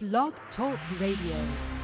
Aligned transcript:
Blog 0.00 0.32
Talk 0.54 0.78
Radio. 1.00 1.77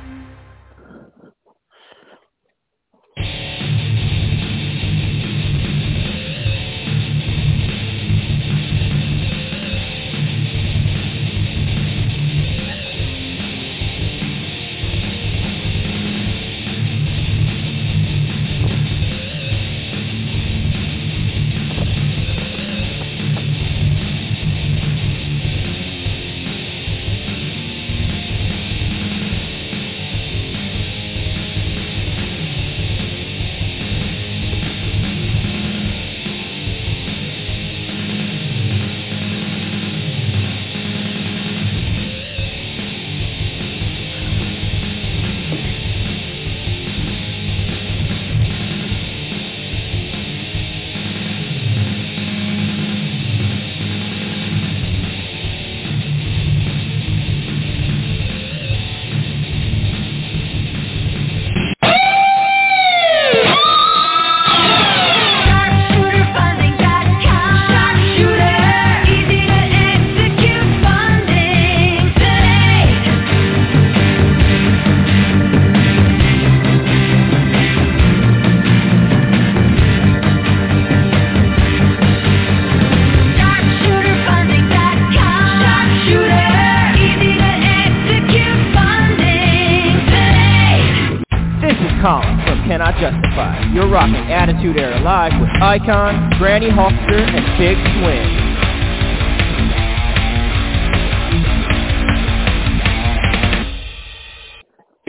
Attitude 94.31 94.77
Era 94.79 95.01
Live 95.01 95.33
with 95.41 95.51
Icon, 95.61 96.31
Granny 96.39 96.69
Hulkster, 96.69 97.27
and 97.27 97.45
Big 97.59 97.77
Swing. 97.99 98.45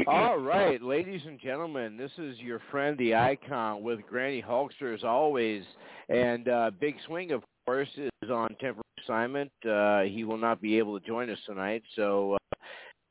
All 0.07 0.37
right, 0.39 0.81
ladies 0.81 1.21
and 1.27 1.39
gentlemen, 1.39 1.95
this 1.95 2.11
is 2.17 2.39
your 2.39 2.59
friend 2.71 2.97
the 2.97 3.13
Icon 3.13 3.83
with 3.83 3.99
Granny 4.07 4.41
Hulkster 4.41 4.93
as 4.95 5.03
always, 5.03 5.63
and 6.09 6.47
uh, 6.47 6.71
Big 6.79 6.95
Swing, 7.05 7.31
of 7.31 7.43
course, 7.65 7.89
is 7.97 8.31
on 8.31 8.49
temporary 8.59 8.81
assignment. 9.03 9.51
Uh, 9.67 10.01
he 10.01 10.23
will 10.23 10.37
not 10.37 10.59
be 10.61 10.77
able 10.79 10.99
to 10.99 11.05
join 11.05 11.29
us 11.29 11.39
tonight, 11.45 11.83
so 11.95 12.33
uh, 12.33 12.37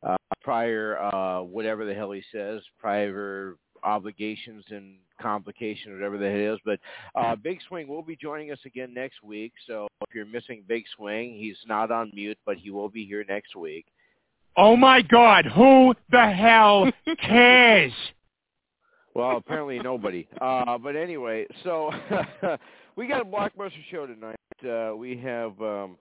uh, 0.09 0.17
prior, 0.43 0.99
uh, 0.99 1.43
whatever 1.43 1.85
the 1.85 1.95
hell 1.95 2.11
he 2.11 2.23
says, 2.33 2.61
prior 2.79 3.57
obligations 3.85 4.65
and 4.71 4.97
complication, 5.21 5.93
whatever 5.93 6.19
that 6.19 6.33
is. 6.33 6.59
But 6.65 6.81
uh, 7.15 7.37
Big 7.37 7.59
Swing 7.69 7.87
will 7.87 8.03
be 8.03 8.17
joining 8.17 8.51
us 8.51 8.59
again 8.65 8.93
next 8.93 9.23
week. 9.23 9.53
So 9.67 9.87
if 10.01 10.15
you're 10.15 10.27
missing 10.27 10.65
Big 10.67 10.85
Swing, 10.97 11.37
he's 11.37 11.59
not 11.67 11.91
on 11.91 12.11
mute, 12.15 12.39
but 12.45 12.57
he 12.57 12.71
will 12.71 12.89
be 12.89 13.05
here 13.05 13.25
next 13.29 13.55
week. 13.57 13.87
Oh 14.57 14.77
my 14.77 15.03
God! 15.03 15.47
Who 15.47 15.95
the 16.11 16.31
hell 16.31 16.91
cares? 17.21 17.93
Well, 19.15 19.37
apparently 19.37 19.79
nobody. 19.79 20.29
Uh, 20.41 20.79
but 20.79 20.97
anyway, 20.97 21.47
so 21.63 21.93
we 22.97 23.07
got 23.07 23.21
a 23.21 23.25
blockbuster 23.25 23.83
show 23.91 24.07
tonight. 24.07 24.37
Uh, 24.65 24.95
we 24.97 25.17
have 25.19 25.61
um, 25.61 25.97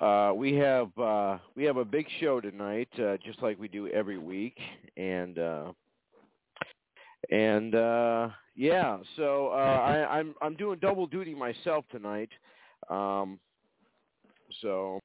uh, 0.00 0.32
we 0.34 0.54
have 0.54 0.96
uh, 0.98 1.38
we 1.56 1.64
have 1.64 1.76
a 1.76 1.84
big 1.84 2.06
show 2.20 2.40
tonight, 2.40 2.88
uh, 2.98 3.16
just 3.24 3.42
like 3.42 3.58
we 3.58 3.68
do 3.68 3.88
every 3.88 4.18
week, 4.18 4.56
and 4.96 5.38
uh, 5.38 5.72
and 7.30 7.74
uh, 7.74 8.28
yeah, 8.56 8.98
so 9.16 9.48
uh, 9.48 9.54
I, 9.56 10.18
I'm 10.18 10.34
I'm 10.40 10.54
doing 10.56 10.78
double 10.80 11.06
duty 11.06 11.34
myself 11.34 11.84
tonight. 11.90 12.30
Um, 12.88 13.38
so 14.60 15.00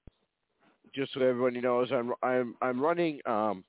just 0.93 1.13
so 1.13 1.21
everybody 1.21 1.61
knows, 1.61 1.89
I'm 1.91 2.13
I'm 2.21 2.55
I'm 2.61 2.79
running 2.79 3.19
um, 3.25 3.63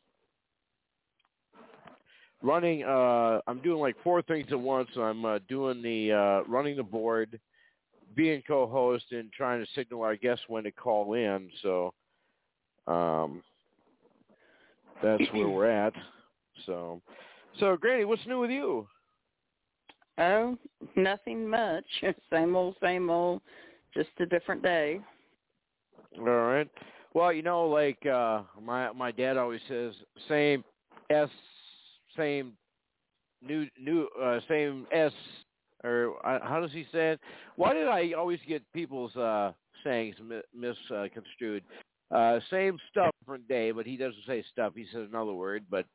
running. 2.43 2.83
Uh, 2.85 3.41
I'm 3.47 3.61
doing 3.63 3.81
like 3.81 3.97
four 4.03 4.23
things 4.23 4.47
at 4.51 4.61
once. 4.61 4.89
I'm 4.97 5.25
uh, 5.25 5.39
doing 5.49 5.83
the 5.83 6.13
uh, 6.13 6.51
running 6.51 6.77
the 6.77 6.83
board, 6.83 7.39
being 8.15 8.43
co-host, 8.47 9.05
and 9.11 9.33
trying 9.33 9.65
to 9.65 9.71
signal 9.75 10.03
our 10.03 10.17
guests 10.17 10.45
when 10.49 10.65
to 10.65 10.73
call 10.73 11.15
in. 11.15 11.51
So 11.63 11.93
um, 12.87 13.43
that's 15.03 15.23
where 15.33 15.49
we're 15.49 15.71
at. 15.71 15.95
So 16.67 17.01
so, 17.59 17.77
Granny, 17.77 18.05
what's 18.05 18.27
new 18.27 18.41
with 18.41 18.51
you? 18.51 18.87
Oh, 20.19 20.57
nothing 20.97 21.49
much. 21.49 21.85
Same 22.31 22.55
old, 22.55 22.77
same 22.81 23.11
old. 23.11 23.41
Just 23.95 24.11
a 24.21 24.27
different 24.27 24.63
day. 24.63 25.01
All 26.19 26.25
right. 26.25 26.69
Well, 27.15 27.33
you 27.33 27.43
know, 27.43 27.67
like 27.67 28.05
uh 28.07 28.43
my 28.63 28.93
my 28.93 29.11
dad 29.11 29.37
always 29.37 29.61
says, 29.69 29.95
same 30.29 30.63
S, 31.11 31.29
same 32.17 32.53
new 33.43 33.67
new 33.81 34.07
uh 34.21 34.39
same 34.49 34.87
S, 34.93 35.13
or 35.85 36.15
uh, 36.27 36.39
how 36.43 36.61
does 36.61 36.73
he 36.73 36.85
say 36.93 37.13
it? 37.13 37.21
Why 37.57 37.75
did 37.75 37.89
I 37.89 38.13
always 38.13 38.41
get 38.47 38.63
people's 38.73 39.15
uh 39.17 39.53
sayings 39.85 40.17
misconstrued? 40.55 41.65
Uh, 42.11 42.41
same 42.51 42.77
stuff, 42.91 43.11
different 43.21 43.47
day, 43.47 43.71
but 43.71 43.87
he 43.87 43.97
doesn't 43.97 44.25
say 44.27 44.45
stuff. 44.51 44.73
He 44.75 44.85
says 44.93 45.07
another 45.09 45.33
word, 45.33 45.65
but 45.71 45.87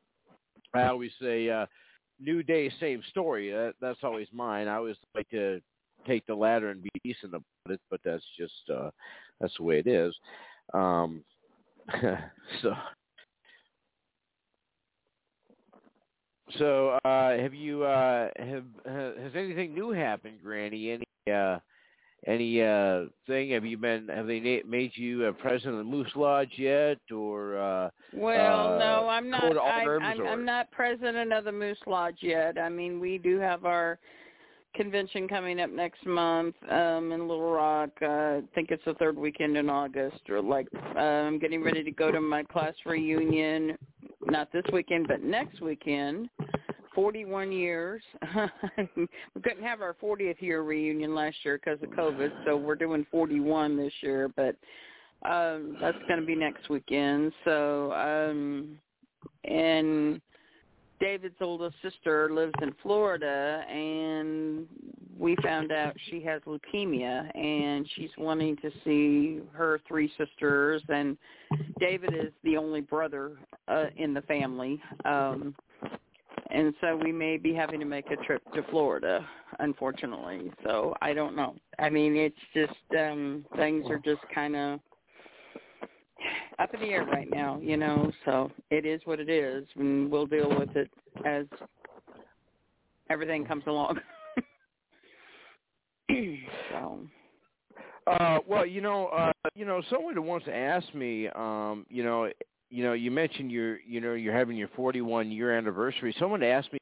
I 0.74 0.86
always 0.86 1.10
say, 1.20 1.50
uh, 1.50 1.66
new 2.18 2.42
day, 2.42 2.72
same 2.80 3.02
story. 3.10 3.50
That, 3.50 3.74
that's 3.80 4.00
always 4.02 4.28
mine. 4.32 4.68
I 4.68 4.76
always 4.76 4.96
like 5.14 5.28
to 5.30 5.60
take 6.06 6.26
the 6.26 6.34
latter 6.34 6.70
and 6.70 6.82
be 6.82 6.90
decent 7.04 7.34
about 7.34 7.44
it, 7.68 7.80
but 7.90 8.00
that's 8.04 8.24
just 8.38 8.70
uh, 8.74 8.90
that's 9.40 9.54
the 9.58 9.64
way 9.64 9.78
it 9.78 9.86
is. 9.86 10.14
Um, 10.72 11.22
so, 12.62 12.72
so 16.58 16.98
uh, 17.04 17.36
have 17.36 17.54
you 17.54 17.84
uh, 17.84 18.28
have 18.36 18.64
has 18.86 19.32
anything 19.34 19.74
new 19.74 19.90
happened, 19.90 20.38
Granny? 20.42 20.90
Any 20.90 21.34
uh, 21.34 21.58
any 22.26 22.62
uh 22.62 23.04
thing? 23.26 23.50
Have 23.50 23.64
you 23.64 23.76
been 23.76 24.08
have 24.08 24.26
they 24.26 24.62
made 24.66 24.92
you 24.94 25.26
a 25.26 25.32
president 25.32 25.74
of 25.74 25.78
the 25.78 25.90
moose 25.90 26.10
lodge 26.14 26.52
yet 26.56 26.98
or 27.12 27.58
uh 27.58 27.90
well 28.14 28.74
uh, 28.74 28.78
no 28.78 29.08
i'm 29.08 29.30
not 29.30 29.56
I, 29.56 29.84
i'm 30.02 30.26
i'm 30.26 30.44
not 30.44 30.70
president 30.70 31.32
of 31.32 31.44
the 31.44 31.52
moose 31.52 31.78
lodge 31.86 32.18
yet. 32.20 32.58
I 32.58 32.68
mean 32.68 33.00
we 33.00 33.18
do 33.18 33.38
have 33.38 33.64
our 33.64 33.98
convention 34.76 35.26
coming 35.26 35.60
up 35.60 35.70
next 35.70 36.04
month 36.06 36.54
um 36.70 37.12
in 37.12 37.26
little 37.26 37.50
rock 37.50 37.90
uh, 38.02 38.06
i 38.06 38.42
think 38.54 38.70
it's 38.70 38.84
the 38.84 38.94
third 38.94 39.16
weekend 39.16 39.56
in 39.56 39.68
august 39.70 40.20
or 40.28 40.42
like 40.42 40.68
i'm 40.96 41.38
getting 41.38 41.62
ready 41.62 41.82
to 41.82 41.90
go 41.90 42.10
to 42.10 42.20
my 42.20 42.42
class 42.44 42.74
reunion 42.84 43.76
not 44.26 44.52
this 44.52 44.64
weekend 44.72 45.08
but 45.08 45.22
next 45.22 45.60
weekend 45.60 46.28
41 46.96 47.52
years. 47.52 48.02
we 48.96 49.42
couldn't 49.42 49.62
have 49.62 49.82
our 49.82 49.94
40th 50.02 50.40
year 50.40 50.62
reunion 50.62 51.14
last 51.14 51.36
year 51.44 51.60
because 51.62 51.80
of 51.82 51.90
COVID, 51.90 52.32
so 52.46 52.56
we're 52.56 52.74
doing 52.74 53.06
41 53.10 53.76
this 53.76 53.92
year. 54.00 54.28
But 54.34 54.56
um 55.28 55.76
that's 55.80 55.98
going 56.08 56.20
to 56.20 56.26
be 56.26 56.34
next 56.34 56.68
weekend. 56.70 57.32
So 57.44 57.92
um 57.92 58.78
and 59.44 60.20
David's 61.00 61.36
oldest 61.40 61.76
sister 61.82 62.30
lives 62.32 62.54
in 62.62 62.74
Florida, 62.82 63.64
and 63.68 64.66
we 65.18 65.36
found 65.42 65.72
out 65.72 65.94
she 66.10 66.22
has 66.22 66.42
leukemia, 66.42 67.34
and 67.36 67.88
she's 67.94 68.10
wanting 68.18 68.56
to 68.56 68.70
see 68.84 69.40
her 69.52 69.80
three 69.86 70.10
sisters. 70.16 70.82
And 70.88 71.16
David 71.78 72.14
is 72.14 72.32
the 72.44 72.56
only 72.56 72.80
brother 72.80 73.32
uh, 73.68 73.86
in 73.96 74.14
the 74.14 74.22
family. 74.22 74.80
Um, 75.04 75.54
and 76.50 76.74
so 76.80 76.96
we 76.96 77.12
may 77.12 77.36
be 77.36 77.52
having 77.54 77.80
to 77.80 77.86
make 77.86 78.10
a 78.10 78.16
trip 78.24 78.42
to 78.54 78.62
Florida, 78.70 79.26
unfortunately. 79.58 80.52
So 80.64 80.94
I 81.02 81.12
don't 81.12 81.34
know. 81.34 81.56
I 81.78 81.90
mean, 81.90 82.16
it's 82.16 82.36
just 82.54 82.98
um 82.98 83.44
things 83.56 83.84
are 83.88 83.98
just 83.98 84.22
kind 84.34 84.54
of 84.54 84.80
in 86.74 86.80
the 86.80 86.86
air 86.86 87.04
right 87.04 87.28
now, 87.30 87.58
you 87.62 87.76
know. 87.76 88.10
So 88.24 88.50
it 88.70 88.84
is 88.86 89.00
what 89.04 89.20
it 89.20 89.28
is, 89.28 89.66
and 89.76 90.10
we'll 90.10 90.26
deal 90.26 90.48
with 90.58 90.74
it 90.76 90.90
as 91.24 91.46
everything 93.10 93.44
comes 93.44 93.64
along. 93.66 94.00
so. 96.70 97.00
Uh, 98.06 98.38
well, 98.46 98.64
you 98.64 98.80
know, 98.80 99.08
uh, 99.08 99.32
you 99.54 99.64
know, 99.64 99.82
someone 99.90 100.14
who 100.14 100.22
wants 100.22 100.46
to 100.46 100.54
ask 100.54 100.94
me, 100.94 101.28
um, 101.34 101.84
you 101.88 102.04
know, 102.04 102.30
you 102.70 102.84
know, 102.84 102.92
you 102.92 103.10
mentioned 103.10 103.50
you're, 103.50 103.80
you 103.80 104.00
know, 104.00 104.14
you're 104.14 104.36
having 104.36 104.56
your 104.56 104.68
41 104.76 105.30
year 105.30 105.56
anniversary. 105.56 106.14
Someone 106.18 106.42
asked 106.42 106.72
me 106.72 106.78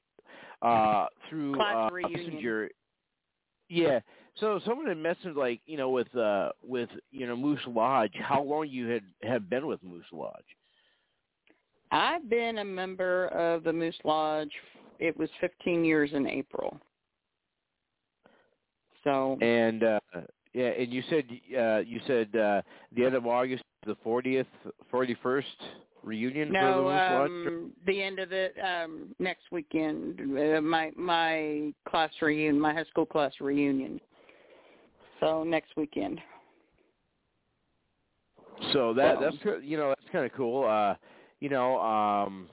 uh, 0.62 1.06
through 1.28 1.54
Class 1.54 1.90
uh, 1.90 1.94
reunion. 1.94 2.26
Messenger. 2.26 2.70
Yeah. 3.68 4.00
So 4.40 4.60
someone 4.66 4.86
had 4.86 4.96
messaged 4.96 5.36
like, 5.36 5.60
you 5.66 5.76
know, 5.76 5.90
with 5.90 6.14
uh 6.16 6.50
with, 6.62 6.88
you 7.10 7.26
know, 7.26 7.36
Moose 7.36 7.60
Lodge, 7.66 8.12
how 8.14 8.42
long 8.42 8.68
you 8.68 8.88
had 8.88 9.02
have 9.22 9.48
been 9.48 9.66
with 9.66 9.82
Moose 9.82 10.04
Lodge. 10.12 10.44
I've 11.90 12.28
been 12.28 12.58
a 12.58 12.64
member 12.64 13.28
of 13.28 13.62
the 13.62 13.72
Moose 13.72 13.98
Lodge. 14.04 14.50
It 14.98 15.16
was 15.16 15.28
15 15.40 15.84
years 15.84 16.10
in 16.12 16.26
April. 16.26 16.76
So 19.04 19.38
And 19.40 19.84
uh 19.84 20.00
yeah, 20.52 20.68
and 20.68 20.92
you 20.92 21.02
said 21.08 21.24
uh 21.56 21.78
you 21.78 22.00
said 22.06 22.34
uh 22.34 22.62
the 22.94 23.04
end 23.04 23.14
of 23.14 23.26
August 23.26 23.62
the 23.86 23.96
40th 24.04 24.46
41st 24.92 25.44
reunion 26.02 26.48
for 26.48 26.54
the 26.54 26.58
no, 26.58 26.82
Moose 26.82 26.86
Lodge. 26.86 27.30
um, 27.30 27.72
the 27.86 28.02
end 28.02 28.18
of 28.18 28.32
it 28.32 28.54
um, 28.62 29.14
next 29.18 29.44
weekend. 29.50 30.20
Uh, 30.20 30.60
my 30.60 30.90
my 30.96 31.72
class 31.88 32.10
reunion, 32.20 32.58
my 32.60 32.72
high 32.72 32.84
school 32.84 33.06
class 33.06 33.32
reunion. 33.40 34.00
So 35.20 35.44
next 35.44 35.70
weekend. 35.76 36.20
So 38.72 38.94
that 38.94 39.20
that's 39.20 39.36
ki- 39.42 39.66
you 39.66 39.76
know 39.76 39.88
that's 39.88 40.10
kind 40.12 40.24
of 40.24 40.32
cool. 40.32 40.64
Uh, 40.64 40.94
you 41.40 41.48
know, 41.48 41.78
um, 41.80 42.48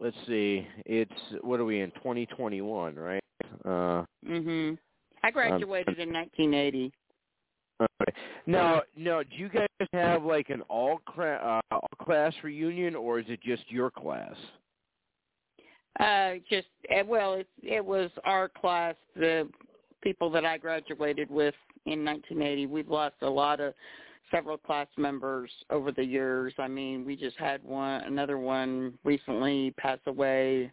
let's 0.00 0.16
see, 0.26 0.66
it's 0.86 1.12
what 1.42 1.60
are 1.60 1.64
we 1.64 1.80
in 1.80 1.90
2021, 1.92 2.94
right? 2.96 3.22
Uh, 3.64 4.04
Mhm. 4.24 4.78
I 5.22 5.30
graduated 5.30 5.98
in 5.98 6.12
1980. 6.12 6.92
okay. 7.80 8.12
Now, 8.46 8.82
now, 8.96 9.22
do 9.22 9.36
you 9.36 9.48
guys 9.48 9.66
have 9.92 10.24
like 10.24 10.50
an 10.50 10.62
all 10.62 10.98
cra- 10.98 11.60
uh, 11.70 11.74
all 11.74 11.88
class 12.04 12.34
reunion, 12.42 12.94
or 12.96 13.18
is 13.18 13.28
it 13.28 13.40
just 13.40 13.70
your 13.70 13.90
class? 13.90 14.36
Uh, 16.00 16.36
just 16.48 16.68
eh, 16.88 17.02
well, 17.02 17.34
it 17.34 17.48
it 17.62 17.84
was 17.84 18.10
our 18.24 18.48
class, 18.48 18.96
the 19.14 19.48
people 20.02 20.30
that 20.30 20.44
I 20.44 20.58
graduated 20.58 21.30
with 21.30 21.54
in 21.86 22.04
1980. 22.04 22.66
We've 22.66 22.88
lost 22.88 23.16
a 23.22 23.30
lot 23.30 23.60
of 23.60 23.74
several 24.30 24.58
class 24.58 24.88
members 24.96 25.50
over 25.70 25.92
the 25.92 26.04
years. 26.04 26.54
I 26.58 26.68
mean, 26.68 27.04
we 27.04 27.16
just 27.16 27.36
had 27.38 27.62
one, 27.64 28.02
another 28.02 28.38
one 28.38 28.94
recently 29.04 29.74
pass 29.78 29.98
away 30.06 30.70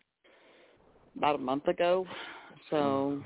about 1.18 1.36
a 1.36 1.40
month 1.40 1.68
ago. 1.68 2.06
So 2.70 3.16
hmm. 3.16 3.22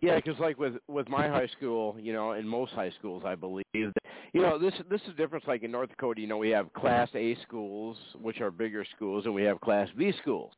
Yeah, 0.00 0.16
because 0.16 0.38
like 0.38 0.58
with 0.58 0.74
with 0.88 1.08
my 1.08 1.28
high 1.28 1.48
school, 1.56 1.96
you 1.98 2.12
know, 2.12 2.32
in 2.32 2.46
most 2.46 2.72
high 2.72 2.92
schools, 2.98 3.22
I 3.24 3.34
believe, 3.34 3.64
you 3.72 3.92
know, 4.34 4.58
this 4.58 4.74
this 4.90 5.00
is 5.02 5.08
the 5.08 5.12
difference. 5.14 5.46
Like 5.48 5.62
in 5.62 5.70
North 5.70 5.88
Dakota, 5.88 6.20
you 6.20 6.26
know, 6.26 6.36
we 6.36 6.50
have 6.50 6.72
Class 6.74 7.08
A 7.14 7.36
schools, 7.42 7.96
which 8.20 8.40
are 8.40 8.50
bigger 8.50 8.84
schools, 8.94 9.24
and 9.24 9.34
we 9.34 9.42
have 9.44 9.60
Class 9.60 9.88
B 9.96 10.12
schools. 10.20 10.52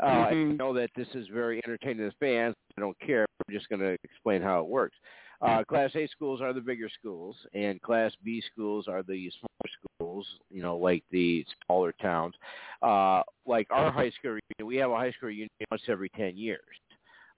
Uh, 0.00 0.26
I 0.28 0.32
Mhm. 0.32 0.58
know 0.58 0.72
that 0.74 0.90
this 0.94 1.14
is 1.14 1.28
very 1.28 1.60
entertaining 1.64 1.98
to 1.98 2.04
the 2.04 2.16
fans. 2.16 2.54
I 2.76 2.80
don't 2.80 2.98
care. 3.00 3.26
I'm 3.46 3.54
just 3.54 3.68
going 3.68 3.80
to 3.80 3.96
explain 4.04 4.42
how 4.42 4.60
it 4.60 4.66
works. 4.66 4.96
Uh, 5.40 5.64
class 5.64 5.94
A 5.96 6.06
schools 6.06 6.40
are 6.40 6.52
the 6.52 6.60
bigger 6.60 6.88
schools, 6.88 7.36
and 7.52 7.82
Class 7.82 8.14
B 8.22 8.40
schools 8.40 8.86
are 8.86 9.02
the 9.02 9.30
smaller 9.30 9.72
schools. 9.98 10.38
You 10.50 10.62
know, 10.62 10.76
like 10.76 11.04
the 11.10 11.44
smaller 11.66 11.92
towns. 11.92 12.36
Uh, 12.80 13.22
like 13.44 13.66
our 13.70 13.90
high 13.90 14.10
school 14.10 14.30
reunion, 14.30 14.66
we 14.66 14.76
have 14.76 14.90
a 14.90 14.96
high 14.96 15.10
school 15.10 15.28
reunion 15.28 15.48
once 15.70 15.82
every 15.88 16.10
ten 16.10 16.36
years 16.36 16.64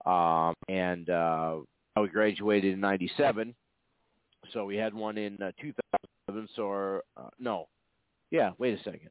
um, 0.07 0.55
and 0.69 1.09
uh, 1.11 1.61
we 1.97 2.09
graduated 2.09 2.75
in 2.75 2.81
'97. 2.81 3.55
So 4.53 4.67
we 4.67 4.77
had 4.77 4.93
one 4.93 5.17
in 5.17 5.43
uh, 5.43 5.53
2007. 5.61 6.49
So 6.55 6.67
our, 6.69 7.03
uh, 7.17 7.31
no, 7.39 7.69
yeah. 8.31 8.51
Wait 8.59 8.79
a 8.79 8.83
second. 8.83 9.09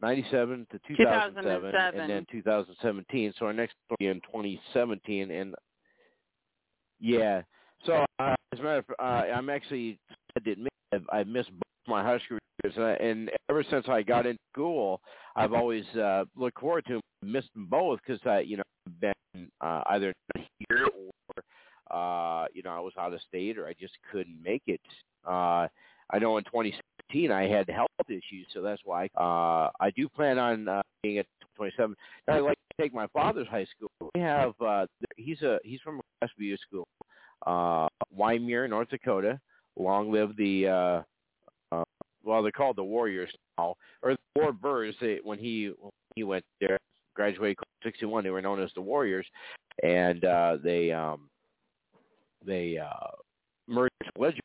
2097 0.00 0.66
to 0.72 0.78
2007, 0.88 1.44
2007. 1.44 2.00
and 2.00 2.10
then 2.10 2.26
2017. 2.30 3.34
So 3.38 3.46
our 3.46 3.52
next 3.52 3.74
will 3.90 3.96
be 3.98 4.06
in 4.06 4.20
2017, 4.22 5.30
and 5.30 5.54
yeah. 7.00 7.42
So 7.86 8.04
uh, 8.18 8.34
as 8.52 8.58
a 8.58 8.62
matter 8.62 8.78
of 8.78 8.84
uh, 8.98 9.02
I'm 9.02 9.50
actually 9.50 9.98
admit 10.36 10.68
I've, 10.92 11.04
I've 11.12 11.26
missed 11.26 11.50
both 11.50 11.88
my 11.88 12.02
high 12.02 12.18
school 12.20 12.38
years, 12.64 12.74
and, 12.76 12.84
I, 12.84 12.92
and 12.94 13.30
ever 13.48 13.64
since 13.70 13.86
I 13.88 14.02
got 14.02 14.26
into 14.26 14.38
school, 14.52 15.00
I've 15.36 15.52
always 15.52 15.84
uh, 15.96 16.24
looked 16.36 16.60
forward 16.60 16.84
to. 16.88 17.00
Missed 17.22 17.52
them 17.54 17.66
both 17.66 18.00
because 18.06 18.20
I, 18.24 18.40
you 18.40 18.56
know, 18.56 18.62
been 19.00 19.50
uh, 19.60 19.82
either 19.90 20.12
here 20.68 20.86
or 20.86 21.94
uh, 21.96 22.46
you 22.54 22.62
know 22.62 22.70
I 22.70 22.80
was 22.80 22.94
out 22.98 23.12
of 23.12 23.20
state 23.28 23.58
or 23.58 23.66
I 23.66 23.74
just 23.78 23.94
couldn't 24.10 24.42
make 24.42 24.62
it. 24.66 24.80
Uh, 25.26 25.68
I 26.12 26.18
know 26.18 26.38
in 26.38 26.44
2017 27.12 27.30
I 27.30 27.48
had 27.48 27.68
health 27.68 27.88
issues, 28.08 28.46
so 28.52 28.62
that's 28.62 28.82
why 28.84 29.08
uh, 29.16 29.68
I 29.80 29.90
do 29.96 30.08
plan 30.08 30.38
on 30.38 30.68
uh, 30.68 30.82
being 31.02 31.18
at 31.18 31.26
27. 31.56 31.94
Now, 32.26 32.36
I'd 32.36 32.40
like 32.40 32.58
to 32.70 32.82
take 32.82 32.94
my 32.94 33.06
father's 33.08 33.48
high 33.48 33.66
school. 33.76 34.10
We 34.14 34.20
have 34.20 34.52
uh, 34.60 34.86
he's 35.16 35.42
a 35.42 35.58
he's 35.64 35.80
from 35.80 36.00
SBU 36.22 36.58
school, 36.58 36.86
uh, 37.46 37.88
Wyndmere, 38.16 38.68
North 38.68 38.88
Dakota. 38.88 39.38
Long 39.76 40.12
live 40.12 40.36
the 40.36 40.66
uh, 40.68 41.02
uh, 41.76 41.84
well, 42.24 42.42
they're 42.42 42.52
called 42.52 42.76
the 42.76 42.84
Warriors 42.84 43.30
now, 43.58 43.74
or 44.02 44.14
the 44.14 44.40
Warbirds. 44.40 44.94
They, 45.00 45.18
when 45.22 45.38
he 45.38 45.72
when 45.78 45.92
he 46.14 46.24
went 46.24 46.44
there, 46.60 46.78
graduated 47.14 47.58
61, 47.84 48.24
they 48.24 48.30
were 48.30 48.42
known 48.42 48.60
as 48.60 48.70
the 48.74 48.80
Warriors, 48.80 49.26
and 49.82 50.24
uh, 50.24 50.56
they 50.62 50.92
um, 50.92 51.28
they 52.44 52.78
uh, 52.78 53.10
merged 53.66 53.92
Legend, 54.18 54.40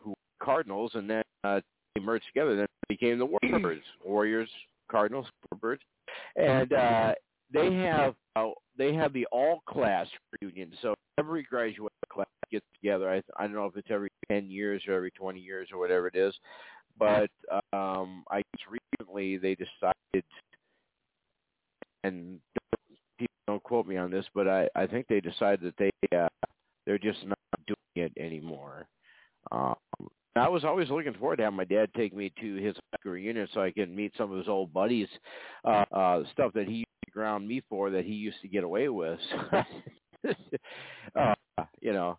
who 0.00 0.14
Cardinals, 0.42 0.92
and 0.94 1.08
then 1.08 1.22
uh, 1.44 1.60
they 1.94 2.02
merged 2.02 2.26
together. 2.26 2.56
Then 2.56 2.66
became 2.88 3.18
the 3.18 3.26
Warbirds, 3.44 3.82
Warriors, 4.04 4.48
Cardinals, 4.90 5.26
Warbirds, 5.52 5.80
and 6.36 6.72
uh, 6.72 7.14
they 7.52 7.72
have 7.74 8.14
uh, 8.36 8.50
they 8.76 8.94
have 8.94 9.12
the 9.12 9.26
all 9.32 9.60
class 9.66 10.06
reunion. 10.40 10.72
So 10.82 10.94
every 11.18 11.42
graduate 11.42 11.92
class 12.10 12.26
gets 12.50 12.66
together. 12.80 13.10
I 13.10 13.22
I 13.36 13.46
don't 13.46 13.54
know 13.54 13.66
if 13.66 13.76
it's 13.76 13.90
every 13.90 14.10
ten 14.30 14.50
years 14.50 14.82
or 14.88 14.94
every 14.94 15.10
twenty 15.12 15.40
years 15.40 15.68
or 15.72 15.78
whatever 15.78 16.08
it 16.08 16.16
is, 16.16 16.34
but 16.98 17.30
um, 17.72 18.24
I 18.30 18.38
guess 18.38 18.78
recently 18.98 19.38
they 19.38 19.54
decided, 19.54 20.24
and 22.04 22.38
people 23.18 23.34
don't 23.46 23.62
quote 23.62 23.86
me 23.86 23.96
on 23.96 24.10
this, 24.10 24.26
but 24.34 24.48
I 24.48 24.68
I 24.74 24.86
think 24.86 25.06
they 25.08 25.20
decided 25.20 25.60
that 25.62 25.76
they 25.78 26.16
uh, 26.16 26.28
they're 26.86 26.98
just 26.98 27.24
not 27.26 27.38
doing 27.66 28.06
it 28.06 28.12
anymore. 28.18 28.86
Um, 29.50 29.74
I 30.34 30.48
was 30.48 30.64
always 30.64 30.88
looking 30.88 31.14
forward 31.14 31.36
to 31.36 31.44
having 31.44 31.56
my 31.56 31.64
dad 31.64 31.90
take 31.94 32.14
me 32.14 32.32
to 32.40 32.54
his 32.54 32.74
reunion 33.04 33.48
so 33.52 33.60
I 33.60 33.70
can 33.70 33.94
meet 33.94 34.12
some 34.16 34.32
of 34.32 34.38
his 34.38 34.48
old 34.48 34.72
buddies, 34.72 35.08
uh, 35.64 35.84
uh, 35.92 36.22
stuff 36.32 36.52
that 36.54 36.66
he 36.66 36.76
used 36.76 36.86
to 37.04 37.10
ground 37.10 37.46
me 37.46 37.62
for 37.68 37.90
that 37.90 38.04
he 38.04 38.12
used 38.12 38.40
to 38.40 38.48
get 38.48 38.64
away 38.64 38.88
with. 38.88 39.18
uh, 41.16 41.34
you 41.80 41.92
know, 41.92 42.18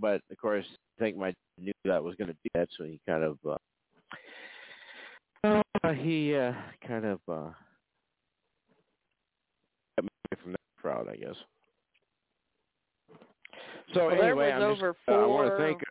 but 0.00 0.22
of 0.30 0.38
course, 0.40 0.64
I 0.98 1.04
think 1.04 1.16
my 1.18 1.28
dad 1.28 1.34
knew 1.58 1.72
that 1.84 2.02
was 2.02 2.14
going 2.16 2.28
to 2.28 2.34
do 2.34 2.50
that, 2.54 2.68
so 2.78 2.84
he 2.84 2.98
kind 3.06 3.24
of 3.24 3.38
uh, 3.46 3.56
uh, 5.44 5.92
he 5.92 6.34
uh, 6.34 6.52
kind 6.86 7.04
of 7.04 7.20
uh, 7.28 7.50
got 9.96 10.02
me 10.02 10.08
away 10.08 10.42
from 10.42 10.52
that 10.52 10.60
crowd, 10.80 11.08
I 11.10 11.16
guess. 11.16 11.36
So 13.92 14.06
Well, 14.06 14.22
anyway, 14.22 14.50
I'm 14.50 14.72
just, 14.72 14.82
over 14.82 14.96
uh, 15.08 15.12
I 15.12 15.26
want 15.26 15.50
to 15.50 15.56
thank 15.58 15.82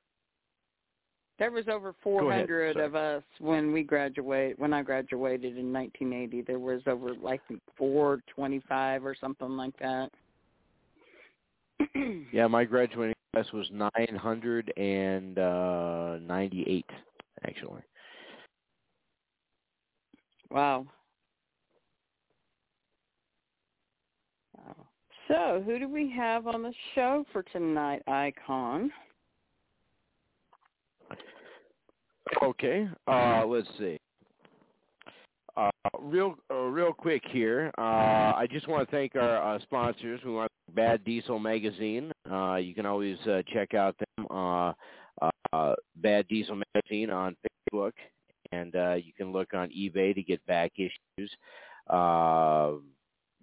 There 1.40 1.52
was 1.52 1.68
over 1.68 1.96
400 2.04 2.75
sorry. 2.75 2.86
of 2.86 2.96
us 2.96 3.24
when 3.40 3.74
we 3.74 3.84
graduate. 3.84 4.58
When 4.60 4.74
I 4.74 4.84
graduated 4.84 5.58
in 5.58 5.74
1980, 5.74 6.42
there 6.44 6.60
was 6.60 6.82
over 6.86 7.16
like 7.16 7.42
425 7.78 9.06
or 9.06 9.16
something 9.20 9.58
like 9.58 9.78
that. 9.80 10.10
Yeah, 12.32 12.48
my 12.48 12.63
graduating 12.63 13.16
class 13.34 13.46
was 13.52 13.68
nine 13.72 14.16
hundred 14.16 14.72
and 14.78 15.38
uh 15.38 16.18
actually. 17.46 17.82
Wow. 20.50 20.86
Wow. 24.58 24.75
So, 25.28 25.63
who 25.66 25.80
do 25.80 25.88
we 25.88 26.12
have 26.16 26.48
on 26.48 26.63
the 26.63 26.74
show 26.96 27.25
for 27.32 27.44
tonight, 27.44 28.02
Icon? 28.08 28.92
Okay, 32.42 32.88
uh, 33.08 33.44
let's 33.46 33.68
see. 33.78 33.98
Uh, 35.56 35.70
real, 36.00 36.36
uh, 36.50 36.56
real 36.56 36.92
quick 36.92 37.22
here. 37.30 37.72
Uh, 37.78 37.82
I 38.36 38.48
just 38.50 38.68
want 38.68 38.88
to 38.88 38.96
thank 38.96 39.16
our 39.16 39.56
uh, 39.56 39.60
sponsors. 39.62 40.20
We 40.25 40.32
want 40.32 40.50
Bad 40.74 41.04
Diesel 41.04 41.38
Magazine. 41.38 42.12
Uh, 42.30 42.56
you 42.56 42.74
can 42.74 42.88
always 42.88 43.18
uh, 43.28 43.44
check 43.54 43.74
out 43.74 43.96
them. 44.18 44.28
Bad 45.98 46.28
Diesel 46.28 46.60
Magazine 46.74 47.12
on 47.12 47.36
Facebook, 47.74 47.92
and 48.52 48.74
you 49.04 49.13
can 49.16 49.32
look 49.32 49.54
on 49.54 49.70
eBay 49.70 50.16
to 50.16 50.24
get 50.24 50.44
back 50.48 50.72
issues. 50.78 51.32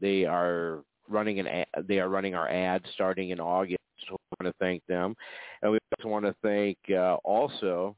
They 0.00 0.25
are 0.25 0.82
running 1.09 1.40
an 1.40 1.47
ad, 1.47 1.66
they 1.87 2.00
are 2.00 2.09
running 2.09 2.35
our 2.35 2.49
ad 2.49 2.82
starting 2.94 3.30
in 3.30 3.40
August. 3.40 3.78
So 4.09 4.16
we 4.16 4.44
want 4.44 4.54
to 4.54 4.64
thank 4.64 4.82
them, 4.87 5.14
and 5.62 5.70
we 5.70 5.78
also 5.97 6.09
want 6.09 6.25
to 6.25 6.35
thank 6.42 6.78
also. 7.25 7.94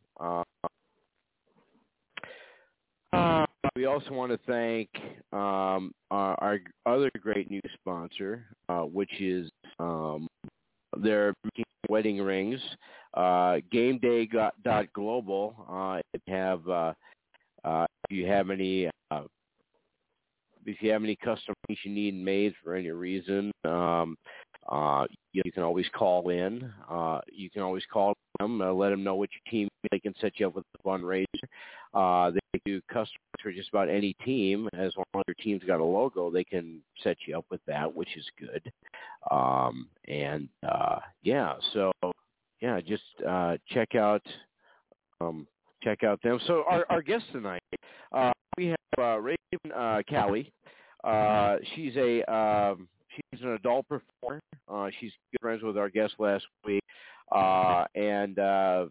Uh, 3.12 3.45
we 3.76 3.87
also 3.87 4.12
want 4.12 4.33
to 4.33 4.38
thank 4.47 4.88
um, 5.33 5.92
our, 6.11 6.37
our 6.42 6.59
other 6.87 7.11
great 7.21 7.50
new 7.50 7.61
sponsor, 7.75 8.45
uh, 8.69 8.83
which 8.83 9.21
is 9.21 9.50
um, 9.78 10.26
their 10.99 11.35
wedding 11.88 12.21
rings. 12.21 12.61
Uh, 13.14 13.59
GameDay.global. 13.73 15.54
Uh, 15.71 16.00
have 16.28 16.69
uh, 16.69 16.92
uh, 17.64 17.87
if 18.04 18.16
you 18.16 18.26
have 18.26 18.50
any 18.50 18.88
uh, 19.11 19.23
if 20.64 20.81
you 20.81 20.92
have 20.92 21.02
any 21.02 21.16
custom 21.16 21.54
rings 21.69 21.81
you 21.85 21.90
need 21.90 22.14
made 22.14 22.54
for 22.62 22.75
any 22.75 22.90
reason, 22.90 23.50
um, 23.64 24.16
uh, 24.69 25.07
you, 25.33 25.42
you 25.45 25.52
can 25.52 25.62
always 25.62 25.87
call 25.95 26.28
in. 26.28 26.73
Uh, 26.88 27.21
you 27.33 27.50
can 27.50 27.62
always 27.62 27.83
call 27.92 28.14
them, 28.38 28.62
uh, 28.62 28.73
let 28.73 28.90
them 28.90 29.02
know 29.02 29.16
what 29.16 29.28
your 29.33 29.50
team. 29.50 29.69
They 29.90 29.98
can 29.98 30.14
set 30.20 30.38
you 30.38 30.46
up 30.48 30.54
with 30.54 30.64
a 30.78 30.82
fundraiser. 30.86 31.24
Uh, 31.94 32.30
they 32.30 32.60
do 32.64 32.80
customers 32.82 33.18
for 33.42 33.52
just 33.52 33.68
about 33.70 33.88
any 33.88 34.14
team. 34.24 34.68
As 34.72 34.92
long 34.96 35.04
as 35.16 35.24
your 35.26 35.34
team's 35.40 35.64
got 35.64 35.80
a 35.80 35.84
logo, 35.84 36.30
they 36.30 36.44
can 36.44 36.82
set 37.02 37.16
you 37.26 37.36
up 37.36 37.46
with 37.50 37.60
that, 37.66 37.92
which 37.92 38.16
is 38.16 38.26
good. 38.38 38.72
Um, 39.30 39.88
and 40.08 40.48
uh, 40.68 41.00
yeah, 41.22 41.54
so 41.72 41.92
yeah, 42.60 42.80
just 42.80 43.02
uh, 43.28 43.56
check 43.68 43.94
out 43.94 44.22
um, 45.20 45.46
check 45.82 46.04
out 46.04 46.22
them. 46.22 46.38
So 46.46 46.64
our, 46.68 46.86
our 46.90 47.02
guest 47.02 47.24
tonight, 47.32 47.62
uh, 48.12 48.32
we 48.56 48.66
have 48.66 48.76
uh, 48.98 49.18
Raven 49.20 49.72
uh, 49.74 50.02
Callie. 50.08 50.52
Uh, 51.04 51.56
she's 51.74 51.96
a 51.96 52.22
um, 52.32 52.88
she's 53.14 53.42
an 53.42 53.52
adult 53.52 53.86
performer. 53.88 54.40
Uh, 54.68 54.90
she's 55.00 55.12
good 55.32 55.40
friends 55.40 55.62
with 55.62 55.76
our 55.76 55.90
guest 55.90 56.14
last 56.18 56.44
week, 56.64 56.82
uh, 57.32 57.84
and 57.94 58.38
uh, 58.38 58.86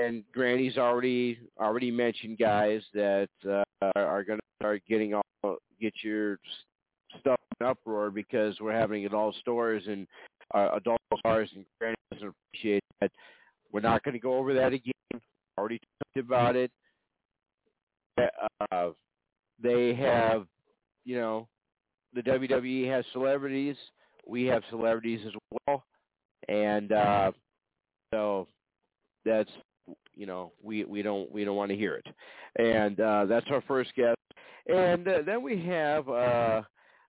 and 0.00 0.24
Granny's 0.32 0.78
already 0.78 1.38
already 1.58 1.90
mentioned 1.90 2.38
guys 2.38 2.82
that 2.94 3.28
uh, 3.48 3.62
are 3.96 4.24
going 4.24 4.38
to 4.38 4.44
start 4.60 4.82
getting 4.88 5.14
all 5.14 5.56
get 5.80 5.94
your 6.02 6.38
stuff 7.20 7.38
in 7.60 7.66
uproar 7.66 8.10
because 8.10 8.58
we're 8.60 8.72
having 8.72 9.04
it 9.04 9.14
all 9.14 9.32
stores 9.40 9.82
and 9.86 10.06
uh, 10.54 10.70
adult 10.74 11.00
stores 11.18 11.50
and 11.54 11.64
Granny 11.78 11.96
doesn't 12.12 12.28
appreciate 12.52 12.84
that. 13.00 13.10
We're 13.72 13.80
not 13.80 14.02
going 14.02 14.14
to 14.14 14.20
go 14.20 14.34
over 14.34 14.54
that 14.54 14.72
again. 14.72 14.92
Already 15.58 15.78
talked 15.78 16.26
about 16.26 16.56
it. 16.56 16.70
Uh, 18.72 18.90
they 19.62 19.94
have, 19.94 20.46
you 21.04 21.16
know, 21.16 21.48
the 22.14 22.22
WWE 22.22 22.88
has 22.90 23.04
celebrities. 23.12 23.76
We 24.26 24.44
have 24.46 24.62
celebrities 24.70 25.20
as 25.26 25.32
well, 25.66 25.84
and 26.48 26.92
uh, 26.92 27.32
so 28.12 28.48
that's 29.24 29.50
you 30.20 30.26
know 30.26 30.52
we 30.62 30.84
we 30.84 31.00
don't 31.00 31.32
we 31.32 31.44
don't 31.44 31.56
want 31.56 31.70
to 31.70 31.76
hear 31.76 31.94
it, 31.94 32.06
and 32.56 33.00
uh, 33.00 33.24
that's 33.24 33.46
our 33.50 33.62
first 33.62 33.94
guest, 33.94 34.18
and 34.66 35.08
uh, 35.08 35.22
then 35.24 35.42
we 35.42 35.64
have 35.64 36.06
uh, 36.10 36.60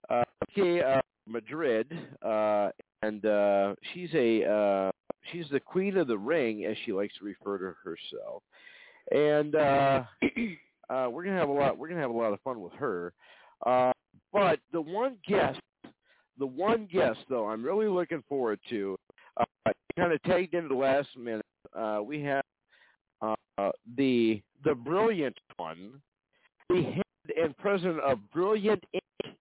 uh, 0.09 0.23
uh, 0.57 1.01
Madrid, 1.27 1.91
uh, 2.25 2.69
and 3.01 3.25
uh, 3.25 3.75
she's 3.93 4.09
a 4.13 4.45
uh, 4.45 4.91
she's 5.29 5.45
the 5.51 5.59
queen 5.59 5.97
of 5.97 6.07
the 6.07 6.17
ring 6.17 6.63
as 6.63 6.77
she 6.85 6.93
likes 6.93 7.13
to 7.19 7.25
refer 7.25 7.57
to 7.57 7.75
herself, 7.83 8.43
and 9.11 9.55
uh, 9.55 10.03
uh, 10.89 11.09
we're 11.11 11.25
gonna 11.25 11.37
have 11.37 11.49
a 11.49 11.51
lot 11.51 11.77
we're 11.77 11.89
gonna 11.89 11.99
have 11.99 12.11
a 12.11 12.17
lot 12.17 12.31
of 12.31 12.39
fun 12.41 12.61
with 12.61 12.73
her. 12.73 13.11
Uh, 13.65 13.91
but 14.31 14.57
the 14.71 14.79
one 14.81 15.17
guest, 15.27 15.59
the 16.39 16.47
one 16.47 16.87
guest 16.89 17.19
though, 17.29 17.49
I'm 17.49 17.61
really 17.61 17.89
looking 17.89 18.23
forward 18.29 18.61
to. 18.69 18.95
Uh, 19.37 19.71
kind 19.97 20.13
of 20.13 20.23
tagged 20.23 20.53
into 20.53 20.69
the 20.69 20.75
last 20.75 21.09
minute. 21.17 21.45
Uh, 21.77 21.99
we 22.03 22.21
have 22.21 22.40
uh, 23.21 23.71
the 23.97 24.41
the 24.63 24.75
brilliant 24.75 25.37
one, 25.57 26.01
the 26.69 26.81
head 26.81 27.03
and 27.41 27.57
president 27.57 27.99
of 28.01 28.19
Brilliant 28.31 28.83
Inc., 28.95 29.33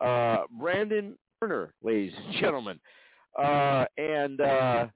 uh, 0.00 0.44
Brandon 0.58 1.16
Turner, 1.40 1.72
ladies 1.82 2.12
and 2.16 2.34
gentlemen. 2.40 2.80
Uh, 3.38 3.84
and 3.96 4.40
uh, 4.40 4.86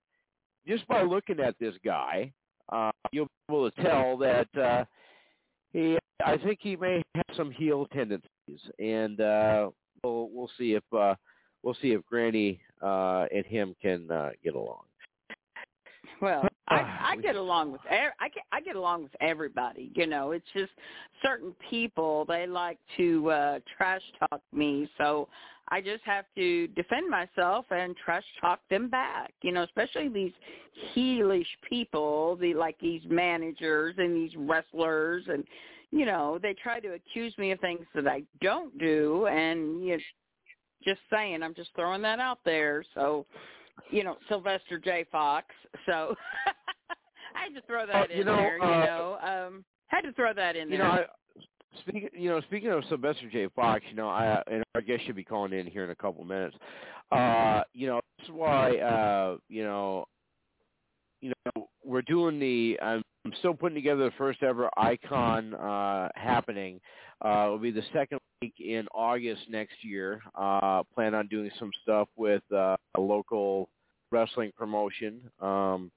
just 0.66 0.86
by 0.88 1.02
looking 1.02 1.40
at 1.40 1.54
this 1.58 1.74
guy, 1.84 2.32
uh, 2.70 2.90
you'll 3.12 3.26
be 3.26 3.54
able 3.54 3.70
to 3.70 3.82
tell 3.82 4.16
that 4.18 4.48
uh, 4.56 4.84
he, 5.72 5.98
I 6.24 6.36
think 6.38 6.58
he 6.60 6.76
may 6.76 7.02
have 7.14 7.36
some 7.36 7.50
heel 7.50 7.86
tendencies, 7.92 8.28
and 8.78 9.20
uh, 9.20 9.70
we'll 10.02 10.28
we'll 10.32 10.50
see 10.58 10.74
if 10.74 10.82
uh, 10.96 11.14
we'll 11.62 11.76
see 11.80 11.92
if 11.92 12.04
Granny 12.06 12.60
uh, 12.82 13.26
and 13.34 13.46
him 13.46 13.74
can 13.80 14.10
uh, 14.10 14.30
get 14.42 14.54
along. 14.54 14.82
Well, 16.20 16.48
I, 16.68 17.12
I 17.12 17.16
get 17.16 17.36
along 17.36 17.72
with 17.72 17.80
I 17.88 18.28
get 18.28 18.44
I 18.52 18.60
get 18.60 18.76
along 18.76 19.04
with 19.04 19.12
everybody. 19.20 19.92
You 19.94 20.06
know, 20.06 20.32
it's 20.32 20.46
just 20.52 20.72
certain 21.22 21.54
people 21.70 22.24
they 22.26 22.46
like 22.46 22.78
to 22.96 23.30
uh 23.30 23.58
trash 23.76 24.02
talk 24.18 24.40
me, 24.52 24.88
so 24.98 25.28
I 25.68 25.80
just 25.80 26.02
have 26.04 26.24
to 26.36 26.68
defend 26.68 27.08
myself 27.08 27.66
and 27.70 27.96
trash 27.96 28.24
talk 28.40 28.60
them 28.68 28.88
back. 28.88 29.32
You 29.42 29.52
know, 29.52 29.62
especially 29.62 30.08
these 30.08 30.32
heelish 30.94 31.46
people, 31.68 32.36
the 32.36 32.54
like 32.54 32.78
these 32.80 33.02
managers 33.08 33.94
and 33.98 34.14
these 34.14 34.36
wrestlers, 34.36 35.24
and 35.28 35.44
you 35.90 36.04
know 36.04 36.38
they 36.40 36.54
try 36.54 36.80
to 36.80 36.94
accuse 36.94 37.36
me 37.38 37.52
of 37.52 37.60
things 37.60 37.86
that 37.94 38.08
I 38.08 38.22
don't 38.40 38.76
do, 38.78 39.26
and 39.26 39.84
you 39.84 39.92
know, 39.92 40.02
just 40.84 41.00
saying, 41.10 41.42
I'm 41.42 41.54
just 41.54 41.70
throwing 41.74 42.02
that 42.02 42.20
out 42.20 42.38
there. 42.44 42.84
So 42.94 43.26
you 43.90 44.04
know, 44.04 44.16
Sylvester 44.28 44.78
J. 44.78 45.04
Fox. 45.10 45.46
So 45.86 46.14
had 47.46 47.60
to 47.60 47.66
throw 47.66 47.86
that 47.86 48.10
uh, 48.10 48.14
you 48.14 48.20
in 48.20 48.26
know, 48.26 48.36
there. 48.36 48.62
Uh, 48.62 48.80
you 48.80 48.86
know, 48.86 49.18
um, 49.22 49.64
had 49.88 50.02
to 50.02 50.12
throw 50.12 50.32
that 50.34 50.56
in 50.56 50.70
you 50.70 50.78
there. 50.78 50.86
know, 50.86 50.92
I, 50.92 51.04
speaking, 51.80 52.08
you 52.14 52.30
know, 52.30 52.40
speaking 52.42 52.70
of 52.70 52.84
Sylvester 52.88 53.28
J. 53.30 53.48
Fox, 53.54 53.84
you 53.88 53.96
know, 53.96 54.08
I 54.08 54.42
and 54.50 54.62
our 54.74 54.80
guest 54.80 55.04
should 55.06 55.16
be 55.16 55.24
calling 55.24 55.52
in 55.52 55.66
here 55.66 55.84
in 55.84 55.90
a 55.90 55.96
couple 55.96 56.24
minutes. 56.24 56.56
Uh, 57.12 57.62
you 57.72 57.86
know, 57.86 58.00
that's 58.18 58.30
why, 58.30 58.76
uh, 58.78 59.36
you 59.48 59.62
know, 59.62 60.06
you 61.20 61.32
know, 61.44 61.68
we're 61.84 62.02
doing 62.02 62.38
the. 62.38 62.78
I'm, 62.82 63.02
I'm 63.24 63.32
still 63.40 63.54
putting 63.54 63.74
together 63.74 64.04
the 64.04 64.16
first 64.16 64.42
ever 64.42 64.70
icon 64.76 65.54
uh, 65.54 66.08
happening. 66.14 66.80
Uh, 67.24 67.46
it'll 67.46 67.58
be 67.58 67.72
the 67.72 67.82
second 67.92 68.20
week 68.40 68.54
in 68.60 68.86
August 68.94 69.42
next 69.48 69.74
year. 69.82 70.20
Uh, 70.38 70.82
plan 70.94 71.14
on 71.14 71.26
doing 71.26 71.50
some 71.58 71.70
stuff 71.82 72.08
with 72.16 72.42
uh, 72.52 72.76
a 72.96 73.00
local 73.00 73.68
wrestling 74.12 74.52
promotion 74.56 75.20
um, 75.40 75.90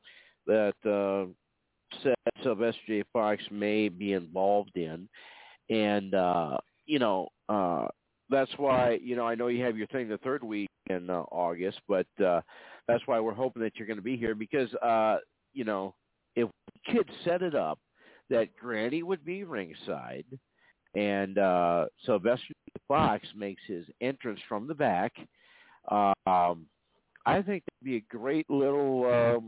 that 0.49 0.73
uh, 0.85 2.11
Sylvester 2.43 2.81
J. 2.87 3.03
Fox 3.13 3.41
may 3.51 3.89
be 3.89 4.13
involved 4.13 4.75
in, 4.75 5.07
and 5.69 6.13
uh, 6.13 6.57
you 6.85 6.99
know 6.99 7.29
uh, 7.47 7.87
that's 8.29 8.51
why 8.57 8.99
you 9.01 9.15
know 9.15 9.25
I 9.27 9.35
know 9.35 9.47
you 9.47 9.63
have 9.63 9.77
your 9.77 9.87
thing 9.87 10.09
the 10.09 10.17
third 10.17 10.43
week 10.43 10.69
in 10.89 11.09
uh, 11.09 11.23
August, 11.31 11.79
but 11.87 12.07
uh, 12.23 12.41
that's 12.87 13.05
why 13.05 13.19
we're 13.19 13.33
hoping 13.33 13.61
that 13.63 13.73
you're 13.75 13.87
going 13.87 13.97
to 13.97 14.03
be 14.03 14.17
here 14.17 14.35
because 14.35 14.73
uh, 14.75 15.17
you 15.53 15.63
know 15.63 15.95
if 16.35 16.47
we 16.47 16.93
could 16.93 17.09
set 17.23 17.41
it 17.41 17.55
up 17.55 17.79
that 18.29 18.55
Granny 18.55 19.03
would 19.03 19.25
be 19.25 19.43
ringside 19.43 20.25
and 20.95 21.37
uh, 21.37 21.85
Sylvester 22.05 22.53
Fox 22.87 23.27
makes 23.35 23.61
his 23.67 23.85
entrance 24.01 24.39
from 24.47 24.67
the 24.67 24.73
back. 24.73 25.13
Um, 25.89 26.65
I 27.25 27.41
think 27.41 27.63
that'd 27.65 27.83
be 27.83 27.97
a 27.97 28.15
great 28.15 28.49
little 28.49 29.05
um, 29.05 29.47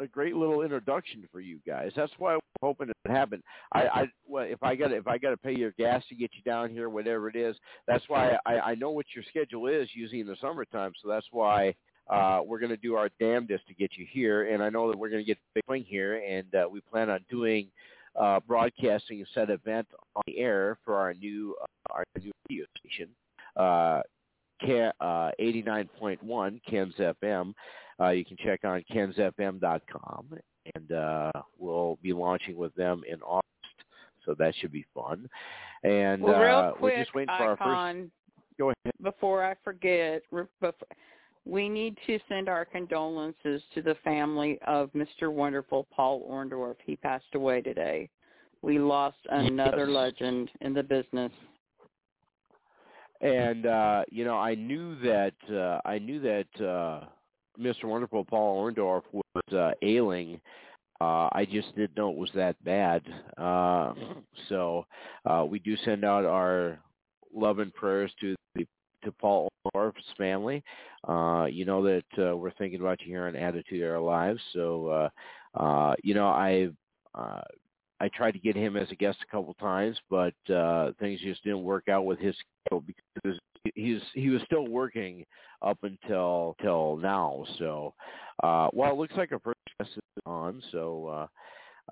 a 0.00 0.06
great 0.06 0.36
little 0.36 0.62
introduction 0.62 1.26
for 1.32 1.40
you 1.40 1.58
guys. 1.66 1.92
That's 1.96 2.12
why 2.18 2.34
we're 2.34 2.40
hoping 2.62 2.88
it 2.88 2.96
would 3.06 3.14
happen. 3.14 3.42
I, 3.72 3.80
I 3.88 4.04
well, 4.26 4.44
if 4.44 4.62
I 4.62 4.74
got 4.74 4.92
if 4.92 5.06
I 5.06 5.18
got 5.18 5.30
to 5.30 5.36
pay 5.36 5.54
your 5.54 5.72
gas 5.72 6.02
to 6.08 6.14
get 6.14 6.30
you 6.34 6.42
down 6.42 6.70
here, 6.70 6.88
whatever 6.88 7.28
it 7.28 7.36
is, 7.36 7.56
that's 7.86 8.04
why 8.08 8.36
I, 8.46 8.58
I 8.60 8.74
know 8.74 8.90
what 8.90 9.06
your 9.14 9.24
schedule 9.28 9.66
is 9.66 9.88
usually 9.94 10.20
in 10.20 10.26
the 10.26 10.36
summertime. 10.40 10.92
So 11.02 11.08
that's 11.08 11.26
why 11.30 11.74
uh, 12.08 12.40
we're 12.44 12.58
going 12.58 12.70
to 12.70 12.76
do 12.76 12.94
our 12.94 13.10
damnedest 13.20 13.66
to 13.68 13.74
get 13.74 13.92
you 13.96 14.06
here. 14.10 14.52
And 14.52 14.62
I 14.62 14.70
know 14.70 14.90
that 14.90 14.98
we're 14.98 15.10
going 15.10 15.22
to 15.22 15.26
get 15.26 15.38
big 15.54 15.64
thing 15.66 15.84
here, 15.84 16.22
and 16.26 16.54
uh, 16.54 16.68
we 16.70 16.80
plan 16.80 17.10
on 17.10 17.24
doing 17.28 17.68
uh, 18.18 18.40
broadcasting 18.40 19.22
a 19.22 19.24
set 19.34 19.50
event 19.50 19.86
on 20.16 20.22
the 20.26 20.38
air 20.38 20.78
for 20.84 20.96
our 20.96 21.14
new 21.14 21.54
uh, 21.60 21.92
our 21.92 22.04
new 22.20 22.32
radio 22.48 22.64
station, 22.78 23.08
uh, 23.56 24.00
uh, 24.62 25.30
89.1 25.40 26.60
Ken's 26.68 26.94
FM. 26.94 27.54
Uh, 28.00 28.10
you 28.10 28.24
can 28.24 28.36
check 28.44 28.60
on 28.64 28.84
kensfm.com, 28.92 30.26
and 30.74 30.92
uh, 30.92 31.32
we'll 31.58 31.98
be 32.02 32.12
launching 32.12 32.56
with 32.56 32.74
them 32.74 33.02
in 33.10 33.20
August, 33.22 33.46
so 34.24 34.34
that 34.38 34.54
should 34.60 34.72
be 34.72 34.84
fun. 34.94 35.28
And 35.82 36.22
well, 36.22 36.40
real 36.40 36.56
uh, 36.56 36.70
quick, 36.72 36.82
we're 36.82 37.02
just 37.02 37.14
waiting 37.14 37.34
for 37.38 37.52
Icon, 37.52 37.66
our 37.68 37.94
first. 37.94 38.10
Go 38.58 38.66
ahead. 38.70 38.94
Before 39.02 39.44
I 39.44 39.54
forget, 39.64 40.22
we 41.44 41.68
need 41.68 41.96
to 42.06 42.18
send 42.28 42.48
our 42.48 42.64
condolences 42.64 43.62
to 43.74 43.82
the 43.82 43.94
family 44.04 44.58
of 44.66 44.90
Mr. 44.92 45.32
Wonderful 45.32 45.86
Paul 45.94 46.28
Orndorff. 46.30 46.76
He 46.84 46.96
passed 46.96 47.34
away 47.34 47.62
today. 47.62 48.08
we 48.60 48.78
lost 48.80 49.18
another 49.30 49.86
Yes. 49.86 49.94
legend 49.94 50.50
in 50.60 50.74
the 50.74 50.82
business. 50.82 51.30
And 53.20 53.66
uh 53.66 54.04
you 54.10 54.24
know 54.24 54.36
i 54.36 54.54
knew 54.54 54.94
that 55.00 55.34
uh 55.52 55.80
i 55.88 55.98
knew 55.98 56.20
that 56.20 56.46
uh 56.64 57.04
mr 57.60 57.84
wonderful 57.84 58.24
paul 58.24 58.62
orndorff 58.62 59.02
was 59.12 59.52
uh 59.54 59.72
ailing. 59.82 60.40
Uh 61.00 61.28
i 61.32 61.46
just 61.50 61.74
didn't 61.76 61.96
know 61.96 62.10
it 62.10 62.16
was 62.16 62.30
that 62.34 62.62
bad. 62.64 63.02
Uh 63.36 63.92
so 64.48 64.86
uh 65.28 65.44
we 65.48 65.58
do 65.58 65.76
send 65.84 66.04
out 66.04 66.24
our 66.24 66.78
love 67.34 67.58
and 67.58 67.74
prayers 67.74 68.12
to 68.20 68.34
the 68.54 68.66
to 69.04 69.12
paul 69.12 69.48
orndorff's 69.74 70.04
family. 70.16 70.62
Uh 71.08 71.46
you 71.50 71.64
know 71.64 71.82
that 71.82 72.04
uh, 72.18 72.36
we're 72.36 72.52
thinking 72.52 72.80
about 72.80 73.00
you 73.00 73.08
here 73.08 73.26
on 73.26 73.36
attitude 73.36 73.82
our 73.84 74.00
lives 74.00 74.40
so 74.52 74.88
uh 74.88 75.08
uh 75.60 75.94
you 76.04 76.14
know 76.14 76.26
i 76.28 76.68
uh 77.14 77.40
I 78.00 78.08
tried 78.08 78.32
to 78.32 78.38
get 78.38 78.54
him 78.56 78.76
as 78.76 78.90
a 78.90 78.94
guest 78.94 79.18
a 79.22 79.30
couple 79.30 79.54
times, 79.54 79.98
but 80.08 80.34
uh 80.52 80.92
things 81.00 81.20
just 81.20 81.42
didn't 81.44 81.62
work 81.64 81.88
out 81.88 82.04
with 82.04 82.18
his 82.18 82.34
schedule 82.64 82.82
because 82.86 83.38
he's 83.74 84.00
he 84.14 84.28
was 84.30 84.40
still 84.42 84.68
working 84.68 85.24
up 85.62 85.78
until 85.82 86.54
till 86.62 86.96
now. 86.96 87.44
So, 87.58 87.94
uh 88.42 88.68
well, 88.72 88.92
it 88.92 88.98
looks 88.98 89.16
like 89.16 89.32
our 89.32 89.40
first 89.40 89.58
guest 89.78 89.90
is 89.96 90.02
on, 90.26 90.62
so 90.72 91.06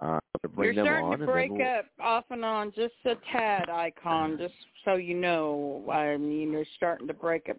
uh 0.00 0.04
uh 0.04 0.20
to 0.42 0.48
bring 0.48 0.74
You're 0.74 0.84
them 0.84 0.92
starting 0.92 1.12
on 1.12 1.18
to 1.18 1.26
break 1.26 1.50
we'll- 1.50 1.66
up 1.66 1.86
off 2.00 2.24
and 2.30 2.44
on 2.44 2.72
just 2.76 2.94
a 3.06 3.14
tad, 3.32 3.68
icon, 3.68 4.36
just 4.38 4.54
so 4.84 4.94
you 4.94 5.14
know. 5.14 5.84
I 5.90 6.16
mean, 6.18 6.52
you're 6.52 6.64
starting 6.76 7.08
to 7.08 7.14
break 7.14 7.48
up. 7.48 7.56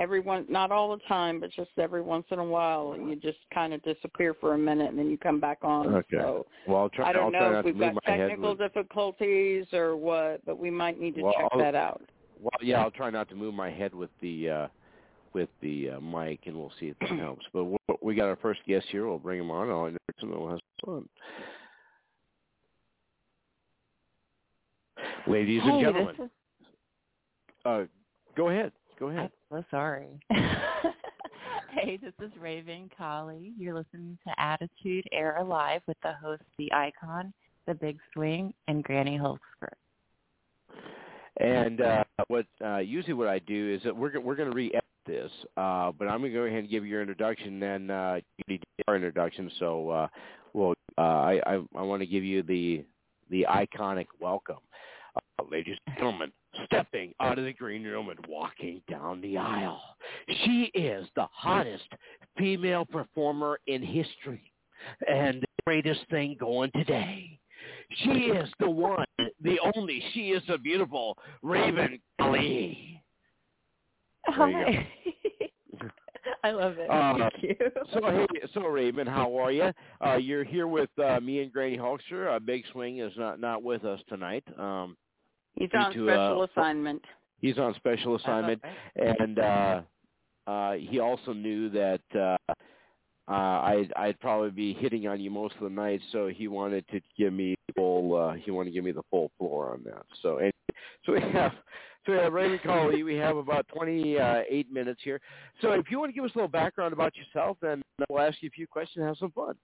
Everyone, 0.00 0.46
not 0.48 0.72
all 0.72 0.96
the 0.96 1.02
time, 1.06 1.40
but 1.40 1.50
just 1.52 1.70
every 1.76 2.00
once 2.00 2.24
in 2.30 2.38
a 2.38 2.44
while, 2.44 2.96
you 2.98 3.16
just 3.16 3.38
kind 3.52 3.74
of 3.74 3.82
disappear 3.82 4.32
for 4.32 4.54
a 4.54 4.58
minute 4.58 4.88
and 4.88 4.98
then 4.98 5.10
you 5.10 5.18
come 5.18 5.38
back 5.38 5.58
on. 5.62 5.86
Okay. 5.94 6.16
So 6.16 6.46
Well, 6.66 6.78
I'll 6.78 6.88
try. 6.88 7.10
I 7.10 7.12
don't 7.12 7.26
I'll 7.26 7.30
try 7.32 7.40
know 7.40 7.52
not 7.52 7.58
if 7.58 7.64
we've 7.66 7.78
got 7.78 7.94
my 7.94 8.00
head 8.16 8.28
technical 8.28 8.50
with, 8.50 8.58
difficulties 8.60 9.66
or 9.74 9.96
what, 9.96 10.44
but 10.46 10.58
we 10.58 10.70
might 10.70 10.98
need 10.98 11.16
to 11.16 11.22
Well, 11.22 11.34
check 11.34 11.48
I'll- 11.52 11.58
that 11.58 11.74
out. 11.74 12.02
Well, 12.40 12.50
yeah, 12.62 12.80
I'll 12.80 12.90
try 12.90 13.10
not 13.10 13.28
to 13.28 13.34
move 13.34 13.52
my 13.52 13.68
head 13.70 13.94
with 13.94 14.08
the 14.22 14.48
uh 14.48 14.68
with 15.34 15.50
the 15.60 15.90
uh, 15.90 16.00
mic, 16.00 16.40
and 16.46 16.56
we'll 16.56 16.72
see 16.80 16.86
if 16.88 16.98
that 17.00 17.10
helps. 17.18 17.44
But 17.52 17.64
we 17.66 17.76
we 18.00 18.14
got 18.14 18.28
our 18.28 18.36
first 18.36 18.60
guest 18.66 18.86
here. 18.90 19.06
We'll 19.06 19.18
bring 19.18 19.38
him 19.38 19.50
on. 19.50 19.68
I'll 19.68 19.84
introduce 19.86 20.22
him. 20.22 20.32
and 20.32 20.40
We'll 20.40 20.50
have 20.50 20.60
fun. 20.84 21.08
Ladies 25.26 25.60
and 25.62 25.80
gentlemen, 25.82 26.14
is. 26.18 26.30
uh, 27.66 27.82
go 28.36 28.48
ahead. 28.48 28.72
Go 28.98 29.08
ahead. 29.08 29.24
I'm 29.24 29.30
so 29.50 29.64
sorry. 29.70 30.20
hey, 31.72 31.98
this 32.02 32.12
is 32.20 32.30
Raven 32.40 32.90
Colley. 32.96 33.52
You're 33.58 33.74
listening 33.74 34.18
to 34.26 34.40
Attitude 34.40 35.04
Era 35.12 35.42
Live 35.42 35.82
with 35.86 35.96
the 36.02 36.12
host, 36.12 36.42
the 36.58 36.72
Icon, 36.72 37.32
the 37.66 37.74
Big 37.74 37.98
Swing, 38.12 38.54
and 38.68 38.82
Granny 38.82 39.18
Hulkster. 39.18 39.72
And 41.38 41.80
uh, 41.80 42.04
what 42.28 42.46
uh, 42.64 42.78
usually 42.78 43.14
what 43.14 43.28
I 43.28 43.38
do 43.40 43.74
is 43.74 43.82
that 43.84 43.96
we're 43.96 44.20
we're 44.20 44.34
going 44.34 44.50
to 44.50 44.54
re-edit 44.54 44.84
this, 45.06 45.30
uh, 45.56 45.90
but 45.98 46.06
I'm 46.06 46.20
going 46.20 46.32
to 46.32 46.38
go 46.38 46.44
ahead 46.44 46.58
and 46.58 46.70
give 46.70 46.84
you 46.84 46.90
your 46.90 47.00
introduction. 47.00 47.58
Then 47.58 47.90
uh, 47.90 48.20
you 48.36 48.44
need 48.46 48.62
our 48.88 48.96
introduction. 48.96 49.50
So, 49.58 49.90
uh, 49.90 50.08
well, 50.52 50.74
uh, 50.98 51.00
I 51.00 51.40
I, 51.46 51.54
I 51.76 51.82
want 51.82 52.02
to 52.02 52.06
give 52.06 52.24
you 52.24 52.42
the 52.42 52.84
the 53.30 53.46
iconic 53.48 54.06
welcome, 54.20 54.58
uh, 55.16 55.44
ladies 55.50 55.76
and 55.86 55.96
gentlemen. 55.96 56.32
Stepping 56.66 57.14
out 57.20 57.38
of 57.38 57.44
the 57.44 57.52
green 57.52 57.84
room 57.84 58.08
and 58.08 58.18
walking 58.28 58.82
down 58.88 59.20
the 59.20 59.36
aisle, 59.36 59.80
she 60.44 60.70
is 60.74 61.06
the 61.16 61.26
hottest 61.32 61.88
female 62.38 62.84
performer 62.84 63.58
in 63.66 63.82
history, 63.82 64.52
and 65.08 65.42
the 65.42 65.46
greatest 65.66 66.00
thing 66.10 66.36
going 66.38 66.70
today. 66.74 67.38
She 68.04 68.10
is 68.10 68.48
the 68.58 68.70
one, 68.70 69.04
the 69.42 69.58
only. 69.74 70.02
She 70.12 70.30
is 70.30 70.42
the 70.48 70.58
beautiful 70.58 71.16
Raven 71.42 72.00
Kelly. 72.18 73.02
Hi. 74.26 74.88
I 76.44 76.52
love 76.52 76.78
it. 76.78 76.88
Uh, 76.88 77.14
Thank 77.18 77.42
you. 77.42 77.56
So 77.92 78.00
hey, 78.02 78.26
so 78.54 78.62
Raven, 78.62 79.06
how 79.06 79.36
are 79.38 79.52
you? 79.52 79.72
Uh, 80.04 80.16
you're 80.16 80.44
here 80.44 80.66
with 80.66 80.90
uh, 80.98 81.20
me 81.20 81.42
and 81.42 81.52
Granny 81.52 81.76
Hulkster. 81.76 82.34
Uh, 82.34 82.38
Big 82.38 82.64
Swing 82.72 82.98
is 82.98 83.12
not 83.16 83.40
not 83.40 83.62
with 83.62 83.84
us 83.84 84.00
tonight. 84.08 84.44
Um, 84.58 84.96
He's 85.54 85.68
on 85.74 85.92
to, 85.92 86.06
special 86.06 86.40
uh, 86.42 86.46
assignment. 86.46 87.04
he's 87.40 87.58
on 87.58 87.74
special 87.74 88.16
assignment, 88.16 88.62
and 88.96 89.38
uh, 89.38 89.82
uh, 90.46 90.72
he 90.74 90.98
also 91.00 91.32
knew 91.32 91.68
that 91.70 92.00
uh, 92.14 92.52
uh, 93.28 93.32
I'd 93.32 93.92
I'd 93.96 94.20
probably 94.20 94.50
be 94.50 94.72
hitting 94.74 95.06
on 95.06 95.20
you 95.20 95.30
most 95.30 95.54
of 95.56 95.62
the 95.62 95.70
night, 95.70 96.00
so 96.12 96.28
he 96.28 96.48
wanted 96.48 96.86
to 96.88 97.00
give 97.16 97.32
me 97.32 97.54
full. 97.76 98.16
Uh, 98.16 98.34
he 98.34 98.50
wanted 98.50 98.70
to 98.70 98.74
give 98.74 98.84
me 98.84 98.92
the 98.92 99.02
full 99.10 99.30
floor 99.38 99.72
on 99.72 99.82
that. 99.84 100.04
So 100.22 100.38
and 100.38 100.52
so 101.04 101.12
we 101.12 101.20
have. 101.20 101.52
So 102.06 102.12
we 102.12 102.18
have 102.18 102.32
Raven 102.32 102.58
Colley. 102.64 103.02
We 103.02 103.16
have 103.16 103.36
about 103.36 103.68
28 103.68 104.72
minutes 104.72 105.02
here. 105.04 105.20
So 105.60 105.72
if 105.72 105.90
you 105.90 105.98
want 105.98 106.08
to 106.08 106.14
give 106.14 106.24
us 106.24 106.30
a 106.34 106.38
little 106.38 106.48
background 106.48 106.94
about 106.94 107.12
yourself, 107.14 107.58
then 107.60 107.82
we'll 108.08 108.22
ask 108.22 108.40
you 108.40 108.48
a 108.48 108.52
few 108.52 108.66
questions 108.66 109.00
and 109.02 109.06
have 109.06 109.18
some 109.18 109.32
fun. 109.32 109.54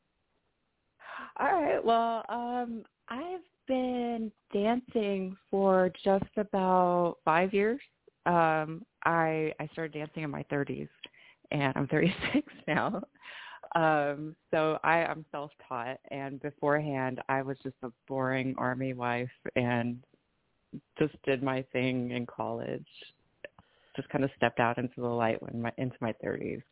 All 1.40 1.46
right. 1.62 1.82
Well, 1.82 2.24
um, 2.28 2.82
I've 3.08 3.40
been 3.66 4.32
dancing 4.52 5.36
for 5.50 5.90
just 6.04 6.24
about 6.36 7.16
five 7.24 7.52
years. 7.52 7.80
Um, 8.26 8.84
I 9.04 9.52
I 9.60 9.68
started 9.72 9.92
dancing 9.98 10.22
in 10.22 10.30
my 10.30 10.44
30s, 10.44 10.88
and 11.50 11.72
I'm 11.76 11.86
36 11.90 12.52
now. 12.66 13.02
Um, 13.74 14.34
so 14.50 14.78
I, 14.84 15.04
I'm 15.04 15.24
self-taught, 15.30 15.98
and 16.10 16.40
beforehand, 16.40 17.20
I 17.28 17.42
was 17.42 17.56
just 17.62 17.76
a 17.82 17.90
boring 18.08 18.54
army 18.56 18.94
wife 18.94 19.28
and 19.54 19.98
just 20.98 21.14
did 21.24 21.42
my 21.42 21.62
thing 21.72 22.10
in 22.12 22.26
college. 22.26 22.86
Just 23.96 24.08
kind 24.08 24.24
of 24.24 24.30
stepped 24.36 24.60
out 24.60 24.78
into 24.78 25.00
the 25.00 25.06
light 25.06 25.42
when 25.42 25.62
my 25.62 25.72
into 25.78 25.96
my 26.00 26.14
30s. 26.24 26.62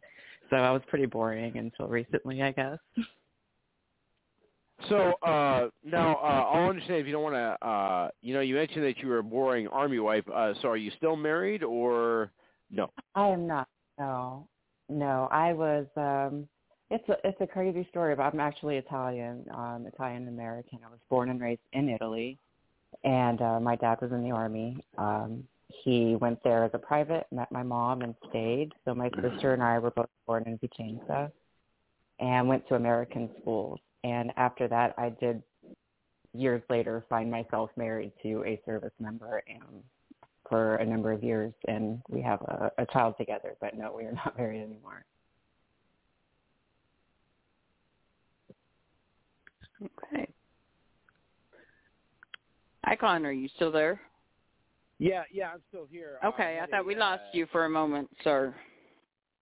So 0.51 0.57
I 0.57 0.71
was 0.71 0.83
pretty 0.89 1.07
boring 1.07 1.57
until 1.57 1.89
recently, 1.89 2.43
I 2.43 2.53
guess. 2.53 2.79
So 4.89 5.15
uh, 5.23 5.69
now 5.85 6.17
uh, 6.17 6.51
I'll 6.53 6.69
understand 6.69 7.01
if 7.01 7.07
you 7.07 7.13
don't 7.13 7.23
want 7.23 7.35
to. 7.35 7.67
Uh, 7.67 8.09
you 8.23 8.35
know, 8.35 8.41
you 8.41 8.55
mentioned 8.55 8.85
that 8.85 8.99
you 8.99 9.09
were 9.09 9.19
a 9.19 9.23
boring 9.23 9.69
army 9.69 9.99
wife. 9.99 10.25
Uh, 10.33 10.55
so 10.61 10.69
are 10.69 10.77
you 10.77 10.91
still 10.97 11.17
married 11.17 11.63
or 11.63 12.31
no? 12.71 12.91
I 13.15 13.29
am 13.29 13.47
not. 13.47 13.69
No, 13.99 14.47
no. 14.89 15.29
I 15.31 15.53
was. 15.53 15.87
um 15.97 16.49
It's 16.91 17.09
a 17.09 17.17
it's 17.27 17.41
a 17.41 17.47
crazy 17.47 17.87
story, 17.91 18.15
but 18.15 18.23
I'm 18.25 18.41
actually 18.41 18.77
Italian, 18.77 19.45
um, 19.55 19.87
Italian 19.87 20.29
American. 20.29 20.79
I 20.87 20.91
was 20.91 21.01
born 21.09 21.31
and 21.31 21.41
raised 21.41 21.67
in 21.73 21.89
Italy, 21.89 22.39
and 23.03 23.41
uh, 23.41 23.59
my 23.61 23.77
dad 23.77 24.01
was 24.03 24.13
in 24.13 24.23
the 24.23 24.31
army. 24.31 24.85
Um, 24.99 25.45
he 25.83 26.17
went 26.17 26.43
there 26.45 26.63
as 26.65 26.71
a 26.75 26.79
private, 26.79 27.27
met 27.33 27.51
my 27.51 27.63
mom, 27.63 28.03
and 28.03 28.15
stayed. 28.29 28.73
So 28.85 28.95
my 28.95 29.11
sister 29.23 29.55
and 29.55 29.63
I 29.63 29.79
were 29.79 29.91
both 29.91 30.11
born 30.27 30.45
in 30.47 30.59
Vicenza, 30.59 31.33
and 32.21 32.49
went 32.49 32.69
to 32.69 32.75
American 32.75 33.31
schools. 33.41 33.81
And 34.05 34.33
after 34.37 34.69
that, 34.69 34.95
I 34.97 35.09
did 35.09 35.43
years 36.35 36.63
later 36.69 37.05
find 37.09 37.31
myself 37.31 37.71
married 37.77 38.13
to 38.23 38.45
a 38.45 38.61
service 38.67 38.93
member 39.01 39.43
and 39.49 39.83
for 40.49 40.77
a 40.77 40.85
number 40.85 41.11
of 41.11 41.23
years 41.25 41.53
and 41.69 42.03
we 42.09 42.21
have 42.21 42.41
a, 42.43 42.71
a 42.79 42.87
child 42.87 43.15
together 43.17 43.57
but 43.61 43.77
no 43.77 43.95
we 43.97 44.05
are 44.05 44.13
not 44.13 44.37
married 44.39 44.63
anymore 44.63 45.05
Okay. 49.83 50.29
Icon, 52.85 53.25
are 53.27 53.33
you 53.33 53.49
still 53.57 53.73
there? 53.73 54.01
Yeah, 54.99 55.25
yeah, 55.33 55.51
I'm 55.53 55.63
still 55.69 55.87
here. 55.91 56.19
Okay, 56.25 56.59
Uh, 56.61 56.65
I 56.65 56.67
thought 56.67 56.87
we 56.87 56.95
uh, 56.95 57.01
lost 57.01 57.23
you 57.33 57.47
for 57.51 57.65
a 57.65 57.71
moment, 57.71 58.09
sir. 58.23 58.55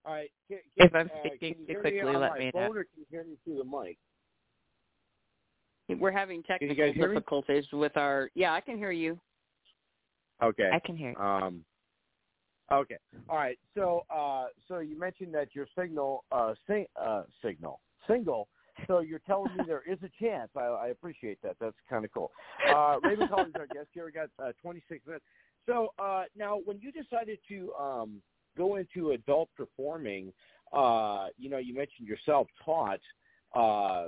All 0.05 0.13
right. 0.13 0.31
Can, 0.49 0.59
If 0.75 0.93
I'm 0.95 1.07
uh, 1.13 1.19
speaking 1.19 1.53
can 1.55 1.61
you 1.67 1.75
too 1.75 1.81
quickly, 1.81 2.13
me 2.13 2.17
let 2.17 2.39
me 2.39 2.51
know. 2.53 2.67
phone 2.67 2.77
Or 2.77 2.83
can 2.83 2.97
you 2.97 3.05
hear 3.09 3.23
me 3.23 3.35
through 3.43 3.57
the 3.57 3.63
mic? 3.63 3.97
We're 5.89 6.11
having 6.11 6.43
technical 6.43 6.75
guys 6.75 6.95
hear 6.95 7.07
me? 7.07 7.15
difficulties 7.15 7.65
with 7.73 7.95
our. 7.97 8.29
Yeah, 8.35 8.53
I 8.53 8.61
can 8.61 8.77
hear 8.77 8.91
you. 8.91 9.19
Okay. 10.41 10.69
i 10.73 10.79
can 10.79 10.97
hear 10.97 11.11
you 11.11 11.17
Um. 11.17 11.65
Okay. 12.71 12.97
All 13.29 13.37
right. 13.37 13.59
So, 13.75 14.03
uh, 14.09 14.45
so 14.67 14.79
you 14.79 14.97
mentioned 14.97 15.33
that 15.35 15.49
your 15.53 15.67
signal, 15.77 16.23
uh, 16.31 16.53
sing, 16.65 16.85
uh, 16.99 17.23
signal, 17.43 17.81
single. 18.07 18.47
So 18.87 18.99
you're 18.99 19.19
telling 19.19 19.55
me 19.55 19.63
there 19.67 19.83
is 19.85 19.99
a 20.03 20.09
chance. 20.23 20.49
I, 20.55 20.61
I 20.61 20.87
appreciate 20.87 21.39
that. 21.43 21.57
That's 21.59 21.75
kind 21.89 22.05
of 22.05 22.11
cool. 22.11 22.31
Uh, 22.67 22.97
Raven 23.03 23.27
Collins 23.27 23.51
is 23.53 23.59
our 23.59 23.67
guest 23.67 23.89
here. 23.93 24.05
We 24.05 24.11
got 24.11 24.29
uh, 24.39 24.53
26 24.61 25.05
minutes. 25.05 25.25
So 25.65 25.89
uh, 25.99 26.23
now, 26.35 26.59
when 26.65 26.79
you 26.79 26.91
decided 26.91 27.37
to 27.49 27.73
um, 27.79 28.21
go 28.57 28.77
into 28.77 29.11
adult 29.11 29.49
performing, 29.55 30.33
uh, 30.71 31.27
you 31.37 31.49
know, 31.49 31.57
you 31.57 31.75
mentioned 31.75 32.07
yourself 32.07 32.47
taught. 32.65 32.99
Uh, 33.55 34.07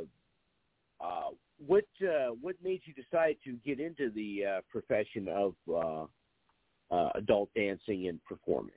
uh, 1.02 1.30
what 1.58 1.86
uh, 2.02 2.30
what 2.42 2.56
made 2.64 2.82
you 2.86 2.94
decide 2.94 3.38
to 3.44 3.54
get 3.66 3.80
into 3.80 4.10
the 4.12 4.44
uh, 4.46 4.62
profession 4.70 5.28
of 5.30 5.56
uh, 5.70 6.06
uh, 6.94 7.10
adult 7.16 7.50
dancing 7.56 8.08
and 8.08 8.24
performing? 8.24 8.72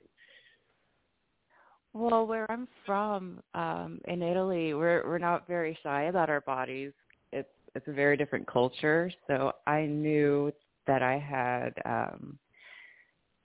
well 1.91 2.27
where 2.27 2.49
i'm 2.51 2.67
from 2.85 3.41
um 3.55 3.99
in 4.07 4.21
italy 4.21 4.75
we're 4.75 5.03
we're 5.07 5.17
not 5.17 5.47
very 5.47 5.75
shy 5.81 6.03
about 6.03 6.29
our 6.29 6.41
bodies 6.41 6.91
it's 7.31 7.49
it's 7.75 7.87
a 7.87 7.91
very 7.91 8.17
different 8.17 8.47
culture. 8.47 9.11
So 9.27 9.53
I 9.67 9.85
knew 9.85 10.51
that 10.87 11.03
I 11.03 11.17
had 11.17 11.73
um 11.85 12.37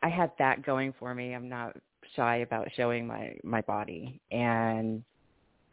I 0.03 0.09
had 0.09 0.33
that 0.39 0.65
going 0.65 0.95
for 0.99 1.15
me. 1.15 1.35
I'm 1.35 1.49
not 1.49 1.77
shy 2.17 2.37
about 2.37 2.69
showing 2.77 3.07
my 3.07 3.37
my 3.43 3.61
body 3.63 4.21
and 4.31 5.03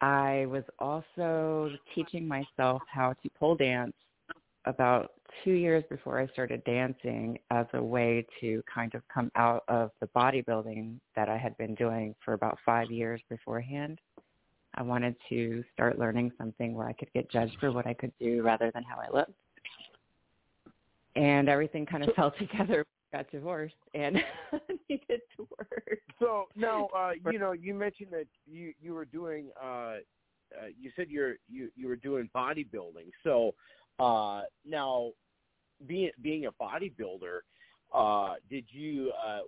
I 0.01 0.47
was 0.49 0.63
also 0.79 1.69
teaching 1.93 2.27
myself 2.27 2.81
how 2.91 3.13
to 3.21 3.29
pole 3.39 3.55
dance 3.55 3.93
about 4.65 5.11
2 5.43 5.51
years 5.51 5.83
before 5.89 6.19
I 6.19 6.27
started 6.27 6.63
dancing 6.65 7.37
as 7.51 7.65
a 7.73 7.81
way 7.81 8.25
to 8.41 8.63
kind 8.73 8.93
of 8.95 9.01
come 9.13 9.31
out 9.35 9.63
of 9.67 9.91
the 9.99 10.07
bodybuilding 10.07 10.99
that 11.15 11.29
I 11.29 11.37
had 11.37 11.55
been 11.57 11.75
doing 11.75 12.15
for 12.25 12.33
about 12.33 12.57
5 12.65 12.91
years 12.91 13.21
beforehand. 13.29 13.99
I 14.75 14.81
wanted 14.83 15.15
to 15.29 15.63
start 15.73 15.99
learning 15.99 16.31
something 16.37 16.73
where 16.73 16.87
I 16.87 16.93
could 16.93 17.11
get 17.13 17.29
judged 17.29 17.57
for 17.59 17.71
what 17.71 17.85
I 17.85 17.93
could 17.93 18.11
do 18.19 18.41
rather 18.41 18.71
than 18.73 18.83
how 18.83 18.97
I 18.99 19.15
looked. 19.15 19.33
And 21.15 21.49
everything 21.49 21.85
kind 21.85 22.03
of 22.03 22.13
fell 22.15 22.31
together. 22.39 22.85
Got 23.11 23.29
divorced 23.29 23.75
and 23.93 24.15
needed 24.89 25.21
to 25.35 25.47
work. 25.59 25.99
So 26.19 26.45
now, 26.55 26.87
uh, 26.95 27.11
you 27.31 27.39
know, 27.39 27.51
you 27.51 27.73
mentioned 27.73 28.09
that 28.11 28.27
you 28.45 28.73
you 28.81 28.93
were 28.93 29.05
doing. 29.05 29.49
Uh, 29.61 29.97
uh, 30.53 30.67
you 30.79 30.91
said 30.95 31.09
you're 31.09 31.35
you 31.49 31.69
you 31.75 31.87
were 31.87 31.95
doing 31.95 32.29
bodybuilding. 32.35 33.11
So 33.23 33.53
uh, 33.99 34.43
now, 34.65 35.11
being 35.87 36.11
being 36.21 36.45
a 36.45 36.51
bodybuilder, 36.51 37.39
uh, 37.93 38.35
did 38.49 38.65
you 38.69 39.11
uh, 39.25 39.39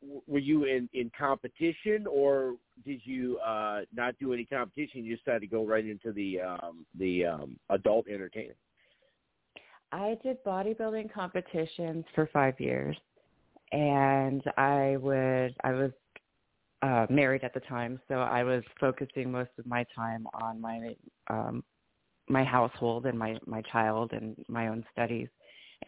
w- 0.00 0.22
were 0.26 0.38
you 0.38 0.64
in 0.64 0.88
in 0.92 1.10
competition 1.18 2.06
or 2.10 2.54
did 2.84 3.00
you 3.04 3.38
uh, 3.38 3.80
not 3.94 4.18
do 4.18 4.32
any 4.32 4.44
competition? 4.44 5.04
You 5.04 5.16
decided 5.16 5.40
to 5.40 5.46
go 5.46 5.66
right 5.66 5.84
into 5.84 6.12
the 6.12 6.40
um, 6.40 6.86
the 6.98 7.26
um, 7.26 7.58
adult 7.70 8.08
entertainment. 8.08 8.58
I 9.92 10.16
did 10.22 10.42
bodybuilding 10.44 11.12
competitions 11.12 12.04
for 12.14 12.28
five 12.32 12.58
years, 12.58 12.96
and 13.72 14.42
I 14.56 14.96
would 14.98 15.54
I 15.62 15.72
was 15.72 15.90
uh, 16.80 17.06
married 17.10 17.44
at 17.44 17.52
the 17.52 17.60
time, 17.60 18.00
so 18.08 18.14
I 18.14 18.42
was 18.42 18.64
focusing 18.80 19.30
most 19.30 19.50
of 19.58 19.66
my 19.66 19.84
time 19.94 20.26
on 20.34 20.60
my 20.60 20.94
um, 21.28 21.62
my 22.28 22.42
household 22.42 23.04
and 23.06 23.18
my 23.18 23.38
my 23.46 23.60
child 23.62 24.12
and 24.12 24.36
my 24.48 24.68
own 24.68 24.84
studies. 24.92 25.28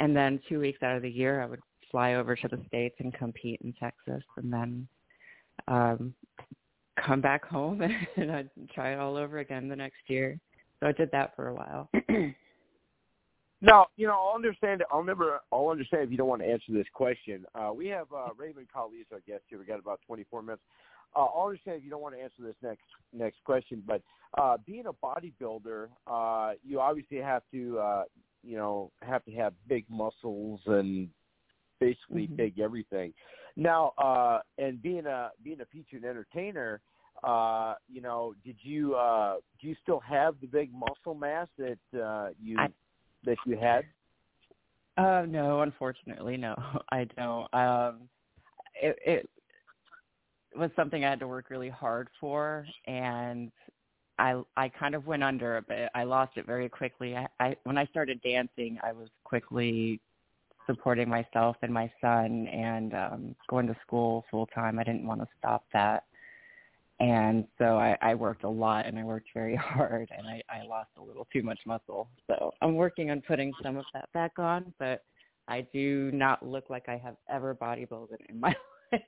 And 0.01 0.15
then 0.15 0.41
two 0.49 0.61
weeks 0.61 0.83
out 0.83 0.97
of 0.97 1.03
the 1.03 1.11
year, 1.11 1.41
I 1.41 1.47
would 1.47 1.61
fly 1.91 2.15
over 2.15 2.37
to 2.37 2.49
the 2.49 2.61
states 2.67 2.97
and 2.99 3.15
compete 3.15 3.61
in 3.65 3.73
Texas, 3.73 4.23
and 4.37 4.53
then 4.53 4.87
um, 5.67 6.15
come 6.97 7.21
back 7.21 7.47
home 7.47 7.81
and 8.17 8.31
I'd 8.31 8.51
try 8.75 8.93
it 8.93 8.99
all 8.99 9.17
over 9.17 9.39
again 9.39 9.69
the 9.69 9.77
next 9.77 10.03
year. 10.09 10.39
So 10.81 10.89
I 10.89 10.93
did 10.93 11.11
that 11.13 11.35
for 11.37 11.49
a 11.49 11.55
while. 11.55 11.89
Now, 13.65 13.87
you 13.97 14.07
know, 14.07 14.13
I'll 14.13 14.35
understand. 14.35 14.85
I'll 14.93 15.03
never. 15.03 15.41
I'll 15.51 15.71
understand 15.71 16.03
if 16.03 16.11
you 16.11 16.19
don't 16.19 16.29
want 16.29 16.43
to 16.43 16.49
answer 16.49 16.71
this 16.71 16.87
question. 16.93 17.47
Uh, 17.55 17.73
we 17.75 17.87
have 17.87 18.13
uh, 18.13 18.29
Raven 18.37 18.67
as 18.77 19.07
our 19.11 19.21
guest 19.27 19.45
here. 19.49 19.59
We 19.59 19.65
got 19.65 19.79
about 19.79 20.01
24 20.07 20.43
minutes. 20.43 20.63
Uh, 21.17 21.21
I'll 21.21 21.47
understand 21.47 21.79
if 21.79 21.85
you 21.85 21.89
don't 21.89 22.03
want 22.03 22.15
to 22.15 22.21
answer 22.21 22.43
this 22.43 22.57
next 22.63 22.83
next 23.15 23.43
question. 23.45 23.83
But 23.87 24.03
uh, 24.37 24.59
being 24.67 24.85
a 24.87 24.93
bodybuilder, 24.93 25.89
uh, 26.07 26.53
you 26.63 26.79
obviously 26.79 27.17
have 27.19 27.43
to, 27.53 27.79
uh, 27.79 28.05
you 28.43 28.59
know, 28.59 28.93
have 29.01 29.25
to 29.25 29.33
have 29.33 29.55
big 29.67 29.87
muscles 29.89 30.61
and 30.67 31.09
basically 31.81 32.27
Mhm. 32.27 32.37
big 32.37 32.61
everything. 32.61 33.15
Now, 33.57 33.95
uh, 33.97 34.41
and 34.59 34.83
being 34.83 35.07
a 35.07 35.31
being 35.43 35.63
a 35.63 35.67
featured 35.67 36.05
entertainer, 36.05 36.83
uh, 37.23 37.77
you 37.89 38.03
know, 38.03 38.35
did 38.45 38.57
you 38.63 38.95
uh, 38.95 39.37
do 39.59 39.69
you 39.69 39.75
still 39.77 40.01
have 40.01 40.39
the 40.41 40.49
big 40.49 40.71
muscle 40.75 41.15
mass 41.15 41.49
that 41.57 41.79
uh, 41.99 42.31
you 42.39 42.59
I- 42.59 42.73
that 43.25 43.37
you 43.47 43.57
had? 43.57 43.85
Uh, 44.97 45.27
no, 45.29 45.63
unfortunately, 45.63 46.37
no, 46.37 46.55
I 46.91 47.05
don't. 47.17 47.53
Um, 47.55 48.09
it, 48.81 48.99
it 49.05 49.31
was 50.57 50.71
something 50.77 51.05
I 51.05 51.11
had 51.11 51.21
to 51.21 51.29
work 51.29 51.51
really 51.51 51.69
hard 51.69 52.09
for, 52.21 52.67
and 52.87 53.51
I 54.19 54.41
I 54.57 54.69
kind 54.69 54.95
of 54.95 55.07
went 55.07 55.25
under 55.25 55.57
a 55.57 55.63
bit. 55.63 55.91
I 55.95 56.05
lost 56.05 56.37
it 56.37 56.47
very 56.47 56.69
quickly. 56.69 57.17
I, 57.17 57.27
I 57.41 57.57
when 57.65 57.77
I 57.77 57.87
started 57.87 58.21
dancing, 58.23 58.79
I 58.83 58.93
was 58.93 59.09
quickly 59.25 60.01
supporting 60.67 61.09
myself 61.09 61.57
and 61.63 61.73
my 61.73 61.91
son, 62.01 62.47
and 62.49 62.95
um, 62.95 63.37
going 63.49 63.67
to 63.67 63.77
school 63.87 64.25
full 64.31 64.47
time. 64.47 64.79
I 64.79 64.85
didn't 64.85 65.07
want 65.07 65.21
to 65.21 65.29
stop 65.39 65.65
that, 65.73 66.05
and 67.01 67.47
so 67.59 67.77
I, 67.77 67.97
I 68.01 68.15
worked 68.15 68.45
a 68.45 68.49
lot 68.49 68.87
and 68.87 68.99
I 68.99 69.05
worked 69.05 69.29
very 69.35 69.57
hard, 69.61 70.11
and 70.17 70.27
I, 70.27 70.43
I 70.49 70.63
lost 70.67 70.91
a 70.99 71.03
little 71.03 71.27
too 71.33 71.43
much 71.43 71.59
muscle. 71.67 72.09
So 72.27 72.53
I'm 72.63 72.75
working 72.75 73.11
on 73.11 73.21
putting 73.23 73.53
some 73.63 73.77
of 73.77 73.85
that 73.95 74.13
back 74.13 74.39
on, 74.39 74.73
but 74.79 75.05
I 75.49 75.67
do 75.73 76.11
not 76.13 76.45
look 76.47 76.71
like 76.71 76.89
I 76.89 76.97
have 76.97 77.17
ever 77.29 77.55
bodybuilded 77.55 78.19
in 78.29 78.41
my 78.41 78.55
life, 78.93 79.03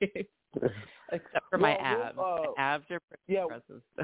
except 1.11 1.45
for 1.49 1.57
my 1.57 1.77
Well, 1.79 2.13
we'll, 2.17 2.35
abs. 2.35 2.47
uh, 2.47 2.51
my 2.57 2.63
abs 2.63 2.85
are 2.91 2.99
pretty 2.99 3.23
yeah. 3.27 3.43
impressive. 3.43 3.81
So. 3.95 4.03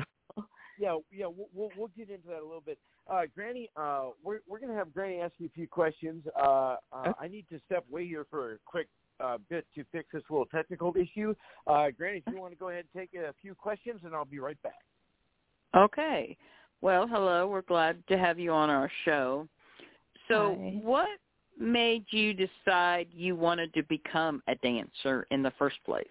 Yeah, 0.80 0.98
yeah, 1.12 1.28
we'll 1.28 1.50
we'll, 1.54 1.70
we'll 1.78 1.92
get 1.96 2.10
into 2.10 2.28
that 2.30 2.42
a 2.42 2.44
little 2.46 2.64
bit. 2.66 2.80
Uh, 3.08 3.24
Granny, 3.36 3.70
uh, 3.76 4.10
we're 4.24 4.40
we're 4.48 4.60
gonna 4.60 4.74
have 4.74 4.92
Granny 4.92 5.20
ask 5.20 5.34
you 5.38 5.46
a 5.46 5.50
few 5.50 5.68
questions. 5.68 6.26
Uh, 6.36 6.78
uh, 6.92 7.14
I 7.20 7.28
need 7.28 7.46
to 7.52 7.60
step 7.68 7.86
away 7.92 8.08
here 8.08 8.26
for 8.30 8.54
a 8.54 8.58
quick 8.66 8.88
uh, 9.20 9.38
bit 9.50 9.66
to 9.76 9.84
fix 9.92 10.10
this 10.14 10.24
little 10.30 10.46
technical 10.46 10.94
issue. 10.96 11.34
Uh, 11.68 11.88
Granny, 11.98 12.24
if 12.26 12.34
you 12.34 12.40
want 12.40 12.54
to 12.54 12.58
go 12.58 12.70
ahead 12.70 12.86
and 12.94 13.02
take 13.02 13.20
a 13.20 13.34
few 13.42 13.56
questions, 13.56 14.02
and 14.04 14.14
I'll 14.16 14.26
be 14.26 14.40
right 14.40 14.62
back. 14.62 14.74
Okay. 15.76 16.38
Well, 16.82 17.08
hello. 17.08 17.48
We're 17.48 17.62
glad 17.62 18.06
to 18.08 18.18
have 18.18 18.38
you 18.40 18.52
on 18.52 18.70
our 18.70 18.92
show. 19.06 19.48
So, 20.28 20.58
Hi. 20.60 20.80
what 20.82 21.20
made 21.58 22.06
you 22.10 22.34
decide 22.34 23.08
you 23.14 23.36
wanted 23.36 23.74
to 23.74 23.84
become 23.84 24.42
a 24.48 24.56
dancer 24.56 25.26
in 25.32 25.44
the 25.44 25.52
first 25.58 25.78
place? 25.86 26.08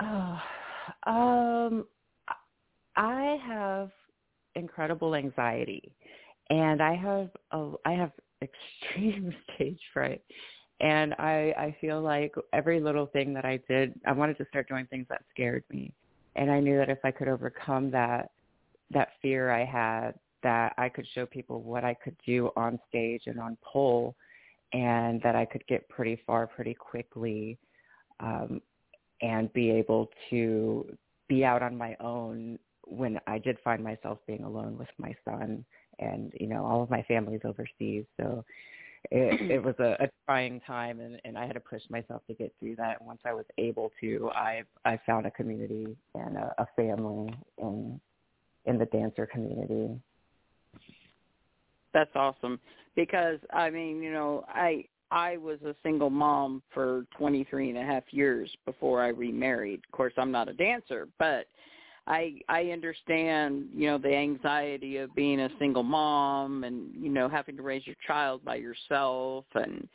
Oh, 0.00 0.40
um, 1.06 1.86
I 2.96 3.38
have 3.46 3.90
incredible 4.54 5.14
anxiety, 5.14 5.92
and 6.50 6.80
I 6.80 6.94
have 6.94 7.30
a, 7.50 7.72
I 7.84 7.92
have 7.92 8.12
extreme 8.42 9.34
stage 9.54 9.80
fright, 9.92 10.22
and 10.80 11.14
I 11.14 11.54
I 11.56 11.76
feel 11.80 12.00
like 12.00 12.34
every 12.52 12.80
little 12.80 13.06
thing 13.06 13.34
that 13.34 13.44
I 13.44 13.60
did, 13.68 13.98
I 14.06 14.12
wanted 14.12 14.38
to 14.38 14.46
start 14.48 14.68
doing 14.68 14.86
things 14.86 15.06
that 15.08 15.22
scared 15.30 15.64
me, 15.70 15.92
and 16.36 16.50
I 16.50 16.60
knew 16.60 16.76
that 16.76 16.90
if 16.90 16.98
I 17.04 17.10
could 17.10 17.28
overcome 17.28 17.90
that 17.92 18.30
that 18.90 19.08
fear 19.22 19.50
I 19.50 19.64
had, 19.64 20.12
that 20.42 20.74
I 20.76 20.88
could 20.88 21.06
show 21.14 21.26
people 21.26 21.62
what 21.62 21.84
I 21.84 21.94
could 21.94 22.16
do 22.26 22.50
on 22.56 22.78
stage 22.88 23.22
and 23.26 23.40
on 23.40 23.56
pole, 23.62 24.14
and 24.72 25.20
that 25.22 25.36
I 25.36 25.44
could 25.44 25.66
get 25.66 25.88
pretty 25.88 26.20
far 26.26 26.46
pretty 26.46 26.74
quickly. 26.74 27.58
Um, 28.20 28.60
and 29.24 29.52
be 29.52 29.70
able 29.70 30.10
to 30.30 30.86
be 31.28 31.44
out 31.44 31.62
on 31.62 31.76
my 31.76 31.96
own 32.00 32.58
when 32.86 33.18
I 33.26 33.38
did 33.38 33.56
find 33.64 33.82
myself 33.82 34.18
being 34.26 34.44
alone 34.44 34.76
with 34.76 34.88
my 34.98 35.14
son 35.24 35.64
and 35.98 36.32
you 36.38 36.46
know 36.46 36.64
all 36.64 36.82
of 36.82 36.90
my 36.90 37.02
family's 37.02 37.40
overseas 37.44 38.04
so 38.20 38.44
it, 39.10 39.50
it 39.50 39.62
was 39.62 39.74
a, 39.78 39.96
a 40.04 40.08
trying 40.26 40.60
time 40.60 41.00
and, 41.00 41.20
and 41.24 41.38
I 41.38 41.46
had 41.46 41.54
to 41.54 41.60
push 41.60 41.82
myself 41.88 42.22
to 42.28 42.34
get 42.34 42.52
through 42.58 42.76
that. 42.76 42.98
And 43.00 43.06
once 43.06 43.20
I 43.24 43.32
was 43.32 43.44
able 43.58 43.92
to 44.00 44.30
I 44.34 44.62
I 44.84 44.98
found 45.06 45.26
a 45.26 45.30
community 45.30 45.96
and 46.14 46.36
a, 46.36 46.54
a 46.58 46.66
family 46.76 47.34
in 47.58 48.00
in 48.66 48.78
the 48.78 48.86
dancer 48.86 49.26
community. 49.26 50.00
That's 51.92 52.14
awesome. 52.14 52.58
Because 52.96 53.38
I 53.52 53.70
mean, 53.70 54.02
you 54.02 54.12
know, 54.12 54.44
I 54.48 54.84
I 55.10 55.36
was 55.36 55.58
a 55.62 55.74
single 55.82 56.10
mom 56.10 56.62
for 56.72 57.06
23 57.18 57.70
and 57.70 57.78
a 57.78 57.82
half 57.82 58.04
years 58.10 58.50
before 58.64 59.02
I 59.02 59.08
remarried. 59.08 59.80
Of 59.86 59.92
course, 59.92 60.12
I'm 60.16 60.32
not 60.32 60.48
a 60.48 60.52
dancer, 60.52 61.08
but 61.18 61.46
I 62.06 62.40
I 62.48 62.64
understand, 62.70 63.68
you 63.74 63.86
know, 63.86 63.98
the 63.98 64.14
anxiety 64.14 64.98
of 64.98 65.14
being 65.14 65.40
a 65.40 65.48
single 65.58 65.82
mom 65.82 66.64
and, 66.64 66.90
you 66.94 67.08
know, 67.08 67.28
having 67.28 67.56
to 67.56 67.62
raise 67.62 67.86
your 67.86 67.96
child 68.06 68.44
by 68.44 68.56
yourself 68.56 69.46
and 69.54 69.88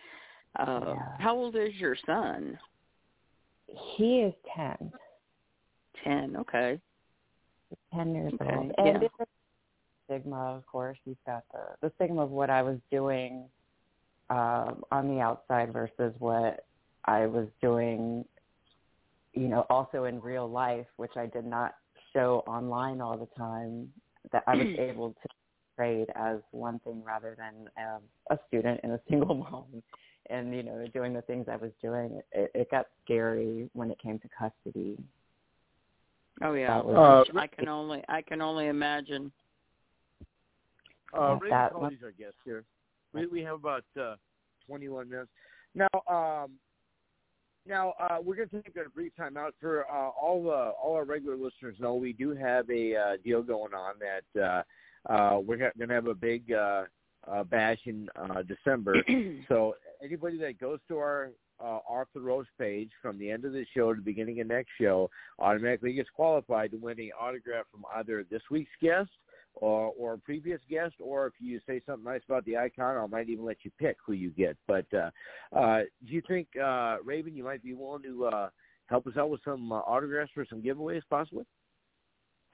uh 0.57 0.93
Yeah. 0.95 1.17
how 1.19 1.35
old 1.35 1.55
is 1.55 1.73
your 1.75 1.95
son? 2.05 2.57
he 3.95 4.21
is 4.21 4.33
10 4.55 4.91
10. 6.03 6.35
Okay. 6.37 6.79
10 7.93 8.15
years 8.15 8.33
Okay, 8.41 8.55
old. 8.55 8.71
And 8.77 9.01
yeah. 9.03 9.25
stigma, 10.05 10.55
of 10.55 10.65
course. 10.65 10.97
He's 11.05 11.15
got 11.25 11.43
the, 11.51 11.59
the 11.81 11.91
stigma 11.95 12.23
of 12.23 12.31
what 12.31 12.49
I 12.49 12.61
was 12.61 12.77
doing 12.91 13.45
um, 14.29 14.83
on 14.91 15.07
the 15.07 15.19
outside 15.19 15.73
versus 15.73 16.13
what 16.19 16.65
I 17.05 17.25
was 17.25 17.47
doing, 17.61 18.25
you 19.33 19.47
know, 19.47 19.65
also 19.69 20.05
in 20.05 20.19
real 20.21 20.49
life, 20.49 20.87
which 20.97 21.15
I 21.15 21.25
did 21.25 21.45
not 21.45 21.75
show 22.13 22.43
online 22.47 23.01
all 23.01 23.17
the 23.17 23.27
time, 23.37 23.91
that 24.31 24.43
I 24.47 24.55
was 24.55 24.67
able 24.79 25.09
to 25.09 25.27
trade 25.75 26.07
as 26.15 26.37
one 26.51 26.79
thing 26.79 27.03
rather 27.03 27.35
than 27.37 27.69
um, 27.77 28.01
a 28.29 28.37
student 28.47 28.79
and 28.83 28.91
a 28.93 28.99
single 29.09 29.35
mom. 29.35 29.65
And, 30.29 30.53
you 30.55 30.61
know, 30.61 30.85
doing 30.93 31.13
the 31.13 31.21
things 31.23 31.47
I 31.51 31.55
was 31.55 31.71
doing, 31.81 32.21
it, 32.33 32.51
it 32.53 32.69
got 32.69 32.85
scary 33.03 33.69
when 33.73 33.89
it 33.89 33.97
came 33.99 34.19
to 34.19 34.29
custody. 34.37 34.97
Oh 36.43 36.53
yeah. 36.53 36.67
That 36.75 36.85
was- 36.85 37.27
Uh, 37.33 37.39
I 37.39 37.47
can 37.47 37.67
only 37.67 38.03
I 38.07 38.21
can 38.21 38.41
only 38.41 38.67
imagine. 38.67 39.31
Uh, 41.17 41.37
Ray 41.41 41.49
that 41.49 41.73
Colley's 41.73 42.03
our 42.03 42.11
guest 42.11 42.35
here. 42.45 42.63
We 43.13 43.25
we 43.25 43.41
have 43.41 43.55
about 43.55 43.83
uh, 43.99 44.15
21 44.67 45.09
minutes 45.09 45.29
now. 45.73 45.87
Um, 46.07 46.51
now 47.65 47.93
uh, 47.99 48.17
we're 48.23 48.35
going 48.35 48.49
to 48.49 48.61
take 48.61 48.75
a 48.75 48.89
brief 48.89 49.15
time 49.15 49.37
out 49.37 49.53
for 49.59 49.85
uh, 49.89 50.09
all 50.09 50.49
uh, 50.49 50.71
all 50.81 50.95
our 50.95 51.05
regular 51.05 51.35
listeners. 51.35 51.75
Know 51.79 51.95
we 51.95 52.13
do 52.13 52.35
have 52.35 52.69
a 52.69 52.95
uh, 52.95 53.17
deal 53.23 53.41
going 53.41 53.73
on 53.73 53.95
that 53.99 54.41
uh, 54.41 54.63
uh, 55.11 55.39
we're 55.39 55.57
going 55.57 55.87
to 55.87 55.93
have 55.93 56.07
a 56.07 56.15
big 56.15 56.51
uh, 56.51 56.83
uh, 57.27 57.43
bash 57.43 57.79
in 57.85 58.07
uh, 58.15 58.43
December. 58.43 58.95
so 59.47 59.75
anybody 60.03 60.37
that 60.37 60.59
goes 60.59 60.79
to 60.87 60.97
our 60.97 61.31
uh, 61.61 61.79
off 61.89 62.07
the 62.13 62.21
roast 62.21 62.49
page 62.57 62.89
from 63.01 63.19
the 63.19 63.29
end 63.29 63.45
of 63.45 63.51
the 63.51 63.65
show 63.75 63.93
to 63.93 63.99
the 63.99 64.05
beginning 64.05 64.39
of 64.39 64.47
next 64.47 64.69
show 64.79 65.09
automatically 65.39 65.93
gets 65.93 66.09
qualified 66.15 66.71
to 66.71 66.77
win 66.77 66.99
a 66.99 67.11
autograph 67.19 67.65
from 67.71 67.83
either 67.97 68.25
this 68.31 68.41
week's 68.49 68.71
guest 68.81 69.09
or, 69.61 69.93
or 69.97 70.13
a 70.13 70.17
previous 70.17 70.59
guest, 70.69 70.95
or 70.99 71.27
if 71.27 71.33
you 71.39 71.59
say 71.67 71.81
something 71.85 72.05
nice 72.05 72.21
about 72.25 72.45
the 72.45 72.57
icon, 72.57 72.97
I 72.97 73.05
might 73.07 73.29
even 73.29 73.45
let 73.45 73.57
you 73.63 73.71
pick 73.79 73.97
who 74.05 74.13
you 74.13 74.31
get. 74.31 74.57
But 74.67 74.85
uh, 74.93 75.11
uh, 75.55 75.81
do 76.05 76.13
you 76.13 76.21
think, 76.27 76.47
uh, 76.61 76.97
Raven, 77.03 77.35
you 77.35 77.43
might 77.43 77.63
be 77.63 77.73
willing 77.73 78.03
to 78.03 78.25
uh, 78.25 78.49
help 78.87 79.07
us 79.07 79.17
out 79.17 79.29
with 79.29 79.41
some 79.43 79.71
uh, 79.71 79.79
autographs 79.79 80.31
for 80.33 80.45
some 80.49 80.61
giveaways, 80.61 81.01
possibly? 81.09 81.45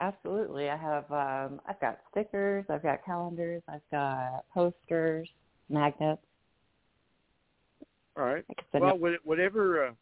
Absolutely. 0.00 0.68
I 0.68 0.76
have 0.76 1.10
um 1.10 1.58
I've 1.66 1.80
got 1.80 1.98
stickers, 2.10 2.66
I've 2.68 2.82
got 2.82 3.02
calendars, 3.04 3.62
I've 3.66 3.80
got 3.90 4.44
posters, 4.52 5.26
magnets. 5.70 6.20
All 8.16 8.24
right. 8.24 8.44
I 8.50 8.54
can 8.54 8.64
send 8.72 8.84
Well, 8.84 9.16
whatever. 9.24 9.86
Uh, 9.86 9.92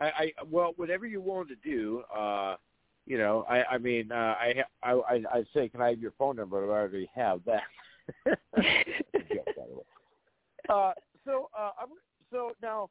I, 0.00 0.06
I 0.06 0.32
well, 0.48 0.72
whatever 0.76 1.06
you're 1.06 1.20
willing 1.20 1.46
to 1.48 1.56
do. 1.56 2.02
Uh, 2.14 2.56
you 3.06 3.18
know, 3.18 3.46
I, 3.48 3.64
I 3.64 3.78
mean, 3.78 4.10
uh, 4.10 4.34
I, 4.38 4.64
I, 4.82 4.92
I, 5.32 5.44
say, 5.54 5.68
can 5.68 5.80
I 5.80 5.90
have 5.90 6.00
your 6.00 6.12
phone 6.18 6.36
number? 6.36 6.64
I 6.64 6.80
already 6.80 7.08
have 7.14 7.40
that. 7.46 7.62
Joke, 8.26 9.46
by 9.56 9.64
the 9.68 9.74
way. 9.74 9.84
Uh, 10.68 10.92
so, 11.24 11.48
uh, 11.56 11.70
I'm, 11.80 11.88
so 12.32 12.52
now, 12.60 12.90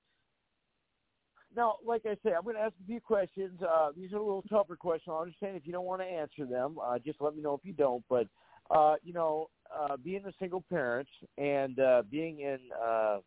now, 1.55 1.75
like 1.85 2.03
I 2.05 2.15
said, 2.23 2.33
I'm 2.33 2.43
going 2.43 2.55
to 2.55 2.61
ask 2.61 2.73
a 2.81 2.87
few 2.87 3.01
questions. 3.01 3.61
Uh, 3.61 3.89
these 3.95 4.13
are 4.13 4.17
a 4.17 4.23
little 4.23 4.45
tougher 4.49 4.77
questions. 4.77 5.13
I 5.13 5.21
understand 5.21 5.57
if 5.57 5.65
you 5.65 5.73
don't 5.73 5.85
want 5.85 6.01
to 6.01 6.07
answer 6.07 6.45
them. 6.45 6.77
Uh, 6.81 6.97
just 6.99 7.19
let 7.21 7.35
me 7.35 7.41
know 7.41 7.53
if 7.53 7.61
you 7.63 7.73
don't. 7.73 8.03
But, 8.09 8.27
uh, 8.71 8.95
you 9.03 9.13
know, 9.13 9.49
uh, 9.73 9.97
being 9.97 10.25
a 10.25 10.33
single 10.39 10.63
parent 10.69 11.07
and 11.37 11.79
uh, 11.79 12.03
being 12.09 12.39
in, 12.39 12.59
uh, 12.81 13.19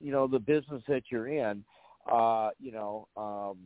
you 0.00 0.12
know, 0.12 0.26
the 0.26 0.38
business 0.38 0.82
that 0.88 1.02
you're 1.10 1.28
in, 1.28 1.64
uh, 2.10 2.50
you 2.58 2.72
know, 2.72 3.08
um, 3.16 3.58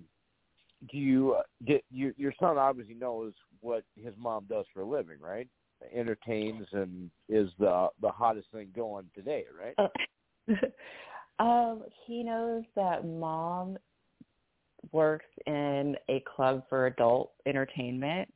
do 0.91 0.99
you 0.99 1.37
get 1.67 1.85
your 1.91 2.13
your 2.17 2.33
son 2.41 2.59
obviously 2.59 2.95
knows 2.95 3.33
what 3.61 3.85
his 3.97 4.15
mom 4.19 4.47
does 4.49 4.67
for 4.73 4.83
a 4.83 4.87
living, 4.87 5.19
right? 5.21 5.49
Entertains 5.95 6.67
and 6.73 7.11
is 7.29 7.49
the 7.59 7.89
the 8.01 8.09
hottest 8.09 8.49
thing 8.53 8.69
going 8.75 9.07
today, 9.15 9.45
right? 9.59 9.91
um, 11.39 11.83
he 12.07 12.23
knows 12.23 12.65
that 12.77 13.07
mom 13.07 13.79
works 14.93 15.27
in 15.47 15.97
a 16.09 16.23
club 16.37 16.63
for 16.69 16.87
adult 16.87 17.33
entertainment 17.47 18.33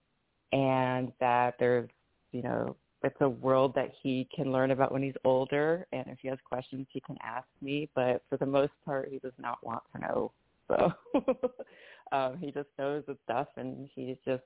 and 0.53 1.13
that 1.21 1.55
there's, 1.59 1.91
you 2.33 2.43
know, 2.43 2.77
it's 3.05 3.17
a 3.21 3.29
world 3.29 3.75
that 3.77 3.93
he 4.03 4.29
can 4.35 4.51
learn 4.51 4.73
about 4.73 4.93
when 4.93 5.03
he's 5.03 5.15
older 5.25 5.87
and 5.93 6.05
if 6.09 6.19
he 6.21 6.29
has 6.29 6.39
questions 6.45 6.87
he 6.91 7.01
can 7.01 7.17
ask 7.23 7.47
me, 7.61 7.89
but 7.95 8.23
for 8.29 8.37
the 8.39 8.47
most 8.47 8.73
part 8.85 9.09
he 9.11 9.19
does 9.19 9.33
not 9.39 9.59
want 9.63 9.83
to 9.95 10.01
know. 10.01 10.33
So 10.68 10.92
um 12.12 12.38
he 12.38 12.50
just 12.50 12.68
knows 12.78 13.02
the 13.07 13.16
stuff 13.24 13.48
and 13.57 13.88
he 13.94 14.16
just 14.24 14.42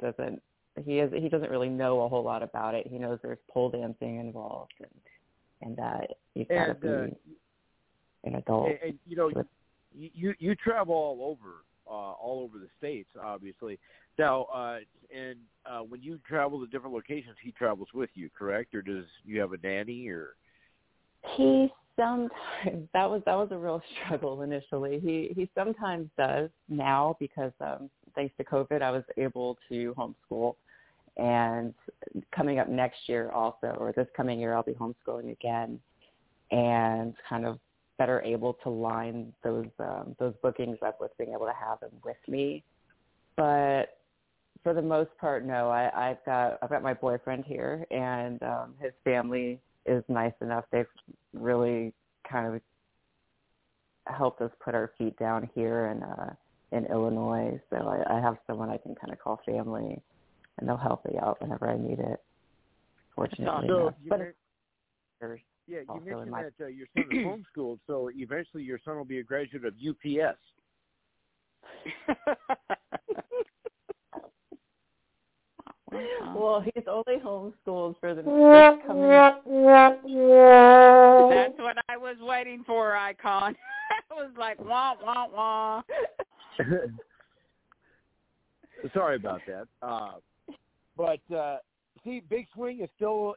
doesn't 0.00 0.40
he 0.84 1.00
is 1.00 1.12
he 1.12 1.28
doesn't 1.28 1.50
really 1.50 1.68
know 1.68 2.02
a 2.02 2.08
whole 2.08 2.22
lot 2.22 2.42
about 2.42 2.74
it. 2.74 2.86
He 2.86 2.98
knows 2.98 3.18
there's 3.22 3.38
pole 3.50 3.70
dancing 3.70 4.20
involved 4.20 4.74
and 4.80 4.90
and 5.60 5.76
that 5.76 6.10
you've 6.34 6.48
got 6.48 6.66
to 6.66 6.74
be 6.74 6.88
uh, 6.88 7.06
an 8.24 8.34
adult. 8.36 8.68
and, 8.68 8.78
and 8.84 8.98
you 9.06 9.16
know 9.16 9.28
you 9.92 10.10
you 10.14 10.34
you 10.38 10.54
travel 10.54 10.94
all 10.94 11.30
over 11.30 11.64
uh 11.88 12.12
all 12.12 12.42
over 12.44 12.58
the 12.58 12.68
states 12.76 13.08
obviously 13.20 13.78
now 14.18 14.42
uh 14.54 14.78
and 15.14 15.38
uh 15.66 15.80
when 15.80 16.02
you 16.02 16.18
travel 16.28 16.60
to 16.60 16.66
different 16.66 16.94
locations 16.94 17.34
he 17.42 17.50
travels 17.52 17.88
with 17.94 18.10
you 18.14 18.28
correct 18.36 18.74
or 18.74 18.82
does 18.82 19.04
you 19.24 19.40
have 19.40 19.52
a 19.52 19.58
nanny 19.62 20.08
or 20.08 20.34
He 21.36 21.68
sometimes 21.98 22.30
that 22.94 23.08
was 23.08 23.22
that 23.26 23.34
was 23.34 23.48
a 23.50 23.58
real 23.58 23.82
struggle 24.04 24.42
initially. 24.42 25.00
He 25.00 25.32
he 25.34 25.48
sometimes 25.54 26.08
does 26.16 26.50
now 26.68 27.16
because 27.18 27.52
um 27.60 27.90
thanks 28.14 28.34
to 28.38 28.44
COVID 28.44 28.82
I 28.82 28.90
was 28.90 29.04
able 29.16 29.58
to 29.68 29.94
homeschool 29.98 30.56
and 31.16 31.74
coming 32.34 32.58
up 32.58 32.68
next 32.68 32.98
year 33.06 33.30
also 33.30 33.76
or 33.78 33.92
this 33.92 34.06
coming 34.16 34.38
year 34.40 34.54
I'll 34.54 34.62
be 34.62 34.72
homeschooling 34.72 35.32
again 35.32 35.80
and 36.50 37.14
kind 37.28 37.44
of 37.44 37.58
better 37.98 38.22
able 38.22 38.54
to 38.62 38.70
line 38.70 39.32
those 39.42 39.66
um 39.80 40.14
those 40.18 40.34
bookings 40.42 40.78
up 40.86 41.00
with 41.00 41.10
being 41.18 41.32
able 41.32 41.46
to 41.46 41.52
have 41.52 41.80
him 41.82 41.98
with 42.04 42.16
me. 42.28 42.62
But 43.36 43.98
for 44.62 44.74
the 44.74 44.82
most 44.82 45.10
part 45.20 45.44
no, 45.44 45.68
I 45.68 46.10
I've 46.10 46.24
got 46.24 46.58
I've 46.62 46.70
got 46.70 46.82
my 46.82 46.94
boyfriend 46.94 47.44
here 47.44 47.84
and 47.90 48.42
um 48.42 48.74
his 48.80 48.92
family 49.04 49.60
is 49.88 50.04
nice 50.08 50.32
enough. 50.40 50.64
They've 50.70 50.86
really 51.32 51.92
kind 52.30 52.54
of 52.54 52.60
helped 54.06 54.40
us 54.40 54.50
put 54.64 54.74
our 54.74 54.92
feet 54.98 55.18
down 55.18 55.48
here 55.54 55.86
in 55.86 56.02
uh 56.02 56.34
in 56.72 56.84
Illinois. 56.86 57.60
So 57.70 57.76
I, 57.76 58.18
I 58.18 58.20
have 58.20 58.36
someone 58.46 58.68
I 58.68 58.76
can 58.78 58.94
kind 58.94 59.12
of 59.12 59.18
call 59.18 59.40
family, 59.46 60.00
and 60.58 60.68
they'll 60.68 60.76
help 60.76 61.04
me 61.06 61.18
out 61.20 61.40
whenever 61.40 61.68
I 61.68 61.78
need 61.78 61.98
it. 61.98 62.22
Fortunately, 63.14 63.68
so 63.68 63.94
but 64.08 64.20
it's 64.20 64.38
yeah 65.66 65.80
you 65.94 66.00
mentioned 66.00 66.30
my- 66.30 66.42
that 66.42 66.64
uh, 66.64 66.66
your 66.68 66.86
son 66.94 67.04
is 67.10 67.24
homeschooled 67.58 67.78
so 67.86 68.10
eventually 68.14 68.62
your 68.62 68.78
son 68.84 68.96
will 68.96 69.04
be 69.04 69.18
a 69.18 69.22
graduate 69.22 69.64
of 69.64 69.74
UPS 69.74 70.38
well, 76.34 76.60
he's 76.60 76.84
only 76.86 77.20
homeschooled 77.22 77.94
for 78.00 78.14
the 78.14 78.22
coming. 78.86 79.08
That's 81.30 81.58
what 81.58 81.76
I 81.88 81.96
was 81.96 82.16
waiting 82.20 82.64
for, 82.66 82.96
Icon. 82.96 83.56
I 84.10 84.14
was 84.14 84.30
like, 84.38 84.58
wah, 84.60 84.94
wah, 85.02 85.26
wah. 85.28 85.82
Sorry 88.94 89.16
about 89.16 89.40
that. 89.46 89.66
Uh, 89.82 90.12
but 90.96 91.20
uh, 91.34 91.58
see, 92.04 92.22
Big 92.28 92.46
Swing 92.54 92.80
is 92.80 92.88
still 92.96 93.34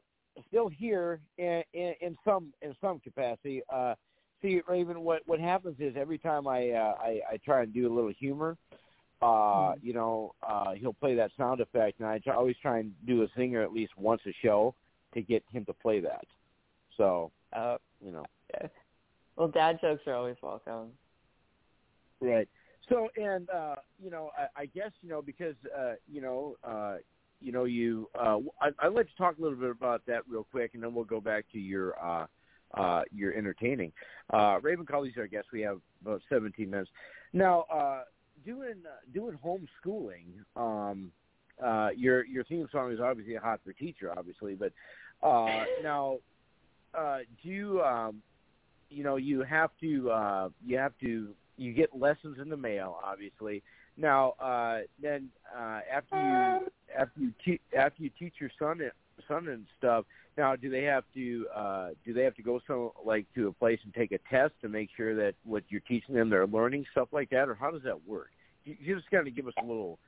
still 0.48 0.70
here 0.70 1.20
in, 1.38 1.62
in, 1.74 1.94
in 2.02 2.18
some 2.26 2.54
in 2.62 2.76
some 2.82 3.00
capacity. 3.00 3.62
Uh, 3.74 3.96
see, 4.42 4.62
Raven, 4.68 5.02
what 5.02 5.22
what 5.26 5.40
happens 5.40 5.76
is 5.80 5.96
every 5.98 6.18
time 6.18 6.48
I 6.48 6.70
uh, 6.72 6.96
I, 7.00 7.22
I 7.32 7.38
try 7.44 7.64
and 7.64 7.74
do 7.74 7.92
a 7.92 7.94
little 7.94 8.14
humor, 8.18 8.58
uh, 8.72 8.76
you 9.82 9.94
know, 9.94 10.34
uh, 10.48 10.72
he'll 10.74 10.94
play 10.94 11.16
that 11.16 11.32
sound 11.38 11.62
effect, 11.62 12.00
and 12.00 12.08
I 12.08 12.20
try, 12.20 12.36
always 12.36 12.56
try 12.62 12.80
and 12.80 12.94
do 13.06 13.24
a 13.24 13.28
singer 13.36 13.62
at 13.62 13.72
least 13.72 13.94
once 13.98 14.22
a 14.26 14.34
show 14.42 14.76
to 15.14 15.22
get 15.22 15.44
him 15.52 15.66
to 15.66 15.74
play 15.74 16.00
that. 16.00 16.26
So, 16.98 17.32
Uh, 17.54 17.78
you 18.04 18.12
know, 18.12 18.26
well, 19.36 19.48
dad 19.48 19.80
jokes 19.82 20.04
are 20.08 20.16
always 20.16 20.38
welcome. 20.42 20.92
Right. 22.20 22.48
So, 22.90 23.10
and 23.16 23.50
uh, 23.50 23.76
you 24.02 24.10
know, 24.10 24.32
I, 24.38 24.62
I 24.62 24.66
guess 24.68 24.92
you 25.02 25.10
know 25.10 25.22
because 25.22 25.56
uh, 25.78 25.94
you 26.08 26.22
know, 26.22 26.56
uh, 26.64 26.98
you 27.40 27.52
know, 27.52 27.66
you. 27.66 28.10
Uh, 28.18 28.40
I, 28.62 28.70
I'd 28.80 28.94
like 28.94 29.08
to 29.08 29.16
talk 29.18 29.38
a 29.38 29.42
little 29.42 29.58
bit 29.58 29.72
about 29.72 30.06
that 30.08 30.22
real 30.28 30.46
quick, 30.52 30.72
and 30.74 30.84
then 30.84 30.94
we'll 30.94 31.06
go 31.06 31.22
back 31.22 31.46
to 31.54 31.60
your 31.60 31.96
uh, 32.04 32.28
uh, 32.74 33.02
your 33.14 33.34
entertaining. 33.34 33.92
Uh, 34.32 34.60
Raven 34.62 34.86
Colley's 34.86 35.18
our 35.18 35.28
guest. 35.28 35.48
We 35.52 35.62
have 35.62 35.80
about 36.02 36.22
17 36.30 36.70
minutes 36.70 36.90
now. 37.34 37.66
Uh, 37.74 38.04
doing 38.46 38.84
uh, 38.86 39.00
doing 39.14 39.38
homeschooling. 39.44 40.26
Um, 40.56 41.12
uh, 41.64 41.90
your 41.96 42.26
your 42.26 42.44
theme 42.46 42.68
song 42.72 42.92
is 42.92 43.00
obviously 43.00 43.36
a 43.36 43.40
hot 43.40 43.60
for 43.64 43.74
teacher, 43.74 44.12
obviously, 44.18 44.56
but 44.56 44.72
uh, 45.24 45.66
now, 45.84 46.18
uh, 46.98 47.20
do 47.44 47.50
you 47.50 47.82
um, 47.82 48.22
you 48.90 49.04
know 49.04 49.16
you 49.18 49.44
have 49.44 49.72
to 49.82 50.10
uh, 50.12 50.50
you 50.66 50.78
have 50.78 50.94
to 51.02 51.34
you 51.58 51.74
get 51.74 51.96
lessons 51.98 52.38
in 52.42 52.50
the 52.50 52.58
mail, 52.58 52.98
obviously. 53.04 53.62
Now, 53.98 54.32
uh, 54.40 54.80
then 55.02 55.30
uh, 55.56 55.82
after 55.92 56.16
you 56.16 56.70
after 56.98 57.20
you 57.20 57.34
te- 57.46 57.62
after 57.78 58.04
you 58.04 58.10
teach 58.18 58.36
your 58.40 58.52
son 58.58 58.82
son 59.32 59.48
and 59.48 59.66
stuff. 59.78 60.06
Now, 60.38 60.56
do 60.56 60.70
they 60.70 60.84
have 60.84 61.04
to 61.14 61.46
uh, 61.56 61.90
do 62.06 62.14
they 62.14 62.24
have 62.24 62.36
to 62.36 62.42
go 62.42 62.60
so 62.68 62.94
like 63.06 63.26
to 63.36 63.48
a 63.48 63.54
place 63.54 63.80
and 63.84 63.94
take 63.94 64.12
a 64.12 64.20
test 64.30 64.54
to 64.62 64.70
make 64.70 64.90
sure 64.96 65.16
that 65.16 65.34
what 65.44 65.64
you're 65.70 65.82
teaching 65.82 66.16
them 66.16 66.30
they're 66.30 66.48
learning 66.48 66.86
stuff 66.92 67.10
like 67.12 67.30
that, 67.32 67.50
or 67.50 67.56
how 67.56 67.72
does 67.72 67.84
that 67.84 68.08
work? 68.08 68.30
You, 68.64 68.96
just 68.96 69.10
kind 69.12 69.28
of 69.28 69.36
give 69.36 69.48
us 69.48 69.54
a 69.62 69.66
little 69.66 70.00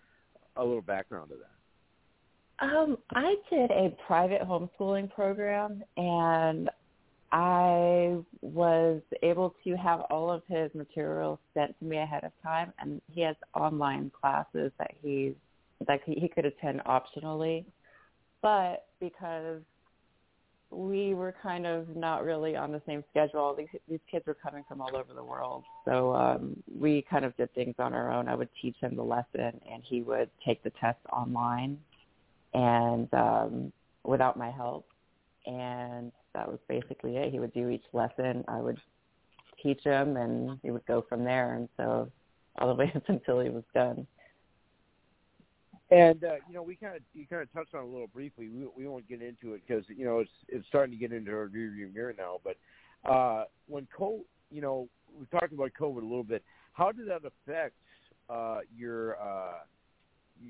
a 0.55 0.63
little 0.63 0.81
background 0.81 1.31
of 1.31 1.37
that. 1.39 2.65
Um, 2.65 2.97
I 3.13 3.35
did 3.49 3.71
a 3.71 3.95
private 4.05 4.41
homeschooling 4.41 5.13
program 5.13 5.83
and 5.97 6.69
I 7.31 8.17
was 8.41 9.01
able 9.23 9.55
to 9.63 9.75
have 9.75 10.01
all 10.11 10.31
of 10.31 10.43
his 10.47 10.73
materials 10.75 11.39
sent 11.55 11.77
to 11.79 11.85
me 11.85 11.97
ahead 11.97 12.23
of 12.23 12.31
time 12.43 12.71
and 12.79 13.01
he 13.11 13.21
has 13.21 13.35
online 13.55 14.11
classes 14.21 14.71
that 14.77 14.91
he's 15.01 15.33
that 15.87 15.99
he 16.05 16.27
could 16.27 16.45
attend 16.45 16.81
optionally. 16.85 17.65
But 18.43 18.85
because 18.99 19.61
we 20.75 21.13
were 21.13 21.33
kind 21.41 21.65
of 21.65 21.95
not 21.95 22.23
really 22.23 22.55
on 22.55 22.71
the 22.71 22.81
same 22.85 23.03
schedule. 23.11 23.55
These, 23.57 23.67
these 23.87 23.99
kids 24.09 24.25
were 24.25 24.33
coming 24.33 24.63
from 24.67 24.81
all 24.81 24.95
over 24.95 25.13
the 25.13 25.23
world, 25.23 25.63
so 25.85 26.15
um, 26.15 26.61
we 26.79 27.05
kind 27.09 27.25
of 27.25 27.35
did 27.37 27.53
things 27.53 27.75
on 27.79 27.93
our 27.93 28.11
own. 28.11 28.27
I 28.27 28.35
would 28.35 28.49
teach 28.61 28.75
him 28.79 28.95
the 28.95 29.03
lesson, 29.03 29.59
and 29.71 29.83
he 29.83 30.01
would 30.01 30.29
take 30.45 30.63
the 30.63 30.71
test 30.71 30.99
online, 31.11 31.77
and 32.53 33.13
um, 33.13 33.73
without 34.03 34.37
my 34.37 34.51
help. 34.51 34.87
And 35.45 36.11
that 36.33 36.47
was 36.47 36.59
basically 36.67 37.17
it. 37.17 37.31
He 37.31 37.39
would 37.39 37.53
do 37.53 37.69
each 37.69 37.83
lesson. 37.91 38.43
I 38.47 38.61
would 38.61 38.79
teach 39.61 39.83
him, 39.83 40.17
and 40.17 40.57
he 40.63 40.71
would 40.71 40.85
go 40.85 41.05
from 41.07 41.23
there. 41.23 41.55
And 41.55 41.67
so 41.77 42.09
all 42.57 42.67
the 42.69 42.75
way 42.75 42.91
up 42.95 43.03
until 43.07 43.41
he 43.41 43.49
was 43.49 43.63
done. 43.73 44.07
And 45.93 46.23
uh, 46.23 46.35
you 46.47 46.55
know, 46.55 46.63
we 46.63 46.75
kind 46.75 46.95
of 46.95 47.03
you 47.13 47.27
kind 47.27 47.43
of 47.43 47.53
touched 47.53 47.75
on 47.75 47.81
it 47.81 47.87
a 47.87 47.91
little 47.91 48.07
briefly. 48.07 48.49
We 48.49 48.65
we 48.75 48.87
won't 48.87 49.07
get 49.07 49.21
into 49.21 49.53
it 49.53 49.61
because 49.67 49.83
you 49.87 50.05
know 50.05 50.19
it's 50.19 50.31
it's 50.47 50.67
starting 50.67 50.91
to 50.91 50.97
get 50.97 51.11
into 51.11 51.31
our 51.31 51.47
rearview 51.47 51.93
mirror 51.93 52.15
now. 52.17 52.39
But 52.43 52.57
uh, 53.09 53.43
when 53.67 53.87
COVID, 53.97 54.21
you 54.49 54.61
know, 54.61 54.87
we 55.19 55.27
talked 55.27 55.53
about 55.53 55.71
COVID 55.79 55.97
a 55.97 56.05
little 56.05 56.23
bit. 56.23 56.43
How 56.73 56.91
did 56.91 57.07
that 57.09 57.21
affect 57.25 57.75
uh, 58.27 58.59
your 58.75 59.21
uh, 59.21 59.59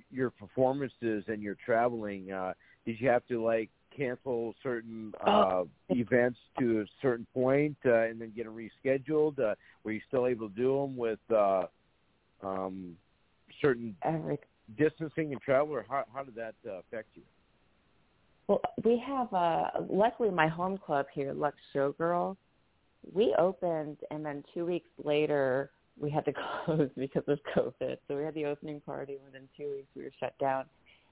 your 0.09 0.29
performances 0.29 1.25
and 1.27 1.41
your 1.41 1.57
traveling? 1.65 2.31
Uh, 2.31 2.53
did 2.85 3.01
you 3.01 3.09
have 3.09 3.27
to 3.27 3.43
like 3.43 3.69
cancel 3.95 4.55
certain 4.63 5.13
uh, 5.25 5.29
Oh. 5.29 5.69
events 5.89 6.39
to 6.59 6.81
a 6.81 6.85
certain 7.01 7.27
point 7.33 7.75
uh, 7.85 8.03
and 8.03 8.19
then 8.21 8.31
get 8.33 8.45
them 8.45 8.55
rescheduled? 8.55 9.39
Uh, 9.39 9.55
were 9.83 9.91
you 9.91 10.01
still 10.07 10.25
able 10.25 10.49
to 10.49 10.55
do 10.55 10.81
them 10.81 10.95
with 10.95 11.19
uh, 11.35 11.65
um, 12.41 12.95
certain 13.61 13.95
Every 14.03 14.39
distancing 14.77 15.31
and 15.31 15.41
travel, 15.41 15.75
or 15.75 15.85
how 15.89 16.03
how 16.13 16.23
did 16.23 16.35
that 16.35 16.55
uh, 16.67 16.79
affect 16.79 17.09
you? 17.15 17.23
Well, 18.47 18.61
we 18.83 19.01
have 19.05 19.33
uh 19.33 19.69
luckily 19.89 20.29
my 20.29 20.47
home 20.47 20.77
club 20.77 21.05
here, 21.13 21.33
Lux 21.33 21.55
Showgirl, 21.73 22.35
we 23.11 23.35
opened 23.37 23.97
and 24.11 24.25
then 24.25 24.43
two 24.53 24.65
weeks 24.65 24.89
later 25.03 25.71
we 25.99 26.09
had 26.09 26.25
to 26.25 26.33
close 26.65 26.89
because 26.97 27.23
of 27.27 27.39
COVID. 27.55 27.97
So 28.07 28.17
we 28.17 28.23
had 28.23 28.33
the 28.33 28.45
opening 28.45 28.81
party 28.81 29.15
and 29.15 29.25
within 29.25 29.47
two 29.57 29.71
weeks 29.75 29.87
we 29.95 30.03
were 30.03 30.11
shut 30.19 30.37
down. 30.39 30.65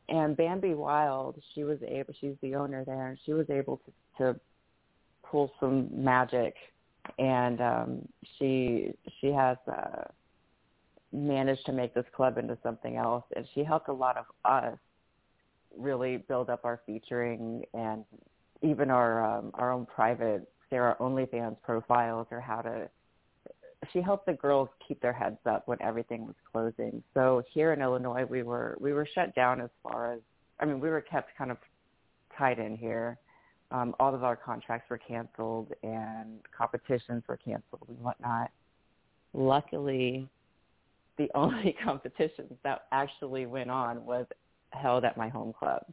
And 0.09 0.35
Bambi 0.35 0.73
Wild, 0.73 1.41
she 1.53 1.63
was 1.63 1.77
able 1.87 2.13
she's 2.19 2.35
the 2.41 2.55
owner 2.55 2.83
there 2.83 3.07
and 3.07 3.17
she 3.25 3.33
was 3.33 3.49
able 3.49 3.81
to, 3.85 4.23
to 4.23 4.39
pull 5.23 5.51
some 5.59 5.89
magic 5.91 6.55
and 7.17 7.61
um 7.61 8.07
she 8.37 8.91
she 9.19 9.27
has 9.27 9.57
uh 9.67 10.03
managed 11.13 11.65
to 11.65 11.71
make 11.73 11.93
this 11.93 12.05
club 12.15 12.37
into 12.37 12.57
something 12.63 12.97
else 12.97 13.23
and 13.35 13.45
she 13.53 13.63
helped 13.63 13.89
a 13.89 13.93
lot 13.93 14.17
of 14.17 14.25
us 14.45 14.77
really 15.77 16.17
build 16.17 16.49
up 16.49 16.65
our 16.65 16.81
featuring 16.85 17.63
and 17.73 18.03
even 18.61 18.89
our 18.89 19.23
um, 19.23 19.51
our 19.55 19.71
own 19.71 19.85
private 19.85 20.47
Sarah 20.69 20.95
OnlyFans 20.99 21.57
profiles 21.61 22.27
or 22.31 22.39
how 22.39 22.61
to. 22.61 22.89
She 23.91 24.01
helped 24.01 24.27
the 24.27 24.33
girls 24.33 24.69
keep 24.87 25.01
their 25.01 25.13
heads 25.13 25.39
up 25.49 25.67
when 25.67 25.81
everything 25.81 26.27
was 26.27 26.35
closing. 26.51 27.01
So 27.15 27.41
here 27.51 27.73
in 27.73 27.81
Illinois, 27.81 28.25
we 28.25 28.43
were 28.43 28.77
we 28.79 28.93
were 28.93 29.07
shut 29.13 29.33
down 29.35 29.61
as 29.61 29.69
far 29.83 30.13
as 30.13 30.19
I 30.59 30.65
mean 30.65 30.79
we 30.79 30.89
were 30.89 31.01
kept 31.01 31.31
kind 31.37 31.51
of 31.51 31.57
tied 32.37 32.59
in 32.59 32.75
here. 32.75 33.17
Um, 33.71 33.95
all 33.99 34.13
of 34.13 34.23
our 34.23 34.35
contracts 34.35 34.89
were 34.89 34.97
canceled 34.97 35.71
and 35.81 36.41
competitions 36.55 37.23
were 37.27 37.37
canceled 37.37 37.85
and 37.87 37.99
whatnot. 37.99 38.51
Luckily, 39.33 40.27
the 41.17 41.29
only 41.35 41.75
competitions 41.83 42.53
that 42.63 42.83
actually 42.91 43.45
went 43.45 43.69
on 43.69 44.05
was 44.05 44.25
held 44.71 45.03
at 45.05 45.17
my 45.17 45.29
home 45.29 45.53
club, 45.53 45.83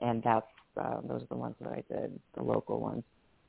and 0.00 0.22
that's 0.22 0.46
um, 0.76 1.04
those 1.08 1.22
are 1.22 1.26
the 1.26 1.36
ones 1.36 1.56
that 1.60 1.70
I 1.70 1.82
did, 1.92 2.18
the 2.36 2.42
local 2.42 2.80
ones. 2.80 3.02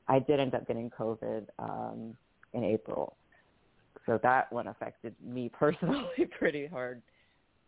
I 0.08 0.18
did 0.18 0.40
end 0.40 0.54
up 0.54 0.66
getting 0.66 0.90
COVID 0.90 1.46
um, 1.58 2.16
in 2.52 2.64
April, 2.64 3.16
so 4.06 4.18
that 4.22 4.52
one 4.52 4.66
affected 4.66 5.14
me 5.24 5.48
personally 5.58 6.28
pretty 6.38 6.66
hard. 6.66 7.00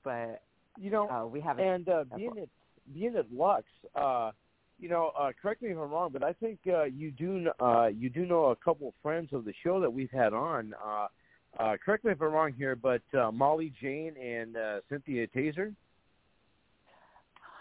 But 0.02 0.42
You 0.78 0.90
know, 0.90 1.08
uh, 1.08 1.26
we 1.26 1.40
haven't. 1.40 1.64
and 1.66 1.88
uh, 1.88 2.04
being 2.16 2.38
at 2.42 2.48
being 2.92 3.16
at 3.16 3.32
Lux, 3.32 3.64
uh, 3.94 4.32
you 4.78 4.88
know, 4.88 5.12
uh, 5.18 5.30
correct 5.40 5.62
me 5.62 5.70
if 5.70 5.78
I'm 5.78 5.90
wrong, 5.90 6.10
but 6.12 6.22
I 6.22 6.32
think 6.32 6.58
uh, 6.66 6.84
you 6.84 7.10
do 7.12 7.48
uh, 7.60 7.86
you 7.86 8.10
do 8.10 8.26
know 8.26 8.46
a 8.46 8.56
couple 8.56 8.88
of 8.88 8.94
friends 9.02 9.32
of 9.32 9.44
the 9.44 9.54
show 9.62 9.80
that 9.80 9.90
we've 9.90 10.10
had 10.10 10.32
on. 10.32 10.74
Uh, 10.84 11.06
uh, 11.58 11.76
correct 11.84 12.04
me 12.04 12.12
if 12.12 12.20
I'm 12.20 12.32
wrong 12.32 12.52
here, 12.56 12.76
but 12.76 13.02
uh, 13.18 13.30
Molly 13.30 13.72
Jane 13.80 14.16
and 14.16 14.56
uh, 14.56 14.80
Cynthia 14.88 15.26
Taser. 15.28 15.74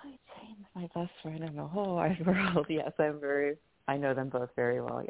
Hi, 0.02 0.10
Jane's 0.40 0.66
my 0.76 0.90
best 0.94 1.12
friend 1.22 1.44
in 1.44 1.56
the 1.56 1.64
whole 1.64 1.96
wide 1.96 2.26
world. 2.26 2.66
Yes, 2.70 2.92
I'm 3.00 3.20
very. 3.20 3.56
I 3.88 3.98
know 3.98 4.14
them 4.14 4.30
both 4.30 4.50
very 4.56 4.82
well. 4.82 5.04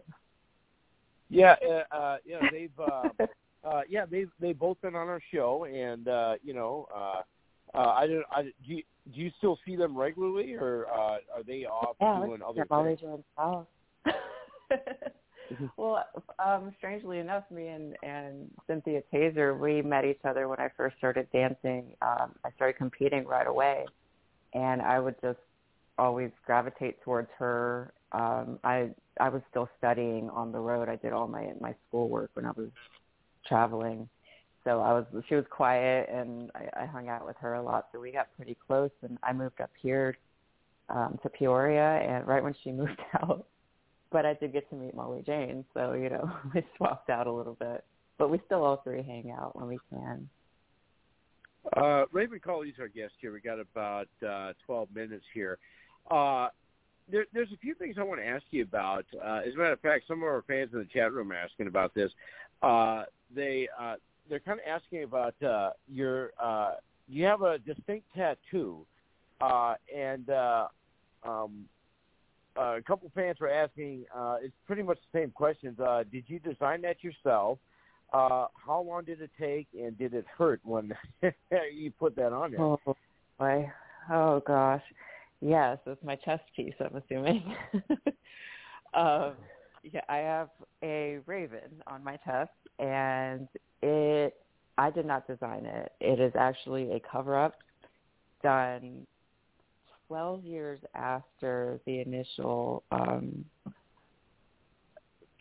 Yeah, 1.29 1.55
uh, 1.67 1.95
uh, 1.95 2.17
yeah, 2.25 2.41
they've 2.51 2.79
uh, 2.79 3.09
uh, 3.63 3.81
yeah 3.87 4.05
they've 4.05 4.29
they've 4.39 4.57
both 4.57 4.79
been 4.81 4.95
on 4.95 5.07
our 5.07 5.21
show, 5.33 5.65
and 5.65 6.07
uh, 6.07 6.35
you 6.43 6.53
know, 6.53 6.87
uh, 6.93 7.21
uh, 7.75 7.93
I 7.95 8.07
don't 8.07 8.25
I 8.31 8.43
do 8.43 8.51
you, 8.63 8.83
do 9.13 9.21
you 9.21 9.31
still 9.37 9.57
see 9.65 9.75
them 9.75 9.97
regularly, 9.97 10.53
or 10.53 10.87
uh, 10.91 11.17
are 11.35 11.43
they 11.45 11.65
off 11.65 11.95
Yeah, 11.99 12.19
doing 12.19 12.41
other 12.41 12.61
get 12.61 12.69
Molly 12.69 12.95
things? 12.95 13.01
Jane's 13.01 13.23
house. 13.37 13.67
well, 15.77 16.03
um, 16.43 16.73
strangely 16.77 17.19
enough, 17.19 17.43
me 17.51 17.67
and, 17.67 17.95
and 18.03 18.49
Cynthia 18.67 19.01
Taser, 19.13 19.57
we 19.57 19.81
met 19.81 20.05
each 20.05 20.21
other 20.23 20.47
when 20.47 20.59
I 20.59 20.69
first 20.75 20.97
started 20.97 21.27
dancing. 21.31 21.87
Um, 22.01 22.33
I 22.45 22.51
started 22.55 22.77
competing 22.77 23.25
right 23.25 23.47
away, 23.47 23.85
and 24.53 24.81
I 24.81 24.99
would 24.99 25.15
just 25.21 25.39
always 25.97 26.31
gravitate 26.45 27.01
towards 27.03 27.29
her. 27.37 27.93
Um, 28.11 28.59
I 28.63 28.89
I 29.19 29.29
was 29.29 29.41
still 29.49 29.69
studying 29.77 30.29
on 30.29 30.51
the 30.51 30.59
road. 30.59 30.89
I 30.89 30.95
did 30.95 31.13
all 31.13 31.27
my 31.27 31.51
my 31.59 31.75
schoolwork 31.87 32.31
when 32.33 32.45
I 32.45 32.51
was 32.51 32.69
traveling, 33.47 34.07
so 34.63 34.79
I 34.81 34.93
was 34.93 35.05
she 35.27 35.35
was 35.35 35.45
quiet, 35.49 36.09
and 36.11 36.51
I, 36.55 36.83
I 36.83 36.85
hung 36.85 37.09
out 37.09 37.25
with 37.25 37.37
her 37.37 37.55
a 37.55 37.61
lot. 37.61 37.87
So 37.91 37.99
we 37.99 38.11
got 38.11 38.27
pretty 38.35 38.57
close, 38.67 38.91
and 39.01 39.17
I 39.23 39.33
moved 39.33 39.61
up 39.61 39.71
here 39.81 40.17
um, 40.89 41.19
to 41.23 41.29
Peoria, 41.29 41.99
and 42.01 42.27
right 42.27 42.43
when 42.43 42.55
she 42.63 42.71
moved 42.73 43.01
out 43.21 43.45
but 44.13 44.25
I 44.25 44.35
did 44.35 44.53
get 44.53 44.69
to 44.69 44.75
meet 44.75 44.95
Molly 44.95 45.23
Jane, 45.25 45.65
so 45.73 45.93
you 45.93 46.09
know 46.09 46.31
we 46.53 46.63
swapped 46.77 47.09
out 47.09 47.27
a 47.27 47.31
little 47.31 47.55
bit. 47.55 47.83
But 48.17 48.29
we 48.29 48.39
still 48.45 48.63
all 48.63 48.77
three 48.83 49.01
hang 49.01 49.31
out 49.31 49.59
when 49.59 49.67
we 49.67 49.79
can. 49.89 50.29
Uh, 51.75 52.05
Raven 52.11 52.39
Colley's 52.39 52.75
our 52.79 52.87
guest 52.87 53.13
here. 53.19 53.33
We 53.33 53.41
got 53.41 53.59
about 53.59 54.07
uh, 54.25 54.53
12 54.65 54.89
minutes 54.93 55.25
here. 55.33 55.57
Uh, 56.11 56.49
there, 57.09 57.25
there's 57.33 57.51
a 57.53 57.57
few 57.57 57.73
things 57.73 57.95
I 57.97 58.03
want 58.03 58.19
to 58.19 58.27
ask 58.27 58.43
you 58.51 58.63
about. 58.63 59.05
Uh, 59.13 59.41
as 59.45 59.55
a 59.55 59.57
matter 59.57 59.71
of 59.71 59.79
fact, 59.79 60.05
some 60.07 60.19
of 60.19 60.23
our 60.23 60.43
fans 60.47 60.69
in 60.73 60.79
the 60.79 60.85
chat 60.85 61.11
room 61.11 61.31
are 61.31 61.35
asking 61.35 61.67
about 61.67 61.95
this. 61.95 62.11
Uh, 62.61 63.03
they 63.35 63.67
uh, 63.79 63.95
they're 64.29 64.39
kind 64.39 64.59
of 64.59 64.65
asking 64.67 65.03
about 65.03 65.41
uh, 65.43 65.71
your. 65.91 66.31
Uh, 66.41 66.73
you 67.09 67.25
have 67.25 67.41
a 67.41 67.57
distinct 67.59 68.05
tattoo, 68.15 68.85
uh, 69.41 69.73
and 69.93 70.29
uh, 70.29 70.67
um, 71.23 71.65
a 72.55 72.81
couple 72.85 73.11
fans 73.15 73.39
were 73.39 73.49
asking. 73.49 74.05
Uh, 74.15 74.37
it's 74.41 74.55
pretty 74.65 74.83
much 74.83 74.97
the 75.11 75.19
same 75.19 75.31
questions. 75.31 75.79
Uh, 75.79 76.03
did 76.11 76.23
you 76.27 76.39
design 76.39 76.81
that 76.81 77.03
yourself? 77.03 77.59
Uh, 78.13 78.47
how 78.65 78.81
long 78.87 79.03
did 79.03 79.21
it 79.21 79.31
take, 79.39 79.67
and 79.73 79.97
did 79.97 80.13
it 80.13 80.25
hurt 80.37 80.61
when 80.63 80.93
you 81.73 81.91
put 81.99 82.15
that 82.15 82.31
on 82.31 82.51
there? 82.51 82.61
Oh 82.61 82.79
boy, 83.39 83.71
oh 84.11 84.41
gosh, 84.45 84.83
yes, 85.41 85.79
it's 85.87 86.03
my 86.03 86.15
chest 86.17 86.43
piece. 86.55 86.75
I'm 86.79 86.95
assuming. 86.95 87.43
um, 88.93 89.33
yeah, 89.83 90.01
I 90.07 90.17
have 90.17 90.49
a 90.83 91.19
raven 91.25 91.81
on 91.87 92.03
my 92.03 92.17
chest, 92.17 92.51
and 92.79 93.47
it. 93.81 94.35
I 94.75 94.89
did 94.89 95.05
not 95.05 95.27
design 95.27 95.67
it. 95.67 95.91
It 96.01 96.19
is 96.19 96.33
actually 96.35 96.93
a 96.93 96.99
cover-up 96.99 97.53
done 98.41 99.05
12 100.13 100.45
years 100.45 100.79
after 100.93 101.79
the 101.87 101.99
initial 101.99 102.83
um 102.91 103.43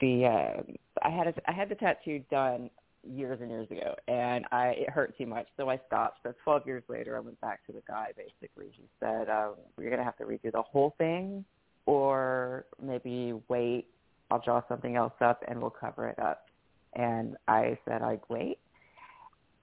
the 0.00 0.24
uh 0.24 0.62
I 1.02 1.10
had 1.10 1.26
a, 1.26 1.34
I 1.46 1.52
had 1.52 1.68
the 1.68 1.74
tattoo 1.74 2.24
done 2.30 2.70
years 3.06 3.38
and 3.42 3.50
years 3.50 3.70
ago 3.70 3.94
and 4.08 4.46
I 4.50 4.68
it 4.68 4.88
hurt 4.88 5.14
too 5.18 5.26
much 5.26 5.46
so 5.58 5.68
I 5.68 5.78
stopped. 5.86 6.20
So 6.22 6.32
12 6.42 6.66
years 6.66 6.82
later 6.88 7.18
I 7.18 7.20
went 7.20 7.38
back 7.42 7.66
to 7.66 7.72
the 7.72 7.82
guy 7.86 8.12
basically. 8.16 8.72
He 8.72 8.84
said 8.98 9.28
um 9.28 9.56
you're 9.78 9.90
going 9.90 9.98
to 9.98 10.04
have 10.04 10.16
to 10.16 10.24
redo 10.24 10.50
the 10.50 10.62
whole 10.62 10.94
thing 10.96 11.44
or 11.84 12.64
maybe 12.82 13.34
wait. 13.48 13.88
I'll 14.30 14.40
draw 14.40 14.62
something 14.70 14.96
else 14.96 15.12
up 15.20 15.44
and 15.48 15.60
we'll 15.60 15.68
cover 15.68 16.08
it 16.08 16.18
up. 16.18 16.46
And 16.94 17.36
I 17.46 17.76
said 17.86 18.00
I'd 18.00 18.22
wait. 18.30 18.56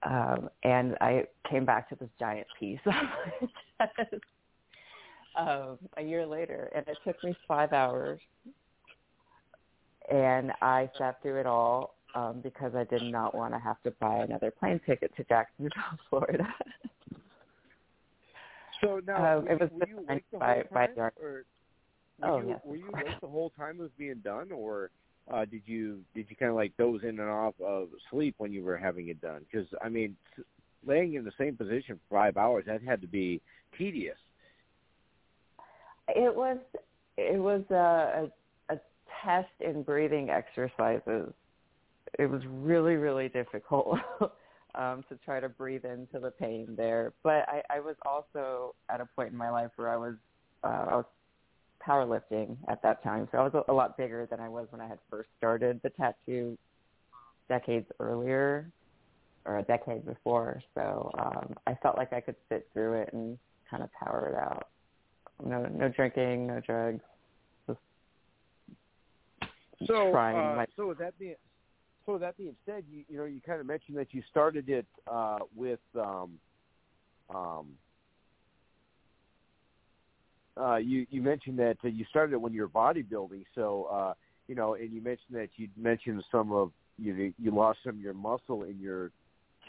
Um 0.04 0.50
and 0.62 0.96
I 1.00 1.24
came 1.50 1.64
back 1.64 1.88
to 1.88 1.96
this 1.96 2.10
giant 2.20 2.46
piece 2.60 2.78
um, 5.36 5.78
a 5.96 6.02
year 6.02 6.26
later, 6.26 6.70
and 6.74 6.86
it 6.88 6.98
took 7.04 7.22
me 7.24 7.34
five 7.46 7.72
hours. 7.72 8.20
And 10.10 10.52
I 10.60 10.90
sat 10.98 11.22
through 11.22 11.40
it 11.40 11.46
all 11.46 11.94
um, 12.14 12.40
because 12.42 12.74
I 12.74 12.84
did 12.84 13.02
not 13.02 13.34
want 13.34 13.54
to 13.54 13.60
have 13.60 13.80
to 13.82 13.92
buy 13.92 14.16
another 14.16 14.50
plane 14.50 14.80
ticket 14.84 15.14
to 15.16 15.24
Jacksonville, 15.24 15.72
Florida. 16.10 16.46
So 18.82 19.00
now, 19.06 19.38
Um, 19.38 19.44
were, 19.44 19.50
it 19.52 19.60
was 19.60 19.70
were 19.70 19.86
you 19.86 19.98
awake 19.98 20.24
the 20.32 20.38
by- 20.38 20.54
whole 20.54 20.64
by 20.72 20.86
time, 20.86 20.94
the 20.96 21.00
art- 21.02 21.14
or 21.20 21.44
were 22.18 22.28
Oh, 22.28 22.40
you 22.40 22.48
yes, 22.48 22.60
were 22.64 22.76
you 22.76 22.88
awake 22.88 23.20
the 23.20 23.28
whole 23.28 23.50
time 23.50 23.78
it 23.78 23.82
was 23.82 23.90
being 23.98 24.20
done, 24.24 24.50
or 24.50 24.90
uh, 25.32 25.44
did 25.44 25.62
you 25.66 26.02
did 26.14 26.26
you 26.28 26.36
kind 26.36 26.50
of 26.50 26.56
like 26.56 26.76
doze 26.76 27.02
in 27.02 27.20
and 27.20 27.20
off 27.20 27.54
of 27.64 27.88
sleep 28.10 28.34
when 28.38 28.52
you 28.52 28.64
were 28.64 28.76
having 28.76 29.08
it 29.08 29.20
done? 29.20 29.44
Because 29.50 29.68
I 29.84 29.88
mean, 29.88 30.16
laying 30.84 31.14
in 31.14 31.24
the 31.24 31.32
same 31.38 31.56
position 31.56 32.00
for 32.08 32.16
five 32.16 32.36
hours 32.36 32.64
that 32.66 32.82
had 32.82 33.00
to 33.02 33.06
be 33.06 33.40
tedious. 33.76 34.18
It 36.16 36.34
was 36.34 36.58
it 37.16 37.38
was 37.38 37.62
a, 37.70 38.28
a 38.70 38.74
a 38.74 38.80
test 39.24 39.48
in 39.60 39.82
breathing 39.82 40.30
exercises. 40.30 41.32
It 42.18 42.26
was 42.26 42.42
really 42.48 42.94
really 42.94 43.28
difficult 43.28 43.98
um, 44.74 45.04
to 45.08 45.16
try 45.24 45.40
to 45.40 45.48
breathe 45.48 45.84
into 45.84 46.18
the 46.18 46.30
pain 46.30 46.74
there. 46.76 47.12
But 47.22 47.48
I, 47.48 47.62
I 47.70 47.80
was 47.80 47.96
also 48.06 48.74
at 48.88 49.00
a 49.00 49.06
point 49.16 49.32
in 49.32 49.36
my 49.36 49.50
life 49.50 49.70
where 49.76 49.90
I 49.90 49.96
was 49.96 50.14
uh, 50.64 50.86
I 50.90 50.96
was 50.96 51.04
powerlifting 51.86 52.56
at 52.68 52.82
that 52.82 53.02
time, 53.02 53.28
so 53.32 53.38
I 53.38 53.42
was 53.42 53.54
a, 53.54 53.72
a 53.72 53.74
lot 53.74 53.96
bigger 53.96 54.26
than 54.30 54.40
I 54.40 54.48
was 54.48 54.66
when 54.70 54.80
I 54.80 54.88
had 54.88 54.98
first 55.10 55.28
started 55.38 55.80
the 55.82 55.90
tattoo 55.90 56.58
decades 57.48 57.86
earlier 57.98 58.70
or 59.46 59.58
a 59.58 59.62
decade 59.62 60.04
before. 60.04 60.62
So 60.74 61.10
um, 61.18 61.54
I 61.66 61.74
felt 61.82 61.96
like 61.96 62.12
I 62.12 62.20
could 62.20 62.36
sit 62.48 62.68
through 62.72 63.00
it 63.02 63.10
and 63.12 63.38
kind 63.70 63.82
of 63.82 63.90
power 63.92 64.28
it 64.28 64.34
out 64.34 64.68
no 65.44 65.66
no 65.66 65.88
drinking, 65.88 66.46
no 66.46 66.60
drugs. 66.60 67.00
So, 69.86 70.10
trying 70.12 70.36
uh, 70.36 70.56
my 70.56 70.66
so 70.76 70.88
with 70.88 70.98
that 70.98 71.18
being 71.18 71.36
so 72.04 72.12
with 72.12 72.22
that 72.22 72.36
being 72.36 72.56
said, 72.66 72.84
you 72.88 73.04
you 73.08 73.16
know 73.16 73.24
you 73.24 73.40
kind 73.40 73.60
of 73.60 73.66
mentioned 73.66 73.96
that 73.96 74.12
you 74.12 74.22
started 74.28 74.68
it 74.68 74.86
uh, 75.10 75.38
with 75.54 75.80
um, 75.98 76.38
um, 77.34 77.68
uh, 80.60 80.76
you 80.76 81.06
you 81.10 81.22
mentioned 81.22 81.58
that 81.58 81.76
uh, 81.84 81.88
you 81.88 82.04
started 82.10 82.34
it 82.34 82.40
when 82.40 82.52
you 82.52 82.62
were 82.62 82.68
bodybuilding. 82.68 83.44
So 83.54 83.84
uh, 83.84 84.14
you 84.48 84.54
know, 84.54 84.74
and 84.74 84.92
you 84.92 85.00
mentioned 85.00 85.36
that 85.36 85.48
you 85.56 85.68
mentioned 85.76 86.22
some 86.30 86.52
of 86.52 86.72
you 86.98 87.32
you 87.38 87.54
lost 87.54 87.78
some 87.84 87.94
of 87.94 88.00
your 88.00 88.14
muscle 88.14 88.64
in 88.64 88.78
your 88.78 89.12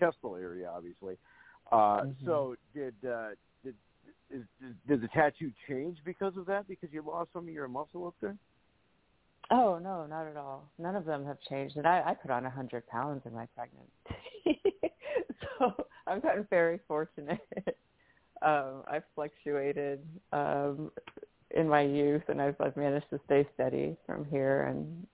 chestal 0.01 0.39
area, 0.39 0.69
obviously. 0.69 1.17
Uh, 1.71 2.01
Mhm. 2.01 2.25
So 2.25 2.55
did 2.73 2.95
uh, 3.05 3.29
did 4.31 4.41
is, 4.41 4.75
did 4.87 5.01
the 5.01 5.07
tattoo 5.09 5.51
change 5.67 5.97
because 6.05 6.37
of 6.37 6.45
that? 6.47 6.67
Because 6.67 6.89
you 6.91 7.03
lost 7.05 7.31
some 7.33 7.47
of 7.47 7.53
your 7.53 7.67
muscle 7.67 8.07
up 8.07 8.15
there? 8.21 8.35
Oh 9.49 9.79
no, 9.79 10.05
not 10.05 10.27
at 10.27 10.37
all. 10.37 10.69
None 10.79 10.95
of 10.95 11.05
them 11.05 11.25
have 11.25 11.37
changed. 11.49 11.77
And 11.77 11.87
I, 11.87 12.01
I 12.05 12.13
put 12.13 12.31
on 12.31 12.45
a 12.45 12.49
hundred 12.49 12.87
pounds 12.87 13.21
in 13.25 13.33
my 13.33 13.47
pregnancy, 13.55 14.61
so 15.59 15.73
I've 16.07 16.21
gotten 16.21 16.47
very 16.49 16.79
fortunate. 16.87 17.41
um, 18.41 18.83
I've 18.89 19.03
fluctuated 19.13 19.99
um, 20.31 20.91
in 21.51 21.67
my 21.67 21.81
youth, 21.81 22.23
and 22.29 22.41
I've, 22.41 22.55
I've 22.61 22.77
managed 22.77 23.09
to 23.09 23.19
stay 23.25 23.45
steady 23.53 23.97
from 24.05 24.25
here 24.25 24.63
and 24.63 25.05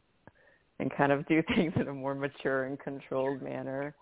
and 0.79 0.95
kind 0.95 1.11
of 1.11 1.27
do 1.27 1.41
things 1.55 1.73
in 1.75 1.87
a 1.87 1.93
more 1.93 2.15
mature 2.15 2.65
and 2.65 2.79
controlled 2.79 3.41
manner. 3.41 3.95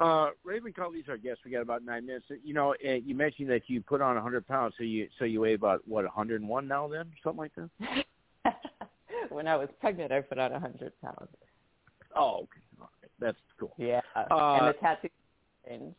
Uh, 0.00 0.30
Raven 0.42 0.72
Colley's 0.72 1.04
our 1.08 1.16
guest. 1.16 1.40
We 1.44 1.52
got 1.52 1.62
about 1.62 1.84
nine 1.84 2.06
minutes. 2.06 2.26
You 2.42 2.52
know, 2.52 2.74
uh, 2.84 2.92
you 2.92 3.14
mentioned 3.14 3.48
that 3.50 3.62
you 3.68 3.80
put 3.80 4.00
on 4.00 4.16
a 4.16 4.20
hundred 4.20 4.46
pounds, 4.46 4.74
so 4.76 4.82
you 4.82 5.08
so 5.18 5.24
you 5.24 5.40
weigh 5.40 5.54
about 5.54 5.82
what 5.86 6.04
101 6.04 6.66
now, 6.66 6.88
then 6.88 7.12
something 7.22 7.38
like 7.38 7.52
that. 7.54 8.54
when 9.30 9.46
I 9.46 9.56
was 9.56 9.68
pregnant, 9.80 10.10
I 10.10 10.20
put 10.20 10.38
on 10.38 10.52
a 10.52 10.58
hundred 10.58 10.92
pounds. 11.00 11.28
Oh, 12.16 12.38
okay, 12.38 12.60
All 12.80 12.90
right. 13.02 13.10
that's 13.20 13.38
cool. 13.58 13.72
Yeah, 13.76 14.00
Uh, 14.16 14.26
and 14.30 14.68
the 14.68 14.72
tattoo 14.80 15.08
changed. 15.68 15.94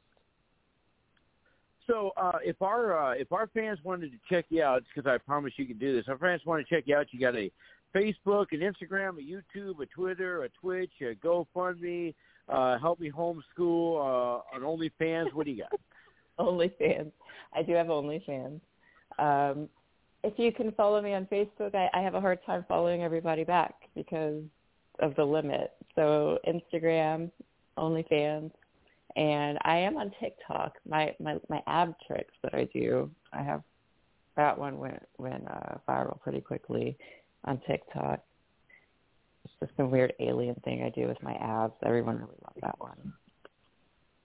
So 1.88 2.12
uh, 2.18 2.40
if 2.44 2.62
our 2.62 2.98
uh, 2.98 3.14
if 3.14 3.32
our 3.32 3.48
fans 3.48 3.80
wanted 3.84 4.12
to 4.12 4.18
check 4.30 4.46
you 4.50 4.64
out, 4.64 4.84
because 4.94 5.10
I 5.10 5.18
promise 5.20 5.54
you 5.56 5.66
can 5.66 5.78
do 5.78 5.96
this. 5.96 6.06
Our 6.10 6.18
fans 6.18 6.42
want 6.46 6.66
to 6.68 6.76
check 6.76 6.86
you 6.88 6.96
out. 6.98 7.08
You 7.12 7.20
got 7.20 7.36
a 7.36 7.52
Facebook, 7.96 8.48
an 8.52 8.60
Instagram, 8.60 9.20
a 9.20 9.22
YouTube, 9.22 9.80
a 9.80 9.86
Twitter, 9.86 10.44
a 10.44 10.50
Twitch, 10.50 10.92
a 11.02 11.16
GoFundMe, 11.16 12.14
uh, 12.50 12.78
Help 12.80 13.00
Me 13.00 13.12
Homeschool, 13.12 14.40
uh, 14.40 14.42
an 14.56 14.62
OnlyFans. 14.62 15.34
What 15.34 15.46
do 15.46 15.52
you 15.52 15.64
got? 15.64 15.80
OnlyFans. 16.40 17.12
I 17.54 17.64
do 17.64 17.74
have 17.74 17.88
OnlyFans. 17.88 18.60
Um, 19.18 19.70
if 20.24 20.34
you 20.38 20.52
can 20.52 20.72
follow 20.72 21.02
me 21.02 21.14
on 21.14 21.28
Facebook, 21.28 21.76
I, 21.76 21.90
I 21.94 22.02
have 22.02 22.16
a 22.16 22.22
hard 22.22 22.40
time 22.46 22.66
following 22.68 23.04
everybody 23.04 23.44
back 23.44 23.76
because 23.96 24.44
of 25.00 25.16
the 25.16 25.24
limit. 25.24 25.74
So 25.96 26.40
Instagram, 26.48 27.32
OnlyFans, 27.78 28.52
and 29.16 29.58
I 29.64 29.78
am 29.78 29.98
on 29.98 30.12
TikTok. 30.20 30.74
My 30.88 31.16
my 31.20 31.38
my 31.50 31.62
ab 31.68 31.96
tricks 32.06 32.34
that 32.44 32.54
I 32.54 32.68
do, 32.74 33.10
I 33.32 33.44
have 33.44 33.62
that 34.36 34.58
one 34.58 34.78
went 34.78 35.02
went 35.18 35.48
uh, 35.48 35.76
viral 35.88 36.20
pretty 36.22 36.42
quickly 36.42 36.98
on 37.46 37.62
TikTok. 37.68 38.20
It's 39.46 39.54
just 39.60 39.78
some 39.78 39.92
weird 39.92 40.14
alien 40.20 40.56
thing 40.66 40.84
I 40.84 40.90
do 40.90 41.08
with 41.08 41.22
my 41.22 41.34
abs. 41.36 41.74
Everyone 41.86 42.16
really 42.16 42.38
loved 42.44 42.60
that 42.62 42.80
one. 42.80 43.14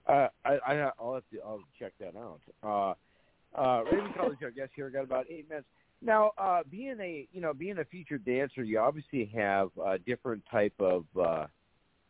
Uh, 0.07 0.27
I, 0.43 0.57
I 0.67 0.91
I'll 0.99 1.13
have 1.13 1.23
to 1.31 1.39
I'll 1.45 1.61
check 1.79 1.93
that 1.99 2.15
out. 2.15 2.41
Uh, 2.63 3.59
uh, 3.59 3.83
Raven 3.83 4.13
Colley's, 4.17 4.37
I 4.45 4.49
guess 4.49 4.69
here 4.75 4.89
got 4.89 5.03
about 5.03 5.25
eight 5.29 5.47
minutes. 5.47 5.67
Now, 6.01 6.31
uh, 6.37 6.61
being 6.69 6.99
a 6.99 7.27
you 7.31 7.41
know 7.41 7.53
being 7.53 7.77
a 7.77 7.85
featured 7.85 8.25
dancer, 8.25 8.63
you 8.63 8.79
obviously 8.79 9.31
have 9.35 9.69
uh, 9.83 9.97
different 10.05 10.43
type 10.51 10.73
of 10.79 11.05
uh, 11.17 11.45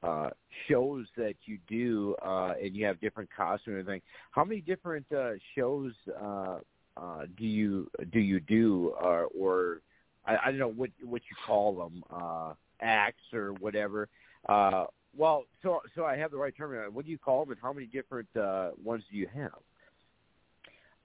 uh, 0.04 0.30
shows 0.68 1.06
that 1.18 1.36
you 1.46 1.58
do, 1.68 2.16
uh, 2.26 2.54
and 2.62 2.76
you 2.76 2.86
have 2.86 3.00
different 3.02 3.30
costumes 3.36 3.68
and 3.68 3.80
everything. 3.80 4.02
How 4.32 4.46
many 4.46 4.62
different 4.62 5.06
uh, 5.12 5.32
shows 5.56 5.92
uh, 6.20 6.60
uh, 6.98 7.22
do 7.38 7.46
you 7.46 7.90
do 8.12 8.20
you 8.20 8.40
do, 8.40 8.94
uh, 9.02 9.26
or 9.38 9.82
I, 10.26 10.38
I 10.38 10.46
don't 10.52 10.60
know 10.60 10.72
what 10.72 10.90
what 11.04 11.22
you 11.30 11.36
call 11.46 11.76
them, 11.76 12.04
uh, 12.10 12.54
acts 12.82 13.24
or 13.34 13.54
whatever. 13.54 14.08
Uh, 14.48 14.86
well, 15.16 15.44
so 15.62 15.82
so 15.96 16.06
I 16.06 16.16
have 16.18 16.32
the 16.32 16.38
right 16.38 16.56
term. 16.56 16.94
What 16.94 17.06
do 17.06 17.12
you 17.12 17.18
call 17.18 17.44
them, 17.44 17.52
and 17.52 17.60
how 17.62 17.74
many 17.74 17.88
different 17.88 18.30
uh, 18.36 18.72
ones 18.84 19.04
do 19.12 19.18
you 19.18 19.28
have? 19.34 19.52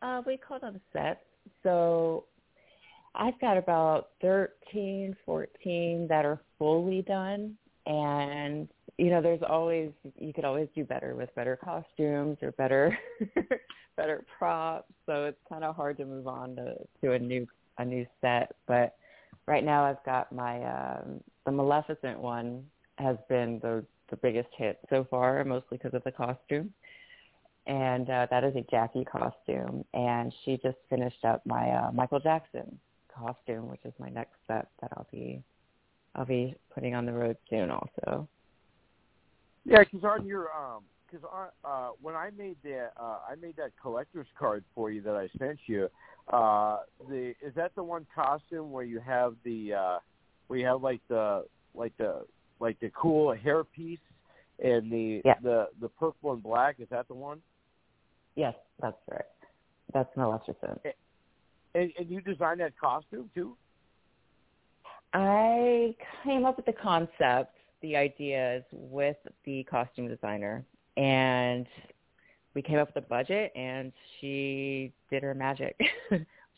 Uh, 0.02 0.22
we 0.26 0.36
call 0.36 0.60
them 0.60 0.80
sets. 0.92 1.20
So 1.62 2.24
I've 3.14 3.38
got 3.40 3.56
about 3.56 4.10
13, 4.20 5.16
14 5.24 6.06
that 6.08 6.24
are 6.24 6.40
fully 6.58 7.02
done. 7.02 7.56
And, 7.86 8.68
you 8.98 9.10
know, 9.10 9.22
there's 9.22 9.42
always, 9.48 9.90
you 10.18 10.32
could 10.32 10.44
always 10.44 10.68
do 10.74 10.84
better 10.84 11.14
with 11.14 11.34
better 11.34 11.56
costumes 11.56 12.38
or 12.42 12.52
better, 12.52 12.96
better 13.96 14.24
props. 14.38 14.92
So 15.06 15.24
it's 15.24 15.38
kind 15.48 15.64
of 15.64 15.76
hard 15.76 15.96
to 15.98 16.04
move 16.04 16.26
on 16.26 16.56
to, 16.56 16.74
to 17.02 17.12
a 17.12 17.18
new, 17.18 17.46
a 17.78 17.84
new 17.84 18.06
set. 18.20 18.52
But 18.66 18.96
right 19.46 19.64
now 19.64 19.84
I've 19.84 20.04
got 20.04 20.32
my, 20.32 20.62
um, 20.64 21.20
the 21.46 21.52
Maleficent 21.52 22.18
one 22.18 22.64
has 22.98 23.16
been 23.28 23.58
the, 23.62 23.84
the 24.10 24.16
biggest 24.16 24.48
hit 24.56 24.78
so 24.90 25.06
far, 25.08 25.42
mostly 25.44 25.78
because 25.78 25.94
of 25.94 26.04
the 26.04 26.12
costume 26.12 26.72
and 27.66 28.08
uh, 28.08 28.26
that 28.30 28.44
is 28.44 28.54
a 28.56 28.62
Jackie 28.70 29.04
costume. 29.04 29.84
And 29.94 30.32
she 30.44 30.58
just 30.62 30.76
finished 30.88 31.24
up 31.24 31.44
my 31.44 31.70
uh, 31.70 31.90
Michael 31.92 32.20
Jackson 32.20 32.78
costume, 33.12 33.68
which 33.68 33.80
is 33.84 33.92
my 33.98 34.08
next 34.08 34.34
set 34.46 34.68
that 34.80 34.92
I'll 34.96 35.06
be 35.10 35.42
I'll 36.14 36.24
be 36.24 36.54
putting 36.74 36.94
on 36.94 37.04
the 37.04 37.12
road 37.12 37.36
soon, 37.50 37.70
also. 37.70 38.26
Yeah, 39.64 39.80
because 39.80 40.04
on 40.04 40.26
your 40.26 40.48
um, 40.52 40.84
because 41.10 41.26
uh, 41.64 41.90
when 42.00 42.14
I 42.14 42.30
made 42.36 42.56
that 42.64 42.92
uh, 42.96 43.18
I 43.28 43.34
made 43.40 43.56
that 43.56 43.72
collector's 43.80 44.28
card 44.38 44.64
for 44.74 44.90
you 44.90 45.02
that 45.02 45.16
I 45.16 45.28
sent 45.38 45.58
you. 45.66 45.88
Uh, 46.32 46.78
the 47.08 47.34
is 47.40 47.54
that 47.54 47.72
the 47.76 47.82
one 47.82 48.06
costume 48.14 48.72
where 48.72 48.84
you 48.84 48.98
have 48.98 49.34
the 49.44 49.74
uh, 49.74 49.98
where 50.46 50.58
you 50.58 50.66
have 50.66 50.82
like 50.82 51.00
the 51.08 51.44
like 51.74 51.96
the 51.98 52.24
like 52.60 52.78
the 52.80 52.90
cool 52.90 53.34
hair 53.34 53.64
piece 53.64 53.98
and 54.62 54.90
the 54.90 55.22
Yeah. 55.24 55.34
the 55.42 55.68
the 55.80 55.88
purple 55.88 56.32
and 56.32 56.42
black? 56.42 56.76
Is 56.78 56.88
that 56.90 57.08
the 57.08 57.14
one? 57.14 57.40
Yes, 58.34 58.54
that's 58.80 58.96
right. 59.10 59.24
That's 59.92 60.14
Maleficent. 60.16 60.80
And, 61.74 61.92
and 61.98 62.08
you 62.08 62.20
designed 62.20 62.60
that 62.60 62.76
costume 62.78 63.30
too? 63.34 63.56
I 65.12 65.94
came 66.24 66.44
up 66.44 66.56
with 66.56 66.66
the 66.66 66.72
concept, 66.72 67.56
the 67.80 67.96
ideas 67.96 68.62
with 68.72 69.16
the 69.44 69.64
costume 69.64 70.08
designer, 70.08 70.64
and 70.96 71.66
we 72.54 72.62
came 72.62 72.78
up 72.78 72.94
with 72.94 73.04
a 73.04 73.06
budget, 73.06 73.52
and 73.54 73.92
she 74.20 74.92
did 75.10 75.22
her 75.22 75.34
magic. 75.34 75.78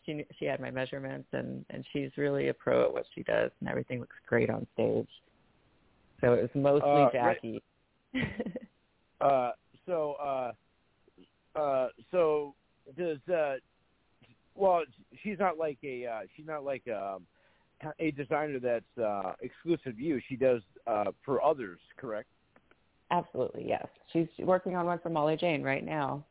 she 0.09 0.24
she 0.38 0.44
had 0.46 0.61
my 0.61 0.70
measurements, 0.70 1.28
and 1.32 1.64
and 1.70 1.84
she's 1.92 2.11
really 2.16 2.48
a 2.48 2.54
pro 2.54 2.84
at 2.84 2.92
what 2.92 3.04
she 3.14 3.22
does, 3.22 3.50
and 3.61 3.68
everything 3.68 4.00
looks 4.00 4.16
great 4.26 4.48
on 4.48 4.66
stage. 4.74 5.09
So 6.20 6.32
it 6.32 6.42
was 6.42 6.50
mostly 6.54 6.90
Uh, 6.90 7.11
right- 7.12 7.12
Jackie. 7.12 7.62
Uh, 9.20 9.50
so, 9.84 10.12
uh, 10.22 10.52
uh, 11.59 11.88
so 12.12 12.54
does 12.96 13.18
uh, 13.28 13.56
well, 14.54 14.84
she's 15.24 15.40
not 15.40 15.59
like 15.59 15.76
a 15.82 16.06
uh, 16.06 16.20
she's 16.36 16.46
not 16.46 16.62
like 16.62 16.86
um, 16.86 17.26
a 17.98 18.12
designer 18.12 18.61
that's 18.61 18.98
uh, 19.04 19.32
exclusive 19.40 19.96
to 19.96 20.00
you. 20.02 20.20
She 20.28 20.36
does 20.36 20.62
uh, 20.86 21.06
for 21.24 21.42
others, 21.42 21.80
correct? 21.96 22.28
Absolutely, 23.11 23.66
yes. 23.66 23.88
She's 24.12 24.28
working 24.38 24.76
on 24.76 24.86
one 24.86 25.00
for 25.00 25.11
Molly 25.11 25.36
Jane 25.36 25.64
right 25.64 25.84
now. 25.84 26.24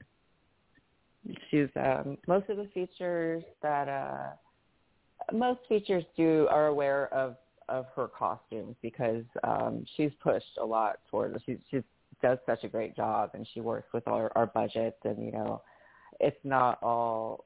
She's 1.49 1.69
um 1.75 2.17
most 2.27 2.49
of 2.49 2.57
the 2.57 2.69
features 2.73 3.43
that 3.61 3.87
uh 3.87 4.31
most 5.33 5.59
features 5.67 6.03
do 6.15 6.47
are 6.49 6.67
aware 6.67 7.13
of 7.13 7.35
of 7.69 7.85
her 7.95 8.07
costumes 8.07 8.75
because 8.81 9.23
um 9.43 9.85
she's 9.95 10.11
pushed 10.21 10.57
a 10.61 10.65
lot 10.65 10.99
toward 11.09 11.35
it. 11.35 11.41
She 11.45 11.57
she 11.69 11.83
does 12.21 12.37
such 12.45 12.63
a 12.63 12.67
great 12.67 12.95
job 12.95 13.31
and 13.33 13.47
she 13.53 13.61
works 13.61 13.87
with 13.93 14.07
our 14.07 14.31
our 14.35 14.47
budgets 14.47 14.97
and 15.03 15.23
you 15.23 15.31
know 15.31 15.61
it's 16.19 16.39
not 16.43 16.81
all 16.81 17.45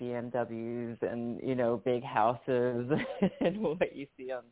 BMWs 0.00 1.00
and 1.02 1.40
you 1.42 1.54
know 1.54 1.80
big 1.84 2.02
houses 2.02 2.90
and 3.40 3.58
what 3.58 3.94
you 3.94 4.06
see 4.16 4.32
on 4.32 4.42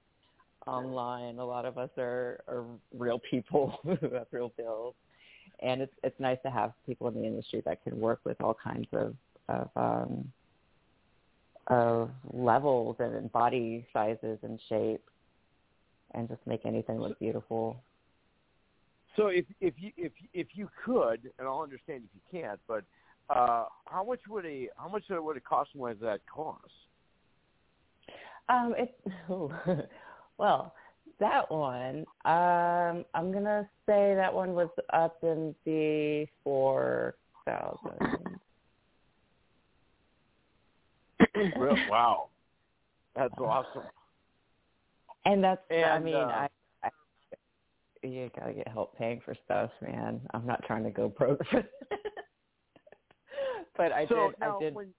online. 0.67 1.39
A 1.39 1.45
lot 1.45 1.65
of 1.65 1.79
us 1.79 1.91
are 1.99 2.41
are 2.49 2.65
real 2.97 3.21
people 3.31 3.79
who 3.85 4.15
have 4.15 4.27
real 4.31 4.53
bills, 4.57 4.95
and 5.63 5.83
it's 5.83 5.95
it's 6.03 6.19
nice 6.19 6.39
to 6.45 6.51
have 6.51 6.73
people 6.87 7.09
in 7.09 7.15
the 7.15 7.25
industry 7.25 7.63
that 7.65 7.83
can 7.85 7.99
work 7.99 8.21
with 8.25 8.41
all 8.41 8.55
kinds 8.55 8.89
of 8.93 9.15
of 9.49 9.71
um, 9.77 10.33
of 11.67 12.11
levels 12.33 12.97
and 12.99 13.31
body 13.33 13.87
sizes 13.93 14.39
and 14.43 14.61
shape, 14.69 15.05
and 16.15 16.29
just 16.29 16.41
make 16.47 16.65
anything 16.65 16.99
look 16.99 17.19
beautiful. 17.19 17.83
So 19.17 19.29
if 19.29 19.45
if 19.61 19.75
you 19.79 19.93
if 19.97 20.13
if 20.33 20.49
you 20.55 20.69
could, 20.85 21.31
and 21.39 21.47
I'll 21.47 21.61
understand 21.61 22.05
if 22.05 22.11
you 22.15 22.41
can't, 22.41 22.61
but 22.67 22.85
uh, 23.29 23.67
how 23.87 24.05
much 24.05 24.21
would 24.29 24.47
a 24.47 24.69
how 24.77 24.89
much 24.89 25.05
would 25.09 25.37
a 25.37 25.41
costume 25.41 25.83
like 25.83 26.01
that 26.01 26.21
cost? 26.33 26.71
Um, 28.49 28.75
it 28.77 28.95
well, 30.39 30.75
that 31.21 31.51
one, 31.51 32.05
um, 32.25 33.05
I'm 33.15 33.33
gonna 33.33 33.69
say 33.87 34.15
that 34.15 34.33
one 34.33 34.55
was 34.55 34.69
up 34.93 35.19
in 35.23 35.55
the 35.65 36.27
four 36.43 37.15
thousand. 37.47 38.41
Wow, 41.89 42.29
that's 43.15 43.33
awesome. 43.39 43.83
And 45.27 45.45
that's, 45.45 45.61
I 45.71 45.99
mean, 45.99 46.15
uh, 46.15 46.19
I, 46.19 46.49
I, 46.83 46.89
you 48.03 48.31
gotta 48.39 48.55
get 48.55 48.69
help 48.69 48.97
paying 48.97 49.21
for 49.25 49.35
stuff, 49.45 49.71
man. 49.83 50.21
I'm 50.33 50.47
not 50.47 50.65
trying 50.65 50.85
to 50.85 50.91
go 50.91 51.09
broke. 51.09 51.41
but 53.77 53.93
I 53.93 54.07
so 54.07 54.33
did, 54.39 54.43
I 54.43 54.59
did. 54.59 54.75
when 54.75 54.93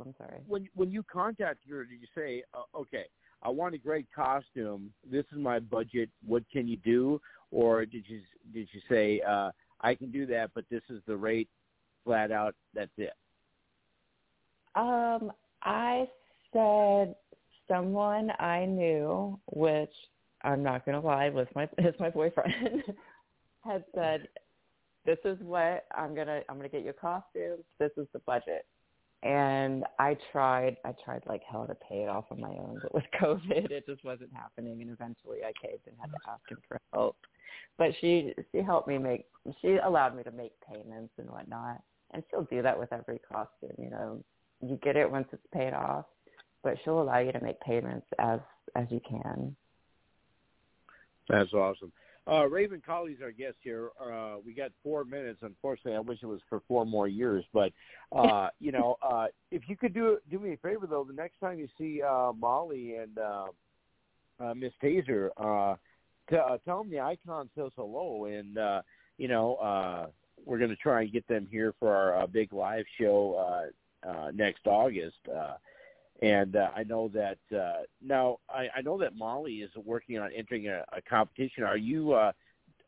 I'm 0.00 0.14
sorry. 0.16 0.40
when 0.46 0.68
when 0.74 0.90
you 0.90 1.02
contacted 1.02 1.70
her, 1.70 1.84
did 1.84 2.00
you 2.00 2.06
say, 2.14 2.42
uh, 2.54 2.62
okay, 2.78 3.06
I 3.42 3.48
want 3.48 3.74
a 3.74 3.78
great 3.78 4.06
costume. 4.14 4.92
This 5.10 5.24
is 5.32 5.38
my 5.38 5.58
budget. 5.58 6.10
What 6.26 6.44
can 6.52 6.68
you 6.68 6.76
do? 6.76 7.20
Or 7.50 7.84
did 7.84 8.04
you 8.06 8.20
did 8.52 8.68
you 8.72 8.80
say, 8.88 9.20
uh, 9.26 9.50
I 9.80 9.94
can 9.94 10.10
do 10.10 10.26
that, 10.26 10.50
but 10.54 10.64
this 10.70 10.82
is 10.90 11.00
the 11.06 11.16
rate, 11.16 11.48
flat 12.04 12.30
out. 12.30 12.54
That's 12.74 12.90
it. 12.98 13.12
Um, 14.74 15.32
I 15.62 16.06
said 16.52 17.14
someone 17.66 18.30
I 18.38 18.66
knew, 18.66 19.38
which 19.52 19.92
I'm 20.42 20.62
not 20.62 20.84
gonna 20.84 21.00
lie, 21.00 21.30
was 21.30 21.46
my 21.54 21.64
is 21.78 21.94
my 21.98 22.10
boyfriend, 22.10 22.84
had 23.64 23.84
said, 23.94 24.28
"This 25.06 25.18
is 25.24 25.38
what 25.40 25.86
I'm 25.96 26.14
gonna 26.14 26.42
I'm 26.48 26.56
gonna 26.56 26.68
get 26.68 26.84
you 26.84 26.90
a 26.90 26.92
costume. 26.92 27.64
This 27.78 27.90
is 27.96 28.06
the 28.12 28.20
budget." 28.20 28.66
And 29.22 29.84
I 29.98 30.16
tried, 30.32 30.78
I 30.84 30.94
tried 31.04 31.22
like 31.26 31.42
hell 31.42 31.66
to 31.66 31.74
pay 31.74 32.04
it 32.04 32.08
off 32.08 32.24
on 32.30 32.40
my 32.40 32.48
own, 32.48 32.78
but 32.82 32.94
with 32.94 33.04
COVID, 33.20 33.70
it 33.70 33.86
just 33.86 34.02
wasn't 34.02 34.32
happening. 34.32 34.80
And 34.80 34.90
eventually, 34.90 35.38
I 35.44 35.52
caved 35.60 35.86
and 35.86 35.96
had 36.00 36.10
to 36.10 36.18
ask 36.26 36.40
him 36.48 36.58
for 36.66 36.80
help. 36.92 37.16
But 37.76 37.90
she 38.00 38.34
she 38.52 38.62
helped 38.62 38.88
me 38.88 38.98
make, 38.98 39.26
she 39.60 39.76
allowed 39.84 40.16
me 40.16 40.22
to 40.22 40.30
make 40.30 40.52
payments 40.66 41.12
and 41.18 41.28
whatnot, 41.28 41.82
and 42.12 42.22
she'll 42.30 42.46
do 42.50 42.62
that 42.62 42.78
with 42.78 42.92
every 42.92 43.18
costume. 43.18 43.76
You 43.78 43.90
know, 43.90 44.24
you 44.60 44.78
get 44.82 44.96
it 44.96 45.10
once 45.10 45.28
it's 45.32 45.46
paid 45.52 45.72
off, 45.72 46.06
but 46.62 46.74
she'll 46.84 47.00
allow 47.00 47.18
you 47.18 47.32
to 47.32 47.40
make 47.42 47.60
payments 47.60 48.06
as 48.18 48.40
as 48.76 48.86
you 48.90 49.00
can. 49.08 49.54
That's 51.28 51.52
awesome. 51.52 51.92
Uh, 52.28 52.46
Raven 52.48 52.82
Colley's 52.84 53.18
our 53.22 53.32
guest 53.32 53.56
here. 53.62 53.90
Uh, 54.00 54.36
we 54.44 54.52
got 54.52 54.70
four 54.82 55.04
minutes. 55.04 55.40
Unfortunately, 55.42 55.96
I 55.96 56.00
wish 56.00 56.18
it 56.22 56.26
was 56.26 56.40
for 56.48 56.60
four 56.68 56.84
more 56.84 57.08
years. 57.08 57.44
But 57.52 57.72
uh, 58.12 58.48
you 58.60 58.72
know, 58.72 58.96
uh, 59.02 59.26
if 59.50 59.62
you 59.68 59.76
could 59.76 59.94
do 59.94 60.18
do 60.30 60.38
me 60.38 60.52
a 60.52 60.56
favor 60.58 60.86
though, 60.86 61.04
the 61.04 61.14
next 61.14 61.40
time 61.40 61.58
you 61.58 61.68
see 61.78 62.02
uh, 62.02 62.32
Molly 62.36 62.96
and 62.96 63.18
uh, 63.18 63.46
uh, 64.38 64.54
Miss 64.54 64.72
Taser, 64.82 65.30
uh, 65.36 65.76
t- 66.28 66.36
uh, 66.36 66.58
tell 66.64 66.82
them 66.82 66.90
the 66.90 67.00
icon 67.00 67.48
says 67.54 67.70
hello, 67.76 68.26
and 68.26 68.58
uh, 68.58 68.82
you 69.18 69.28
know, 69.28 69.56
uh, 69.56 70.06
we're 70.44 70.58
going 70.58 70.70
to 70.70 70.76
try 70.76 71.02
and 71.02 71.12
get 71.12 71.26
them 71.28 71.46
here 71.50 71.74
for 71.78 71.94
our 71.94 72.22
uh, 72.22 72.26
big 72.26 72.52
live 72.52 72.84
show 72.98 73.70
uh, 74.04 74.08
uh, 74.08 74.30
next 74.34 74.66
August. 74.66 75.18
Uh, 75.28 75.54
and 76.20 76.56
uh, 76.56 76.70
I 76.76 76.84
know 76.84 77.08
that 77.08 77.38
uh, 77.56 77.82
now 78.02 78.38
I, 78.48 78.68
I 78.76 78.82
know 78.82 78.98
that 78.98 79.16
Molly 79.16 79.56
is 79.56 79.70
working 79.76 80.18
on 80.18 80.30
entering 80.36 80.68
a, 80.68 80.84
a 80.92 81.00
competition. 81.08 81.64
Are 81.64 81.76
you 81.76 82.12
uh, 82.12 82.32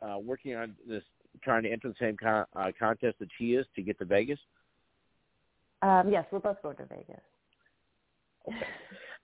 uh, 0.03 0.19
working 0.19 0.55
on 0.55 0.75
this, 0.87 1.03
trying 1.43 1.63
to 1.63 1.71
enter 1.71 1.89
the 1.89 1.95
same 1.99 2.17
con- 2.17 2.47
uh, 2.55 2.71
contest 2.79 3.19
that 3.21 3.29
she 3.39 3.55
is 3.55 3.67
to 3.77 3.83
get 3.83 3.99
to 3.99 4.05
Vegas? 4.05 4.39
Um, 5.81 6.11
yes, 6.11 6.27
we're 6.31 6.39
both 6.39 6.63
going 6.63 6.77
to 6.77 6.87
Vegas. 6.87 7.21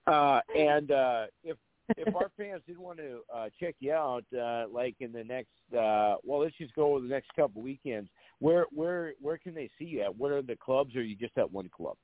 Uh, 0.07 0.39
and 0.57 0.89
uh, 0.91 1.25
if 1.43 1.55
if 1.97 2.15
our 2.15 2.31
fans 2.35 2.61
did 2.65 2.77
want 2.77 2.97
to 2.97 3.19
uh, 3.33 3.47
check 3.59 3.75
you 3.79 3.91
out, 3.91 4.23
uh, 4.35 4.65
like 4.71 4.95
in 5.01 5.11
the 5.11 5.23
next, 5.23 5.49
uh, 5.73 6.15
well, 6.23 6.39
let's 6.39 6.55
just 6.57 6.73
go 6.73 6.95
over 6.95 7.01
the 7.01 7.07
next 7.07 7.29
couple 7.35 7.61
weekends. 7.61 8.09
Where 8.39 8.65
where 8.71 9.13
where 9.21 9.37
can 9.37 9.53
they 9.53 9.69
see 9.77 9.85
you 9.85 10.01
at? 10.01 10.15
What 10.15 10.31
are 10.31 10.41
the 10.41 10.55
clubs? 10.55 10.95
Or 10.95 10.99
are 10.99 11.03
you 11.03 11.15
just 11.15 11.37
at 11.37 11.51
one 11.51 11.69
club? 11.69 11.95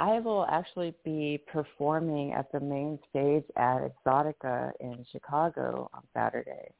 I 0.00 0.18
will 0.20 0.44
actually 0.46 0.94
be 1.04 1.42
performing 1.46 2.32
at 2.32 2.50
the 2.52 2.60
main 2.60 2.98
stage 3.10 3.44
at 3.56 3.78
Exotica 3.80 4.72
in 4.80 5.04
Chicago 5.10 5.88
on 5.94 6.02
Saturday. 6.12 6.72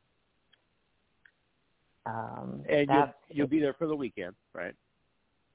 Um, 2.06 2.64
And 2.68 2.88
you'll 2.88 3.14
you'll 3.30 3.46
be 3.48 3.60
there 3.60 3.74
for 3.74 3.86
the 3.86 3.96
weekend, 3.96 4.34
right? 4.52 4.74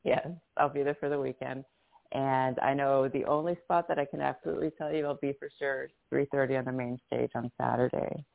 Yes, 0.04 0.28
I'll 0.58 0.70
be 0.70 0.84
there 0.84 0.98
for 1.00 1.10
the 1.10 1.20
weekend. 1.20 1.66
And 2.12 2.58
I 2.60 2.74
know 2.74 3.08
the 3.08 3.26
only 3.26 3.56
spot 3.66 3.88
that 3.88 4.00
I 4.00 4.06
can 4.06 4.22
absolutely 4.22 4.72
tell 4.72 4.92
you 4.94 5.06
I'll 5.06 5.16
be 5.22 5.34
for 5.38 5.50
sure 5.60 5.84
is 5.84 5.92
3.30 6.12 6.60
on 6.60 6.66
the 6.66 6.72
main 6.72 7.00
stage 7.06 7.32
on 7.36 7.52
Saturday. 7.60 8.26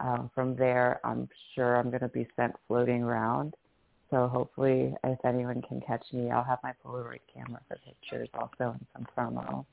Um, 0.00 0.30
from 0.34 0.56
there, 0.56 0.98
I'm 1.04 1.28
sure 1.54 1.76
I'm 1.76 1.90
going 1.90 2.00
to 2.00 2.08
be 2.08 2.26
sent 2.36 2.54
floating 2.66 3.02
around. 3.02 3.54
So 4.12 4.28
hopefully, 4.28 4.94
if 5.04 5.24
anyone 5.24 5.62
can 5.62 5.80
catch 5.80 6.04
me, 6.12 6.30
I'll 6.30 6.44
have 6.44 6.58
my 6.62 6.74
Polaroid 6.84 7.20
camera 7.34 7.60
for 7.66 7.78
pictures 7.78 8.28
also 8.34 8.76
and 8.76 8.86
some 8.92 9.06
promo. 9.16 9.64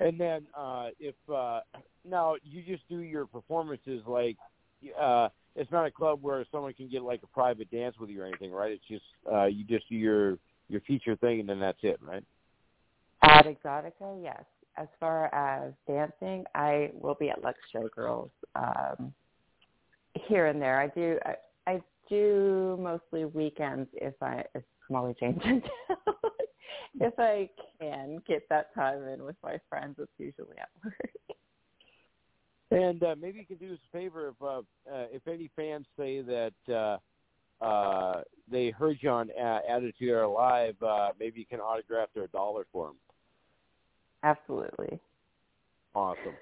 And 0.00 0.18
then 0.18 0.46
uh 0.58 0.88
if 0.98 1.14
uh 1.32 1.60
now 2.08 2.36
you 2.42 2.62
just 2.62 2.88
do 2.88 3.00
your 3.00 3.26
performances 3.26 4.00
like 4.06 4.38
uh 4.98 5.28
it's 5.56 5.70
not 5.70 5.84
a 5.84 5.90
club 5.90 6.20
where 6.22 6.42
someone 6.50 6.72
can 6.72 6.88
get 6.88 7.02
like 7.02 7.20
a 7.22 7.26
private 7.26 7.70
dance 7.70 7.96
with 8.00 8.08
you 8.08 8.22
or 8.22 8.26
anything, 8.26 8.50
right? 8.50 8.72
It's 8.72 8.88
just 8.88 9.04
uh 9.30 9.44
you 9.44 9.62
just 9.64 9.86
do 9.90 9.96
your 9.96 10.38
your 10.70 10.80
feature 10.80 11.16
thing 11.16 11.40
and 11.40 11.48
then 11.50 11.60
that's 11.60 11.80
it, 11.82 12.00
right? 12.00 12.24
At 13.22 13.44
Exotica, 13.44 14.22
yes. 14.22 14.42
As 14.78 14.88
far 14.98 15.26
as 15.34 15.74
dancing, 15.86 16.44
I 16.54 16.92
will 16.94 17.16
be 17.16 17.28
at 17.28 17.44
Lux 17.44 17.58
Showgirls 17.74 18.30
um, 18.54 19.12
here 20.14 20.46
and 20.46 20.62
there. 20.62 20.80
I 20.80 20.88
do 20.88 21.18
I, 21.26 21.30
I 21.30 21.34
do 22.10 22.76
mostly 22.80 23.24
weekends 23.24 23.88
if 23.94 24.14
I 24.20 24.44
if 24.54 24.64
Molly 24.90 25.14
Jane's 25.18 25.40
in 25.44 25.62
town. 25.62 25.70
if 27.00 27.14
I 27.18 27.48
can 27.80 28.20
get 28.28 28.46
that 28.50 28.74
time 28.74 29.02
in 29.08 29.24
with 29.24 29.36
my 29.42 29.58
friends, 29.70 29.96
it's 29.98 30.12
usually 30.18 30.58
at 30.58 30.68
work. 30.84 31.10
And 32.72 33.02
uh, 33.02 33.16
maybe 33.20 33.40
you 33.40 33.46
can 33.46 33.56
do 33.56 33.72
us 33.72 33.80
a 33.92 33.96
favor 33.96 34.28
if 34.28 34.42
uh, 34.42 34.58
uh, 34.92 35.06
if 35.12 35.26
any 35.26 35.50
fans 35.56 35.86
say 35.98 36.20
that 36.20 36.52
uh, 36.68 37.64
uh, 37.64 38.22
they 38.50 38.70
heard 38.70 38.98
you 39.00 39.10
on 39.10 39.30
uh, 39.40 39.58
Attitude 39.68 40.08
Era 40.08 40.30
Live, 40.30 40.80
uh, 40.82 41.08
maybe 41.18 41.40
you 41.40 41.46
can 41.46 41.60
autograph 41.60 42.08
their 42.14 42.28
dollar 42.28 42.66
for 42.72 42.88
them. 42.88 42.96
Absolutely. 44.22 44.98
Awesome. 45.94 46.34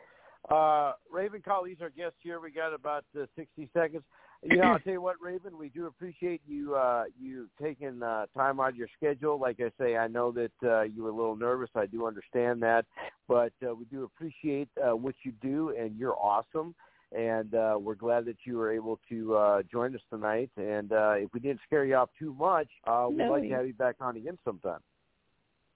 Uh, 0.50 0.92
Raven 1.10 1.42
Colley's 1.42 1.78
our 1.80 1.90
guest 1.90 2.14
here. 2.22 2.40
We 2.40 2.50
got 2.50 2.74
about 2.74 3.04
uh, 3.18 3.24
60 3.36 3.70
seconds. 3.72 4.02
You 4.42 4.56
know, 4.56 4.64
I'll 4.64 4.78
tell 4.80 4.92
you 4.92 5.02
what, 5.02 5.16
Raven, 5.20 5.58
we 5.58 5.68
do 5.68 5.86
appreciate 5.86 6.40
you 6.46 6.76
uh, 6.76 7.04
you 7.20 7.48
taking 7.60 8.02
uh, 8.02 8.26
time 8.36 8.60
out 8.60 8.70
of 8.70 8.76
your 8.76 8.88
schedule. 8.96 9.38
Like 9.38 9.60
I 9.60 9.70
say, 9.80 9.96
I 9.96 10.06
know 10.06 10.32
that 10.32 10.52
uh, 10.62 10.82
you 10.82 11.02
were 11.02 11.10
a 11.10 11.14
little 11.14 11.36
nervous. 11.36 11.70
I 11.74 11.86
do 11.86 12.06
understand 12.06 12.62
that, 12.62 12.86
but 13.26 13.52
uh, 13.66 13.74
we 13.74 13.84
do 13.86 14.04
appreciate 14.04 14.68
uh, 14.82 14.94
what 14.94 15.14
you 15.24 15.32
do, 15.42 15.74
and 15.78 15.96
you're 15.96 16.16
awesome. 16.16 16.74
And 17.10 17.54
uh, 17.54 17.78
we're 17.80 17.94
glad 17.94 18.26
that 18.26 18.36
you 18.44 18.58
were 18.58 18.70
able 18.70 19.00
to 19.08 19.34
uh, 19.34 19.62
join 19.62 19.94
us 19.94 20.00
tonight. 20.10 20.50
And 20.58 20.92
uh, 20.92 21.12
if 21.16 21.32
we 21.32 21.40
didn't 21.40 21.60
scare 21.66 21.86
you 21.86 21.94
off 21.94 22.10
too 22.18 22.34
much, 22.34 22.68
uh, 22.86 23.06
we'd 23.08 23.18
No. 23.18 23.32
like 23.32 23.44
to 23.44 23.48
have 23.54 23.66
you 23.66 23.72
back 23.72 23.96
on 24.00 24.16
again 24.18 24.38
sometime. 24.44 24.80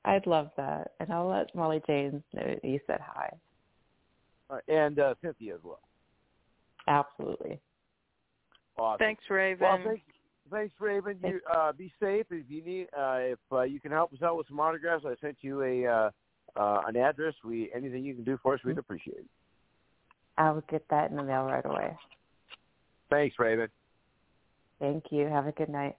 I'd 0.05 0.27
love 0.27 0.51
that. 0.59 0.93
And 1.01 1.11
I'll 1.11 1.29
let 1.29 1.55
Molly 1.55 1.81
James 1.87 2.23
know 2.35 2.43
that 2.45 2.63
you 2.63 2.79
said 2.87 3.01
hi. 3.01 3.31
Uh, 4.51 4.59
and 4.69 4.99
uh, 4.99 5.15
Cynthia 5.23 5.55
as 5.55 5.61
well. 5.65 5.81
Absolutely. 6.87 7.59
Awesome. 8.79 8.99
Thanks, 8.99 9.23
Raven. 9.29 9.61
Well, 9.61 9.79
thank, 9.85 10.03
thanks, 10.51 10.75
Raven. 10.81 11.19
You 11.23 11.41
uh, 11.53 11.73
be 11.73 11.93
safe. 12.01 12.27
If 12.31 12.45
you 12.49 12.63
need, 12.63 12.87
uh, 12.97 13.19
if 13.19 13.39
uh, 13.51 13.63
you 13.63 13.81
can 13.81 13.91
help 13.91 14.13
us 14.13 14.23
out 14.23 14.37
with 14.37 14.49
some 14.49 14.61
autographs, 14.61 15.05
I 15.07 15.15
sent 15.21 15.37
you 15.41 15.63
a 15.63 15.87
uh, 15.87 16.11
uh, 16.57 16.83
an 16.87 16.97
address. 16.97 17.35
We 17.45 17.71
anything 17.75 18.05
you 18.05 18.15
can 18.15 18.25
do 18.25 18.39
for 18.43 18.55
us, 18.55 18.61
we'd 18.65 18.79
appreciate 18.79 19.19
it. 19.19 19.27
I 20.39 20.51
will 20.51 20.65
get 20.71 20.85
that 20.89 21.11
in 21.11 21.17
the 21.17 21.23
mail 21.23 21.45
right 21.45 21.65
away. 21.65 21.95
Thanks, 23.11 23.37
Raven. 23.39 23.69
Thank 24.81 25.05
you. 25.11 25.27
Have 25.27 25.47
a 25.47 25.53
good 25.53 25.69
night. 25.69 25.97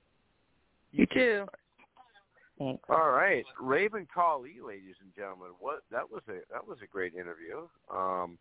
You 0.92 1.06
too. 1.14 1.46
Thanks. 2.60 2.84
All 2.90 3.12
right, 3.12 3.46
Raven 3.60 4.08
Colley, 4.14 4.56
ladies 4.66 4.96
and 5.02 5.14
gentlemen. 5.16 5.50
What 5.60 5.84
that 5.92 6.10
was 6.10 6.22
a 6.30 6.42
that 6.52 6.68
was 6.68 6.78
a 6.84 6.88
great 6.88 7.14
interview. 7.14 7.68
Um, 7.94 8.38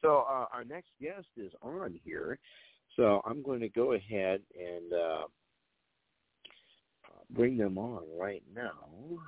so 0.00 0.24
uh, 0.28 0.46
our 0.52 0.64
next 0.68 0.90
guest 1.00 1.26
is 1.36 1.52
on 1.62 1.98
here. 2.04 2.38
So 2.96 3.22
I'm 3.24 3.42
going 3.42 3.60
to 3.60 3.68
go 3.68 3.92
ahead 3.92 4.40
and 4.58 4.92
uh, 4.92 5.22
bring 7.30 7.56
them 7.56 7.78
on 7.78 8.02
right 8.18 8.42
now. 8.54 9.18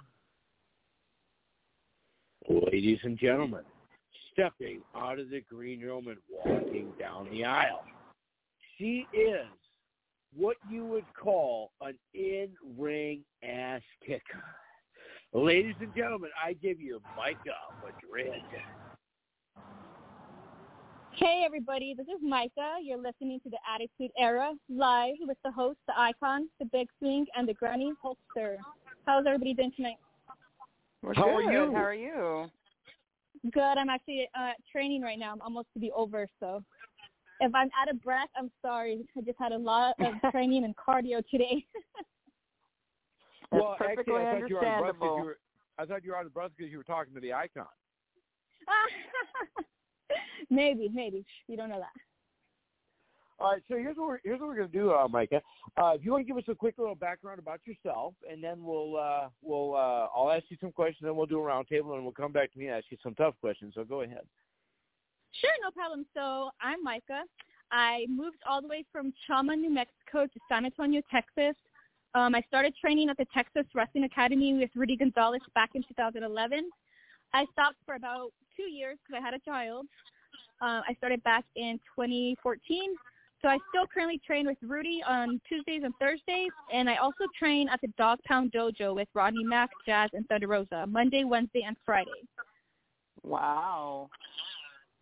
Ladies 2.48 2.98
and 3.04 3.18
gentlemen, 3.18 3.62
stepping 4.32 4.80
out 4.96 5.18
of 5.18 5.30
the 5.30 5.42
green 5.48 5.80
room 5.80 6.08
and 6.08 6.18
walking 6.28 6.92
down 6.98 7.28
the 7.30 7.44
aisle. 7.44 7.84
She 8.78 9.06
is 9.12 9.46
what 10.34 10.56
you 10.68 10.84
would 10.84 11.04
call 11.14 11.70
an 11.80 11.94
in-ring 12.14 13.20
ass 13.42 13.82
kicker. 14.04 14.42
Ladies 15.32 15.76
and 15.80 15.94
gentlemen, 15.94 16.30
I 16.42 16.54
give 16.54 16.80
you 16.80 17.00
Micah 17.16 17.38
Madrid. 17.82 18.42
Hey 21.16 21.42
everybody, 21.44 21.94
this 21.94 22.06
is 22.06 22.20
Micah. 22.22 22.76
You're 22.82 22.96
listening 22.96 23.38
to 23.44 23.50
the 23.50 23.58
Attitude 23.72 24.10
Era 24.18 24.54
live 24.70 25.14
with 25.20 25.36
the 25.44 25.52
host, 25.52 25.78
the 25.86 25.92
icon, 25.98 26.48
the 26.58 26.64
big 26.64 26.88
swing, 26.98 27.26
and 27.36 27.46
the 27.46 27.52
granny 27.52 27.92
Hulkster. 28.02 28.56
How's 29.04 29.26
everybody 29.26 29.52
doing 29.52 29.72
tonight? 29.76 29.96
We're 31.02 31.12
How 31.14 31.28
are 31.28 31.42
you? 31.42 31.70
How 31.74 31.82
are 31.82 31.94
you? 31.94 32.50
Good. 33.52 33.60
I'm 33.60 33.90
actually 33.90 34.26
uh, 34.34 34.52
training 34.70 35.02
right 35.02 35.18
now. 35.18 35.32
I'm 35.32 35.42
almost 35.42 35.66
to 35.74 35.80
be 35.80 35.92
over, 35.92 36.26
so 36.40 36.62
if 37.40 37.54
I'm 37.54 37.68
out 37.78 37.90
of 37.90 38.02
breath, 38.02 38.28
I'm 38.34 38.50
sorry. 38.62 39.04
I 39.16 39.20
just 39.20 39.38
had 39.38 39.52
a 39.52 39.58
lot 39.58 39.94
of 40.00 40.14
training 40.32 40.64
and 40.64 40.74
cardio 40.76 41.22
today. 41.30 41.66
That's 43.50 43.62
well, 43.62 43.76
perfectly 43.78 44.14
actually, 44.14 44.26
I 44.26 44.40
thought 44.40 44.48
you 44.48 44.54
were 44.56 44.64
on 44.64 44.64
the 44.64 44.86
understandable. 44.86 45.34
I 45.78 45.84
thought 45.84 46.04
you 46.04 46.12
were 46.12 46.16
on 46.16 46.24
the 46.24 46.30
breath 46.30 46.52
because 46.56 46.72
you 46.72 46.78
were 46.78 46.84
talking 46.84 47.12
to 47.14 47.20
the 47.20 47.34
icon. 47.34 47.66
maybe, 50.50 50.88
maybe. 50.92 51.24
You 51.48 51.56
don't 51.56 51.68
know 51.68 51.78
that. 51.78 51.92
All 53.40 53.52
right, 53.52 53.62
so 53.68 53.76
here's 53.76 53.96
what 53.96 54.06
we're, 54.06 54.18
here's 54.22 54.38
what 54.38 54.48
we're 54.48 54.56
going 54.56 54.70
to 54.70 54.78
do, 54.78 54.92
uh, 54.92 55.08
Micah. 55.08 55.42
Uh, 55.76 55.92
if 55.96 56.04
you 56.04 56.12
want 56.12 56.24
to 56.24 56.26
give 56.26 56.36
us 56.36 56.44
a 56.48 56.54
quick 56.54 56.76
little 56.78 56.94
background 56.94 57.40
about 57.40 57.60
yourself, 57.64 58.14
and 58.30 58.42
then 58.42 58.62
we'll 58.62 58.96
uh, 58.96 59.28
we'll 59.42 59.74
uh, 59.74 60.06
I'll 60.14 60.30
ask 60.30 60.44
you 60.48 60.56
some 60.60 60.70
questions, 60.70 61.00
then 61.02 61.16
we'll 61.16 61.26
do 61.26 61.40
a 61.40 61.42
roundtable, 61.42 61.94
and 61.94 62.04
we'll 62.04 62.12
come 62.12 62.30
back 62.30 62.52
to 62.52 62.58
me 62.58 62.68
and 62.68 62.76
ask 62.76 62.86
you 62.90 62.98
some 63.02 63.16
tough 63.16 63.34
questions. 63.40 63.72
So 63.74 63.82
go 63.82 64.02
ahead. 64.02 64.22
Sure, 65.32 65.50
no 65.60 65.72
problem. 65.72 66.06
So 66.14 66.50
I'm 66.60 66.84
Micah. 66.84 67.24
I 67.72 68.06
moved 68.08 68.36
all 68.48 68.62
the 68.62 68.68
way 68.68 68.84
from 68.92 69.12
Chama, 69.28 69.58
New 69.58 69.70
Mexico 69.70 70.26
to 70.26 70.40
San 70.48 70.64
Antonio, 70.64 71.00
Texas. 71.10 71.56
Um, 72.14 72.34
I 72.34 72.42
started 72.42 72.74
training 72.78 73.08
at 73.08 73.16
the 73.16 73.26
Texas 73.34 73.64
Wrestling 73.74 74.04
Academy 74.04 74.54
with 74.58 74.70
Rudy 74.76 74.96
Gonzalez 74.96 75.40
back 75.54 75.70
in 75.74 75.82
2011. 75.82 76.70
I 77.34 77.46
stopped 77.52 77.76
for 77.86 77.94
about 77.94 78.32
two 78.56 78.64
years 78.64 78.98
because 79.04 79.20
I 79.20 79.24
had 79.24 79.34
a 79.34 79.38
child. 79.40 79.86
Uh, 80.60 80.82
I 80.88 80.94
started 80.98 81.22
back 81.24 81.44
in 81.56 81.78
2014. 81.96 82.94
So 83.40 83.48
I 83.48 83.58
still 83.70 83.86
currently 83.92 84.20
train 84.24 84.46
with 84.46 84.58
Rudy 84.62 85.02
on 85.06 85.40
Tuesdays 85.48 85.82
and 85.84 85.92
Thursdays, 86.00 86.52
and 86.72 86.88
I 86.88 86.96
also 86.96 87.24
train 87.36 87.68
at 87.68 87.80
the 87.80 87.88
Dog 87.98 88.20
Pound 88.24 88.52
Dojo 88.52 88.94
with 88.94 89.08
Rodney 89.14 89.42
Mack, 89.42 89.70
Jazz, 89.84 90.10
and 90.12 90.24
Thunder 90.28 90.46
Rosa 90.46 90.86
Monday, 90.86 91.24
Wednesday, 91.24 91.64
and 91.66 91.76
Friday. 91.84 92.10
Wow. 93.24 94.10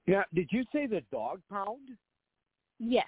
Yeah. 0.06 0.22
Did 0.34 0.48
you 0.50 0.64
say 0.72 0.86
the 0.86 1.02
dog 1.12 1.40
pound? 1.50 1.90
Yes. 2.78 3.06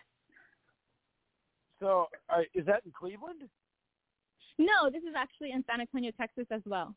So 1.81 2.09
uh, 2.29 2.43
is 2.55 2.67
that 2.67 2.83
in 2.85 2.93
Cleveland? 2.93 3.43
No, 4.59 4.91
this 4.91 5.03
is 5.03 5.15
actually 5.17 5.53
in 5.53 5.65
San 5.69 5.81
Antonio, 5.81 6.13
Texas 6.19 6.47
as 6.51 6.61
well. 6.67 6.95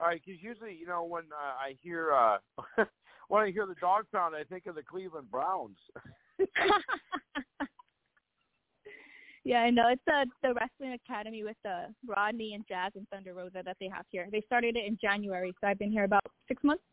All 0.00 0.06
right, 0.06 0.20
because 0.24 0.42
usually, 0.42 0.74
you 0.74 0.86
know, 0.86 1.04
when 1.04 1.24
uh, 1.24 1.56
I 1.60 1.76
hear 1.82 2.12
uh, 2.12 2.38
when 3.28 3.42
I 3.42 3.50
hear 3.50 3.66
the 3.66 3.74
dog 3.74 4.06
pound, 4.12 4.34
I 4.34 4.44
think 4.44 4.66
of 4.66 4.74
the 4.74 4.82
Cleveland 4.82 5.30
Browns. 5.30 5.76
yeah, 9.44 9.58
I 9.58 9.68
know. 9.68 9.88
It's 9.90 10.00
the 10.06 10.24
the 10.42 10.54
wrestling 10.54 10.94
academy 10.94 11.44
with 11.44 11.56
the 11.64 11.94
Rodney 12.06 12.54
and 12.54 12.64
Jazz 12.66 12.92
and 12.94 13.06
Thunder 13.10 13.34
Rosa 13.34 13.62
that 13.62 13.76
they 13.78 13.90
have 13.94 14.06
here. 14.10 14.26
They 14.32 14.40
started 14.46 14.74
it 14.76 14.86
in 14.86 14.96
January, 14.98 15.52
so 15.60 15.66
I've 15.66 15.78
been 15.78 15.92
here 15.92 16.04
about 16.04 16.24
six 16.48 16.64
months, 16.64 16.84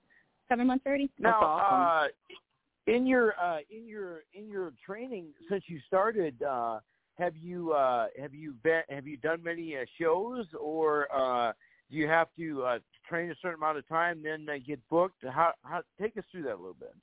seven 0.50 0.68
months 0.68 0.86
already. 0.86 1.10
Now, 1.18 1.40
awesome. 1.42 2.10
uh, 2.10 2.94
in 2.94 3.08
your 3.08 3.40
uh, 3.42 3.60
in 3.70 3.88
your 3.88 4.24
in 4.34 4.50
your 4.50 4.74
training 4.86 5.28
since 5.50 5.64
you 5.68 5.80
started, 5.88 6.44
uh, 6.44 6.80
have 7.18 7.38
you 7.38 7.72
uh, 7.72 8.08
have 8.20 8.36
you 8.36 8.54
been, 8.64 8.82
have 8.90 9.08
you 9.08 9.16
done 9.16 9.42
many 9.42 9.78
uh, 9.78 9.86
shows, 9.98 10.46
or 10.60 11.08
uh, 11.16 11.54
do 11.90 11.98
you 11.98 12.08
have 12.08 12.28
to 12.38 12.64
uh, 12.64 12.80
train 13.08 13.32
a 13.32 13.36
certain 13.42 13.58
amount 13.58 13.78
of 13.78 13.88
time, 13.88 14.22
then 14.24 14.48
uh, 14.50 14.58
get 14.66 14.80
booked? 14.90 15.24
How 15.24 15.54
how 15.64 15.82
take 16.00 16.18
us 16.18 16.24
through 16.32 16.44
that 16.44 16.56
a 16.56 16.58
little 16.58 16.76
bit. 16.80 16.94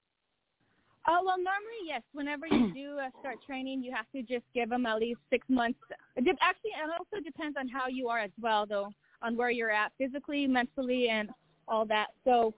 Oh 1.06 1.20
well, 1.24 1.36
normally 1.36 1.84
yes. 1.86 2.02
Whenever 2.12 2.46
you 2.46 2.72
do 2.74 2.98
uh, 2.98 3.10
start 3.20 3.36
training, 3.46 3.82
you 3.82 3.92
have 3.94 4.06
to 4.12 4.22
just 4.22 4.44
give 4.54 4.70
them 4.70 4.86
at 4.86 4.98
least 4.98 5.20
six 5.30 5.46
months. 5.48 5.78
Actually, 6.16 6.70
it 6.70 6.90
also 6.98 7.22
depends 7.22 7.56
on 7.58 7.68
how 7.68 7.88
you 7.88 8.08
are 8.08 8.20
as 8.20 8.30
well, 8.40 8.66
though, 8.66 8.90
on 9.22 9.36
where 9.36 9.50
you're 9.50 9.70
at 9.70 9.92
physically, 9.98 10.46
mentally, 10.46 11.08
and 11.08 11.28
all 11.68 11.84
that. 11.86 12.08
So 12.24 12.54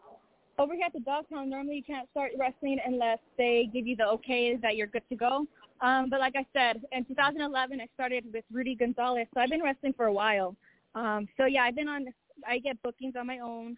over 0.59 0.75
here 0.75 0.85
at 0.87 0.93
the 0.93 1.01
Dog 1.01 1.27
Pound, 1.29 1.51
normally 1.51 1.77
you 1.77 1.83
can't 1.83 2.09
start 2.11 2.33
wrestling 2.39 2.79
unless 2.85 3.19
they 3.37 3.69
give 3.73 3.87
you 3.87 3.97
the 3.97 4.07
okay 4.07 4.57
that 4.63 4.77
you're 4.77 4.87
good 4.87 5.09
to 5.11 5.17
go. 5.17 5.47
Um, 5.81 6.09
but 6.09 6.21
like 6.21 6.35
I 6.37 6.47
said, 6.53 6.83
in 6.93 7.05
2011, 7.05 7.81
I 7.81 7.87
started 7.95 8.25
with 8.33 8.45
Rudy 8.51 8.75
Gonzalez, 8.75 9.27
so 9.35 9.41
I've 9.41 9.51
been 9.51 9.63
wrestling 9.63 9.93
for 9.95 10.07
a 10.07 10.13
while. 10.13 10.57
Um, 10.97 11.29
so 11.37 11.45
yeah, 11.45 11.63
I've 11.63 11.77
been 11.77 11.89
on. 11.89 12.07
I 12.49 12.59
get 12.59 12.83
bookings 12.83 13.15
on 13.19 13.27
my 13.27 13.39
own. 13.39 13.77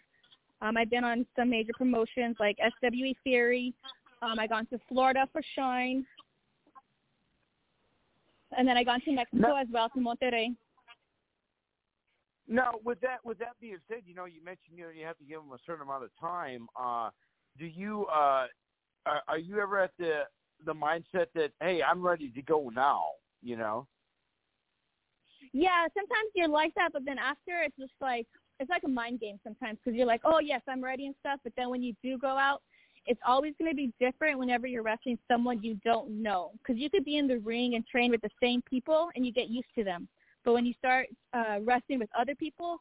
Um, 0.63 0.77
I've 0.77 0.91
been 0.91 1.05
on 1.05 1.27
some 1.37 1.51
major 1.51 1.73
promotions 1.77 2.37
like 2.39 2.57
SWE 2.59 3.15
Fury. 3.25 3.75
Um, 4.23 4.39
I 4.39 4.47
gone 4.47 4.67
to 4.67 4.81
Florida 4.89 5.29
for 5.33 5.43
Shine, 5.55 6.07
and 8.57 8.67
then 8.67 8.77
I 8.77 8.85
gone 8.85 9.01
to 9.03 9.13
Mexico 9.13 9.57
as 9.57 9.67
well 9.73 9.89
to 9.91 10.01
Monterrey. 10.01 10.55
Now, 12.47 12.73
with 12.85 13.01
that 13.01 13.19
with 13.25 13.39
that 13.39 13.61
being 13.61 13.79
said, 13.89 13.99
you 14.07 14.15
know, 14.15 14.25
you 14.25 14.43
mentioned 14.45 14.77
you 14.77 14.85
know 14.85 14.91
you 14.91 15.05
have 15.05 15.19
to 15.19 15.25
give 15.25 15.41
them 15.41 15.53
a 15.53 15.59
certain 15.67 15.83
amount 15.83 16.05
of 16.05 16.11
time. 16.21 16.69
Uh, 16.81 17.11
do 17.59 17.67
you 17.67 18.07
uh, 18.07 18.47
are, 19.07 19.23
are 19.27 19.39
you 19.39 19.61
ever 19.61 19.81
at 19.81 19.91
the 19.99 20.23
the 20.65 20.75
mindset 20.75 21.27
that 21.35 21.51
hey, 21.61 21.83
I'm 21.83 22.01
ready 22.01 22.31
to 22.31 22.43
go 22.43 22.71
now? 22.75 23.03
You 23.43 23.57
know. 23.57 23.89
Yeah, 25.53 25.87
sometimes 25.95 26.31
you're 26.35 26.49
like 26.49 26.75
that, 26.75 26.91
but 26.93 27.05
then 27.05 27.19
after 27.19 27.63
it's 27.63 27.77
just 27.79 27.93
like 28.01 28.27
it's 28.61 28.71
like 28.71 28.83
a 28.85 28.89
mind 28.89 29.21
game 29.21 29.39
sometimes 29.45 29.79
because 29.83 29.97
you're 29.97 30.07
like, 30.07 30.21
oh 30.25 30.41
yes, 30.41 30.61
I'm 30.69 30.83
ready 30.83 31.07
and 31.07 31.15
stuff. 31.21 31.41
But 31.45 31.53
then 31.57 31.71
when 31.71 31.83
you 31.83 31.95
do 32.03 32.19
go 32.19 32.37
out, 32.37 32.63
it's 33.07 33.21
always 33.27 33.55
going 33.59 33.71
to 33.71 33.77
be 33.77 33.93
different 33.99 34.39
whenever 34.39 34.67
you're 34.67 34.83
wrestling 34.83 35.19
someone 35.29 35.63
you 35.63 35.79
don't 35.85 36.11
know 36.11 36.53
because 36.59 36.81
you 36.81 36.91
could 36.91 37.05
be 37.05 37.17
in 37.17 37.27
the 37.27 37.39
ring 37.39 37.75
and 37.75 37.87
train 37.87 38.11
with 38.11 38.21
the 38.21 38.31
same 38.43 38.63
people 38.63 39.09
and 39.15 39.25
you 39.25 39.33
get 39.33 39.49
used 39.49 39.69
to 39.77 39.85
them. 39.85 40.09
But 40.45 40.53
when 40.53 40.67
you 40.67 40.75
start 40.79 41.09
uh, 41.33 41.59
wrestling 41.63 42.01
with 42.01 42.11
other 42.19 42.35
people, 42.35 42.79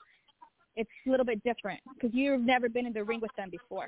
it's 0.76 0.90
a 1.08 1.10
little 1.10 1.26
bit 1.26 1.44
different 1.44 1.80
because 1.94 2.14
you've 2.14 2.42
never 2.42 2.70
been 2.70 2.86
in 2.86 2.94
the 2.94 3.04
ring 3.04 3.20
with 3.22 3.32
them 3.38 3.50
before. 3.50 3.88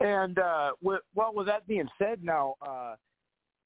And 0.00 0.38
uh, 0.38 0.72
well, 0.82 1.00
with 1.34 1.46
that 1.46 1.66
being 1.66 1.88
said, 1.98 2.22
now, 2.22 2.54
uh, 2.66 2.96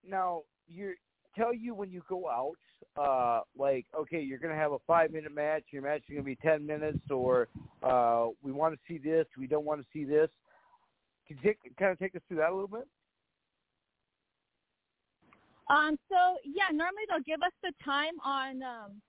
now 0.07 0.43
you 0.69 0.95
tell 1.37 1.55
you 1.55 1.75
when 1.75 1.91
you 1.91 2.03
go 2.09 2.29
out, 2.29 2.57
uh, 2.97 3.41
like, 3.57 3.87
okay, 3.99 4.21
you're 4.21 4.39
going 4.39 4.55
to 4.55 4.61
have 4.61 4.73
a 4.73 4.79
five 4.87 5.13
minute 5.13 5.35
match. 5.35 5.65
Your 5.71 5.83
match 5.83 6.03
is 6.09 6.15
going 6.15 6.23
to 6.23 6.25
be 6.25 6.37
ten 6.37 6.67
minutes, 6.67 6.99
or 7.11 7.49
uh, 7.83 8.29
we 8.43 8.53
want 8.53 8.75
to 8.75 8.81
see 8.89 8.99
this, 8.99 9.27
we 9.39 9.47
don't 9.47 9.65
want 9.65 9.81
to 9.81 9.87
see 9.93 10.05
this. 10.05 10.29
Can 11.27 11.39
you 11.43 11.51
take, 11.51 11.77
kind 11.79 11.93
of 11.93 11.99
take 11.99 12.15
us 12.17 12.23
through 12.29 12.39
that 12.39 12.51
a 12.51 12.55
little 12.55 12.69
bit? 12.69 12.89
Um, 15.71 15.97
so 16.09 16.37
yeah, 16.45 16.73
normally 16.73 17.05
they'll 17.09 17.23
give 17.25 17.43
us 17.43 17.53
the 17.63 17.73
time 17.85 18.15
on 18.25 18.63
um, 18.63 19.01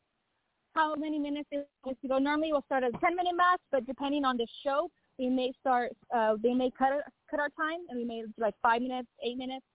how 0.76 0.93
many 0.95 1.17
minutes 1.17 1.49
it 1.51 1.67
is 1.89 1.95
to 2.03 2.07
go. 2.07 2.19
Normally 2.19 2.51
we'll 2.51 2.63
start 2.63 2.84
a 2.84 2.91
10 2.91 3.15
minute 3.15 3.36
match, 3.36 3.59
but 3.72 3.86
depending 3.88 4.26
on 4.26 4.38
the 4.38 4.45
show, 4.63 4.89
we 5.17 5.30
may 5.30 5.51
start, 5.59 5.91
uh, 6.15 6.36
they 6.41 6.53
may 6.53 6.72
cut 6.78 6.89
cut 7.30 7.39
our 7.39 7.49
time, 7.49 7.80
and 7.89 7.97
we 7.97 8.05
may 8.05 8.22
do 8.22 8.32
like 8.38 8.53
five 8.61 8.82
minutes, 8.82 9.07
eight 9.24 9.38
minutes. 9.38 9.65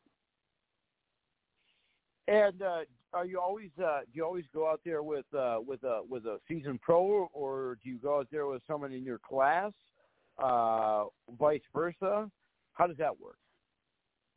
And 2.28 2.60
uh, 2.60 2.80
are 3.12 3.24
you 3.24 3.40
always 3.40 3.70
uh, 3.82 4.00
do 4.00 4.12
you 4.14 4.24
always 4.24 4.44
go 4.52 4.68
out 4.68 4.80
there 4.84 5.02
with 5.02 5.26
uh, 5.36 5.58
with 5.66 5.82
a 5.84 6.00
with 6.08 6.24
a 6.26 6.38
seasoned 6.48 6.80
pro, 6.82 7.28
or 7.32 7.78
do 7.82 7.90
you 7.90 7.98
go 7.98 8.18
out 8.18 8.28
there 8.30 8.46
with 8.46 8.62
someone 8.66 8.92
in 8.92 9.04
your 9.04 9.18
class, 9.18 9.72
uh, 10.42 11.04
vice 11.38 11.60
versa? 11.74 12.30
How 12.74 12.86
does 12.86 12.96
that 12.98 13.18
work? 13.20 13.36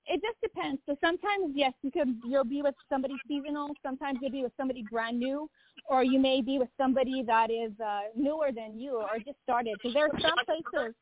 it 0.10 0.22
just 0.22 0.42
depends. 0.42 0.82
So 0.88 0.98
sometimes, 1.02 1.54
yes, 1.54 1.74
you 1.84 1.92
could 1.92 2.20
you'll 2.26 2.44
be 2.44 2.62
with 2.62 2.74
somebody 2.90 3.14
seasonal. 3.28 3.70
Sometimes 3.84 4.18
you'll 4.22 4.32
be 4.32 4.42
with 4.42 4.52
somebody 4.58 4.84
brand 4.92 5.20
new, 5.20 5.48
or 5.86 6.04
you 6.04 6.20
may 6.20 6.42
be 6.42 6.58
with 6.58 6.70
somebody 6.78 7.24
that 7.28 7.52
is 7.52 7.72
uh, 7.80 8.02
newer 8.16 8.50
than 8.54 8.78
you 8.78 8.96
or 8.98 9.18
just 9.18 9.38
started. 9.44 9.76
Because 9.78 9.94
there 9.94 10.06
are 10.06 10.20
some 10.20 10.34
places 10.46 10.96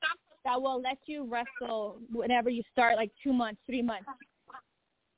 that 0.43 0.61
will 0.61 0.81
let 0.81 0.97
you 1.05 1.25
wrestle 1.25 1.99
whenever 2.11 2.49
you 2.49 2.63
start, 2.71 2.97
like 2.97 3.11
two 3.23 3.31
months, 3.31 3.61
three 3.65 3.81
months, 3.81 4.09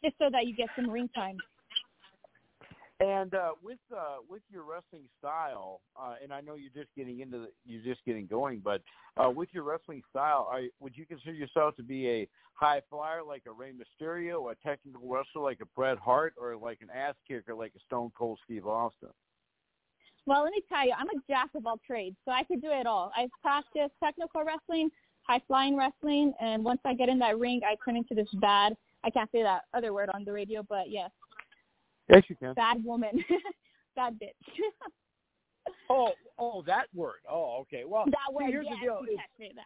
just 0.04 0.16
so 0.20 0.30
that 0.32 0.46
you 0.46 0.56
get 0.56 0.70
some 0.76 0.90
ring 0.90 1.10
time. 1.16 1.38
And 3.02 3.34
uh, 3.34 3.52
with 3.64 3.80
uh, 3.96 4.18
with 4.30 4.42
your 4.52 4.64
wrestling 4.64 5.06
style, 5.20 5.80
uh, 5.98 6.16
and 6.22 6.34
I 6.34 6.42
know 6.42 6.56
you're 6.56 6.84
just 6.84 6.94
getting 6.98 7.22
into 7.22 7.40
the, 7.40 7.48
you're 7.66 7.84
just 7.84 8.04
getting 8.06 8.28
going, 8.28 8.60
but 8.62 8.82
uh, 9.16 9.30
with 9.30 9.48
your 9.54 9.64
wrestling 9.64 10.02
style, 10.10 10.50
are, 10.52 10.64
would 10.82 10.98
you 10.98 11.06
consider 11.06 11.32
yourself 11.32 11.78
to 11.78 11.84
be 11.84 12.10
a 12.10 12.28
high 12.56 12.82
flyer 12.90 13.24
like 13.24 13.44
a 13.48 13.52
Rey 13.52 13.72
Mysterio, 13.72 14.52
a 14.52 14.56
technical 14.68 15.08
wrestler 15.08 15.44
like 15.44 15.60
a 15.62 15.66
Bret 15.78 15.98
Hart, 15.98 16.34
or 16.38 16.58
like 16.58 16.80
an 16.82 16.90
ass 16.94 17.16
kicker 17.26 17.56
like 17.56 17.72
a 17.74 17.80
Stone 17.88 18.12
Cold 18.18 18.38
Steve 18.44 18.68
Austin? 18.68 19.10
Well, 20.26 20.44
let 20.44 20.52
me 20.52 20.62
tell 20.68 20.86
you, 20.86 20.94
I'm 20.98 21.08
a 21.08 21.22
jack 21.30 21.50
of 21.56 21.66
all 21.66 21.80
trades, 21.88 22.18
so 22.26 22.32
I 22.32 22.44
could 22.44 22.62
do 22.62 22.72
it 22.72 22.86
all. 22.86 23.14
I've 23.18 23.32
practiced 23.42 23.94
technical 24.04 24.44
wrestling, 24.44 24.90
high 25.24 25.42
flying 25.48 25.78
wrestling, 25.78 26.34
and 26.42 26.66
once 26.66 26.82
I 26.84 26.96
get 26.96 27.08
in 27.08 27.18
that 27.20 27.40
ring, 27.40 27.62
I 27.66 27.76
turn 27.86 27.96
into 27.96 28.14
this 28.14 28.30
bad. 28.42 28.76
I 29.06 29.10
can't 29.10 29.32
say 29.32 29.42
that 29.42 29.62
other 29.74 29.94
word 29.94 30.10
on 30.14 30.26
the 30.26 30.34
radio, 30.34 30.64
but 30.68 30.90
yes, 30.90 31.12
Yes, 32.10 32.24
you 32.28 32.36
can. 32.36 32.54
bad 32.56 32.84
woman, 32.84 33.24
bad 33.96 34.20
bitch. 34.20 34.32
Oh, 35.90 36.12
oh, 36.40 36.64
that 36.66 36.86
word. 36.96 37.20
Oh, 37.30 37.58
okay. 37.62 37.84
Well, 37.86 38.06
that 38.06 38.14
see, 38.30 38.36
word, 38.36 38.50
here's 38.50 38.66
yes, 38.68 38.76
the 38.80 38.86
deal. 38.86 39.00
you 39.02 39.14
It's- 39.14 39.18
can't 39.38 39.52
say 39.52 39.56
that. 39.56 39.66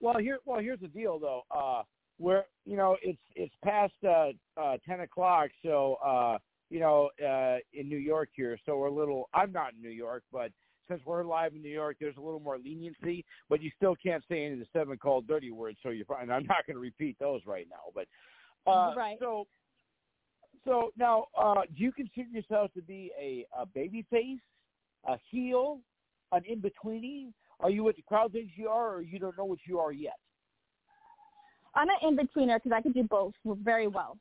Well, 0.00 0.18
here, 0.18 0.38
well, 0.46 0.60
here's 0.60 0.80
the 0.80 0.88
deal, 0.88 1.18
though. 1.18 1.42
Uh, 1.50 1.82
where 2.18 2.44
you 2.64 2.76
know 2.76 2.96
it's 3.02 3.18
it's 3.34 3.54
past 3.64 3.92
uh, 4.06 4.28
uh, 4.60 4.76
ten 4.86 5.00
o'clock, 5.00 5.50
so 5.64 5.96
uh, 6.04 6.38
you 6.68 6.78
know 6.80 7.10
uh, 7.26 7.56
in 7.72 7.88
New 7.88 7.96
York 7.98 8.28
here, 8.34 8.58
so 8.66 8.76
we're 8.76 8.86
a 8.88 8.92
little. 8.94 9.28
I'm 9.34 9.52
not 9.52 9.72
in 9.74 9.80
New 9.82 9.88
York, 9.90 10.22
but 10.32 10.52
since 10.88 11.00
we're 11.04 11.24
live 11.24 11.54
in 11.54 11.62
New 11.62 11.70
York, 11.72 11.96
there's 12.00 12.16
a 12.16 12.20
little 12.20 12.40
more 12.40 12.58
leniency, 12.58 13.24
but 13.48 13.62
you 13.62 13.70
still 13.76 13.96
can't 13.96 14.22
say 14.28 14.44
any 14.44 14.54
of 14.54 14.58
the 14.60 14.66
seven 14.72 14.96
called 14.98 15.26
dirty 15.26 15.50
words. 15.50 15.78
So 15.82 15.88
you're 15.90 16.04
fine. 16.06 16.30
I'm 16.30 16.46
not 16.46 16.66
going 16.66 16.74
to 16.76 16.80
repeat 16.80 17.16
those 17.18 17.40
right 17.46 17.66
now, 17.70 17.90
but 17.94 18.06
uh, 18.70 18.94
Right. 18.96 19.16
So, 19.18 19.46
so 20.64 20.90
now, 20.96 21.26
uh, 21.38 21.62
do 21.76 21.82
you 21.82 21.92
consider 21.92 22.28
yourself 22.28 22.72
to 22.74 22.82
be 22.82 23.10
a, 23.18 23.46
a 23.58 23.66
baby 23.66 24.04
face, 24.10 24.40
a 25.06 25.16
heel, 25.30 25.80
an 26.32 26.42
in 26.46 26.60
betweeny? 26.60 27.32
Are 27.60 27.70
you 27.70 27.84
what 27.84 27.96
the 27.96 28.02
crowd 28.02 28.32
thinks 28.32 28.52
you 28.56 28.68
are, 28.68 28.94
or 28.94 29.02
you 29.02 29.18
don't 29.18 29.36
know 29.36 29.44
what 29.44 29.58
you 29.66 29.78
are 29.78 29.92
yet? 29.92 30.16
I'm 31.74 31.88
an 31.88 31.96
in-betweener 32.02 32.56
because 32.56 32.72
I 32.72 32.80
could 32.82 32.94
do 32.94 33.04
both 33.04 33.34
very 33.44 33.86
well. 33.86 34.18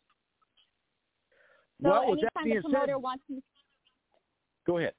So 1.81 1.89
well, 1.89 2.03
anytime 2.03 2.49
the 2.49 2.61
promoter 2.61 2.93
said, 2.93 3.01
wants 3.01 3.23
me, 3.29 3.41
go 4.67 4.77
ahead. 4.77 4.93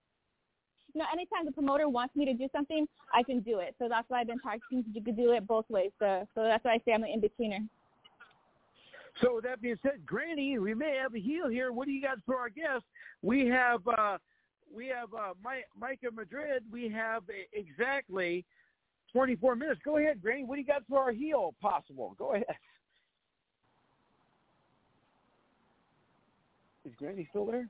no, 0.94 1.04
anytime 1.12 1.44
the 1.44 1.52
promoter 1.52 1.88
wants 1.88 2.16
me 2.16 2.24
to 2.24 2.34
do 2.34 2.48
something, 2.52 2.88
I 3.14 3.22
can 3.22 3.40
do 3.40 3.58
it. 3.58 3.74
So 3.78 3.88
that's 3.88 4.08
why 4.08 4.20
I've 4.20 4.26
been 4.26 4.38
practicing 4.38 4.82
to 4.82 5.00
do- 5.00 5.12
do 5.12 5.32
it 5.32 5.46
both 5.46 5.68
ways. 5.68 5.90
So, 5.98 6.26
so 6.34 6.42
that's 6.42 6.64
why 6.64 6.72
I 6.72 6.78
say 6.84 6.92
I'm 6.92 7.04
an 7.04 7.10
in-betweener. 7.10 7.68
So 9.22 9.36
with 9.36 9.44
that 9.44 9.60
being 9.60 9.78
said, 9.82 10.04
Granny, 10.06 10.58
we 10.58 10.74
may 10.74 10.96
have 11.00 11.14
a 11.14 11.20
heel 11.20 11.48
here. 11.48 11.72
What 11.72 11.86
do 11.86 11.92
you 11.92 12.02
got 12.02 12.18
for 12.24 12.36
our 12.36 12.48
guest? 12.48 12.84
We 13.22 13.46
have 13.48 13.80
uh, 13.86 14.18
we 14.74 14.86
have 14.88 15.12
uh, 15.14 15.34
Mi- 15.44 15.64
Micah 15.78 16.10
Madrid. 16.14 16.62
We 16.70 16.88
have 16.90 17.22
uh, 17.28 17.32
exactly 17.52 18.44
24 19.12 19.56
minutes. 19.56 19.80
Go 19.84 19.98
ahead, 19.98 20.22
Granny. 20.22 20.44
What 20.44 20.54
do 20.54 20.60
you 20.60 20.66
got 20.66 20.82
for 20.88 21.00
our 21.00 21.12
heel? 21.12 21.54
Possible. 21.60 22.14
Go 22.18 22.32
ahead. 22.34 22.46
Is 26.86 26.94
Granny 26.96 27.26
still 27.30 27.44
there? 27.46 27.68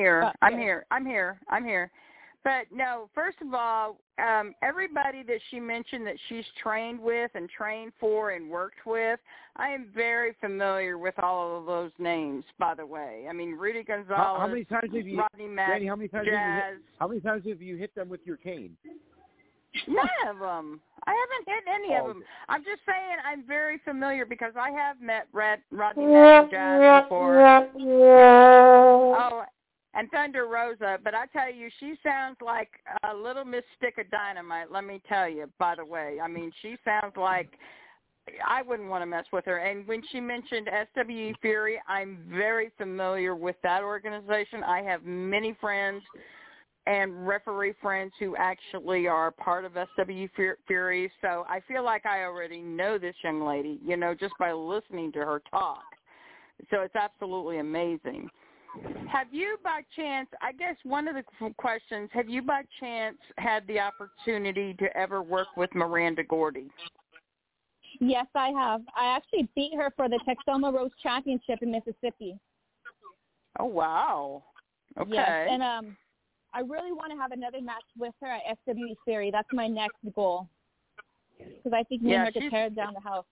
here. 0.00 0.22
Uh, 0.22 0.32
I'm 0.42 0.58
here. 0.58 0.86
I'm 0.90 1.04
here. 1.04 1.40
I'm 1.48 1.64
here. 1.64 1.90
But 2.42 2.66
no, 2.72 3.10
first 3.14 3.38
of 3.42 3.52
all, 3.52 3.98
um, 4.20 4.54
everybody 4.62 5.22
that 5.24 5.38
she 5.50 5.58
mentioned 5.58 6.06
that 6.06 6.16
she's 6.28 6.44
trained 6.62 7.00
with 7.00 7.30
and 7.34 7.48
trained 7.48 7.92
for 7.98 8.30
and 8.30 8.48
worked 8.50 8.86
with, 8.86 9.18
I 9.56 9.68
am 9.70 9.88
very 9.94 10.34
familiar 10.40 10.98
with 10.98 11.18
all 11.18 11.58
of 11.58 11.66
those 11.66 11.90
names. 11.98 12.44
By 12.58 12.74
the 12.74 12.86
way, 12.86 13.26
I 13.28 13.32
mean 13.32 13.52
Rudy 13.52 13.82
Gonzalez, 13.82 14.16
How, 14.16 14.36
how 14.40 14.46
many 14.46 14.64
times 14.64 14.90
have 14.94 15.06
you, 15.06 15.18
Rodney 15.18 15.48
Mack, 15.48 15.68
Granny? 15.68 15.86
How 15.86 15.96
many 15.96 16.08
times 16.08 16.26
have 16.26 16.32
you 16.34 16.38
Jazz. 16.38 16.72
hit, 16.74 16.82
how 16.98 17.08
many 17.08 17.20
times 17.20 17.44
have 17.48 17.62
you 17.62 17.76
hit 17.76 17.94
them 17.94 18.08
with 18.08 18.20
your 18.24 18.36
cane? 18.36 18.76
None 19.86 20.08
of 20.28 20.38
them. 20.40 20.80
I 21.06 21.14
haven't 21.14 21.48
hit 21.54 21.64
any 21.72 21.94
Oh, 21.96 22.02
of 22.02 22.08
them. 22.08 22.24
I'm 22.48 22.64
just 22.64 22.80
saying 22.86 23.16
I'm 23.24 23.46
very 23.46 23.78
familiar 23.84 24.26
because 24.26 24.52
I 24.58 24.70
have 24.72 25.00
met 25.00 25.28
Red, 25.32 25.60
Rodney 25.70 26.06
Mack 26.06 26.42
and 26.42 26.50
Jazz 26.50 27.02
before. 27.04 27.60
Oh, 29.16 29.44
and 29.94 30.08
Thunder 30.10 30.46
Rosa, 30.46 30.98
but 31.02 31.14
I 31.14 31.26
tell 31.26 31.52
you, 31.52 31.68
she 31.80 31.94
sounds 32.02 32.36
like 32.44 32.70
a 33.10 33.14
little 33.14 33.44
Miss 33.44 33.64
Stick 33.76 33.98
of 33.98 34.10
Dynamite. 34.10 34.70
Let 34.70 34.84
me 34.84 35.02
tell 35.08 35.28
you. 35.28 35.50
By 35.58 35.74
the 35.74 35.84
way, 35.84 36.18
I 36.22 36.28
mean 36.28 36.52
she 36.62 36.76
sounds 36.84 37.16
like 37.16 37.50
I 38.46 38.62
wouldn't 38.62 38.88
want 38.88 39.02
to 39.02 39.06
mess 39.06 39.24
with 39.32 39.44
her. 39.46 39.58
And 39.58 39.86
when 39.86 40.02
she 40.10 40.20
mentioned 40.20 40.68
SWE 40.94 41.34
Fury, 41.40 41.80
I'm 41.88 42.18
very 42.30 42.70
familiar 42.78 43.34
with 43.34 43.56
that 43.62 43.82
organization. 43.82 44.62
I 44.62 44.82
have 44.82 45.04
many 45.04 45.56
friends 45.60 46.02
and 46.86 47.26
referee 47.26 47.74
friends 47.80 48.12
who 48.18 48.36
actually 48.36 49.06
are 49.06 49.30
part 49.30 49.64
of 49.64 49.72
SW 49.72 50.26
Fu- 50.36 50.54
Fury. 50.66 51.10
So 51.20 51.44
I 51.48 51.60
feel 51.68 51.84
like 51.84 52.06
I 52.06 52.24
already 52.24 52.60
know 52.62 52.98
this 52.98 53.14
young 53.22 53.42
lady, 53.42 53.78
you 53.84 53.96
know, 53.96 54.14
just 54.14 54.34
by 54.38 54.52
listening 54.52 55.12
to 55.12 55.18
her 55.20 55.42
talk. 55.50 55.84
So 56.70 56.80
it's 56.80 56.96
absolutely 56.96 57.58
amazing. 57.58 58.28
Have 59.10 59.26
you 59.32 59.56
by 59.64 59.80
chance, 59.96 60.28
I 60.40 60.52
guess 60.52 60.76
one 60.84 61.08
of 61.08 61.16
the 61.16 61.50
questions, 61.58 62.08
have 62.12 62.28
you 62.28 62.42
by 62.42 62.62
chance 62.78 63.16
had 63.38 63.66
the 63.66 63.80
opportunity 63.80 64.74
to 64.74 64.96
ever 64.96 65.22
work 65.22 65.48
with 65.56 65.74
Miranda 65.74 66.22
Gordy? 66.22 66.68
Yes, 67.98 68.26
I 68.34 68.50
have. 68.50 68.82
I 68.96 69.16
actually 69.16 69.48
beat 69.56 69.74
her 69.74 69.92
for 69.96 70.08
the 70.08 70.20
Texoma 70.26 70.72
Rose 70.72 70.92
Championship 71.02 71.58
in 71.62 71.72
Mississippi. 71.72 72.38
Oh, 73.58 73.66
wow. 73.66 74.44
Okay. 74.98 75.12
Yes, 75.12 75.48
and 75.50 75.62
um, 75.62 75.96
I 76.54 76.60
really 76.60 76.92
want 76.92 77.12
to 77.12 77.18
have 77.18 77.32
another 77.32 77.60
match 77.60 77.84
with 77.98 78.14
her 78.22 78.28
at 78.28 78.42
SWE 78.64 78.94
Series. 79.04 79.32
That's 79.32 79.48
my 79.52 79.66
next 79.66 79.96
goal. 80.14 80.48
Because 81.38 81.72
I 81.72 81.82
think 81.84 82.02
me 82.02 82.12
Yeah, 82.12 82.26
and 82.26 82.34
her 82.34 82.40
could 82.40 82.50
tear 82.50 82.70
down 82.70 82.94
the 82.94 83.00
house. 83.00 83.24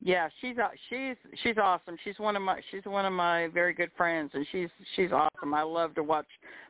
Yeah, 0.00 0.28
she's 0.40 0.56
uh, 0.58 0.68
she's 0.88 1.16
she's 1.42 1.56
awesome. 1.60 1.96
She's 2.04 2.18
one 2.18 2.36
of 2.36 2.42
my 2.42 2.60
she's 2.70 2.84
one 2.84 3.04
of 3.04 3.12
my 3.12 3.48
very 3.48 3.74
good 3.74 3.90
friends, 3.96 4.30
and 4.32 4.46
she's 4.52 4.68
she's 4.94 5.10
awesome. 5.10 5.52
I 5.52 5.62
love 5.62 5.94
to 5.96 6.02
watch 6.02 6.26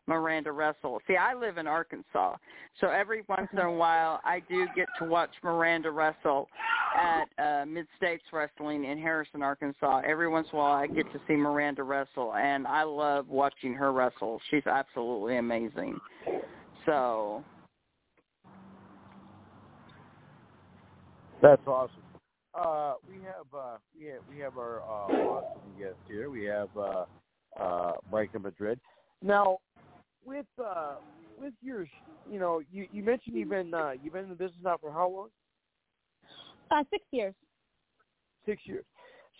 Miranda 0.06 0.50
wrestle. 0.50 1.00
See, 1.06 1.16
I 1.16 1.34
live 1.34 1.58
in 1.58 1.66
Arkansas, 1.66 2.36
so 2.80 2.88
every 2.88 3.22
once 3.28 3.48
in 3.52 3.58
a 3.58 3.70
while 3.70 4.20
I 4.24 4.40
do 4.48 4.66
get 4.74 4.88
to 4.98 5.04
watch 5.04 5.30
Miranda 5.42 5.90
wrestle 5.90 6.48
at 6.98 7.28
uh, 7.38 7.66
Mid 7.66 7.86
States 7.98 8.24
Wrestling 8.32 8.84
in 8.84 8.98
Harrison, 8.98 9.42
Arkansas. 9.42 10.02
Every 10.06 10.28
once 10.28 10.48
in 10.50 10.58
a 10.58 10.62
while 10.62 10.72
I 10.72 10.86
get 10.86 11.12
to 11.12 11.20
see 11.28 11.36
Miranda 11.36 11.82
wrestle, 11.82 12.34
and 12.34 12.66
I 12.66 12.82
love 12.82 13.28
watching 13.28 13.74
her 13.74 13.92
wrestle. 13.92 14.40
She's 14.50 14.66
absolutely 14.66 15.36
amazing. 15.36 15.98
So 16.86 17.44
That's 21.42 21.62
awesome. 21.66 22.07
Uh, 22.54 22.94
we 23.08 23.16
have 23.22 23.46
uh, 23.54 23.76
we 23.96 24.06
have 24.06 24.22
we 24.30 24.38
have 24.38 24.56
our 24.56 24.80
uh, 24.80 25.12
awesome 25.12 25.78
guest 25.78 25.96
here. 26.08 26.30
We 26.30 26.44
have 26.44 26.68
uh, 26.76 27.04
uh, 27.60 27.92
Micah 28.10 28.38
Madrid. 28.38 28.80
Now, 29.22 29.58
with 30.24 30.46
uh, 30.62 30.94
with 31.38 31.52
your, 31.62 31.86
you 32.30 32.38
know, 32.38 32.60
you, 32.72 32.86
you 32.90 33.02
mentioned 33.02 33.36
you've 33.36 33.50
been 33.50 33.74
uh, 33.74 33.92
you've 34.02 34.14
been 34.14 34.24
in 34.24 34.30
the 34.30 34.36
business 34.36 34.60
now 34.62 34.76
for 34.80 34.92
how 34.92 35.08
long? 35.08 35.28
Uh, 36.70 36.84
six 36.90 37.04
years. 37.10 37.34
Six 38.46 38.62
years. 38.64 38.84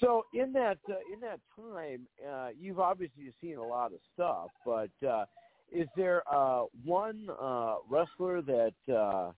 So 0.00 0.24
in 0.34 0.52
that 0.52 0.78
uh, 0.88 0.94
in 1.12 1.20
that 1.20 1.40
time, 1.56 2.06
uh, 2.28 2.48
you've 2.60 2.80
obviously 2.80 3.32
seen 3.40 3.56
a 3.56 3.64
lot 3.64 3.92
of 3.92 4.00
stuff. 4.14 4.48
But 4.66 5.08
uh, 5.08 5.24
is 5.72 5.88
there 5.96 6.22
uh, 6.30 6.64
one 6.84 7.28
uh, 7.40 7.76
wrestler 7.88 8.42
that? 8.42 8.74
Uh, 8.92 9.32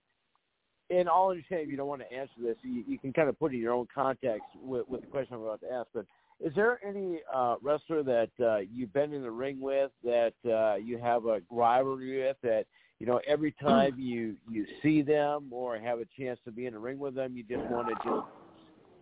and 0.91 1.07
I'll 1.09 1.29
understand 1.29 1.61
if 1.61 1.69
you 1.69 1.77
don't 1.77 1.87
want 1.87 2.01
to 2.01 2.13
answer 2.13 2.33
this. 2.41 2.57
You, 2.63 2.83
you 2.87 2.99
can 2.99 3.13
kind 3.13 3.29
of 3.29 3.39
put 3.39 3.53
it 3.53 3.55
in 3.55 3.61
your 3.61 3.73
own 3.73 3.87
context 3.93 4.45
with, 4.61 4.87
with 4.89 5.01
the 5.01 5.07
question 5.07 5.35
I'm 5.35 5.41
about 5.41 5.61
to 5.61 5.71
ask. 5.71 5.87
But 5.93 6.05
is 6.39 6.53
there 6.55 6.79
any 6.85 7.21
uh, 7.33 7.55
wrestler 7.61 8.03
that 8.03 8.29
uh, 8.43 8.57
you've 8.73 8.93
been 8.93 9.13
in 9.13 9.21
the 9.21 9.31
ring 9.31 9.59
with 9.61 9.91
that 10.03 10.33
uh, 10.45 10.75
you 10.75 10.97
have 10.97 11.25
a 11.25 11.41
rivalry 11.49 12.23
with 12.23 12.37
that 12.43 12.65
you 12.99 13.07
know 13.07 13.19
every 13.27 13.53
time 13.53 13.95
you 13.97 14.35
you 14.49 14.65
see 14.83 15.01
them 15.01 15.47
or 15.51 15.77
have 15.77 15.99
a 15.99 16.05
chance 16.19 16.39
to 16.45 16.51
be 16.51 16.65
in 16.65 16.73
the 16.73 16.79
ring 16.79 16.99
with 16.99 17.15
them, 17.15 17.35
you 17.35 17.43
just 17.43 17.69
want 17.69 17.87
to 17.87 17.93
just 17.95 18.27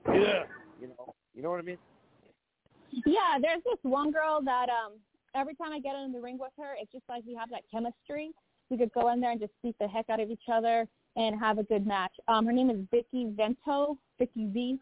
yeah, 0.07 0.43
you 0.81 0.87
know, 0.87 1.13
you 1.33 1.41
know 1.41 1.49
what 1.49 1.59
I 1.59 1.63
mean? 1.63 1.77
Yeah, 3.05 3.37
there's 3.41 3.63
this 3.63 3.79
one 3.83 4.11
girl 4.11 4.41
that 4.43 4.67
um 4.69 4.93
every 5.35 5.55
time 5.55 5.71
I 5.71 5.79
get 5.79 5.95
in 5.95 6.11
the 6.11 6.21
ring 6.21 6.37
with 6.39 6.51
her, 6.57 6.75
it's 6.81 6.91
just 6.91 7.03
like 7.09 7.23
we 7.25 7.35
have 7.35 7.49
that 7.51 7.61
chemistry. 7.71 8.31
We 8.69 8.77
could 8.77 8.91
go 8.93 9.11
in 9.11 9.19
there 9.19 9.31
and 9.31 9.39
just 9.39 9.53
beat 9.63 9.75
the 9.79 9.87
heck 9.87 10.09
out 10.09 10.19
of 10.19 10.29
each 10.29 10.47
other. 10.51 10.87
And 11.15 11.39
have 11.39 11.57
a 11.57 11.63
good 11.63 11.85
match. 11.85 12.13
Um, 12.27 12.45
her 12.45 12.51
name 12.51 12.69
is 12.69 12.77
Vicky 12.91 13.27
Vento, 13.35 13.97
Vicky 14.17 14.47
V, 14.47 14.79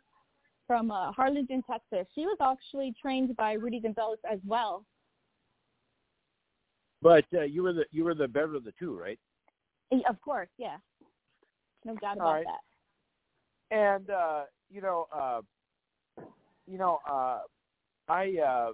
from 0.68 0.92
uh, 0.92 1.12
Harlingen, 1.12 1.64
Texas. 1.70 2.06
She 2.14 2.26
was 2.26 2.38
actually 2.42 2.94
trained 3.02 3.36
by 3.38 3.54
Rudy 3.54 3.80
Gonzalez 3.80 4.20
as 4.30 4.40
well. 4.46 4.84
But 7.02 7.26
uh, 7.34 7.44
you 7.44 7.64
were 7.64 7.74
the 7.74 7.86
you 7.92 8.04
were 8.04 8.16
the 8.16 8.28
better 8.28 8.56
of 8.56 8.64
the 8.64 8.74
two, 8.78 8.98
right? 8.98 9.20
Of 10.10 10.20
course, 10.22 10.50
yeah, 10.58 10.78
no 11.86 11.96
doubt 11.96 12.18
All 12.18 12.24
about 12.24 12.34
right. 12.34 12.46
that. 12.46 13.78
And 13.78 14.10
uh, 14.10 14.44
you 14.70 14.82
know, 14.82 15.08
uh, 15.14 15.42
you 16.66 16.78
know, 16.78 17.00
uh, 17.10 17.40
I 18.10 18.38
uh, 18.46 18.74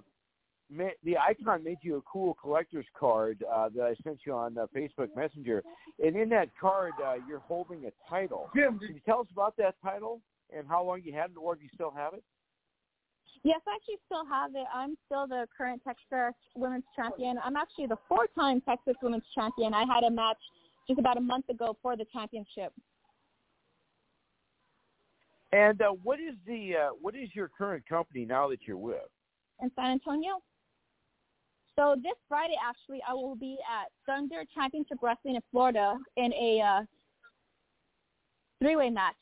the 0.70 1.16
icon 1.18 1.62
made 1.62 1.78
you 1.82 1.96
a 1.96 2.02
cool 2.02 2.34
collector's 2.34 2.86
card 2.98 3.44
uh, 3.52 3.68
that 3.74 3.84
I 3.84 3.94
sent 4.02 4.20
you 4.26 4.32
on 4.32 4.56
uh, 4.58 4.66
Facebook 4.74 5.08
Messenger, 5.16 5.62
and 6.02 6.16
in 6.16 6.28
that 6.30 6.48
card 6.60 6.92
uh, 7.04 7.14
you're 7.28 7.40
holding 7.40 7.84
a 7.86 8.10
title. 8.10 8.50
Jim, 8.54 8.78
can 8.78 8.94
you 8.94 9.00
tell 9.04 9.20
us 9.20 9.26
about 9.32 9.56
that 9.58 9.74
title 9.82 10.20
and 10.56 10.66
how 10.68 10.84
long 10.84 11.02
you 11.04 11.12
had 11.12 11.30
it, 11.30 11.36
or 11.40 11.54
if 11.54 11.62
you 11.62 11.68
still 11.74 11.90
have 11.90 12.14
it? 12.14 12.22
Yes, 13.42 13.60
I 13.68 13.76
actually 13.76 13.96
still 14.06 14.24
have 14.24 14.54
it. 14.54 14.66
I'm 14.74 14.96
still 15.04 15.26
the 15.26 15.46
current 15.56 15.82
Texas 15.86 16.34
Women's 16.56 16.84
Champion. 16.96 17.38
I'm 17.44 17.56
actually 17.56 17.86
the 17.86 17.98
four-time 18.08 18.62
Texas 18.62 18.94
Women's 19.02 19.24
Champion. 19.34 19.74
I 19.74 19.84
had 19.84 20.02
a 20.04 20.10
match 20.10 20.38
just 20.88 20.98
about 20.98 21.18
a 21.18 21.20
month 21.20 21.50
ago 21.50 21.76
for 21.82 21.94
the 21.94 22.06
championship. 22.10 22.72
And 25.52 25.80
uh, 25.82 25.90
what 26.02 26.20
is 26.20 26.34
the 26.46 26.72
uh, 26.74 26.88
what 27.00 27.14
is 27.14 27.28
your 27.34 27.48
current 27.56 27.86
company 27.86 28.24
now 28.24 28.48
that 28.48 28.60
you're 28.66 28.78
with? 28.78 29.02
in 29.60 29.70
San 29.76 29.92
Antonio. 29.92 30.40
So 31.76 31.96
this 31.96 32.14
Friday, 32.28 32.54
actually, 32.64 33.00
I 33.08 33.14
will 33.14 33.34
be 33.34 33.58
at 33.68 33.90
Thunder 34.06 34.44
Championship 34.54 34.98
Wrestling 35.02 35.34
in 35.34 35.40
Florida 35.50 35.96
in 36.16 36.32
a 36.32 36.60
uh, 36.60 36.82
three-way 38.62 38.90
match 38.90 39.14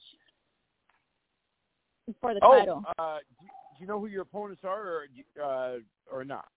for 2.21 2.35
the 2.35 2.41
oh, 2.43 2.59
title. 2.59 2.83
uh, 2.99 3.19
do, 3.41 3.47
you 3.81 3.87
know 3.87 3.99
who 3.99 4.07
your 4.07 4.23
opponents 4.23 4.63
are, 4.65 4.81
or 4.81 5.07
uh, 5.43 5.79
or 6.13 6.25
not? 6.25 6.49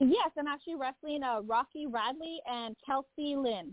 Yes, 0.00 0.30
I'm 0.36 0.48
actually 0.48 0.74
wrestling 0.74 1.22
uh, 1.22 1.40
Rocky 1.42 1.86
Radley 1.86 2.40
and 2.50 2.74
Kelsey 2.84 3.36
Lynn. 3.36 3.72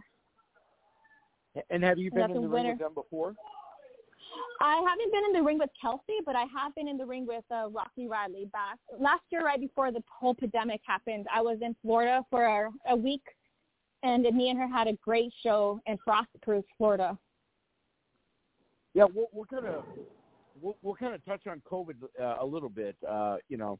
And 1.69 1.83
have 1.83 1.97
you 1.97 2.11
been 2.11 2.21
that's 2.21 2.33
in 2.35 2.43
the 2.43 2.47
ring 2.47 2.67
with 2.67 2.79
them 2.79 2.93
before? 2.93 3.35
I 4.61 4.83
haven't 4.87 5.11
been 5.11 5.23
in 5.25 5.33
the 5.33 5.43
ring 5.43 5.57
with 5.57 5.69
Kelsey, 5.79 6.19
but 6.25 6.35
I 6.35 6.45
have 6.55 6.73
been 6.75 6.87
in 6.87 6.97
the 6.97 7.05
ring 7.05 7.25
with 7.25 7.43
uh, 7.51 7.69
Rocky 7.69 8.07
Radley 8.07 8.45
back 8.53 8.77
last 8.99 9.23
year, 9.29 9.43
right 9.43 9.59
before 9.59 9.91
the 9.91 10.03
whole 10.07 10.35
pandemic 10.35 10.81
happened. 10.85 11.25
I 11.33 11.41
was 11.41 11.57
in 11.61 11.75
Florida 11.81 12.23
for 12.29 12.45
a, 12.45 12.69
a 12.89 12.95
week, 12.95 13.23
and 14.03 14.23
me 14.23 14.49
and 14.49 14.59
her 14.59 14.67
had 14.67 14.87
a 14.87 14.93
great 15.03 15.33
show 15.41 15.81
in 15.87 15.97
Frostproof, 16.07 16.63
Florida. 16.77 17.17
Yeah, 18.93 19.05
we're, 19.13 19.25
we're 19.31 19.45
gonna 19.45 19.81
we'll, 20.61 20.77
we'll 20.81 20.95
kind 20.95 21.15
of 21.15 21.23
touch 21.25 21.47
on 21.47 21.61
COVID 21.69 21.95
uh, 22.21 22.35
a 22.39 22.45
little 22.45 22.69
bit. 22.69 22.95
Uh, 23.07 23.37
you 23.49 23.57
know, 23.57 23.79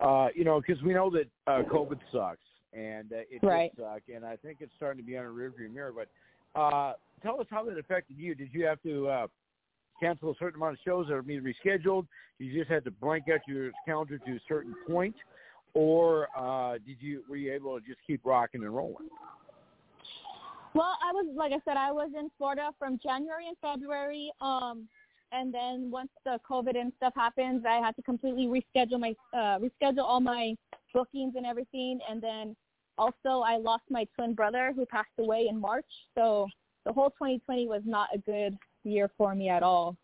uh, 0.00 0.28
you 0.34 0.44
know, 0.44 0.60
because 0.60 0.82
we 0.82 0.94
know 0.94 1.10
that 1.10 1.28
uh, 1.46 1.62
COVID 1.70 1.98
sucks 2.12 2.38
and 2.72 3.12
uh, 3.12 3.16
it 3.30 3.42
Right. 3.42 3.74
did 3.76 3.84
suck, 3.84 4.02
and 4.14 4.24
I 4.24 4.36
think 4.36 4.58
it's 4.60 4.72
starting 4.76 5.02
to 5.02 5.06
be 5.06 5.16
on 5.16 5.26
a 5.26 5.28
rearview 5.28 5.72
mirror. 5.72 5.92
But 5.94 6.08
uh, 6.54 6.92
tell 7.22 7.40
us 7.40 7.46
how 7.50 7.64
that 7.64 7.78
affected 7.78 8.16
you. 8.18 8.34
Did 8.34 8.50
you 8.52 8.64
have 8.66 8.82
to 8.82 9.08
uh, 9.08 9.26
cancel 10.00 10.30
a 10.30 10.34
certain 10.38 10.60
amount 10.60 10.74
of 10.74 10.78
shows 10.84 11.06
that 11.08 11.14
are 11.14 11.22
being 11.22 11.42
rescheduled? 11.42 12.06
You 12.38 12.58
just 12.58 12.70
had 12.70 12.84
to 12.84 12.90
blank 12.90 13.24
out 13.32 13.40
your 13.46 13.70
calendar 13.86 14.18
to 14.18 14.32
a 14.32 14.40
certain 14.48 14.74
point, 14.88 15.14
or 15.74 16.28
uh, 16.36 16.78
did 16.86 16.96
you 17.00 17.22
were 17.28 17.36
you 17.36 17.52
able 17.52 17.78
to 17.78 17.86
just 17.86 17.98
keep 18.06 18.20
rocking 18.24 18.62
and 18.62 18.74
rolling? 18.74 19.08
Well, 20.74 20.96
I 21.04 21.12
was 21.12 21.26
like 21.36 21.52
I 21.52 21.60
said, 21.64 21.76
I 21.76 21.92
was 21.92 22.10
in 22.18 22.30
Florida 22.38 22.70
from 22.78 22.98
January 23.02 23.48
and 23.48 23.56
February. 23.60 24.32
Um, 24.40 24.88
and 25.32 25.54
then 25.54 25.90
once 25.90 26.10
the 26.24 26.40
COVID 26.48 26.76
and 26.76 26.92
stuff 26.96 27.12
happens, 27.14 27.64
I 27.68 27.76
had 27.76 27.94
to 27.96 28.02
completely 28.02 28.46
reschedule 28.46 28.98
my 29.00 29.14
uh, 29.32 29.58
reschedule 29.58 30.02
all 30.02 30.20
my 30.20 30.56
bookings 30.92 31.34
and 31.36 31.46
everything. 31.46 32.00
And 32.08 32.20
then 32.20 32.56
also, 33.00 33.40
I 33.40 33.56
lost 33.56 33.84
my 33.88 34.06
twin 34.14 34.34
brother 34.34 34.72
who 34.76 34.84
passed 34.84 35.08
away 35.18 35.46
in 35.48 35.58
March. 35.58 35.86
So 36.14 36.46
the 36.84 36.92
whole 36.92 37.08
2020 37.10 37.66
was 37.66 37.80
not 37.86 38.08
a 38.14 38.18
good 38.18 38.58
year 38.84 39.10
for 39.16 39.34
me 39.34 39.48
at 39.48 39.62
all. 39.62 39.96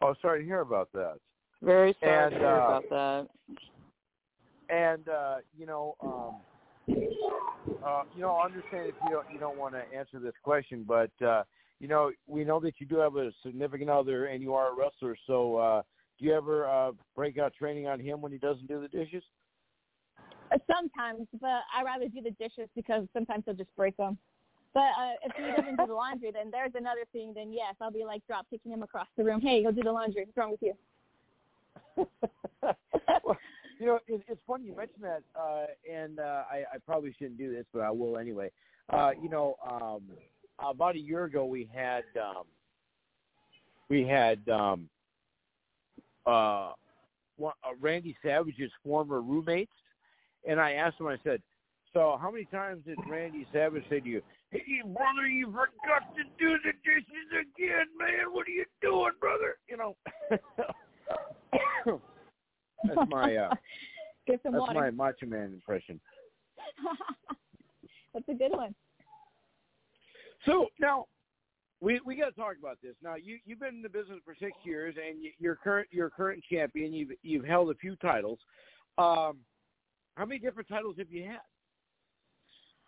Oh, 0.00 0.14
sorry 0.22 0.40
to 0.40 0.46
hear 0.46 0.60
about 0.60 0.90
that. 0.94 1.16
Very 1.62 1.94
sorry 2.00 2.24
And, 2.24 2.32
to 2.32 2.38
hear 2.38 2.48
uh, 2.48 2.78
about 2.78 2.88
that. 2.88 3.28
And 4.70 5.08
uh, 5.10 5.36
you 5.56 5.66
know, 5.66 5.94
um, 6.00 6.36
uh, 7.84 8.02
you 8.14 8.22
know, 8.22 8.30
I 8.30 8.46
understand 8.46 8.88
if 8.88 8.94
you 9.04 9.10
don't 9.10 9.26
you 9.30 9.38
don't 9.38 9.58
want 9.58 9.74
to 9.74 9.82
answer 9.96 10.18
this 10.18 10.32
question, 10.42 10.86
but 10.88 11.10
uh, 11.24 11.42
you 11.80 11.88
know, 11.88 12.10
we 12.26 12.44
know 12.44 12.60
that 12.60 12.74
you 12.78 12.86
do 12.86 12.96
have 12.96 13.16
a 13.16 13.30
significant 13.44 13.90
other 13.90 14.26
and 14.26 14.42
you 14.42 14.54
are 14.54 14.72
a 14.72 14.74
wrestler. 14.74 15.14
So, 15.26 15.56
uh, 15.56 15.82
do 16.18 16.24
you 16.24 16.34
ever 16.34 16.66
uh, 16.66 16.92
break 17.14 17.38
out 17.38 17.52
training 17.54 17.86
on 17.88 18.00
him 18.00 18.22
when 18.22 18.32
he 18.32 18.38
doesn't 18.38 18.68
do 18.68 18.80
the 18.80 18.88
dishes? 18.88 19.22
Uh, 20.52 20.58
Sometimes, 20.66 21.26
but 21.40 21.62
I 21.76 21.82
rather 21.84 22.08
do 22.08 22.20
the 22.20 22.30
dishes 22.32 22.68
because 22.74 23.06
sometimes 23.12 23.44
I'll 23.48 23.54
just 23.54 23.74
break 23.76 23.96
them. 23.96 24.18
But 24.74 24.80
uh, 24.98 25.12
if 25.22 25.32
he 25.36 25.42
doesn't 25.42 25.76
do 25.76 25.86
the 25.86 25.94
laundry, 25.94 26.30
then 26.32 26.50
there's 26.50 26.72
another 26.74 27.04
thing. 27.12 27.32
Then 27.34 27.52
yes, 27.52 27.74
I'll 27.80 27.90
be 27.90 28.04
like 28.04 28.26
drop 28.26 28.46
kicking 28.50 28.72
him 28.72 28.82
across 28.82 29.06
the 29.16 29.24
room. 29.24 29.40
Hey, 29.40 29.62
go 29.62 29.70
do 29.70 29.82
the 29.82 29.92
laundry. 29.92 30.24
What's 30.24 30.36
wrong 30.36 30.50
with 30.52 30.62
you? 30.62 30.74
well, 32.62 33.38
you 33.78 33.86
know, 33.86 33.98
it, 34.08 34.22
it's 34.28 34.40
funny 34.46 34.66
you 34.66 34.76
mentioned 34.76 35.04
that, 35.04 35.22
uh, 35.38 35.66
and 35.90 36.18
uh, 36.18 36.44
I, 36.50 36.64
I 36.72 36.78
probably 36.86 37.14
shouldn't 37.18 37.36
do 37.36 37.52
this, 37.52 37.66
but 37.72 37.80
I 37.80 37.90
will 37.90 38.16
anyway. 38.16 38.50
Uh, 38.88 39.10
you 39.22 39.28
know, 39.28 39.56
um, 39.70 40.02
about 40.58 40.96
a 40.96 41.00
year 41.00 41.24
ago, 41.24 41.44
we 41.44 41.68
had 41.72 42.04
um, 42.20 42.44
we 43.90 44.06
had 44.06 44.48
um, 44.48 44.88
uh, 46.26 46.72
one, 47.36 47.54
uh, 47.62 47.74
Randy 47.80 48.16
Savage's 48.22 48.70
former 48.84 49.20
roommates, 49.20 49.72
and 50.46 50.60
I 50.60 50.72
asked 50.72 51.00
him. 51.00 51.06
I 51.06 51.18
said, 51.24 51.42
"So, 51.92 52.18
how 52.20 52.30
many 52.30 52.44
times 52.46 52.84
did 52.86 52.98
Randy 53.08 53.46
Savage 53.52 53.84
say 53.88 54.00
to 54.00 54.08
you, 54.08 54.22
"Hey, 54.50 54.82
brother, 54.84 55.26
you 55.28 55.46
forgot 55.46 56.14
to 56.16 56.24
do 56.38 56.58
the 56.64 56.72
dishes 56.84 57.30
again, 57.40 57.86
man? 57.98 58.32
What 58.32 58.46
are 58.46 58.50
you 58.50 58.64
doing, 58.80 59.12
brother?" 59.20 59.58
You 59.68 59.76
know. 59.76 59.96
That's 62.84 63.08
my 63.08 63.36
uh, 63.36 63.54
that's 64.26 64.42
water. 64.44 64.74
my 64.74 64.90
Macho 64.90 65.26
Man 65.26 65.52
impression. 65.52 66.00
That's 68.14 68.28
a 68.28 68.34
good 68.34 68.52
one. 68.52 68.74
So 70.44 70.66
now 70.80 71.06
we 71.80 72.00
we 72.04 72.16
got 72.16 72.34
to 72.34 72.40
talk 72.40 72.54
about 72.58 72.78
this. 72.82 72.94
Now 73.02 73.14
you 73.14 73.38
you've 73.44 73.60
been 73.60 73.76
in 73.76 73.82
the 73.82 73.88
business 73.88 74.18
for 74.24 74.34
six 74.38 74.52
years, 74.64 74.94
and 74.96 75.22
you, 75.22 75.30
you're 75.38 75.56
current 75.56 75.88
you're 75.90 76.10
current 76.10 76.42
champion. 76.50 76.92
You've 76.92 77.10
you've 77.22 77.44
held 77.44 77.70
a 77.70 77.74
few 77.74 77.96
titles. 77.96 78.38
Um, 78.98 79.38
how 80.16 80.24
many 80.24 80.38
different 80.38 80.68
titles 80.68 80.96
have 80.98 81.10
you 81.10 81.24
had? 81.24 81.40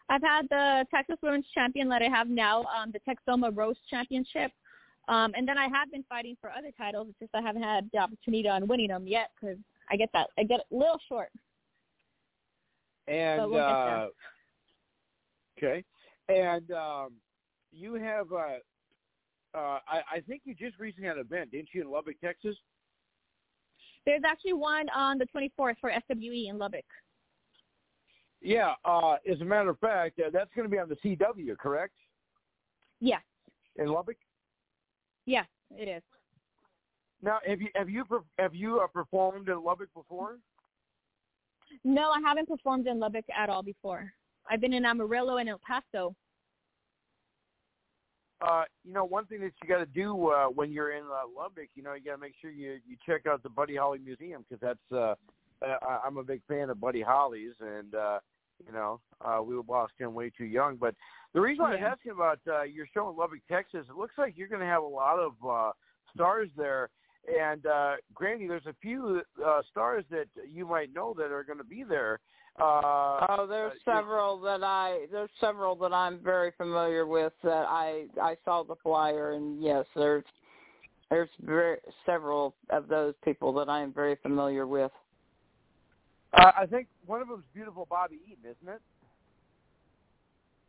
I've 0.08 0.22
had 0.22 0.46
the 0.50 0.84
Texas 0.90 1.16
Women's 1.22 1.46
Champion 1.54 1.88
that 1.88 2.02
I 2.02 2.08
have 2.08 2.28
now, 2.28 2.64
um, 2.64 2.92
the 2.92 3.00
Texoma 3.00 3.56
Rose 3.56 3.78
Championship, 3.88 4.52
um, 5.08 5.32
and 5.34 5.48
then 5.48 5.56
I 5.56 5.68
have 5.68 5.90
been 5.90 6.04
fighting 6.08 6.36
for 6.40 6.50
other 6.50 6.70
titles. 6.76 7.08
It's 7.10 7.18
just 7.20 7.34
I 7.34 7.40
haven't 7.40 7.62
had 7.62 7.88
the 7.92 7.98
opportunity 7.98 8.48
on 8.48 8.66
winning 8.66 8.88
them 8.88 9.06
yet 9.06 9.30
because 9.40 9.56
I 9.90 9.96
get 9.96 10.10
that 10.12 10.28
I 10.38 10.44
get 10.44 10.60
a 10.60 10.74
little 10.74 11.00
short. 11.08 11.30
And 13.08 13.50
we'll 13.50 13.60
uh, 13.60 14.06
okay, 15.58 15.84
and 16.28 16.70
um, 16.70 17.12
you 17.72 17.94
have 17.94 18.30
uh, 18.32 18.58
uh, 19.54 19.78
I, 19.88 20.00
I 20.16 20.20
think 20.26 20.42
you 20.44 20.54
just 20.54 20.78
recently 20.78 21.08
had 21.08 21.16
an 21.16 21.26
event, 21.30 21.52
didn't 21.52 21.68
you, 21.72 21.82
in 21.82 21.90
Lubbock, 21.90 22.20
Texas? 22.20 22.56
There's 24.04 24.22
actually 24.26 24.52
one 24.52 24.88
on 24.90 25.18
the 25.18 25.26
24th 25.34 25.76
for 25.80 25.90
SWE 25.90 26.48
in 26.48 26.58
Lubbock. 26.58 26.84
Yeah. 28.44 28.74
Uh, 28.84 29.16
as 29.30 29.40
a 29.40 29.44
matter 29.44 29.70
of 29.70 29.78
fact, 29.78 30.20
uh, 30.20 30.28
that's 30.32 30.50
going 30.54 30.66
to 30.68 30.70
be 30.70 30.78
on 30.78 30.88
the 30.88 30.96
CW, 30.96 31.56
correct? 31.58 31.94
Yes, 33.00 33.22
In 33.76 33.86
Lubbock. 33.88 34.16
yes, 35.26 35.46
it 35.70 35.88
is. 35.88 36.02
Now, 37.22 37.38
have 37.46 37.60
you 37.60 37.68
have 37.74 37.88
you 37.90 38.04
have 38.38 38.54
you 38.54 38.80
uh, 38.80 38.86
performed 38.86 39.48
in 39.48 39.62
Lubbock 39.62 39.88
before? 39.94 40.38
No, 41.84 42.10
I 42.10 42.20
haven't 42.20 42.48
performed 42.48 42.86
in 42.86 42.98
Lubbock 43.00 43.24
at 43.36 43.48
all 43.48 43.62
before. 43.62 44.12
I've 44.50 44.60
been 44.60 44.74
in 44.74 44.84
Amarillo 44.84 45.38
and 45.38 45.48
El 45.48 45.58
Paso. 45.66 46.14
Uh, 48.40 48.64
you 48.84 48.92
know, 48.92 49.04
one 49.04 49.24
thing 49.26 49.40
that 49.40 49.52
you 49.62 49.68
got 49.68 49.78
to 49.78 49.86
do 49.86 50.28
uh, 50.28 50.46
when 50.46 50.70
you're 50.70 50.92
in 50.92 51.04
uh, 51.04 51.22
Lubbock, 51.34 51.68
you 51.74 51.82
know, 51.82 51.94
you 51.94 52.04
got 52.04 52.12
to 52.12 52.18
make 52.18 52.34
sure 52.42 52.50
you 52.50 52.78
you 52.86 52.96
check 53.06 53.26
out 53.26 53.42
the 53.42 53.48
Buddy 53.48 53.76
Holly 53.76 53.98
Museum 53.98 54.44
because 54.48 54.60
that's 54.60 54.92
uh, 54.92 55.14
uh, 55.66 55.76
I- 55.82 56.00
I'm 56.06 56.18
a 56.18 56.22
big 56.22 56.42
fan 56.46 56.68
of 56.70 56.78
Buddy 56.80 57.00
Holly's, 57.00 57.54
and 57.60 57.94
uh, 57.94 58.18
you 58.64 58.72
know, 58.72 59.00
uh, 59.24 59.42
we 59.42 59.54
lost 59.68 59.92
him 59.98 60.14
way 60.14 60.30
too 60.36 60.44
young. 60.44 60.76
But 60.76 60.94
the 61.32 61.40
reason 61.40 61.64
I 61.64 61.70
was 61.70 61.80
asking 61.84 62.12
about 62.12 62.40
uh, 62.48 62.62
your 62.62 62.86
show 62.92 63.08
in 63.10 63.16
Lubbock, 63.16 63.40
Texas, 63.50 63.86
it 63.88 63.96
looks 63.96 64.14
like 64.18 64.34
you're 64.36 64.48
going 64.48 64.60
to 64.60 64.66
have 64.66 64.82
a 64.82 64.86
lot 64.86 65.18
of 65.18 65.32
uh, 65.48 65.72
stars 66.14 66.48
there. 66.56 66.90
And 67.40 67.64
uh, 67.66 67.94
Granny, 68.12 68.46
there's 68.46 68.66
a 68.66 68.74
few 68.82 69.22
uh, 69.44 69.62
stars 69.70 70.04
that 70.10 70.26
you 70.52 70.66
might 70.66 70.92
know 70.94 71.14
that 71.16 71.32
are 71.32 71.44
going 71.44 71.58
to 71.58 71.64
be 71.64 71.82
there. 71.82 72.20
Uh, 72.60 73.26
Oh, 73.30 73.46
there's 73.48 73.72
uh, 73.86 73.96
several 73.96 74.40
that 74.42 74.62
I 74.62 75.06
there's 75.10 75.30
several 75.40 75.74
that 75.76 75.92
I'm 75.92 76.20
very 76.22 76.52
familiar 76.56 77.04
with 77.04 77.32
that 77.42 77.66
I 77.68 78.04
I 78.22 78.36
saw 78.44 78.62
the 78.62 78.76
flyer 78.76 79.32
and 79.32 79.60
yes, 79.60 79.84
there's 79.96 80.24
there's 81.10 81.30
very 81.40 81.78
several 82.06 82.54
of 82.70 82.86
those 82.86 83.14
people 83.24 83.52
that 83.54 83.68
I 83.68 83.80
am 83.80 83.92
very 83.92 84.16
familiar 84.22 84.66
with. 84.66 84.92
Uh, 86.36 86.52
I 86.58 86.66
think 86.66 86.88
one 87.06 87.20
of 87.20 87.28
them's 87.28 87.44
beautiful 87.52 87.86
Bobby 87.88 88.20
Eaton, 88.26 88.44
isn't 88.44 88.74
it? 88.74 88.80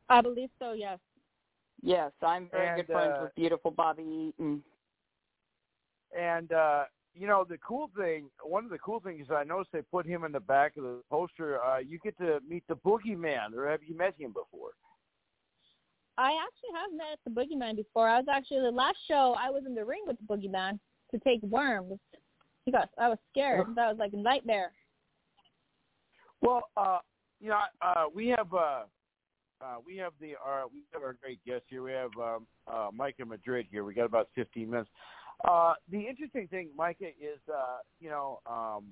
I 0.09 0.21
believe 0.21 0.49
so. 0.59 0.73
Yes. 0.73 0.99
Yes, 1.81 2.11
I'm 2.21 2.49
very 2.51 2.67
And, 2.67 2.77
good 2.77 2.93
friends 2.93 3.13
uh, 3.17 3.23
with 3.23 3.35
beautiful 3.35 3.71
Bobby 3.71 4.03
Eaton. 4.03 4.63
And 6.17 6.51
uh, 6.51 6.83
you 7.13 7.27
know, 7.27 7.45
the 7.47 7.57
cool 7.57 7.89
thing, 7.97 8.29
one 8.43 8.63
of 8.65 8.69
the 8.69 8.77
cool 8.79 8.99
things 8.99 9.25
is 9.25 9.31
I 9.31 9.43
noticed 9.43 9.71
they 9.71 9.81
put 9.81 10.05
him 10.05 10.23
in 10.23 10.31
the 10.31 10.39
back 10.39 10.77
of 10.77 10.83
the 10.83 11.01
poster. 11.09 11.63
Uh, 11.63 11.79
you 11.79 11.99
get 11.99 12.17
to 12.19 12.39
meet 12.47 12.63
the 12.67 12.75
Boogeyman, 12.75 13.53
or 13.55 13.69
have 13.69 13.81
you 13.83 13.95
met 13.95 14.15
him 14.17 14.31
before? 14.31 14.71
I 16.17 16.31
actually 16.45 16.69
have 16.79 16.93
met 16.95 17.19
the 17.25 17.31
boogeyman 17.31 17.75
before. 17.75 18.07
I 18.07 18.19
was 18.19 18.27
actually 18.31 18.61
the 18.61 18.71
last 18.71 18.97
show 19.07 19.35
I 19.37 19.49
was 19.49 19.63
in 19.65 19.75
the 19.75 19.83
ring 19.83 20.03
with 20.07 20.17
the 20.17 20.23
boogeyman 20.23 20.79
to 21.11 21.19
take 21.19 21.41
worms. 21.43 21.99
He 22.65 22.71
got 22.71 22.89
I 22.97 23.09
was 23.09 23.17
scared. 23.31 23.67
That 23.75 23.89
was 23.89 23.97
like 23.99 24.13
a 24.13 24.17
nightmare. 24.17 24.71
Well, 26.41 26.63
uh, 26.77 26.99
you 27.39 27.49
know, 27.49 27.59
uh, 27.81 28.05
we 28.13 28.27
have 28.27 28.53
uh, 28.53 28.83
uh, 29.61 29.75
we 29.85 29.97
have 29.97 30.13
the 30.19 30.33
uh, 30.33 30.63
we 30.71 30.81
have 30.93 31.01
our 31.01 31.15
great 31.21 31.39
guest 31.45 31.63
here. 31.69 31.83
We 31.83 31.91
have 31.91 32.11
um, 32.21 32.47
uh, 32.67 32.89
Micah 32.93 33.25
Madrid 33.25 33.67
here. 33.71 33.83
We 33.83 33.93
got 33.93 34.05
about 34.05 34.29
15 34.35 34.69
minutes. 34.69 34.89
Uh, 35.47 35.73
the 35.91 35.99
interesting 35.99 36.47
thing, 36.47 36.69
Micah, 36.75 37.07
is 37.07 37.39
uh, 37.53 37.77
you 37.99 38.09
know, 38.09 38.39
um, 38.45 38.85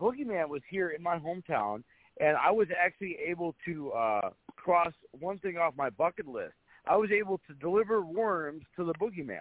Boogeyman 0.00 0.48
was 0.48 0.62
here 0.70 0.90
in 0.90 1.02
my 1.02 1.18
hometown, 1.18 1.82
and 2.20 2.36
I 2.36 2.50
was 2.50 2.68
actually 2.78 3.16
able 3.26 3.54
to 3.66 3.90
uh, 3.92 4.30
cross 4.56 4.92
one 5.18 5.38
thing 5.38 5.56
off 5.56 5.74
my 5.76 5.90
bucket 5.90 6.26
list. 6.26 6.54
I 6.86 6.96
was 6.96 7.10
able 7.10 7.38
to 7.46 7.54
deliver 7.54 8.02
worms 8.02 8.62
to 8.76 8.84
the 8.84 8.94
Boogeyman. 8.94 9.40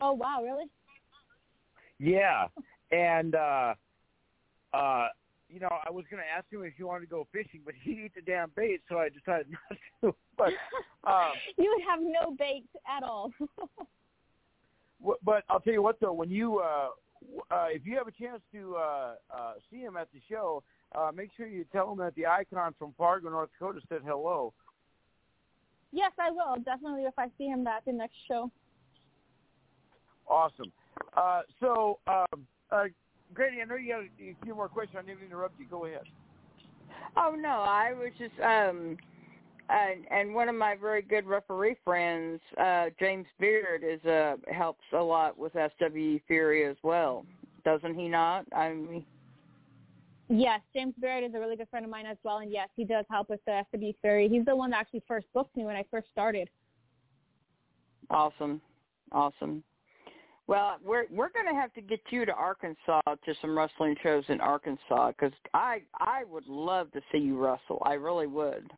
Oh 0.00 0.12
wow, 0.12 0.42
really? 0.42 0.66
Yeah, 1.98 2.46
and 2.90 3.34
uh, 3.34 3.74
uh, 4.72 5.08
you 5.54 5.60
know, 5.60 5.68
I 5.70 5.90
was 5.90 6.04
going 6.10 6.20
to 6.20 6.28
ask 6.28 6.52
him 6.52 6.64
if 6.64 6.74
he 6.76 6.82
wanted 6.82 7.02
to 7.02 7.10
go 7.10 7.28
fishing, 7.32 7.60
but 7.64 7.74
he'd 7.80 7.98
eat 8.06 8.12
the 8.16 8.22
damn 8.22 8.50
bait, 8.56 8.82
so 8.88 8.98
I 8.98 9.08
decided 9.08 9.46
not 9.70 9.78
to. 10.02 10.16
But 10.36 10.48
um, 11.08 11.32
you 11.56 11.72
would 11.72 11.84
have 11.88 12.00
no 12.02 12.34
bait 12.36 12.66
at 12.86 13.02
all. 13.02 13.32
But 15.22 15.44
I'll 15.50 15.60
tell 15.60 15.74
you 15.74 15.82
what, 15.82 16.00
though, 16.00 16.14
when 16.14 16.30
you, 16.30 16.60
uh, 16.60 16.88
uh, 17.50 17.66
if 17.68 17.84
you 17.84 17.94
have 17.98 18.08
a 18.08 18.10
chance 18.10 18.40
to 18.52 18.74
uh, 18.76 19.14
uh, 19.30 19.52
see 19.70 19.80
him 19.80 19.98
at 19.98 20.08
the 20.14 20.20
show, 20.30 20.62
uh, 20.94 21.10
make 21.14 21.28
sure 21.36 21.46
you 21.46 21.66
tell 21.72 21.92
him 21.92 21.98
that 21.98 22.14
the 22.14 22.24
icon 22.24 22.74
from 22.78 22.94
Fargo, 22.96 23.28
North 23.28 23.50
Dakota, 23.52 23.80
said 23.90 24.00
hello. 24.02 24.54
yes, 25.92 26.12
I 26.18 26.30
will 26.30 26.56
definitely 26.64 27.02
if 27.02 27.12
I 27.18 27.26
see 27.36 27.48
him 27.48 27.66
at 27.66 27.84
the 27.84 27.92
next 27.92 28.14
show. 28.26 28.50
Awesome. 30.26 30.72
Uh, 31.14 31.42
so, 31.60 31.98
um, 32.06 32.46
uh, 32.70 32.84
Grady, 33.34 33.60
I 33.60 33.64
know 33.64 33.76
you 33.76 33.92
got 33.92 34.00
a, 34.00 34.30
a 34.30 34.36
few 34.44 34.54
more 34.54 34.68
questions. 34.68 34.98
I 35.02 35.06
didn't 35.06 35.24
interrupt 35.24 35.58
you. 35.58 35.66
Go 35.66 35.84
ahead. 35.86 36.02
Oh 37.16 37.34
no, 37.38 37.48
I 37.48 37.92
was 37.92 38.10
just 38.18 38.34
um 38.40 38.96
and 39.68 40.04
and 40.10 40.34
one 40.34 40.48
of 40.48 40.54
my 40.54 40.76
very 40.76 41.02
good 41.02 41.26
referee 41.26 41.76
friends, 41.84 42.40
uh 42.58 42.86
James 42.98 43.26
Beard 43.38 43.82
is 43.84 44.04
uh 44.04 44.36
helps 44.52 44.84
a 44.92 45.02
lot 45.02 45.38
with 45.38 45.52
SWE 45.52 46.20
Fury 46.26 46.64
as 46.64 46.76
well. 46.82 47.24
Doesn't 47.64 47.94
he 47.94 48.08
not? 48.08 48.46
I 48.54 48.72
mean 48.72 49.04
Yes, 50.28 50.60
James 50.74 50.94
Barrett 50.98 51.24
is 51.24 51.34
a 51.34 51.38
really 51.38 51.56
good 51.56 51.68
friend 51.68 51.84
of 51.84 51.90
mine 51.90 52.06
as 52.06 52.16
well, 52.24 52.38
and 52.38 52.50
yes, 52.50 52.68
he 52.76 52.84
does 52.84 53.04
help 53.10 53.28
with 53.28 53.40
the 53.44 53.62
SWE 53.70 53.94
Fury. 54.00 54.28
He's 54.28 54.44
the 54.46 54.56
one 54.56 54.70
that 54.70 54.78
actually 54.80 55.02
first 55.06 55.26
booked 55.34 55.54
me 55.54 55.66
when 55.66 55.76
I 55.76 55.84
first 55.90 56.08
started. 56.10 56.48
awesome. 58.10 58.60
Awesome. 59.12 59.62
Well, 60.46 60.76
we're 60.84 61.06
we're 61.10 61.30
going 61.30 61.46
to 61.46 61.54
have 61.54 61.72
to 61.74 61.80
get 61.80 62.00
you 62.10 62.26
to 62.26 62.32
Arkansas 62.32 63.00
to 63.06 63.34
some 63.40 63.56
wrestling 63.56 63.96
shows 64.02 64.24
in 64.28 64.40
Arkansas 64.40 65.12
cuz 65.12 65.32
I 65.54 65.82
I 65.94 66.24
would 66.24 66.46
love 66.46 66.92
to 66.92 67.00
see 67.10 67.18
you 67.18 67.38
wrestle. 67.38 67.82
I 67.84 67.94
really 67.94 68.26
would. 68.26 68.70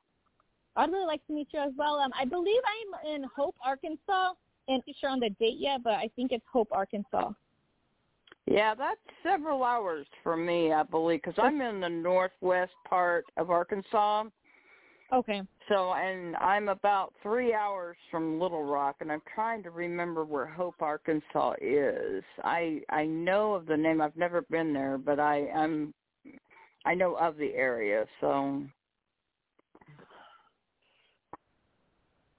I'd 0.77 0.93
really 0.93 1.07
like 1.07 1.27
to 1.27 1.33
meet 1.33 1.49
you 1.53 1.61
as 1.61 1.73
well. 1.77 1.99
Um, 1.99 2.13
I 2.19 2.25
believe 2.25 2.61
I'm 2.65 3.15
in 3.15 3.25
Hope, 3.35 3.57
Arkansas, 3.65 4.35
and 4.69 4.83
not 4.87 4.97
sure 4.97 5.11
on 5.11 5.21
the 5.21 5.31
date 5.31 5.57
yet, 5.59 5.83
but 5.83 5.95
I 5.95 6.09
think 6.15 6.33
it's 6.33 6.45
Hope, 6.53 6.69
Arkansas. 6.71 7.33
Yeah, 8.47 8.75
that's 8.75 9.01
several 9.23 9.65
hours 9.65 10.07
from 10.23 10.47
me, 10.47 10.73
I 10.73 10.85
believe, 10.85 11.23
because 11.23 11.39
I'm 11.43 11.61
in 11.61 11.81
the 11.81 11.89
northwest 11.89 12.75
part 12.89 13.25
of 13.37 13.51
Arkansas. 13.51 14.25
Okay. 15.13 15.43
So, 15.69 15.93
and 15.95 16.37
I'm 16.37 16.69
about 16.69 17.13
three 17.23 17.53
hours 17.53 17.97
from 18.11 18.39
Little 18.41 18.65
Rock, 18.65 18.97
and 19.01 19.11
I'm 19.11 19.23
trying 19.35 19.63
to 19.65 19.71
remember 19.71 20.25
where 20.25 20.47
Hope, 20.47 20.81
Arkansas 20.81 21.55
is. 21.61 22.23
I 22.45 22.83
I 22.89 23.05
know 23.05 23.55
of 23.55 23.67
the 23.67 23.77
name. 23.77 24.01
I've 24.01 24.17
never 24.17 24.43
been 24.43 24.73
there, 24.73 24.97
but 24.97 25.19
I 25.19 25.47
am 25.53 25.93
I 26.85 26.95
know 26.95 27.17
of 27.17 27.37
the 27.37 27.53
area. 27.55 28.07
So, 28.21 28.63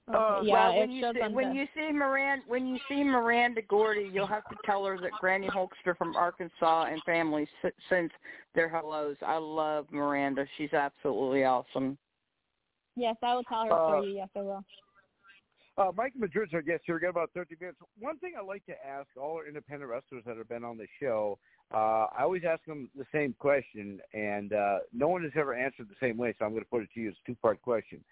Uh, 0.08 0.40
yeah, 0.42 0.54
well, 0.70 0.78
when 0.78 0.90
you 0.90 1.12
see, 1.12 1.20
when 1.34 1.48
the- 1.50 1.54
you 1.54 1.68
see 1.74 1.92
Miranda 1.92 2.42
when 2.48 2.66
you 2.66 2.78
see 2.88 3.04
Miranda 3.04 3.60
Gordy, 3.60 4.08
you'll 4.10 4.26
have 4.26 4.48
to 4.48 4.56
tell 4.64 4.86
her 4.86 4.96
that 4.98 5.12
Granny 5.20 5.48
Hulkster 5.48 5.94
from 5.98 6.16
Arkansas 6.16 6.84
and 6.84 7.02
family 7.04 7.46
s- 7.62 7.72
sends 7.90 8.12
their 8.54 8.70
hellos. 8.70 9.18
I 9.20 9.36
love 9.36 9.90
Miranda. 9.92 10.46
She's 10.56 10.72
absolutely 10.72 11.44
awesome. 11.44 11.98
Yes, 12.98 13.14
I 13.22 13.34
will 13.34 13.44
tell 13.44 13.64
her 13.64 13.72
Uh, 13.72 13.90
for 13.90 14.04
you. 14.04 14.16
Yes, 14.16 14.28
I 14.34 14.40
will. 14.40 14.64
Uh, 15.76 15.92
Mike 15.94 16.12
Madrid's 16.16 16.52
our 16.52 16.62
guest 16.62 16.82
here. 16.84 16.96
We 16.96 17.00
got 17.00 17.10
about 17.10 17.30
30 17.32 17.54
minutes. 17.60 17.78
One 18.00 18.18
thing 18.18 18.32
I 18.36 18.42
like 18.42 18.66
to 18.66 18.74
ask 18.84 19.06
all 19.16 19.36
our 19.36 19.46
independent 19.46 19.88
wrestlers 19.88 20.24
that 20.26 20.36
have 20.36 20.48
been 20.48 20.64
on 20.64 20.76
the 20.76 20.88
show, 21.00 21.38
uh, 21.72 22.06
I 22.10 22.22
always 22.22 22.42
ask 22.44 22.64
them 22.64 22.90
the 22.96 23.06
same 23.12 23.34
question, 23.38 24.00
and 24.12 24.52
uh, 24.52 24.78
no 24.92 25.06
one 25.06 25.22
has 25.22 25.30
ever 25.36 25.54
answered 25.54 25.88
the 25.88 25.94
same 26.04 26.16
way, 26.16 26.34
so 26.36 26.44
I'm 26.44 26.50
going 26.50 26.64
to 26.64 26.68
put 26.68 26.82
it 26.82 26.88
to 26.94 27.00
you. 27.00 27.10
It's 27.10 27.18
a 27.24 27.26
two-part 27.28 27.62
question. 27.62 28.02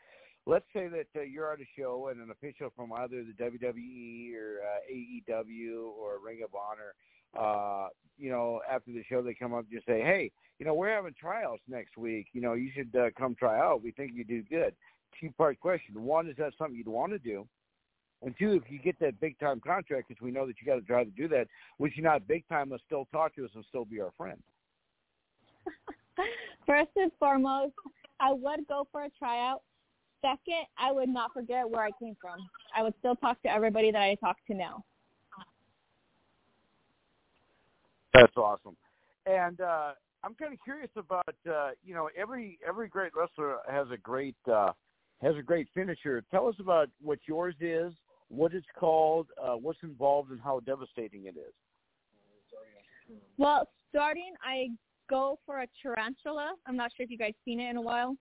Let's 0.46 0.66
say 0.72 0.86
that 0.86 1.08
uh, 1.16 1.22
you're 1.22 1.50
on 1.50 1.60
a 1.60 1.66
show 1.76 2.06
and 2.06 2.20
an 2.20 2.30
official 2.30 2.70
from 2.76 2.92
either 2.92 3.24
the 3.24 3.32
WWE 3.32 4.32
or 4.36 4.60
uh, 4.62 4.94
AEW 4.94 5.90
or 5.98 6.20
Ring 6.24 6.42
of 6.44 6.54
Honor, 6.54 6.94
uh, 7.38 7.88
you 8.18 8.30
know, 8.30 8.60
after 8.70 8.92
the 8.92 9.04
show 9.08 9.22
they 9.22 9.34
come 9.34 9.54
up 9.54 9.64
and 9.64 9.72
just 9.72 9.86
say, 9.86 10.00
hey, 10.00 10.30
you 10.58 10.66
know, 10.66 10.74
we're 10.74 10.90
having 10.90 11.14
tryouts 11.18 11.62
next 11.68 11.96
week. 11.96 12.28
You 12.32 12.40
know, 12.40 12.54
you 12.54 12.70
should 12.74 12.94
uh, 12.96 13.10
come 13.16 13.34
try 13.34 13.58
out. 13.58 13.82
We 13.82 13.90
think 13.90 14.12
you 14.14 14.24
do 14.24 14.42
good. 14.42 14.74
Two-part 15.20 15.60
question. 15.60 16.02
One, 16.02 16.28
is 16.28 16.36
that 16.38 16.52
something 16.58 16.76
you'd 16.76 16.88
want 16.88 17.12
to 17.12 17.18
do? 17.18 17.46
And 18.22 18.34
two, 18.38 18.52
if 18.52 18.62
you 18.70 18.78
get 18.78 18.98
that 19.00 19.20
big 19.20 19.38
time 19.38 19.60
contract, 19.60 20.08
because 20.08 20.22
we 20.22 20.30
know 20.30 20.46
that 20.46 20.56
you 20.60 20.66
got 20.66 20.76
to 20.76 20.86
try 20.86 21.04
to 21.04 21.10
do 21.10 21.28
that, 21.28 21.48
which 21.76 21.92
you're 21.96 22.04
not 22.04 22.26
big 22.26 22.48
time, 22.48 22.70
but 22.70 22.80
still 22.86 23.06
talk 23.12 23.34
to 23.36 23.44
us 23.44 23.50
and 23.54 23.64
still 23.68 23.84
be 23.84 24.00
our 24.00 24.12
friend. 24.16 24.38
First 26.66 26.90
and 26.96 27.12
foremost, 27.18 27.74
I 28.20 28.32
would 28.32 28.66
go 28.68 28.88
for 28.90 29.04
a 29.04 29.10
tryout. 29.18 29.62
Second, 30.22 30.64
I 30.78 30.92
would 30.92 31.10
not 31.10 31.32
forget 31.34 31.68
where 31.68 31.82
I 31.82 31.90
came 32.00 32.16
from. 32.20 32.38
I 32.74 32.82
would 32.82 32.94
still 32.98 33.16
talk 33.16 33.40
to 33.42 33.50
everybody 33.50 33.92
that 33.92 34.00
I 34.00 34.14
talk 34.14 34.36
to 34.48 34.54
now. 34.54 34.82
That's 38.16 38.36
awesome. 38.36 38.76
And 39.26 39.60
uh, 39.60 39.92
I'm 40.24 40.34
kind 40.34 40.52
of 40.52 40.58
curious 40.64 40.90
about 40.96 41.34
uh, 41.50 41.70
you 41.84 41.94
know 41.94 42.08
every 42.16 42.58
every 42.66 42.88
great 42.88 43.12
wrestler 43.14 43.58
has 43.68 43.86
a 43.92 43.96
great 43.96 44.36
uh, 44.50 44.72
has 45.22 45.36
a 45.36 45.42
great 45.42 45.68
finisher. 45.74 46.22
Tell 46.30 46.48
us 46.48 46.54
about 46.58 46.88
what 47.02 47.18
yours 47.26 47.54
is, 47.60 47.92
what 48.28 48.54
it's 48.54 48.66
called, 48.78 49.26
uh, 49.42 49.54
what's 49.54 49.78
involved, 49.82 50.30
and 50.30 50.40
how 50.40 50.60
devastating 50.60 51.26
it 51.26 51.36
is. 51.36 51.52
Well, 53.38 53.68
starting, 53.90 54.32
I 54.42 54.68
go 55.08 55.38
for 55.46 55.60
a 55.60 55.66
tarantula. 55.82 56.54
I'm 56.66 56.76
not 56.76 56.90
sure 56.96 57.04
if 57.04 57.10
you 57.10 57.18
guys 57.18 57.34
seen 57.44 57.60
it 57.60 57.70
in 57.70 57.76
a 57.76 57.82
while, 57.82 58.16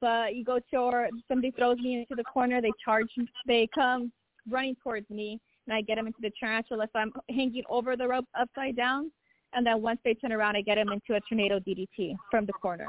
but 0.00 0.34
you 0.34 0.44
go 0.44 0.60
to 0.70 0.76
or 0.76 1.08
somebody 1.28 1.50
throws 1.50 1.78
me 1.78 1.94
into 1.94 2.14
the 2.14 2.24
corner. 2.24 2.60
They 2.60 2.72
charge. 2.84 3.08
They 3.46 3.68
come 3.74 4.12
running 4.48 4.76
towards 4.82 5.08
me, 5.10 5.40
and 5.66 5.74
I 5.74 5.80
get 5.80 5.96
them 5.96 6.06
into 6.06 6.20
the 6.20 6.30
tarantula. 6.38 6.88
So 6.92 6.98
I'm 6.98 7.12
hanging 7.28 7.64
over 7.68 7.96
the 7.96 8.06
rope 8.06 8.26
upside 8.38 8.76
down, 8.76 9.10
and 9.52 9.66
then 9.66 9.82
once 9.82 10.00
they 10.04 10.14
turn 10.14 10.32
around, 10.32 10.56
I 10.56 10.62
get 10.62 10.76
them 10.76 10.90
into 10.90 11.14
a 11.14 11.20
tornado 11.28 11.58
DDT 11.58 12.16
from 12.30 12.46
the 12.46 12.52
corner. 12.52 12.88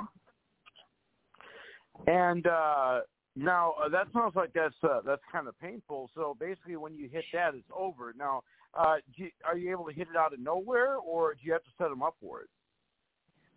And 2.07 2.45
uh, 2.47 3.01
now 3.35 3.73
uh, 3.83 3.89
that 3.89 4.07
sounds 4.13 4.35
like 4.35 4.53
that's 4.53 4.75
uh, 4.83 5.01
that's 5.05 5.21
kind 5.31 5.47
of 5.47 5.59
painful. 5.59 6.09
So 6.15 6.35
basically, 6.39 6.75
when 6.75 6.95
you 6.95 7.09
hit 7.09 7.25
that, 7.33 7.55
it's 7.55 7.67
over. 7.75 8.13
Now, 8.17 8.41
uh, 8.77 8.95
do 9.15 9.25
you, 9.25 9.29
are 9.45 9.57
you 9.57 9.71
able 9.71 9.85
to 9.85 9.93
hit 9.93 10.07
it 10.09 10.17
out 10.17 10.33
of 10.33 10.39
nowhere, 10.39 10.97
or 10.97 11.33
do 11.33 11.39
you 11.43 11.53
have 11.53 11.63
to 11.63 11.69
set 11.77 11.89
them 11.89 12.01
up 12.01 12.15
for 12.21 12.41
it? 12.41 12.49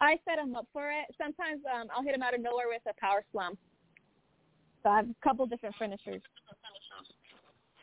I 0.01 0.19
set 0.29 0.37
them 0.37 0.57
up 0.57 0.67
for 0.73 0.91
it. 0.91 1.07
Sometimes 1.17 1.63
um, 1.73 1.89
I'll 1.95 2.03
hit 2.03 2.13
them 2.13 2.23
out 2.23 2.35
of 2.35 2.41
nowhere 2.41 2.67
with 2.69 2.83
a 2.89 3.01
power 3.01 3.25
slam. 3.33 3.57
So 4.83 4.91
I 4.91 4.97
have 4.97 5.09
a 5.09 5.15
couple 5.23 5.47
different 5.47 5.75
finishers. 5.79 6.21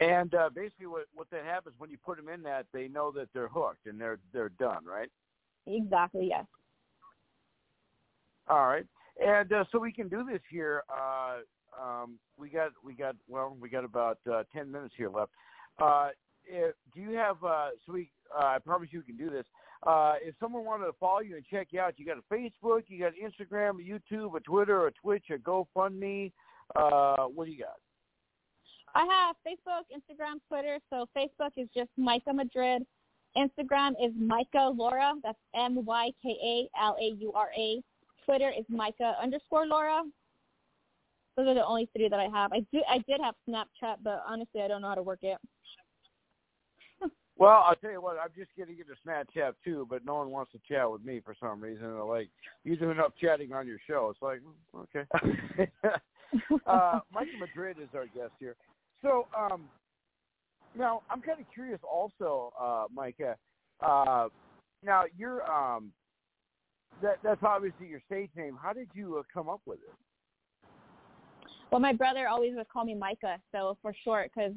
And 0.01 0.33
uh, 0.33 0.49
basically, 0.53 0.87
what 0.87 1.05
what 1.13 1.29
that 1.29 1.45
happens 1.45 1.75
when 1.77 1.91
you 1.91 1.97
put 2.03 2.17
them 2.17 2.27
in 2.27 2.41
that, 2.43 2.65
they 2.73 2.87
know 2.87 3.11
that 3.11 3.29
they're 3.33 3.47
hooked 3.47 3.85
and 3.85 4.01
they're 4.01 4.17
they're 4.33 4.49
done, 4.49 4.83
right? 4.83 5.09
Exactly. 5.67 6.27
Yes. 6.29 6.45
All 8.47 8.65
right. 8.65 8.85
And 9.23 9.53
uh, 9.53 9.63
so 9.71 9.77
we 9.77 9.91
can 9.91 10.07
do 10.07 10.25
this 10.29 10.41
here. 10.49 10.83
Uh, 10.89 11.37
um, 11.79 12.17
we 12.35 12.49
got 12.49 12.71
we 12.83 12.95
got 12.95 13.15
well, 13.27 13.55
we 13.61 13.69
got 13.69 13.85
about 13.85 14.17
uh, 14.31 14.43
ten 14.53 14.71
minutes 14.71 14.95
here 14.97 15.09
left. 15.09 15.31
Uh, 15.79 16.09
if, 16.45 16.73
do 16.95 17.01
you 17.01 17.11
have? 17.11 17.43
Uh, 17.43 17.69
so 17.85 17.93
we. 17.93 18.09
Uh, 18.35 18.45
I 18.45 18.57
promise 18.59 18.89
you, 18.91 19.03
we 19.05 19.13
can 19.13 19.23
do 19.23 19.29
this. 19.29 19.45
Uh, 19.85 20.13
if 20.23 20.33
someone 20.39 20.65
wanted 20.65 20.85
to 20.85 20.93
follow 20.99 21.19
you 21.19 21.35
and 21.35 21.45
check 21.45 21.67
you 21.71 21.79
out, 21.79 21.93
you 21.97 22.05
got 22.05 22.17
a 22.17 22.33
Facebook, 22.33 22.83
you 22.87 22.99
got 22.99 23.13
Instagram, 23.13 23.77
a 23.79 24.13
YouTube, 24.15 24.35
a 24.35 24.39
Twitter, 24.39 24.87
a 24.87 24.91
Twitch, 24.91 25.25
a 25.31 25.37
GoFundMe. 25.37 26.31
Uh, 26.75 27.25
what 27.25 27.45
do 27.45 27.51
you 27.51 27.59
got? 27.59 27.75
I 28.95 29.05
have 29.05 29.35
Facebook, 29.45 29.83
Instagram, 29.91 30.39
Twitter. 30.47 30.79
So 30.89 31.07
Facebook 31.15 31.51
is 31.57 31.67
just 31.75 31.89
Micah 31.97 32.33
Madrid. 32.33 32.83
Instagram 33.37 33.91
is 34.03 34.11
Micah 34.17 34.71
Laura. 34.75 35.13
That's 35.23 35.37
M 35.55 35.85
Y 35.85 36.11
K 36.21 36.29
A 36.29 36.81
L 36.81 36.97
A 36.99 37.15
U 37.19 37.31
R 37.33 37.49
A. 37.57 37.81
Twitter 38.25 38.49
is 38.49 38.65
Micah 38.69 39.15
underscore 39.21 39.65
Laura. 39.65 40.03
Those 41.37 41.47
are 41.47 41.53
the 41.53 41.65
only 41.65 41.89
three 41.95 42.09
that 42.09 42.19
I 42.19 42.27
have. 42.27 42.51
I 42.51 42.59
do 42.73 42.81
I 42.89 42.97
did 43.07 43.21
have 43.23 43.35
Snapchat, 43.49 43.97
but 44.03 44.23
honestly 44.27 44.61
I 44.61 44.67
don't 44.67 44.81
know 44.81 44.89
how 44.89 44.95
to 44.95 45.03
work 45.03 45.19
it. 45.21 45.37
Well, 47.37 47.63
I'll 47.65 47.75
tell 47.75 47.89
you 47.91 48.01
what, 48.01 48.17
I'm 48.23 48.29
just 48.37 48.51
getting 48.55 48.77
into 48.77 48.93
Snapchat 49.03 49.53
too, 49.63 49.87
but 49.89 50.05
no 50.05 50.13
one 50.13 50.29
wants 50.29 50.51
to 50.51 50.59
chat 50.67 50.91
with 50.91 51.03
me 51.03 51.21
for 51.25 51.35
some 51.39 51.59
reason. 51.59 51.81
They're 51.81 52.03
like, 52.03 52.29
you 52.63 52.75
do 52.75 52.91
enough 52.91 53.13
chatting 53.19 53.51
on 53.51 53.65
your 53.65 53.79
show. 53.87 54.13
It's 54.13 54.21
like, 54.21 54.41
mm, 54.41 54.83
okay. 54.83 55.71
uh, 56.67 56.99
Madrid 57.39 57.77
is 57.81 57.89
our 57.95 58.05
guest 58.05 58.33
here. 58.39 58.55
So, 59.01 59.27
um, 59.37 59.63
now 60.77 61.01
I'm 61.09 61.21
kind 61.21 61.39
of 61.39 61.45
curious 61.53 61.79
also, 61.89 62.53
uh, 62.59 62.85
Micah. 62.93 63.35
Uh, 63.85 64.27
now 64.83 65.03
you're 65.17 65.49
um, 65.51 65.91
that 67.01 67.17
that's 67.23 67.41
obviously 67.43 67.87
your 67.87 68.01
stage 68.05 68.29
name. 68.35 68.57
How 68.61 68.73
did 68.73 68.87
you 68.93 69.17
uh, 69.17 69.23
come 69.33 69.49
up 69.49 69.61
with 69.65 69.79
it? 69.79 69.93
Well, 71.71 71.81
my 71.81 71.93
brother 71.93 72.27
always 72.27 72.53
would 72.55 72.67
call 72.69 72.83
me 72.85 72.95
Micah, 72.95 73.37
so 73.51 73.77
for 73.81 73.93
short, 74.03 74.29
because 74.35 74.53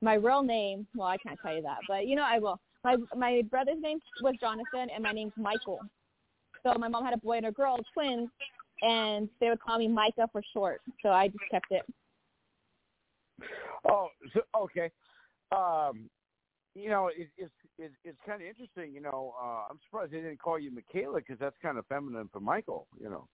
my 0.00 0.14
real 0.14 0.42
name, 0.42 0.86
well, 0.94 1.08
I 1.08 1.18
can't 1.18 1.38
tell 1.42 1.54
you 1.54 1.62
that, 1.62 1.78
but 1.88 2.06
you 2.06 2.16
know 2.16 2.24
I 2.24 2.38
will. 2.38 2.60
My 2.84 2.96
my 3.16 3.42
brother's 3.50 3.80
name 3.80 3.98
was 4.22 4.34
Jonathan, 4.40 4.88
and 4.94 5.02
my 5.02 5.12
name's 5.12 5.32
Michael. 5.36 5.80
So 6.62 6.74
my 6.78 6.88
mom 6.88 7.04
had 7.04 7.14
a 7.14 7.18
boy 7.18 7.38
and 7.38 7.46
a 7.46 7.52
girl, 7.52 7.78
twins, 7.94 8.28
and 8.82 9.28
they 9.40 9.48
would 9.48 9.60
call 9.60 9.78
me 9.78 9.88
Micah 9.88 10.28
for 10.32 10.42
short. 10.52 10.80
So 11.02 11.10
I 11.10 11.28
just 11.28 11.44
kept 11.50 11.66
it. 11.70 11.82
Oh, 13.88 14.08
so, 14.32 14.40
okay. 14.62 14.90
Um, 15.52 16.08
you 16.74 16.90
know, 16.90 17.08
it, 17.08 17.28
it's 17.38 17.52
it, 17.78 17.92
it's 18.04 18.18
kind 18.26 18.42
of 18.42 18.48
interesting. 18.48 18.92
You 18.94 19.00
know, 19.00 19.34
uh, 19.42 19.64
I'm 19.70 19.78
surprised 19.86 20.12
they 20.12 20.20
didn't 20.20 20.40
call 20.40 20.58
you 20.58 20.70
Michaela 20.70 21.18
because 21.18 21.38
that's 21.38 21.56
kind 21.62 21.78
of 21.78 21.86
feminine 21.86 22.28
for 22.32 22.40
Michael. 22.40 22.86
You 23.00 23.10
know. 23.10 23.28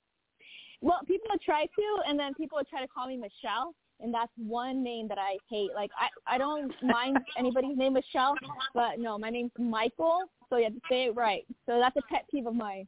Well, 0.80 1.00
people 1.07 1.28
would 1.30 1.40
try 1.40 1.64
to, 1.64 2.09
and 2.09 2.18
then 2.18 2.34
people 2.34 2.57
would 2.57 2.68
try 2.68 2.80
to 2.80 2.88
call 2.88 3.07
me 3.07 3.16
Michelle, 3.16 3.74
and 4.00 4.12
that's 4.12 4.32
one 4.36 4.82
name 4.82 5.07
that 5.09 5.18
I 5.18 5.38
hate. 5.48 5.70
Like 5.74 5.90
I, 5.98 6.34
I 6.34 6.38
don't 6.38 6.72
mind 6.82 7.18
anybody's 7.38 7.76
name 7.76 7.94
Michelle, 7.94 8.34
but 8.74 8.98
no, 8.98 9.16
my 9.16 9.30
name's 9.30 9.53
Michael, 9.59 10.22
so 10.50 10.57
you 10.57 10.64
have 10.64 10.74
to 10.74 10.80
say 10.90 11.05
it 11.05 11.16
right. 11.16 11.44
So 11.66 11.78
that's 11.78 11.96
a 11.96 12.03
pet 12.12 12.26
peeve 12.30 12.46
of 12.46 12.55
mine. 12.55 12.86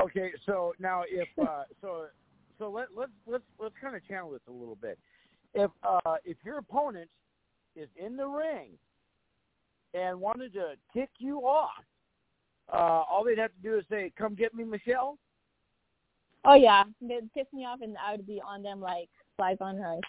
Okay, 0.00 0.30
so 0.46 0.72
now 0.78 1.02
if 1.08 1.28
uh, 1.40 1.64
so, 1.80 2.06
so 2.58 2.70
let 2.70 2.88
let's 2.96 3.12
let's 3.26 3.44
let's 3.60 3.74
kind 3.80 3.96
of 3.96 4.06
channel 4.06 4.30
this 4.30 4.40
a 4.48 4.52
little 4.52 4.76
bit. 4.76 4.98
If 5.54 5.70
uh, 5.82 6.16
if 6.24 6.36
your 6.44 6.58
opponent 6.58 7.08
is 7.76 7.88
in 7.96 8.16
the 8.16 8.26
ring 8.26 8.70
and 9.94 10.20
wanted 10.20 10.52
to 10.54 10.74
tick 10.92 11.10
you 11.18 11.40
off, 11.40 11.84
uh, 12.72 12.76
all 13.10 13.24
they'd 13.24 13.38
have 13.38 13.52
to 13.52 13.62
do 13.62 13.78
is 13.78 13.84
say, 13.90 14.12
"Come 14.18 14.34
get 14.34 14.54
me, 14.54 14.64
Michelle." 14.64 15.18
Oh 16.44 16.54
yeah, 16.54 16.84
they'd 17.00 17.32
piss 17.32 17.46
me 17.52 17.64
off, 17.64 17.80
and 17.82 17.96
I 18.04 18.12
would 18.12 18.26
be 18.26 18.40
on 18.46 18.62
them 18.62 18.80
like 18.80 19.08
flies 19.36 19.56
on 19.60 19.78
rice. 19.78 20.00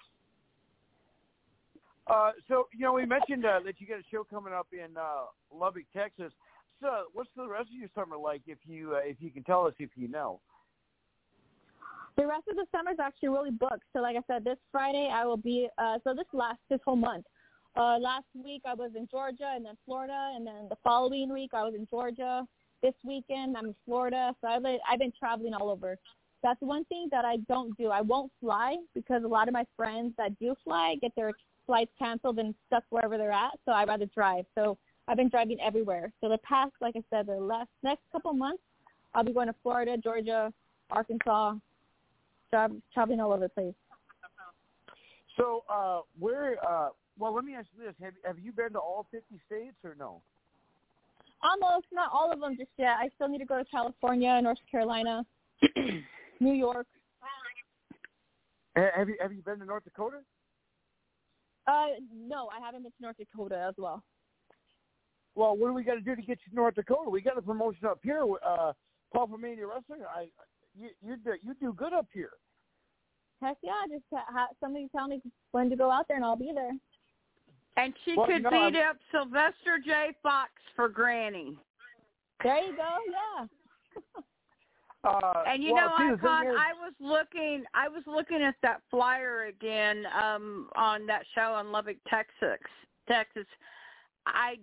Uh, 2.08 2.32
so 2.48 2.68
you 2.74 2.82
know, 2.82 2.94
we 2.94 3.06
mentioned 3.06 3.46
uh, 3.46 3.60
that 3.66 3.80
you 3.80 3.88
got 3.88 4.00
a 4.00 4.04
show 4.12 4.24
coming 4.24 4.54
up 4.54 4.68
in 4.74 4.98
uh, 4.98 5.26
Lubbock, 5.54 5.86
Texas. 5.96 6.34
So, 6.82 7.04
what's 7.14 7.30
the 7.36 7.48
rest 7.48 7.70
of 7.70 7.76
your 7.76 7.90
summer 7.94 8.18
like? 8.18 8.42
If 8.48 8.58
you 8.66 8.96
uh, 8.96 9.00
if 9.04 9.18
you 9.20 9.30
can 9.32 9.44
tell 9.44 9.68
us, 9.68 9.74
if 9.80 9.92
you 9.96 10.08
know. 10.08 10.40
The 12.18 12.28
rest 12.28 12.44
of 12.50 12.56
the 12.56 12.66
summer 12.76 12.92
is 12.92 13.00
actually 13.00 13.30
really 13.30 13.52
booked. 13.52 13.84
So, 13.94 14.02
like 14.02 14.16
I 14.16 14.22
said, 14.28 14.44
this 14.44 14.58
Friday 14.72 15.10
I 15.12 15.26
will 15.26 15.38
be. 15.38 15.70
Uh, 15.78 16.00
so 16.04 16.14
this 16.14 16.26
last 16.34 16.60
this 16.70 16.80
whole 16.86 16.96
month. 16.96 17.26
Uh, 17.76 17.98
last 18.00 18.26
week 18.36 18.62
I 18.66 18.74
was 18.74 18.92
in 18.96 19.08
Georgia 19.10 19.54
and 19.56 19.66
then 19.66 19.78
Florida, 19.86 20.34
and 20.36 20.46
then 20.46 20.68
the 20.70 20.76
following 20.84 21.32
week 21.32 21.52
I 21.54 21.64
was 21.64 21.74
in 21.76 21.88
Georgia. 21.90 22.46
This 22.82 22.94
weekend 23.04 23.56
I'm 23.56 23.68
in 23.68 23.76
Florida. 23.86 24.34
So 24.42 24.48
I've 24.48 24.64
been, 24.64 24.80
I've 24.90 25.00
been 25.00 25.14
traveling 25.18 25.54
all 25.54 25.70
over. 25.70 25.98
That's 26.42 26.60
one 26.62 26.86
thing 26.86 27.08
that 27.12 27.26
I 27.26 27.38
don't 27.48 27.78
do. 27.78 27.90
I 27.90 28.02
won't 28.02 28.32
fly 28.40 28.78
because 28.94 29.24
a 29.24 29.28
lot 29.28 29.48
of 29.48 29.54
my 29.54 29.66
friends 29.76 30.14
that 30.18 30.38
do 30.40 30.56
fly 30.64 30.96
get 31.02 31.12
their 31.16 31.34
flights 31.66 31.92
canceled 32.00 32.40
and 32.40 32.56
stuck 32.68 32.84
wherever 32.90 33.18
they're 33.18 33.32
at. 33.32 33.52
So 33.66 33.74
I'd 33.74 33.90
rather 33.90 34.06
drive. 34.08 34.46
So 34.56 34.78
I've 35.08 35.18
been 35.18 35.30
driving 35.30 35.60
everywhere. 35.60 36.12
So 36.22 36.30
the 36.30 36.38
past, 36.40 36.72
like 36.82 36.96
I 36.96 37.04
said, 37.10 37.28
the 37.28 37.34
last 37.34 37.70
next 37.84 38.04
couple 38.12 38.34
months, 38.34 38.64
I'll 39.14 39.24
be 39.24 39.34
going 39.34 39.48
to 39.48 39.56
Florida, 39.62 39.98
Georgia, 39.98 40.54
Arkansas, 40.92 41.56
tra- 42.50 42.70
traveling 42.94 43.20
all 43.20 43.32
over 43.32 43.46
the 43.46 43.50
place. 43.50 43.74
So, 45.38 45.64
uh, 45.70 46.02
where? 46.20 46.58
Uh, 46.68 46.90
well, 47.18 47.34
let 47.34 47.44
me 47.44 47.56
ask 47.56 47.68
you 47.78 47.86
this: 47.86 47.96
Have 48.02 48.14
Have 48.26 48.40
you 48.40 48.52
been 48.52 48.74
to 48.74 48.80
all 48.80 49.08
fifty 49.12 49.40
states 49.46 49.78
or 49.84 49.96
no? 49.98 50.22
Almost, 51.42 51.88
not 51.94 52.10
all 52.12 52.32
of 52.32 52.40
them 52.42 52.58
just 52.58 52.72
yet. 52.78 52.98
I 53.00 53.10
still 53.16 53.30
need 53.30 53.38
to 53.38 53.46
go 53.46 53.58
to 53.58 53.66
California, 53.66 54.42
North 54.42 54.58
Carolina, 54.70 55.26
New 56.42 56.54
York. 56.54 56.88
Have 58.76 59.08
you 59.08 59.16
Have 59.22 59.34
you 59.34 59.42
been 59.42 59.60
to 59.60 59.66
North 59.66 59.84
Dakota? 59.84 60.20
Uh, 61.68 61.88
no, 62.14 62.50
I 62.50 62.66
haven't 62.66 62.84
been 62.84 62.92
to 62.92 63.02
North 63.02 63.18
Dakota 63.18 63.66
as 63.70 63.76
well. 63.78 64.04
Well, 65.36 65.56
what 65.56 65.68
do 65.68 65.74
we 65.74 65.84
got 65.84 65.94
to 65.94 66.02
do 66.02 66.16
to 66.16 66.22
get 66.22 66.40
you 66.46 66.50
to 66.50 66.56
North 66.56 66.76
Dakota? 66.76 67.10
We 67.10 67.22
got 67.22 67.38
a 67.38 67.42
promotion 67.42 67.86
up 67.86 68.00
here. 68.04 68.24
Uh, 68.46 68.74
Paul 69.14 69.28
from 69.28 69.42
Mania 69.42 69.68
Wrestling. 69.68 70.02
I 70.04 70.28
you 70.78 70.90
you 71.02 71.18
do, 71.18 71.34
you 71.44 71.54
do 71.60 71.74
good 71.74 71.94
up 71.94 72.08
here. 72.14 72.32
Heck 73.42 73.58
yeah, 73.64 73.74
just 73.90 74.04
ha- 74.14 74.26
ha- 74.30 74.48
somebody 74.60 74.88
tell 74.94 75.08
me 75.08 75.22
when 75.52 75.70
to 75.70 75.76
go 75.76 75.90
out 75.90 76.08
there 76.08 76.18
and 76.18 76.26
I'll 76.26 76.36
be 76.36 76.52
there. 76.54 76.72
And 77.78 77.94
she 78.04 78.16
Well, 78.18 78.26
could 78.28 78.36
you 78.38 78.42
know, 78.42 78.50
beat 78.50 78.78
I'm- 78.78 78.90
up 78.90 78.98
Sylvester 79.12 79.80
J. 79.84 80.14
Fox 80.22 80.52
for 80.76 80.90
Granny. 80.90 81.58
There 82.44 82.58
you 82.66 82.76
go, 82.76 82.98
yeah. 83.10 84.22
Uh, 85.06 85.44
And 85.48 85.64
you 85.64 85.72
well, 85.74 85.92
know, 85.92 85.96
see, 85.98 86.14
Icon, 86.16 86.48
is- 86.48 86.56
I 86.60 86.74
was 86.74 86.94
looking 87.00 87.64
I 87.74 87.88
was 87.88 88.04
looking 88.06 88.42
at 88.42 88.56
that 88.64 88.82
flyer 88.92 89.44
again 89.46 90.06
um 90.22 90.70
on 90.76 91.06
that 91.06 91.24
show 91.34 91.58
in 91.60 91.72
Lubbock, 91.72 91.96
Texas. 92.10 92.60
Texas. 93.08 93.46
I 94.26 94.60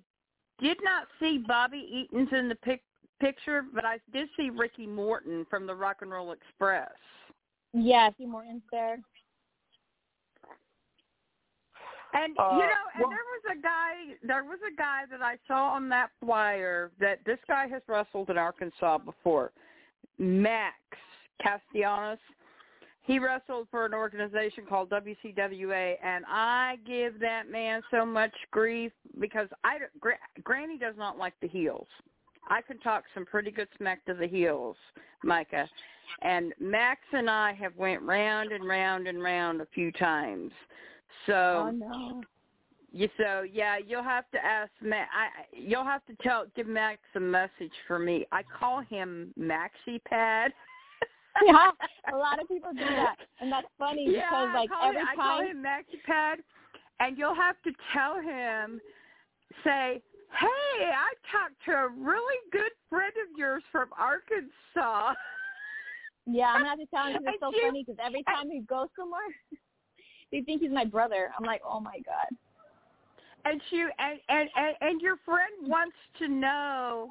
did 0.59 0.77
not 0.85 1.09
see 1.19 1.39
Bobby 1.39 1.79
Eaton's 1.91 2.29
in 2.33 2.51
the 2.51 2.55
pic- 2.57 2.85
picture, 3.21 3.65
but 3.75 3.85
I 3.85 3.99
did 4.13 4.29
see 4.37 4.51
Ricky 4.51 4.87
Morton 4.87 5.47
from 5.49 5.67
the 5.67 5.75
Rock 5.75 5.99
and 6.03 6.11
Roll 6.11 6.33
Express. 6.33 6.91
Yeah, 7.73 8.11
Steve 8.15 8.29
Morton's 8.29 8.63
there. 8.71 8.99
And 12.13 12.39
Uh, 12.39 12.53
you 12.53 12.67
know, 12.67 12.89
and 12.95 13.01
well- 13.01 13.11
there 13.11 13.19
was 13.19 13.59
a 13.59 13.61
guy 13.61 14.17
there 14.23 14.45
was 14.45 14.61
a 14.63 14.75
guy 14.75 15.05
that 15.07 15.23
I 15.23 15.37
saw 15.47 15.73
on 15.73 15.89
that 15.91 16.11
flyer 16.21 16.91
that 16.99 17.23
this 17.25 17.39
guy 17.47 17.67
has 17.67 17.83
wrestled 17.89 18.31
in 18.31 18.39
Arkansas 18.39 18.99
before. 18.99 19.53
Max 20.19 20.77
Castellanos. 21.43 22.19
He 23.03 23.19
wrestled 23.19 23.69
for 23.71 23.85
an 23.85 23.95
organization 23.95 24.65
called 24.67 24.89
WCWA 24.89 25.99
and 26.03 26.25
I 26.27 26.79
give 26.87 27.19
that 27.21 27.49
man 27.51 27.83
so 27.91 28.07
much 28.07 28.35
grief 28.51 28.93
because 29.19 29.49
I 29.63 29.79
don't- 29.79 30.43
Granny 30.43 30.79
does 30.79 30.97
not 30.97 31.19
like 31.19 31.39
the 31.41 31.49
heels. 31.49 31.89
I 32.49 32.63
can 32.63 32.79
talk 32.79 33.05
some 33.15 33.27
pretty 33.27 33.51
good 33.51 33.69
smack 33.77 34.05
to 34.07 34.15
the 34.15 34.27
heels, 34.27 34.77
Micah. 35.25 35.69
And 36.23 36.53
Max 36.61 37.01
and 37.13 37.29
I 37.29 37.53
have 37.55 37.77
went 37.77 38.03
round 38.03 38.53
and 38.53 38.67
round 38.67 39.09
and 39.09 39.23
round 39.23 39.61
a 39.61 39.67
few 39.75 39.91
times. 39.93 40.53
So 41.27 41.33
Oh 41.67 41.71
no. 41.71 42.23
you 42.93 43.09
so 43.17 43.43
yeah, 43.43 43.77
you'll 43.85 44.03
have 44.03 44.31
to 44.33 44.45
ask 44.45 44.71
Max. 44.81 45.11
I 45.15 45.29
you'll 45.53 45.85
have 45.85 46.05
to 46.07 46.15
tell 46.23 46.47
give 46.55 46.67
Max 46.67 47.01
a 47.17 47.21
message 47.21 47.73
for 47.87 47.99
me. 47.99 48.27
I 48.33 48.43
call 48.59 48.83
him 48.83 49.35
Maxi 49.39 50.03
Pad. 50.09 50.53
yeah, 51.45 51.71
a 52.13 52.17
lot 52.17 52.41
of 52.41 52.49
people 52.49 52.73
do 52.73 52.85
that, 52.85 53.17
and 53.41 53.51
that's 53.51 53.67
funny 53.79 54.07
yeah, 54.09 54.31
because 54.31 54.51
like 54.55 54.71
I 54.71 54.89
every 54.89 55.01
him, 55.01 55.09
I 55.11 55.17
call 55.17 55.39
time. 55.39 55.47
him 55.49 55.63
Maxi 55.63 56.03
Pad, 56.07 56.39
and 57.01 57.19
you'll 57.19 57.35
have 57.35 57.57
to 57.65 57.73
tell 57.93 58.21
him, 58.21 58.81
say, 59.65 60.01
"Hey, 60.33 60.91
I 60.91 61.13
talked 61.31 61.55
to 61.67 61.73
a 61.73 61.89
really 61.89 62.39
good 62.53 62.73
friend 62.89 63.13
of 63.23 63.39
yours 63.39 63.63
from 63.73 63.89
Arkansas." 63.99 65.15
Yeah, 66.27 66.47
I'm 66.47 66.61
gonna 66.61 66.71
have 66.71 66.79
to 66.79 66.87
tell 66.87 67.07
him 67.07 67.23
it's 67.27 67.41
so 67.41 67.51
you- 67.53 67.63
funny 67.63 67.85
because 67.85 67.99
every 68.05 68.23
time 68.25 68.51
he 68.51 68.61
goes 68.61 68.89
somewhere, 68.97 69.21
they 70.33 70.43
think 70.43 70.63
he's 70.63 70.71
my 70.71 70.85
brother. 70.85 71.31
I'm 71.39 71.45
like, 71.45 71.63
oh 71.65 71.81
my 71.81 72.01
god. 72.05 72.37
And 73.45 73.63
she 73.71 73.81
and 73.81 74.21
and 74.29 74.49
and, 74.57 74.77
and 74.81 75.01
your 75.01 75.17
friend 75.25 75.53
wants 75.63 75.97
to 76.19 76.29
know 76.29 77.11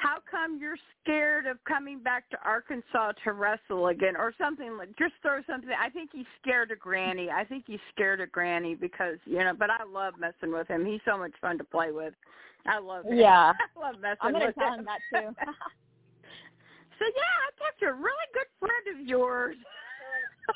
how 0.00 0.16
come 0.30 0.58
you're 0.58 0.78
scared 1.02 1.46
of 1.46 1.62
coming 1.64 1.98
back 1.98 2.28
to 2.30 2.38
Arkansas 2.44 3.12
to 3.24 3.32
wrestle 3.32 3.88
again 3.88 4.16
or 4.16 4.32
something 4.38 4.76
like 4.78 4.88
just 4.98 5.12
throw 5.20 5.40
something 5.48 5.70
I 5.78 5.90
think 5.90 6.10
he's 6.12 6.26
scared 6.40 6.70
of 6.70 6.80
Granny. 6.80 7.28
I 7.30 7.44
think 7.44 7.64
he's 7.66 7.80
scared 7.94 8.20
of 8.20 8.32
Granny 8.32 8.74
because, 8.74 9.18
you 9.26 9.38
know, 9.38 9.52
but 9.56 9.68
I 9.70 9.84
love 9.84 10.14
messing 10.18 10.52
with 10.52 10.68
him. 10.68 10.86
He's 10.86 11.00
so 11.04 11.18
much 11.18 11.32
fun 11.40 11.58
to 11.58 11.64
play 11.64 11.92
with. 11.92 12.14
I 12.66 12.78
love 12.78 13.04
him. 13.04 13.18
Yeah. 13.18 13.52
I 13.76 13.80
love 13.80 14.00
messing 14.00 14.16
with 14.20 14.20
him. 14.20 14.26
I'm 14.26 14.32
gonna 14.32 14.46
with 14.46 14.54
tell 14.54 14.72
him. 14.72 14.80
him 14.80 14.86
that 14.86 15.00
too. 15.12 15.34
so 16.98 17.04
yeah, 17.04 17.34
I 17.44 17.48
talked 17.58 17.80
to 17.80 17.86
a 17.86 17.92
really 17.92 18.28
good 18.32 18.48
friend 18.58 19.00
of 19.00 19.06
yours. 19.06 19.56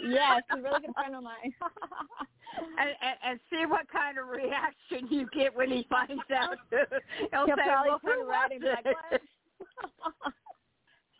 Yes, 0.02 0.42
a 0.50 0.56
really 0.60 0.80
good 0.80 0.94
friend 0.94 1.14
of 1.14 1.22
mine. 1.22 1.52
and, 2.78 2.90
and, 3.02 3.16
and 3.26 3.40
see 3.50 3.66
what 3.66 3.90
kind 3.90 4.18
of 4.18 4.28
reaction 4.28 5.08
you 5.10 5.28
get 5.32 5.54
when 5.54 5.70
he 5.70 5.86
finds 5.88 6.22
out. 6.34 6.56
He'll, 6.70 7.46
He'll 7.46 7.56
say, 7.56 7.62
probably 7.66 7.90
well, 7.90 8.00
turn 8.04 8.26
around 8.26 8.52
and 8.52 8.64
like? 8.64 9.20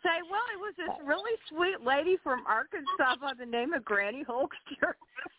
Say, 0.03 0.21
well, 0.29 0.45
it 0.53 0.59
was 0.59 0.73
this 0.77 0.95
really 1.03 1.33
sweet 1.49 1.81
lady 1.83 2.17
from 2.23 2.43
Arkansas 2.45 3.15
by 3.19 3.33
the 3.37 3.45
name 3.45 3.73
of 3.73 3.83
Granny 3.83 4.23
Hulkster. 4.23 4.93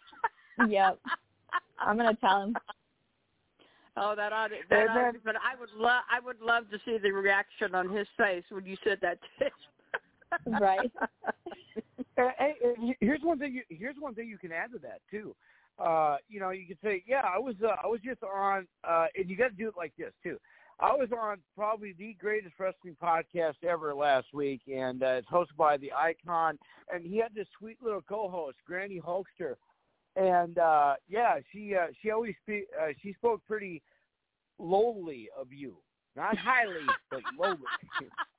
yep. 0.69 0.99
I'm 1.79 1.97
gonna 1.97 2.17
tell 2.17 2.43
him. 2.43 2.57
Oh, 3.97 4.15
that 4.17 4.33
ought 4.33 4.49
to, 4.49 4.57
that 4.69 4.89
ought 4.89 5.13
to, 5.13 5.19
but 5.25 5.37
I 5.37 5.59
would 5.59 5.71
love 5.79 6.03
I 6.11 6.19
would 6.21 6.41
love 6.41 6.69
to 6.71 6.79
see 6.85 6.99
the 6.99 7.13
reaction 7.13 7.75
on 7.75 7.89
his 7.89 8.09
face 8.17 8.43
when 8.51 8.67
you 8.67 8.77
said 8.83 8.99
that 9.03 9.19
to 9.39 9.45
him. 9.45 9.53
Right. 10.61 10.91
Hey, 12.17 12.55
uh, 12.65 12.93
here's 13.01 13.23
one 13.23 13.39
thing. 13.39 13.55
You, 13.55 13.63
here's 13.69 13.97
one 13.99 14.15
thing 14.15 14.29
you 14.29 14.39
can 14.39 14.53
add 14.53 14.73
to 14.73 14.79
that 14.79 15.01
too. 15.11 15.35
Uh, 15.79 16.17
you 16.29 16.41
know, 16.41 16.51
you 16.51 16.67
can 16.67 16.79
say, 16.83 17.05
yeah, 17.07 17.23
I 17.25 17.39
was, 17.39 17.55
uh, 17.63 17.77
I 17.83 17.87
was 17.87 18.01
just 18.03 18.23
on, 18.23 18.67
uh, 18.83 19.07
and 19.15 19.29
you 19.29 19.37
got 19.37 19.49
to 19.49 19.55
do 19.55 19.69
it 19.69 19.75
like 19.77 19.93
this 19.99 20.13
too. 20.23 20.39
I 20.81 20.93
was 20.93 21.09
on 21.13 21.39
probably 21.55 21.95
the 21.99 22.17
greatest 22.19 22.55
wrestling 22.59 22.97
podcast 23.03 23.55
ever 23.67 23.95
last 23.95 24.29
week, 24.33 24.63
and 24.75 25.03
uh, 25.03 25.07
it's 25.07 25.29
hosted 25.29 25.57
by 25.57 25.77
the 25.77 25.93
Icon, 25.93 26.59
and 26.93 27.05
he 27.05 27.19
had 27.19 27.35
this 27.35 27.47
sweet 27.59 27.79
little 27.83 28.03
co-host, 28.03 28.57
Granny 28.67 29.01
Hulkster, 29.01 29.55
and 30.17 30.59
uh, 30.59 30.95
yeah, 31.09 31.39
she, 31.53 31.75
uh, 31.75 31.89
she 32.03 32.11
always 32.11 32.35
speak, 32.43 32.67
uh, 32.81 32.89
she 33.03 33.13
spoke 33.15 33.43
pretty 33.47 33.83
lowly 34.59 35.29
of 35.39 35.53
you, 35.53 35.77
not 36.15 36.37
highly, 36.37 36.87
but 37.11 37.21
lowly. 37.39 37.59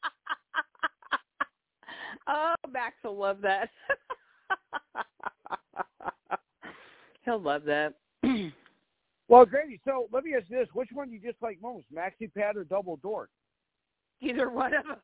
oh, 2.28 2.54
Max 2.72 2.96
will 3.04 3.18
love 3.18 3.42
that. 3.42 3.70
He'll 7.26 7.42
love 7.42 7.64
that. 7.66 7.94
Well, 9.30 9.46
Grady, 9.46 9.78
so 9.84 10.08
let 10.14 10.24
me 10.24 10.36
ask 10.36 10.46
you 10.50 10.58
this: 10.58 10.70
Which 10.72 10.88
one 10.94 11.10
do 11.10 11.16
you 11.16 11.20
just 11.20 11.42
like 11.42 11.62
most, 11.62 11.84
Maxi 11.94 12.34
Pad 12.34 12.56
or 12.56 12.64
Double 12.64 12.96
Dork? 12.96 13.30
either 14.22 14.50
one 14.50 14.74
of 14.74 14.86
them. 14.86 14.98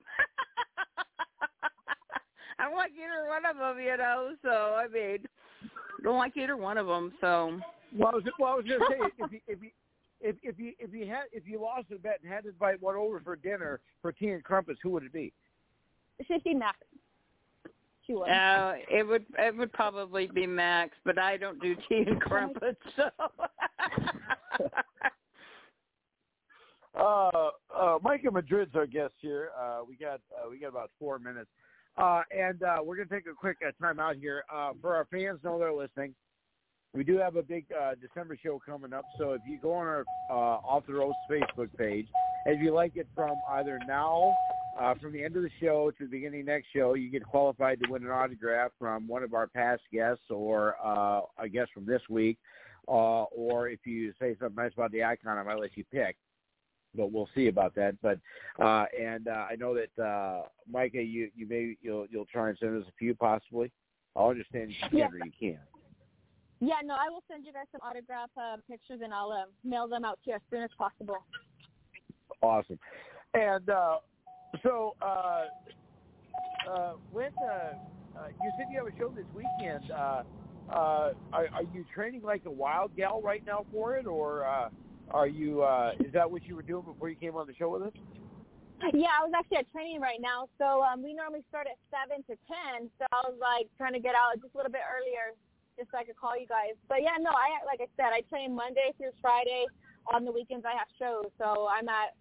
I 2.60 2.66
don't 2.66 2.76
like 2.76 2.92
either 2.92 3.28
one 3.28 3.46
of 3.46 3.58
them, 3.58 3.80
you 3.84 3.98
know. 3.98 4.34
So 4.42 4.50
I 4.50 4.88
mean, 4.88 5.20
don't 6.04 6.18
like 6.18 6.38
either 6.38 6.58
one 6.58 6.78
of 6.78 6.88
them. 6.88 7.14
So 7.20 7.60
Well, 7.96 8.12
I 8.12 8.16
was, 8.16 8.24
well, 8.40 8.54
I 8.54 8.56
was 8.56 8.66
going 8.66 8.80
to 8.80 8.86
say 8.90 8.98
if 9.18 9.32
you 9.32 9.40
if 9.48 9.62
you 9.62 9.70
if 10.22 10.36
if 10.42 10.60
you 10.60 10.74
if 10.80 10.94
you 10.94 11.08
had 11.08 11.24
if 11.32 11.48
you 11.48 11.62
lost 11.62 11.88
a 11.94 12.00
bet 12.00 12.20
and 12.24 12.32
had 12.32 12.44
to 12.44 12.50
invite 12.50 12.82
one 12.82 12.96
over 12.96 13.20
for 13.20 13.36
dinner 13.36 13.80
for 14.02 14.12
tea 14.12 14.30
and 14.30 14.44
crumpets, 14.44 14.80
who 14.82 14.90
would 14.92 15.04
it 15.04 15.14
be? 15.14 15.34
Fifty 16.28 16.54
max. 16.54 16.78
Uh, 18.10 18.74
it 18.90 19.08
would 19.08 19.26
it 19.38 19.56
would 19.56 19.72
probably 19.74 20.28
be 20.28 20.46
Max, 20.46 20.96
but 21.06 21.18
I 21.18 21.38
don't 21.38 21.62
do 21.62 21.76
tea 21.88 22.04
and 22.08 22.22
crumpets. 22.22 22.82
So 22.96 23.10
Uh, 26.96 27.50
uh, 27.76 27.98
Micah 28.04 28.30
Madrid's 28.30 28.76
our 28.76 28.86
guest 28.86 29.14
here. 29.20 29.50
Uh, 29.60 29.80
we 29.88 29.96
got 29.96 30.22
uh, 30.32 30.50
we 30.50 30.60
got 30.60 30.68
about 30.68 30.92
four 31.00 31.18
minutes, 31.18 31.50
uh, 31.98 32.22
and 32.36 32.62
uh, 32.62 32.78
we're 32.84 32.96
going 32.96 33.08
to 33.08 33.16
take 33.16 33.26
a 33.26 33.34
quick 33.34 33.58
uh, 33.68 33.72
time 33.84 34.00
out 34.00 34.16
here 34.16 34.44
uh, 34.54 34.74
for 34.80 34.96
our 34.96 35.06
fans 35.06 35.40
know 35.44 35.58
they're 35.58 35.74
listening. 35.74 36.14
We 36.94 37.04
do 37.04 37.18
have 37.18 37.36
a 37.36 37.42
big 37.42 37.66
uh, 37.72 37.94
December 38.00 38.38
show 38.44 38.62
coming 38.64 38.94
up, 38.94 39.06
so 39.18 39.32
if 39.32 39.42
you 39.48 39.58
go 39.60 39.74
on 39.74 39.88
our 39.88 40.06
uh, 40.30 40.34
Off 40.34 40.86
the 40.86 40.94
Ropes 40.94 41.18
Facebook 41.30 41.76
page, 41.76 42.06
if 42.46 42.62
you 42.62 42.72
like 42.72 42.96
it 42.96 43.08
from 43.16 43.34
either 43.54 43.80
now, 43.88 44.32
uh, 44.80 44.96
from 44.96 45.14
the 45.14 45.24
end 45.24 45.36
of 45.36 45.44
the 45.44 45.50
show 45.62 45.92
to 45.98 46.06
the 46.06 46.10
beginning 46.10 46.42
of 46.42 46.48
next 46.48 46.68
show, 46.76 46.94
you 46.94 47.10
get 47.10 47.24
qualified 47.24 47.80
to 47.82 47.92
win 47.92 48.04
an 48.04 48.12
autograph 48.12 48.72
from 48.80 49.08
one 49.08 49.24
of 49.24 49.34
our 49.34 49.48
past 49.48 49.82
guests, 49.92 50.24
or 50.30 50.76
uh, 50.84 51.22
a 51.38 51.48
guest 51.50 51.72
from 51.74 51.86
this 51.86 52.02
week, 52.10 52.38
uh, 52.88 53.24
or 53.24 53.70
if 53.70 53.80
you 53.86 54.14
say 54.20 54.36
something 54.40 54.56
nice 54.56 54.74
about 54.74 54.92
the 54.92 55.04
icon, 55.04 55.38
I 55.38 55.44
might 55.44 55.60
let 55.60 55.76
you 55.78 55.86
pick 55.92 56.18
but 56.96 57.12
we'll 57.12 57.30
see 57.34 57.48
about 57.48 57.74
that. 57.76 57.96
But 58.02 58.20
uh, 58.64 58.86
and 59.00 59.28
uh, 59.28 59.48
I 59.50 59.56
know 59.56 59.76
that 59.76 60.04
uh, 60.04 60.44
Micah, 60.72 61.02
you 61.02 61.30
you 61.36 61.48
may 61.48 61.76
you'll 61.82 62.08
you'll 62.10 62.26
try 62.26 62.50
and 62.50 62.58
send 62.60 62.82
us 62.82 62.88
a 62.88 62.94
few 62.98 63.16
possibly. 63.16 63.72
I'll 64.16 64.30
understand 64.30 64.72
if 64.72 64.92
you 64.92 65.00
Yeah. 65.00 65.08
can 65.08 65.16
or 65.16 65.26
you 65.26 65.32
can. 65.40 65.60
Yeah, 66.60 66.76
no, 66.86 66.94
I 66.94 67.10
will 67.10 67.24
send 67.28 67.46
you 67.46 67.52
guys 67.52 67.66
some 67.72 67.82
autograph 67.82 68.30
uh, 68.40 68.58
pictures 68.70 69.02
and 69.04 69.14
I'll 69.14 69.32
uh, 69.32 69.46
mail 69.66 69.88
them 69.88 70.06
out 70.06 70.20
to 70.24 70.30
you 70.30 70.36
as 70.36 70.42
soon 70.50 70.64
as 70.64 70.70
possible. 70.78 71.26
Awesome. 72.42 72.80
And 73.34 73.70
uh, 73.70 73.98
so 74.62 74.96
uh, 75.02 75.46
uh, 76.70 76.94
when 77.12 77.32
uh, 77.44 77.74
uh, 78.18 78.28
you 78.44 78.52
said 78.58 78.68
you 78.72 78.78
have 78.78 78.88
a 78.88 78.98
show 78.98 79.10
this 79.10 79.26
weekend, 79.34 79.90
uh, 79.92 80.24
uh, 80.70 81.14
are, 81.34 81.48
are 81.54 81.64
you 81.74 81.86
training 81.94 82.22
like 82.22 82.44
a 82.46 82.52
wild 82.52 82.96
gal 82.96 83.22
right 83.22 83.44
now 83.46 83.66
for 83.72 83.98
it, 83.98 84.06
or 84.06 84.46
uh, 84.46 84.70
are 85.12 85.28
you? 85.28 85.62
Uh, 85.64 85.92
is 86.00 86.14
that 86.14 86.30
what 86.30 86.44
you 86.46 86.56
were 86.56 86.62
doing 86.62 86.84
before 86.84 87.10
you 87.10 87.16
came 87.16 87.36
on 87.36 87.48
the 87.48 87.56
show 87.56 87.70
with 87.70 87.84
us? 87.84 87.94
Yeah, 88.94 89.16
I 89.16 89.24
was 89.24 89.32
actually 89.36 89.58
at 89.58 89.72
training 89.72 90.02
right 90.02 90.20
now. 90.20 90.48
So 90.58 90.84
um, 90.84 91.04
we 91.04 91.14
normally 91.14 91.44
start 91.50 91.68
at 91.68 91.80
seven 91.88 92.24
to 92.28 92.36
ten. 92.48 92.90
So 93.00 93.06
I 93.12 93.24
was 93.28 93.38
like 93.40 93.68
trying 93.78 93.94
to 93.94 94.00
get 94.00 94.16
out 94.16 94.36
just 94.42 94.54
a 94.54 94.58
little 94.58 94.72
bit 94.72 94.84
earlier, 94.84 95.36
just 95.80 95.92
so 95.92 95.98
I 95.98 96.04
could 96.04 96.18
call 96.18 96.36
you 96.38 96.48
guys. 96.48 96.76
But 96.88 97.02
yeah, 97.02 97.16
no, 97.20 97.32
I 97.32 97.64
like 97.66 97.80
I 97.80 97.88
said, 97.96 98.12
I 98.12 98.22
train 98.28 98.56
Monday 98.56 98.92
through 98.98 99.16
Friday. 99.22 99.66
On 100.12 100.26
the 100.26 100.32
weekends, 100.32 100.66
I 100.68 100.76
have 100.76 100.92
shows. 101.00 101.32
So 101.40 101.72
I'm 101.72 101.88
at, 101.88 102.12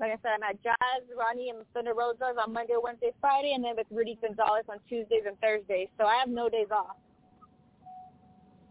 like 0.00 0.12
I 0.12 0.18
said, 0.22 0.38
I'm 0.38 0.42
at 0.42 0.62
Jazz, 0.62 1.02
Ronnie, 1.16 1.50
and 1.50 1.66
Thunder 1.74 1.94
Rosas 1.94 2.38
on 2.38 2.52
Monday, 2.52 2.74
Wednesday, 2.80 3.10
Friday, 3.20 3.52
and 3.54 3.64
then 3.64 3.74
with 3.76 3.86
Rudy 3.90 4.18
Gonzalez 4.22 4.64
on 4.68 4.78
Tuesdays 4.88 5.26
and 5.26 5.38
Thursdays. 5.40 5.88
So 5.98 6.04
I 6.04 6.16
have 6.18 6.28
no 6.28 6.48
days 6.48 6.70
off. 6.70 6.96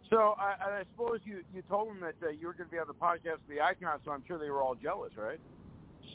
So 0.09 0.35
I, 0.39 0.55
and 0.63 0.73
I 0.75 0.83
suppose 0.91 1.19
you 1.25 1.43
you 1.53 1.61
told 1.67 1.89
them 1.89 1.99
that 1.99 2.15
uh, 2.25 2.31
you 2.31 2.47
were 2.47 2.53
going 2.53 2.69
to 2.69 2.71
be 2.71 2.79
on 2.79 2.87
the 2.87 2.95
podcast 2.95 3.43
with 3.43 3.51
the 3.51 3.61
icon, 3.61 3.99
so 4.05 4.11
I'm 4.11 4.23
sure 4.25 4.39
they 4.39 4.49
were 4.49 4.63
all 4.63 4.75
jealous, 4.75 5.11
right? 5.17 5.39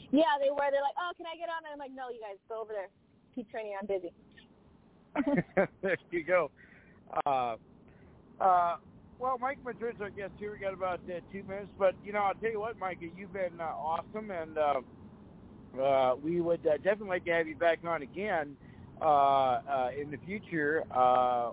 Yeah, 0.09 0.33
they 0.41 0.49
were. 0.49 0.65
They're 0.73 0.81
like, 0.81 0.97
oh, 0.97 1.13
can 1.15 1.27
I 1.29 1.37
get 1.37 1.49
on? 1.49 1.61
And 1.65 1.73
I'm 1.73 1.79
like, 1.79 1.93
no, 1.93 2.09
you 2.09 2.19
guys 2.19 2.41
go 2.49 2.61
over 2.61 2.73
there. 2.73 2.89
Keep 3.35 3.51
training. 3.51 3.73
I'm 3.79 3.85
busy. 3.85 4.13
there 5.81 5.97
you 6.09 6.23
go. 6.23 6.49
Uh, 7.25 7.55
uh, 8.41 8.77
well, 9.19 9.37
Mike 9.39 9.63
Madrid's 9.63 10.01
our 10.01 10.09
guest 10.09 10.33
here. 10.39 10.53
We 10.53 10.59
got 10.59 10.73
about 10.73 10.99
uh, 11.05 11.21
two 11.31 11.43
minutes, 11.43 11.69
but 11.77 11.93
you 12.03 12.13
know, 12.13 12.19
I'll 12.19 12.33
tell 12.33 12.51
you 12.51 12.59
what, 12.59 12.79
Mike, 12.79 12.97
you've 12.99 13.33
been 13.33 13.61
uh, 13.61 13.63
awesome, 13.63 14.31
and 14.31 14.57
uh, 14.57 14.81
uh, 15.81 16.15
we 16.21 16.41
would 16.41 16.65
uh, 16.65 16.77
definitely 16.77 17.09
like 17.09 17.25
to 17.25 17.31
have 17.31 17.47
you 17.47 17.55
back 17.55 17.79
on 17.85 18.01
again 18.01 18.55
uh, 19.01 19.05
uh, 19.05 19.89
in 19.99 20.11
the 20.11 20.17
future. 20.25 20.83
Uh, 20.91 21.51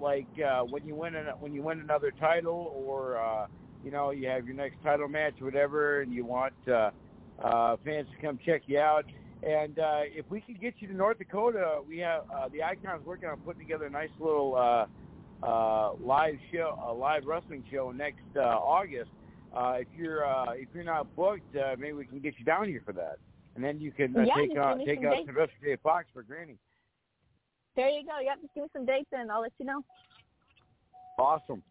like 0.00 0.28
uh, 0.40 0.62
when 0.62 0.86
you 0.86 0.94
win 0.94 1.14
an, 1.14 1.26
when 1.40 1.52
you 1.52 1.62
win 1.62 1.80
another 1.80 2.10
title, 2.18 2.72
or 2.74 3.18
uh, 3.18 3.46
you 3.84 3.90
know, 3.90 4.10
you 4.10 4.28
have 4.28 4.46
your 4.46 4.56
next 4.56 4.82
title 4.82 5.08
match, 5.08 5.34
whatever, 5.40 6.00
and 6.00 6.12
you 6.12 6.24
want 6.24 6.54
uh, 6.68 6.90
uh, 7.42 7.76
fans 7.84 8.06
to 8.14 8.26
come 8.26 8.38
check 8.44 8.62
you 8.66 8.78
out. 8.78 9.04
And 9.42 9.78
uh, 9.78 10.00
if 10.04 10.26
we 10.30 10.40
can 10.40 10.54
get 10.54 10.74
you 10.80 10.88
to 10.88 10.94
North 10.94 11.18
Dakota, 11.18 11.80
we 11.88 11.98
have 11.98 12.24
uh, 12.34 12.48
the 12.48 12.62
Icons 12.62 13.04
working 13.06 13.28
on 13.28 13.38
putting 13.38 13.60
together 13.60 13.86
a 13.86 13.90
nice 13.90 14.10
little 14.18 14.54
uh, 14.54 14.86
uh, 15.46 15.94
live 15.94 16.38
show, 16.52 16.78
a 16.86 16.92
live 16.92 17.24
wrestling 17.24 17.64
show 17.72 17.90
next 17.90 18.20
uh, 18.36 18.40
August. 18.40 19.10
Uh, 19.54 19.78
if 19.78 19.88
you're 19.96 20.26
uh, 20.26 20.52
if 20.52 20.68
you're 20.74 20.84
not 20.84 21.14
booked, 21.16 21.56
uh, 21.56 21.74
maybe 21.78 21.94
we 21.94 22.04
can 22.04 22.20
get 22.20 22.38
you 22.38 22.44
down 22.44 22.68
here 22.68 22.82
for 22.84 22.92
that, 22.92 23.18
and 23.60 23.68
then 23.68 23.78
you 23.78 23.92
can 23.92 24.16
uh, 24.16 24.22
Yeah, 24.22 24.34
take 24.36 24.54
just 24.54 24.58
on 24.58 24.78
take 24.86 24.98
some 24.98 25.06
out 25.06 25.10
dates. 25.16 25.26
Sylvester 25.26 25.56
J. 25.62 25.76
Fox 25.82 26.06
for 26.14 26.22
Granny. 26.22 26.56
There 27.76 27.90
you 27.90 28.04
go. 28.04 28.18
Yep, 28.18 28.40
just 28.40 28.54
give 28.54 28.62
me 28.64 28.70
some 28.72 28.86
dates 28.86 29.08
and 29.12 29.30
I'll 29.30 29.42
let 29.42 29.52
you 29.58 29.66
know. 29.66 29.84
Awesome. 31.18 31.62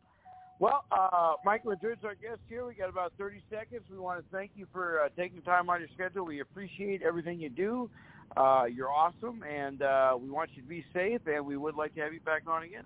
Well, 0.60 0.86
uh, 0.92 1.34
Mike 1.44 1.66
Madrid's 1.66 2.04
our 2.04 2.14
guest 2.14 2.42
here. 2.48 2.66
We 2.68 2.76
got 2.76 2.90
about 2.90 3.14
30 3.18 3.42
seconds. 3.50 3.82
We 3.90 3.98
want 3.98 4.20
to 4.20 4.26
thank 4.32 4.52
you 4.56 4.68
for 4.72 5.00
uh, 5.00 5.10
taking 5.18 5.42
time 5.42 5.70
on 5.70 5.80
your 5.80 5.90
schedule. 5.96 6.26
We 6.26 6.42
appreciate 6.42 7.02
everything 7.02 7.40
you 7.40 7.50
do. 7.50 7.90
Uh, 8.38 8.66
you're 8.72 8.92
awesome, 8.92 9.42
and 9.44 9.82
uh, 9.82 10.16
we 10.22 10.30
want 10.30 10.52
you 10.54 10.62
to 10.62 10.68
be 10.68 10.86
safe, 10.94 11.22
and 11.26 11.44
we 11.44 11.58
would 11.58 11.74
like 11.76 11.96
to 11.96 12.02
have 12.02 12.14
you 12.14 12.20
back 12.20 12.44
on 12.48 12.64
again. 12.64 12.84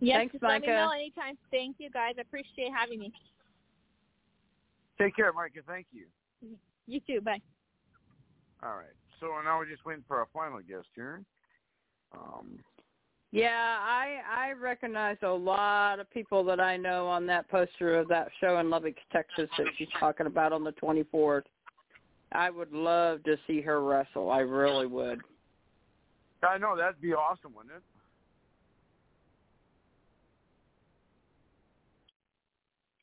Yes, 0.00 0.18
Thanks, 0.18 0.32
just 0.32 0.42
let 0.42 0.60
me 0.60 0.66
Micah. 0.66 0.76
know 0.78 0.90
anytime. 0.90 1.38
Thank 1.50 1.76
you, 1.78 1.88
guys. 1.88 2.16
I 2.18 2.22
appreciate 2.22 2.70
having 2.76 2.98
me. 2.98 3.12
Take 5.00 5.16
care, 5.16 5.32
Micah. 5.32 5.60
Thank 5.66 5.86
you. 5.92 6.04
You 6.86 7.00
too. 7.06 7.20
Bye. 7.22 7.40
All 8.66 8.76
right. 8.76 8.86
So 9.20 9.28
now 9.44 9.58
we're 9.58 9.66
just 9.66 9.84
waiting 9.84 10.04
for 10.08 10.18
our 10.18 10.26
final 10.32 10.58
guest 10.58 10.88
here. 10.94 11.22
Um, 12.12 12.58
Yeah, 13.32 13.76
I 13.80 14.20
I 14.28 14.52
recognize 14.52 15.18
a 15.22 15.28
lot 15.28 16.00
of 16.00 16.10
people 16.10 16.42
that 16.44 16.58
I 16.60 16.76
know 16.76 17.06
on 17.06 17.26
that 17.26 17.48
poster 17.48 17.98
of 17.98 18.08
that 18.08 18.28
show 18.40 18.58
in 18.58 18.70
Lubbock, 18.70 18.96
Texas 19.12 19.48
that 19.58 19.66
she's 19.76 19.88
talking 20.00 20.26
about 20.26 20.52
on 20.52 20.64
the 20.64 20.72
24th. 20.72 21.42
I 22.32 22.50
would 22.50 22.72
love 22.72 23.22
to 23.24 23.36
see 23.46 23.60
her 23.60 23.82
wrestle. 23.82 24.30
I 24.30 24.40
really 24.40 24.86
would. 24.86 25.20
I 26.42 26.58
know 26.58 26.76
that'd 26.76 27.00
be 27.00 27.14
awesome, 27.14 27.54
wouldn't 27.54 27.74
it? 27.76 27.82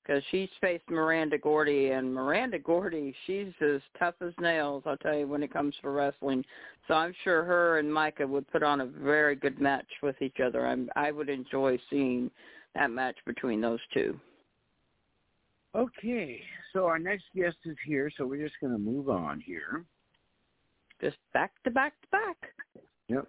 Because 0.03 0.23
she's 0.31 0.49
faced 0.59 0.89
Miranda 0.89 1.37
Gordy, 1.37 1.91
and 1.91 2.13
Miranda 2.13 2.59
Gordy, 2.59 3.15
she's 3.25 3.53
as 3.61 3.81
tough 3.97 4.15
as 4.21 4.33
nails, 4.39 4.83
I'll 4.85 4.97
tell 4.97 5.15
you, 5.15 5.27
when 5.27 5.43
it 5.43 5.53
comes 5.53 5.75
to 5.81 5.89
wrestling. 5.89 6.43
So 6.87 6.93
I'm 6.93 7.13
sure 7.23 7.43
her 7.43 7.79
and 7.79 7.93
Micah 7.93 8.27
would 8.27 8.49
put 8.51 8.63
on 8.63 8.81
a 8.81 8.85
very 8.85 9.35
good 9.35 9.61
match 9.61 9.87
with 10.01 10.21
each 10.21 10.37
other. 10.43 10.67
I'm, 10.67 10.89
I 10.95 11.11
would 11.11 11.29
enjoy 11.29 11.79
seeing 11.89 12.29
that 12.75 12.91
match 12.91 13.15
between 13.25 13.61
those 13.61 13.79
two. 13.93 14.19
Okay, 15.75 16.41
so 16.73 16.85
our 16.85 16.99
next 16.99 17.23
guest 17.35 17.57
is 17.65 17.77
here, 17.85 18.11
so 18.17 18.25
we're 18.25 18.43
just 18.43 18.59
going 18.59 18.73
to 18.73 18.79
move 18.79 19.09
on 19.09 19.39
here. 19.39 19.85
Just 21.01 21.17
back 21.33 21.51
to 21.63 21.71
back 21.71 21.93
to 22.01 22.07
back. 22.09 22.37
Yep. 23.07 23.27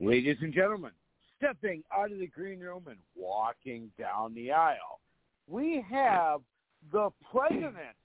Ladies 0.00 0.36
and 0.42 0.52
gentlemen, 0.52 0.90
stepping 1.38 1.82
out 1.96 2.12
of 2.12 2.18
the 2.18 2.26
green 2.26 2.60
room 2.60 2.84
and 2.88 2.98
walking 3.16 3.90
down 3.98 4.34
the 4.34 4.52
aisle 4.52 5.00
we 5.48 5.84
have 5.90 6.40
the 6.92 7.10
president. 7.30 7.96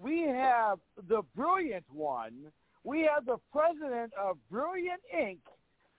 We 0.00 0.22
have 0.22 0.78
the 1.08 1.22
brilliant 1.36 1.84
one. 1.90 2.52
We 2.82 3.08
have 3.12 3.26
the 3.26 3.38
president 3.52 4.12
of 4.20 4.36
Brilliant 4.50 5.00
Inc. 5.14 5.38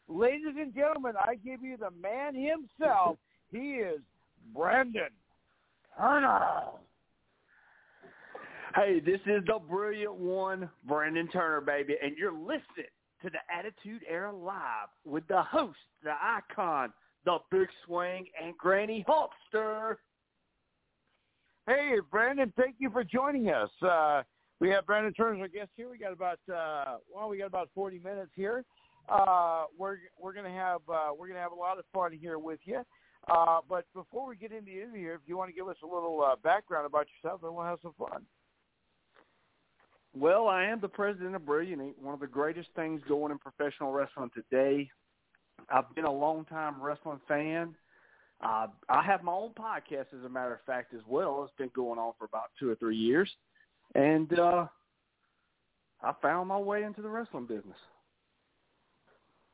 Ladies 0.07 0.55
and 0.59 0.73
gentlemen, 0.73 1.13
I 1.19 1.35
give 1.35 1.63
you 1.63 1.77
the 1.77 1.89
man 1.99 2.35
himself. 2.35 3.17
He 3.51 3.75
is 3.75 3.99
Brandon 4.53 5.09
Turner. 5.97 6.41
Hey, 8.75 8.99
this 8.99 9.21
is 9.25 9.43
the 9.47 9.57
brilliant 9.67 10.13
one, 10.13 10.69
Brandon 10.85 11.27
Turner, 11.29 11.61
baby, 11.61 11.95
and 12.03 12.17
you're 12.17 12.33
listening 12.33 12.91
to 13.23 13.29
the 13.29 13.39
Attitude 13.49 14.01
Era 14.07 14.35
Live 14.35 14.89
with 15.05 15.25
the 15.27 15.41
host, 15.41 15.77
the 16.03 16.11
icon, 16.21 16.91
the 17.23 17.37
Big 17.49 17.67
Swing, 17.85 18.25
and 18.43 18.55
Granny 18.57 19.05
Hulkster. 19.07 19.95
Hey, 21.67 21.95
Brandon, 22.11 22.53
thank 22.55 22.75
you 22.77 22.91
for 22.91 23.03
joining 23.03 23.49
us. 23.49 23.71
Uh, 23.81 24.21
we 24.59 24.69
have 24.69 24.85
Brandon 24.85 25.11
Turner 25.13 25.35
as 25.35 25.41
our 25.41 25.47
guest 25.47 25.71
here. 25.75 25.89
We 25.89 25.97
got 25.97 26.13
about 26.13 26.39
uh, 26.47 26.97
well, 27.13 27.27
we 27.27 27.39
got 27.39 27.47
about 27.47 27.69
forty 27.73 27.97
minutes 27.97 28.31
here. 28.35 28.63
Uh, 29.09 29.63
we're 29.75 29.97
we're 30.19 30.33
gonna 30.33 30.51
have 30.51 30.81
uh, 30.87 31.09
we're 31.17 31.27
gonna 31.27 31.39
have 31.39 31.53
a 31.53 31.55
lot 31.55 31.79
of 31.79 31.85
fun 31.91 32.11
here 32.11 32.37
with 32.37 32.59
you. 32.65 32.81
Uh, 33.27 33.61
but 33.67 33.85
before 33.95 34.27
we 34.27 34.35
get 34.35 34.51
into 34.51 34.65
the 34.65 34.77
interview, 34.77 34.99
here, 34.99 35.13
if 35.15 35.21
you 35.25 35.35
want 35.35 35.49
to 35.49 35.55
give 35.55 35.67
us 35.67 35.77
a 35.83 35.87
little 35.87 36.23
uh, 36.23 36.35
background 36.43 36.85
about 36.85 37.07
yourself, 37.15 37.41
then 37.41 37.55
we'll 37.55 37.65
have 37.65 37.79
some 37.81 37.93
fun. 37.97 38.21
Well, 40.13 40.47
I 40.47 40.65
am 40.65 40.79
the 40.79 40.87
president 40.87 41.35
of 41.35 41.47
Brilliant 41.47 41.99
one 41.99 42.13
of 42.13 42.19
the 42.19 42.27
greatest 42.27 42.69
things 42.75 43.01
going 43.07 43.31
in 43.31 43.39
professional 43.39 43.91
wrestling 43.91 44.29
today. 44.35 44.87
I've 45.69 45.93
been 45.95 46.05
a 46.05 46.11
long-time 46.11 46.79
wrestling 46.79 47.19
fan. 47.27 47.73
Uh, 48.43 48.67
I 48.89 49.03
have 49.03 49.23
my 49.23 49.31
own 49.31 49.51
podcast, 49.51 50.13
as 50.17 50.23
a 50.25 50.29
matter 50.29 50.53
of 50.53 50.61
fact, 50.65 50.93
as 50.93 51.01
well. 51.07 51.43
It's 51.43 51.57
been 51.57 51.71
going 51.75 51.99
on 51.99 52.13
for 52.19 52.25
about 52.25 52.51
two 52.59 52.69
or 52.69 52.75
three 52.75 52.97
years, 52.97 53.29
and 53.95 54.37
uh, 54.37 54.67
I 56.01 56.13
found 56.21 56.49
my 56.49 56.57
way 56.57 56.83
into 56.83 57.01
the 57.01 57.09
wrestling 57.09 57.45
business. 57.45 57.77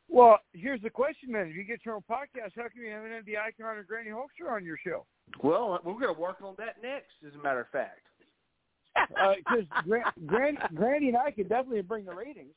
Well, 0.10 0.40
here's 0.53 0.82
the 0.82 0.90
question 0.90 1.32
then: 1.32 1.48
If 1.48 1.56
you 1.56 1.64
get 1.64 1.86
your 1.86 1.95
own 1.95 2.03
podcast, 2.10 2.52
how 2.56 2.64
come 2.64 2.84
you 2.84 2.91
haven't 2.91 3.12
had 3.12 3.26
the 3.26 3.38
icon 3.38 3.78
or 3.78 3.84
Granny 3.84 4.10
Hulkster 4.10 4.52
on 4.52 4.66
your 4.66 4.78
show? 4.84 5.06
Well, 5.41 5.80
we're 5.86 5.94
going 5.94 6.14
to 6.14 6.20
work 6.20 6.38
on 6.44 6.56
that 6.58 6.76
next, 6.84 7.14
as 7.26 7.34
a 7.40 7.41
matter 7.41 7.62
of 7.62 7.70
fact. 7.70 8.02
Because 9.38 9.66
uh, 9.74 10.12
Granny, 10.26 10.58
Granny 10.76 11.08
and 11.08 11.18
I 11.18 11.32
can 11.32 11.48
definitely 11.48 11.82
bring 11.82 12.03
the 12.03 12.14
ratings. 12.14 12.53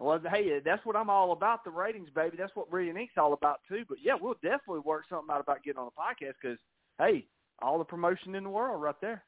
Well, 0.00 0.18
hey, 0.30 0.60
that's 0.64 0.84
what 0.86 0.96
I'm 0.96 1.10
all 1.10 1.32
about, 1.32 1.62
the 1.62 1.70
ratings, 1.70 2.08
baby. 2.14 2.36
That's 2.38 2.54
what 2.54 2.70
Brilliant 2.70 2.98
Inc.'s 2.98 3.18
all 3.18 3.34
about, 3.34 3.60
too. 3.68 3.84
But, 3.86 3.98
yeah, 4.02 4.14
we'll 4.18 4.34
definitely 4.34 4.80
work 4.80 5.04
something 5.10 5.32
out 5.32 5.42
about 5.42 5.62
getting 5.62 5.78
on 5.78 5.90
the 5.94 6.00
podcast 6.00 6.34
because, 6.40 6.58
hey, 6.98 7.26
all 7.60 7.78
the 7.78 7.84
promotion 7.84 8.34
in 8.34 8.44
the 8.44 8.50
world 8.50 8.82
right 8.82 8.94
there. 9.02 9.22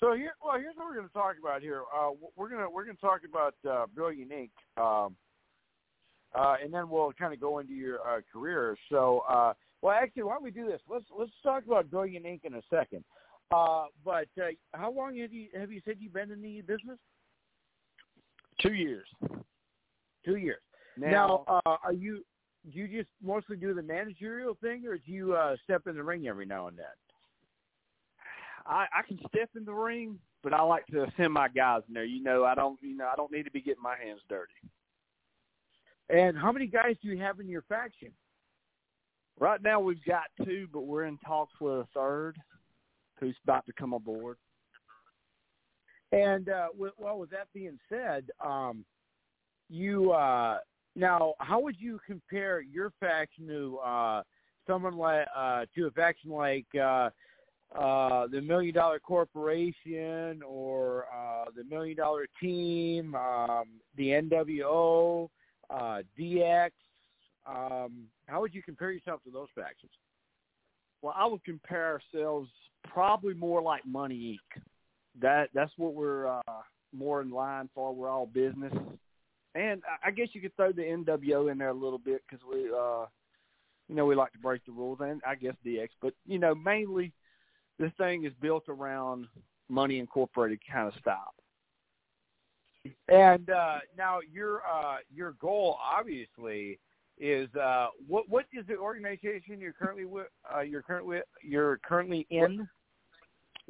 So 0.00 0.14
here, 0.14 0.32
well, 0.42 0.58
here's 0.58 0.74
what 0.76 0.86
we're 0.86 0.96
going 0.96 1.06
to 1.06 1.12
talk 1.12 1.36
about 1.40 1.62
here. 1.62 1.82
Uh, 1.96 2.10
we're 2.34 2.48
going 2.48 2.62
to 2.62 2.70
we're 2.70 2.84
going 2.84 2.96
to 2.96 3.00
talk 3.00 3.20
about 3.28 3.54
uh, 3.70 3.86
Brilliant 3.94 4.32
Inc. 4.32 4.50
Um, 4.82 5.14
uh, 6.34 6.56
and 6.62 6.72
then 6.72 6.88
we'll 6.88 7.12
kind 7.12 7.34
of 7.34 7.40
go 7.40 7.58
into 7.58 7.74
your 7.74 7.98
uh, 8.00 8.20
career. 8.32 8.76
So, 8.90 9.22
uh, 9.28 9.52
well, 9.82 9.94
actually, 9.94 10.22
why 10.22 10.34
don't 10.34 10.42
we 10.42 10.50
do 10.50 10.66
this? 10.66 10.80
Let's 10.90 11.04
let's 11.16 11.30
talk 11.42 11.64
about 11.66 11.90
Brilliant 11.90 12.24
Inc. 12.24 12.40
in 12.44 12.54
a 12.54 12.62
second. 12.70 13.04
Uh, 13.52 13.86
but 14.04 14.28
uh, 14.40 14.50
how 14.72 14.90
long 14.90 15.18
have 15.18 15.32
you 15.32 15.48
have 15.54 15.70
you 15.70 15.82
said 15.84 15.96
you've 16.00 16.14
been 16.14 16.30
in 16.30 16.40
the 16.40 16.62
business? 16.62 16.98
Two 18.62 18.74
years. 18.74 19.06
Two 20.24 20.36
years. 20.36 20.60
Now, 20.96 21.44
now 21.46 21.60
uh, 21.66 21.76
are 21.84 21.92
you 21.92 22.24
do 22.70 22.78
you 22.78 22.88
just 22.88 23.08
mostly 23.22 23.56
do 23.56 23.72
the 23.72 23.82
managerial 23.82 24.56
thing, 24.60 24.86
or 24.86 24.96
do 24.96 25.12
you 25.12 25.34
uh, 25.34 25.56
step 25.64 25.86
in 25.86 25.96
the 25.96 26.02
ring 26.02 26.26
every 26.26 26.44
now 26.44 26.66
and 26.68 26.76
then? 26.76 26.86
I, 28.66 28.86
I 28.94 29.02
can 29.06 29.18
step 29.28 29.48
in 29.56 29.64
the 29.64 29.72
ring, 29.72 30.18
but 30.42 30.52
I 30.52 30.60
like 30.62 30.86
to 30.88 31.06
send 31.16 31.32
my 31.32 31.48
guys 31.48 31.80
in 31.88 31.94
there. 31.94 32.04
You 32.04 32.22
know, 32.22 32.44
I 32.44 32.54
don't. 32.54 32.78
You 32.82 32.96
know, 32.96 33.08
I 33.10 33.16
don't 33.16 33.32
need 33.32 33.44
to 33.44 33.50
be 33.50 33.62
getting 33.62 33.82
my 33.82 33.96
hands 33.96 34.20
dirty. 34.28 34.52
And 36.10 36.36
how 36.36 36.52
many 36.52 36.66
guys 36.66 36.96
do 37.02 37.08
you 37.08 37.18
have 37.18 37.40
in 37.40 37.48
your 37.48 37.62
faction? 37.62 38.10
Right 39.38 39.62
now, 39.62 39.80
we've 39.80 40.04
got 40.04 40.24
two, 40.44 40.68
but 40.72 40.82
we're 40.82 41.04
in 41.04 41.16
talks 41.18 41.54
with 41.60 41.72
a 41.72 41.88
third, 41.94 42.36
who's 43.18 43.36
about 43.44 43.64
to 43.66 43.72
come 43.72 43.94
aboard. 43.94 44.36
And 46.12 46.48
uh, 46.48 46.68
with, 46.76 46.92
well, 46.98 47.18
with 47.18 47.30
that 47.30 47.48
being 47.54 47.78
said, 47.88 48.30
um, 48.44 48.84
you 49.68 50.10
uh, 50.12 50.58
now 50.96 51.34
how 51.38 51.60
would 51.60 51.76
you 51.78 52.00
compare 52.04 52.60
your 52.60 52.92
faction 52.98 53.46
to 53.46 53.78
uh, 53.78 54.22
someone 54.66 54.96
like 54.96 55.26
uh, 55.36 55.66
to 55.76 55.86
a 55.86 55.90
faction 55.92 56.30
like 56.30 56.66
uh, 56.74 57.10
uh, 57.78 58.26
the 58.26 58.40
Million 58.40 58.74
Dollar 58.74 58.98
Corporation 58.98 60.42
or 60.44 61.06
uh, 61.14 61.44
the 61.56 61.62
Million 61.64 61.96
Dollar 61.96 62.26
Team, 62.40 63.14
um, 63.14 63.66
the 63.96 64.08
NWO, 64.08 65.28
uh, 65.70 65.98
DX? 66.18 66.70
Um, 67.46 68.06
how 68.26 68.40
would 68.40 68.54
you 68.54 68.62
compare 68.62 68.90
yourself 68.90 69.22
to 69.24 69.30
those 69.30 69.48
factions? 69.54 69.92
Well, 71.02 71.14
I 71.16 71.26
would 71.26 71.44
compare 71.44 72.00
ourselves 72.14 72.50
probably 72.84 73.34
more 73.34 73.62
like 73.62 73.86
Money 73.86 74.38
Inc 74.56 74.62
that 75.20 75.50
that's 75.54 75.72
what 75.76 75.94
we're 75.94 76.26
uh, 76.26 76.62
more 76.92 77.20
in 77.22 77.30
line 77.30 77.68
for. 77.74 77.94
We're 77.94 78.08
all 78.08 78.26
business, 78.26 78.72
and 79.54 79.82
I 80.04 80.10
guess 80.10 80.28
you 80.32 80.40
could 80.40 80.54
throw 80.56 80.72
the 80.72 80.82
NWO 80.82 81.50
in 81.50 81.58
there 81.58 81.68
a 81.68 81.74
little 81.74 81.98
bit 81.98 82.22
because 82.28 82.44
we, 82.50 82.70
uh, 82.70 83.06
you 83.88 83.96
know, 83.96 84.06
we 84.06 84.14
like 84.14 84.32
to 84.32 84.38
break 84.38 84.64
the 84.64 84.72
rules, 84.72 84.98
and 85.00 85.20
I 85.26 85.34
guess 85.34 85.54
DX. 85.66 85.88
But 86.00 86.14
you 86.26 86.38
know, 86.38 86.54
mainly 86.54 87.12
this 87.78 87.92
thing 87.98 88.24
is 88.24 88.32
built 88.40 88.64
around 88.68 89.26
money 89.68 89.98
incorporated 89.98 90.60
kind 90.70 90.88
of 90.88 90.94
style. 91.00 91.34
And 93.08 93.50
uh, 93.50 93.78
now 93.96 94.20
your 94.32 94.62
uh, 94.70 94.98
your 95.12 95.32
goal 95.32 95.76
obviously 95.82 96.78
is 97.18 97.54
uh, 97.54 97.88
what 98.06 98.28
what 98.28 98.46
is 98.52 98.66
the 98.66 98.76
organization 98.76 99.60
you're 99.60 99.72
currently 99.72 100.06
with, 100.06 100.28
uh, 100.54 100.60
you're 100.60 100.82
currently 100.82 101.18
you're 101.42 101.78
currently 101.78 102.26
in? 102.30 102.68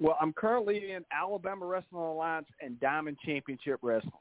Well, 0.01 0.17
I'm 0.19 0.33
currently 0.33 0.93
in 0.93 1.05
Alabama 1.13 1.67
Wrestling 1.67 2.01
Alliance 2.03 2.47
and 2.63 2.81
Diamond 2.81 3.19
Championship 3.23 3.81
Wrestling. 3.83 4.13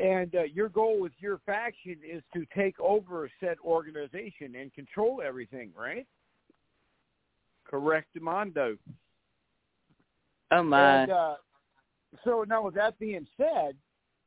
And 0.00 0.34
uh, 0.34 0.44
your 0.44 0.70
goal 0.70 0.98
with 0.98 1.12
your 1.18 1.40
faction 1.44 1.96
is 2.08 2.22
to 2.32 2.46
take 2.56 2.80
over 2.80 3.30
said 3.38 3.58
organization 3.62 4.54
and 4.58 4.72
control 4.72 5.20
everything, 5.24 5.72
right? 5.78 6.06
Correct, 7.68 8.08
Mondo. 8.18 8.78
Oh 10.52 10.62
my! 10.62 11.02
And, 11.02 11.12
uh, 11.12 11.34
so 12.24 12.46
now, 12.48 12.62
with 12.62 12.76
that 12.76 12.98
being 12.98 13.26
said, 13.36 13.76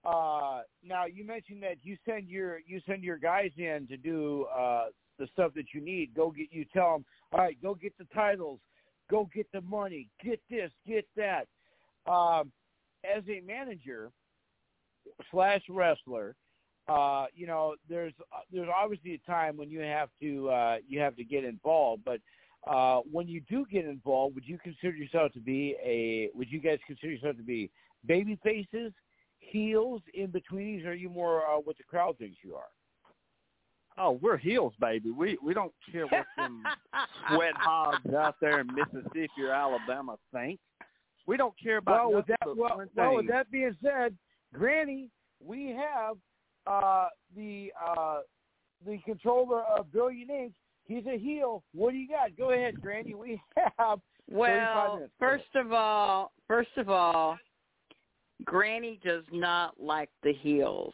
uh, 0.06 0.62
now 0.86 1.06
you 1.06 1.26
mentioned 1.26 1.64
that 1.64 1.78
you 1.82 1.98
send 2.06 2.28
your 2.28 2.60
you 2.68 2.82
send 2.86 3.04
your 3.04 3.18
guys 3.18 3.50
in 3.58 3.88
to 3.90 3.98
do 3.98 4.46
uh, 4.56 4.88
the 5.18 5.28
stuff 5.34 5.54
that 5.56 5.74
you 5.74 5.82
need. 5.82 6.14
Go 6.14 6.30
get 6.30 6.50
you 6.52 6.66
tell 6.72 6.94
them, 6.94 7.06
all 7.32 7.40
right, 7.40 7.58
go 7.64 7.74
get 7.74 7.98
the 7.98 8.06
titles, 8.14 8.60
go 9.12 9.30
get 9.36 9.46
the 9.52 9.62
money, 9.62 10.08
get 10.24 10.40
this, 10.50 10.72
get 10.88 11.06
that. 11.18 11.46
Um, 12.12 12.52
as 13.04 13.24
a 13.30 13.42
manager 13.46 14.12
slash 15.30 15.62
wrestler, 15.70 16.36
uh, 16.88 17.26
you 17.36 17.46
know, 17.46 17.76
there's 17.88 18.14
there's 18.52 18.70
obviously 18.76 19.14
a 19.14 19.32
time 19.32 19.58
when 19.58 19.70
you 19.70 19.82
have 19.82 20.10
to 20.22 20.50
uh, 20.50 20.78
you 20.88 21.00
have 21.00 21.16
to 21.18 21.24
get 21.24 21.44
involved, 21.44 22.04
but 22.04 22.20
uh, 22.68 23.02
when 23.12 23.28
you 23.28 23.42
do 23.50 23.66
get 23.72 23.86
involved, 23.86 24.36
would 24.36 24.48
you 24.48 24.58
consider 24.64 24.96
yourself 24.96 25.32
to 25.34 25.40
be 25.40 25.76
a 25.84 26.30
would 26.36 26.52
you 26.52 26.60
guys 26.60 26.80
consider 26.88 27.12
yourself 27.12 27.38
to 27.38 27.44
be 27.44 27.70
baby 28.06 28.40
faces, 28.44 28.94
heels, 29.40 30.02
in 30.14 30.28
betweenies, 30.28 30.86
or 30.86 30.92
are 30.92 30.96
you 30.96 31.10
more 31.10 31.46
uh, 31.46 31.60
what 31.60 31.78
the 31.78 31.84
crowd 31.84 32.18
thinks 32.18 32.38
you 32.44 32.56
are? 32.56 32.70
Oh, 33.98 34.20
we're 34.22 34.38
heels, 34.38 34.74
baby. 34.80 35.12
We 35.12 35.38
we 35.44 35.54
don't 35.54 35.74
care 35.92 36.06
what 36.08 36.26
them 36.38 36.64
sweat 37.30 37.54
hogs 37.56 38.14
out 38.14 38.36
there 38.42 38.62
in 38.62 38.68
Mississippi 38.68 39.30
or 39.44 39.52
Alabama 39.52 40.18
think. 40.34 40.60
We 41.28 41.38
don't 41.38 41.54
care 41.62 41.78
about 41.78 42.10
well, 42.10 42.18
with 42.18 42.28
that, 42.28 42.58
well, 42.58 42.82
well, 42.96 43.16
with 43.16 43.28
that 43.28 43.52
being 43.52 43.76
said, 43.84 44.16
Granny, 44.54 45.10
we 45.44 45.68
have 45.70 46.18
uh, 46.68 47.08
the 47.36 47.72
uh, 47.86 48.20
the 48.86 48.98
controller 49.06 49.62
of 49.64 49.92
Brilliant 49.92 50.32
Inc. 50.32 50.52
He's 50.88 51.06
a 51.06 51.18
heel. 51.18 51.64
What 51.74 51.92
do 51.92 51.98
you 51.98 52.08
got? 52.08 52.36
Go 52.38 52.52
ahead, 52.52 52.82
Granny. 52.82 53.14
We 53.14 53.42
have 53.78 54.00
Well, 54.30 55.08
first 55.20 55.56
of 55.56 55.72
all, 55.72 56.32
first 56.48 56.76
of 56.78 56.90
all, 56.90 57.38
Granny 58.46 59.00
does 59.04 59.24
not 59.32 59.80
like 59.80 60.10
the 60.24 60.34
heels, 60.34 60.94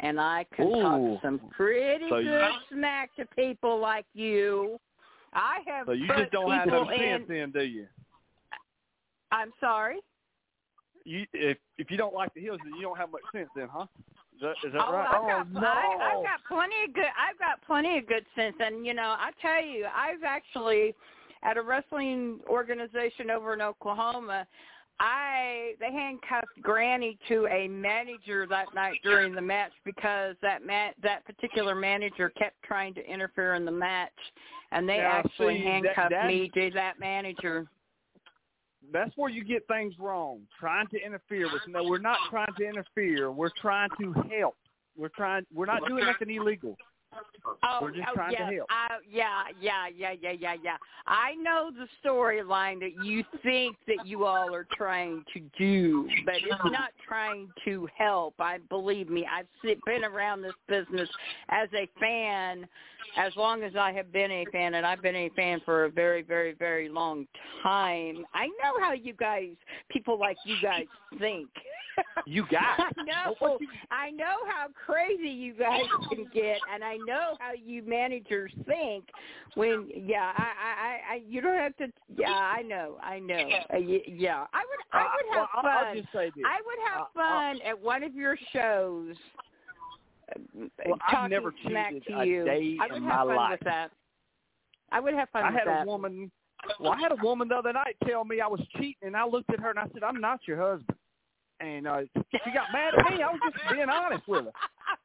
and 0.00 0.20
I 0.20 0.44
can 0.54 0.66
Ooh. 0.66 0.82
talk 0.82 1.22
some 1.22 1.40
pretty 1.50 2.08
So 2.08 2.18
you- 2.18 2.30
good 2.30 2.52
smack 2.70 3.14
to 3.16 3.26
people 3.26 3.78
like 3.78 4.06
you. 4.14 4.78
I 5.32 5.60
have 5.66 5.86
So 5.86 5.92
you 5.92 6.08
just 6.08 6.30
don't 6.32 6.50
have 6.50 6.68
no 6.68 6.86
sense, 6.90 7.24
then, 7.28 7.50
do 7.50 7.62
you? 7.62 7.86
I'm 9.30 9.52
sorry. 9.60 10.00
You 11.04 11.26
if 11.32 11.58
if 11.76 11.90
you 11.90 11.96
don't 11.96 12.14
like 12.14 12.32
the 12.34 12.40
heels, 12.40 12.60
then 12.64 12.74
you 12.74 12.82
don't 12.82 12.96
have 12.96 13.10
much 13.10 13.22
sense, 13.32 13.48
then, 13.54 13.68
huh? 13.70 13.86
Is 14.34 14.40
that, 14.42 14.54
is 14.64 14.72
that 14.72 14.84
oh, 14.88 14.92
right? 14.92 15.08
I've 15.10 15.22
got, 15.22 15.46
oh, 15.56 15.98
I, 16.00 16.12
I've 16.12 16.22
got 16.22 16.44
plenty 16.46 16.84
of 16.84 16.94
good. 16.94 17.04
I've 17.04 17.38
got 17.38 17.60
plenty 17.66 17.98
of 17.98 18.06
good 18.06 18.24
sense, 18.34 18.56
and 18.60 18.86
you 18.86 18.94
know, 18.94 19.16
I 19.18 19.30
tell 19.40 19.62
you, 19.64 19.86
I've 19.86 20.22
actually 20.24 20.94
at 21.42 21.56
a 21.56 21.62
wrestling 21.62 22.40
organization 22.48 23.30
over 23.30 23.54
in 23.54 23.60
Oklahoma. 23.60 24.46
I 25.00 25.74
they 25.80 25.92
handcuffed 25.92 26.60
Granny 26.60 27.18
to 27.28 27.46
a 27.46 27.68
manager 27.68 28.46
that 28.48 28.74
night 28.74 28.98
during 29.04 29.32
the 29.34 29.40
match 29.40 29.72
because 29.84 30.34
that 30.42 30.64
ma- 30.66 30.90
that 31.02 31.24
particular 31.24 31.74
manager 31.74 32.30
kept 32.30 32.60
trying 32.62 32.94
to 32.94 33.06
interfere 33.06 33.54
in 33.54 33.64
the 33.64 33.70
match, 33.70 34.10
and 34.72 34.88
they 34.88 34.98
Now, 34.98 35.22
actually 35.24 35.58
see, 35.58 35.64
handcuffed 35.64 36.10
that- 36.10 36.26
me 36.26 36.48
to 36.54 36.70
that 36.72 36.98
manager. 36.98 37.68
That's 38.90 39.14
where 39.16 39.30
you 39.30 39.44
get 39.44 39.66
things 39.68 39.98
wrong. 39.98 40.46
Trying 40.58 40.86
to 40.88 41.00
interfere 41.00 41.52
with 41.52 41.66
no, 41.68 41.84
we're 41.84 41.98
not 41.98 42.18
trying 42.30 42.54
to 42.54 42.66
interfere. 42.66 43.30
We're 43.30 43.50
trying 43.60 43.90
to 44.00 44.12
help. 44.30 44.56
We're 44.96 45.10
trying. 45.10 45.46
We're 45.52 45.66
not 45.66 45.86
doing 45.86 46.04
nothing 46.06 46.30
illegal. 46.30 46.76
Oh, 47.62 47.78
We're 47.82 47.90
just 47.90 48.08
oh, 48.10 48.14
trying 48.14 48.36
to 48.36 48.44
help. 48.44 48.68
I, 48.70 48.98
yeah, 49.10 49.44
yeah, 49.60 49.88
yeah, 49.96 50.12
yeah, 50.20 50.32
yeah, 50.32 50.54
yeah. 50.62 50.76
I 51.06 51.34
know 51.34 51.70
the 51.70 51.86
storyline 52.04 52.80
that 52.80 53.04
you 53.04 53.24
think 53.42 53.76
that 53.86 54.06
you 54.06 54.24
all 54.24 54.54
are 54.54 54.66
trying 54.76 55.24
to 55.34 55.40
do, 55.58 56.08
but 56.24 56.36
it's 56.36 56.64
not 56.64 56.90
trying 57.06 57.48
to 57.64 57.88
help. 57.96 58.34
I 58.38 58.58
believe 58.68 59.08
me. 59.08 59.26
I've 59.30 59.46
been 59.86 60.04
around 60.04 60.42
this 60.42 60.52
business 60.68 61.08
as 61.48 61.68
a 61.74 61.88
fan 61.98 62.66
as 63.16 63.34
long 63.36 63.62
as 63.62 63.72
I 63.76 63.92
have 63.92 64.12
been 64.12 64.30
a 64.30 64.44
fan, 64.52 64.74
and 64.74 64.86
I've 64.86 65.02
been 65.02 65.16
a 65.16 65.28
fan 65.30 65.60
for 65.64 65.84
a 65.84 65.90
very, 65.90 66.22
very, 66.22 66.54
very 66.54 66.88
long 66.88 67.26
time. 67.62 68.24
I 68.34 68.46
know 68.46 68.78
how 68.80 68.92
you 68.92 69.14
guys, 69.14 69.50
people 69.90 70.18
like 70.18 70.36
you 70.44 70.56
guys, 70.62 70.86
think. 71.18 71.48
You 72.26 72.44
got. 72.50 72.78
I 72.78 72.90
know. 73.04 73.58
I 73.90 74.10
know 74.10 74.36
how 74.46 74.66
crazy 74.86 75.28
you 75.28 75.54
guys 75.54 75.82
can 76.08 76.26
get, 76.32 76.58
and 76.72 76.84
I 76.84 76.96
know 77.08 77.36
how 77.40 77.52
you 77.52 77.82
managers 77.82 78.52
think. 78.66 79.06
When 79.54 79.88
yeah, 80.06 80.32
I, 80.36 80.42
I, 81.10 81.14
I, 81.14 81.22
you 81.26 81.40
don't 81.40 81.58
have 81.58 81.76
to. 81.78 81.88
Yeah, 82.16 82.30
I 82.32 82.62
know, 82.62 82.98
I 83.02 83.18
know. 83.18 83.48
Uh, 83.72 83.78
yeah, 83.78 84.46
I 84.52 84.62
would, 84.64 84.80
I 84.92 85.00
Uh, 85.00 85.08
would 85.16 85.34
have 85.36 85.48
well, 85.54 85.62
fun. 85.62 85.86
I'll, 85.88 85.94
just 85.94 86.12
say 86.12 86.30
this. 86.36 86.44
I 86.46 86.60
would 86.64 86.78
have 86.90 87.02
Uh, 87.02 87.06
fun 87.14 87.60
at 87.66 87.80
one 87.80 88.02
of 88.04 88.14
your 88.14 88.36
shows. 88.52 89.16
uh, 90.36 90.40
Well, 90.86 90.98
I've 91.08 91.30
never 91.30 91.52
smack 91.66 91.92
to 92.06 92.26
you. 92.26 92.42
I 92.80 92.86
would 92.88 92.96
in 92.98 93.02
have 93.02 93.02
my 93.02 93.16
fun 93.26 93.36
life. 93.36 93.50
with 93.52 93.60
that. 93.64 93.90
I 94.92 95.00
would 95.00 95.14
have 95.14 95.28
fun 95.30 95.44
I 95.44 95.50
had 95.52 95.66
that. 95.66 95.82
a 95.82 95.86
woman. 95.86 96.30
Well, 96.80 96.92
I 96.92 97.00
had 97.00 97.12
a 97.12 97.16
woman 97.22 97.48
the 97.48 97.56
other 97.56 97.72
night 97.72 97.96
tell 98.06 98.24
me 98.24 98.40
I 98.40 98.46
was 98.48 98.60
cheating, 98.76 98.94
and 99.02 99.16
I 99.16 99.24
looked 99.26 99.50
at 99.50 99.60
her 99.60 99.70
and 99.70 99.78
I 99.78 99.86
said, 99.92 100.02
"I'm 100.02 100.20
not 100.20 100.40
your 100.46 100.56
husband." 100.60 100.98
And 101.60 101.86
uh, 101.88 102.02
she 102.14 102.50
got 102.52 102.72
mad 102.72 102.94
at 102.98 103.10
me. 103.12 103.22
I 103.22 103.30
was 103.32 103.40
just 103.44 103.56
being 103.72 103.88
honest 103.88 104.26
with 104.28 104.44
her. 104.46 104.52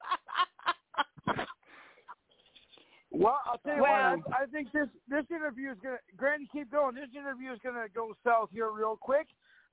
Well, 3.14 3.40
I'll 3.46 3.60
tell 3.60 3.76
you 3.76 3.82
Well- 3.84 4.18
what. 4.18 4.34
I, 4.40 4.44
I 4.44 4.46
think 4.48 4.72
this 4.72 4.88
this 5.08 5.26
interview 5.30 5.72
is 5.72 5.78
gonna. 5.84 5.98
Granny, 6.18 6.48
keep 6.52 6.72
going. 6.72 6.96
This 6.96 7.10
interview 7.16 7.52
is 7.54 7.60
gonna 7.64 7.86
go 7.94 8.14
south 8.26 8.50
here 8.52 8.72
real 8.72 8.98
quick. 9.00 9.28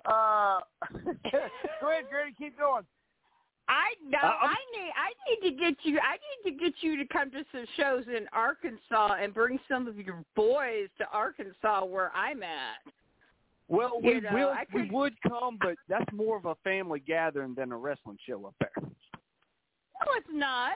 Uh, 0.05 0.61
go 1.03 1.91
ahead, 1.91 2.05
Granny. 2.11 2.35
Keep 2.39 2.59
going. 2.59 2.85
I 3.69 3.95
no, 4.05 4.19
Uh, 4.19 4.27
I'm- 4.27 4.57
need 4.73 4.93
I 4.97 5.13
need 5.29 5.51
to 5.51 5.57
get 5.57 5.77
you 5.85 5.99
I 6.01 6.17
need 6.45 6.51
to 6.51 6.59
get 6.65 6.75
you 6.83 6.97
to 6.99 7.05
come 7.07 7.31
to 7.31 7.45
some 7.53 7.65
shows 7.77 8.05
in 8.09 8.27
Arkansas 8.33 9.15
and 9.21 9.33
bring 9.33 9.59
some 9.69 9.87
of 9.89 9.97
your 9.99 10.25
boys 10.35 10.89
to 10.99 11.07
Arkansas 11.13 11.85
where 11.85 12.11
I'm 12.15 12.43
at. 12.43 12.79
Well, 13.69 14.01
You 14.03 14.15
we 14.15 14.21
know, 14.21 14.31
will. 14.35 14.49
I 14.49 14.65
We 14.75 14.91
would 14.91 15.15
come, 15.23 15.57
but 15.61 15.77
that's 15.89 16.11
more 16.13 16.37
of 16.37 16.45
a 16.47 16.57
family 16.65 16.99
gathering 16.99 17.55
than 17.55 17.71
a 17.71 17.77
wrestling 17.77 18.19
show 18.27 18.45
up 18.47 18.55
there. 18.59 18.73
No, 18.83 20.13
it's 20.17 20.27
not. 20.33 20.73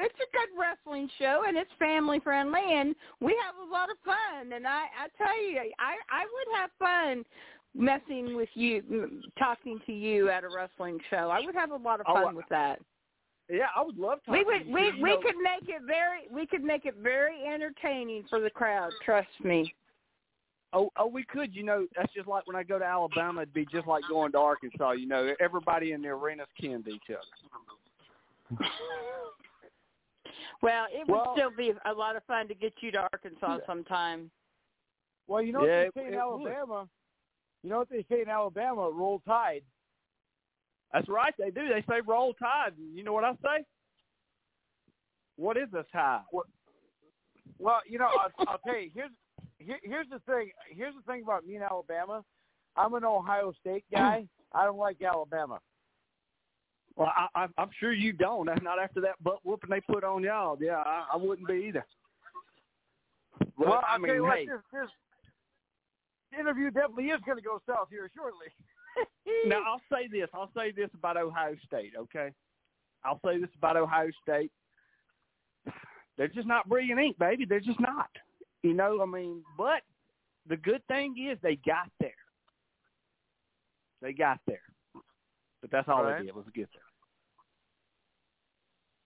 It's 0.00 0.14
a 0.14 0.30
good 0.32 0.58
wrestling 0.58 1.08
show 1.18 1.42
and 1.46 1.56
it's 1.56 1.70
family 1.78 2.20
friendly 2.20 2.60
and 2.72 2.94
we 3.20 3.36
have 3.44 3.56
a 3.68 3.70
lot 3.72 3.90
of 3.90 3.96
fun 4.04 4.52
and 4.52 4.66
I 4.66 4.84
I 4.98 5.08
tell 5.18 5.42
you 5.42 5.58
I 5.78 5.94
I 6.10 6.22
would 6.24 6.56
have 6.58 6.70
fun 6.78 7.24
messing 7.74 8.36
with 8.36 8.48
you 8.54 9.20
talking 9.38 9.78
to 9.86 9.92
you 9.92 10.30
at 10.30 10.44
a 10.44 10.48
wrestling 10.48 10.98
show. 11.10 11.30
I 11.30 11.40
would 11.40 11.54
have 11.54 11.70
a 11.72 11.76
lot 11.76 12.00
of 12.00 12.06
Oh, 12.08 12.14
fun 12.14 12.28
I- 12.28 12.32
with 12.32 12.48
that. 12.50 12.80
Yeah, 13.50 13.68
I 13.74 13.82
would 13.82 13.96
love 13.98 14.22
to. 14.24 14.30
We 14.30 14.44
would 14.44 14.66
we 14.66 14.88
you 14.88 15.02
we 15.02 15.10
know, 15.10 15.20
could 15.22 15.36
make 15.42 15.68
it 15.68 15.82
very 15.86 16.28
we 16.30 16.46
could 16.46 16.62
make 16.62 16.84
it 16.84 16.96
very 17.02 17.44
entertaining 17.46 18.24
for 18.28 18.40
the 18.40 18.50
crowd. 18.50 18.92
Trust 19.04 19.28
me. 19.42 19.74
Oh, 20.74 20.90
oh, 20.98 21.06
we 21.06 21.24
could. 21.24 21.54
You 21.56 21.62
know, 21.62 21.86
that's 21.96 22.12
just 22.12 22.28
like 22.28 22.46
when 22.46 22.56
I 22.56 22.62
go 22.62 22.78
to 22.78 22.84
Alabama. 22.84 23.40
It'd 23.40 23.54
be 23.54 23.64
just 23.72 23.86
like 23.86 24.04
going 24.06 24.32
to 24.32 24.38
Arkansas. 24.38 24.90
You 24.92 25.06
know, 25.08 25.32
everybody 25.40 25.92
in 25.92 26.02
the 26.02 26.08
arena's 26.08 26.46
kin 26.60 26.82
to 26.84 26.90
each 26.90 27.08
other. 27.08 28.66
Well, 30.62 30.86
it 30.90 31.06
would 31.06 31.14
Well- 31.16 31.34
still 31.34 31.50
be 31.50 31.72
a 31.84 31.92
lot 31.92 32.16
of 32.16 32.24
fun 32.24 32.48
to 32.48 32.54
get 32.54 32.72
you 32.82 32.90
to 32.92 33.08
Arkansas 33.12 33.58
sometime. 33.66 34.30
Well, 35.26 35.42
you 35.42 35.52
know 35.52 35.64
Yeah, 35.64 35.84
what 35.84 35.94
they 35.94 36.00
say 36.00 36.04
it- 36.06 36.08
in 36.08 36.14
it 36.14 36.26
would. 36.26 36.52
Alabama. 36.52 36.88
You 37.62 37.70
know 37.70 37.78
what 37.78 37.88
they 37.88 38.02
say 38.04 38.22
in 38.22 38.28
Alabama? 38.28 38.90
Roll 38.90 39.20
Tide. 39.20 39.64
That's 40.92 41.08
right. 41.08 41.34
They 41.36 41.50
do. 41.50 41.68
They 41.68 41.82
say 41.82 42.00
roll 42.00 42.32
tide. 42.34 42.72
You 42.78 43.02
know 43.02 43.12
what 43.12 43.24
I 43.24 43.34
say? 43.42 43.64
What 45.36 45.56
is 45.58 45.68
a 45.74 45.84
tide? 45.92 46.22
Well, 47.58 47.80
you 47.86 47.98
know, 47.98 48.06
I'll, 48.06 48.46
I'll 48.48 48.58
tell 48.58 48.78
you. 48.78 48.90
Here's 48.94 49.10
here, 49.58 49.78
here's 49.82 50.08
the 50.08 50.18
thing. 50.20 50.50
Here's 50.70 50.94
the 50.94 51.02
thing 51.02 51.22
about 51.22 51.44
me 51.46 51.56
in 51.56 51.62
Alabama. 51.62 52.24
I'm 52.76 52.94
an 52.94 53.04
Ohio 53.04 53.52
State 53.60 53.84
guy. 53.92 54.26
I 54.52 54.64
don't 54.64 54.78
like 54.78 55.02
Alabama. 55.02 55.60
Well, 56.98 57.12
I, 57.16 57.28
I, 57.44 57.46
I'm 57.56 57.70
sure 57.78 57.92
you 57.92 58.12
don't. 58.12 58.46
Not 58.62 58.80
after 58.82 59.00
that 59.02 59.22
butt 59.22 59.38
whooping 59.44 59.70
they 59.70 59.80
put 59.80 60.02
on 60.02 60.24
y'all. 60.24 60.58
Yeah, 60.60 60.82
I, 60.84 61.06
I 61.14 61.16
wouldn't 61.16 61.46
be 61.46 61.66
either. 61.68 61.86
But, 63.38 63.68
well, 63.68 63.82
I 63.88 63.98
mean, 63.98 64.20
what. 64.20 64.36
hey, 64.36 64.46
This, 64.46 64.58
this 64.72 66.40
interview 66.40 66.72
definitely 66.72 67.06
is 67.06 67.20
going 67.24 67.38
to 67.38 67.44
go 67.44 67.62
south 67.68 67.86
here 67.88 68.10
shortly. 68.16 68.48
now 69.46 69.62
I'll 69.64 69.80
say 69.92 70.08
this. 70.08 70.28
I'll 70.34 70.50
say 70.56 70.72
this 70.72 70.90
about 70.92 71.16
Ohio 71.16 71.54
State. 71.64 71.92
Okay, 71.96 72.30
I'll 73.04 73.20
say 73.24 73.38
this 73.38 73.50
about 73.56 73.76
Ohio 73.76 74.10
State. 74.20 74.50
They're 76.16 76.26
just 76.26 76.48
not 76.48 76.68
Brilliant 76.68 76.98
Inc., 76.98 77.18
baby. 77.18 77.44
They're 77.44 77.60
just 77.60 77.78
not. 77.78 78.10
You 78.64 78.74
know, 78.74 79.00
I 79.00 79.06
mean, 79.06 79.44
but 79.56 79.82
the 80.48 80.56
good 80.56 80.84
thing 80.88 81.14
is 81.30 81.38
they 81.44 81.60
got 81.64 81.88
there. 82.00 82.10
They 84.02 84.12
got 84.12 84.40
there. 84.48 84.62
But 85.60 85.70
that's 85.70 85.88
all 85.88 86.02
Right. 86.02 86.18
they 86.18 86.26
did 86.26 86.34
was 86.34 86.44
get 86.54 86.68
there. 86.72 86.87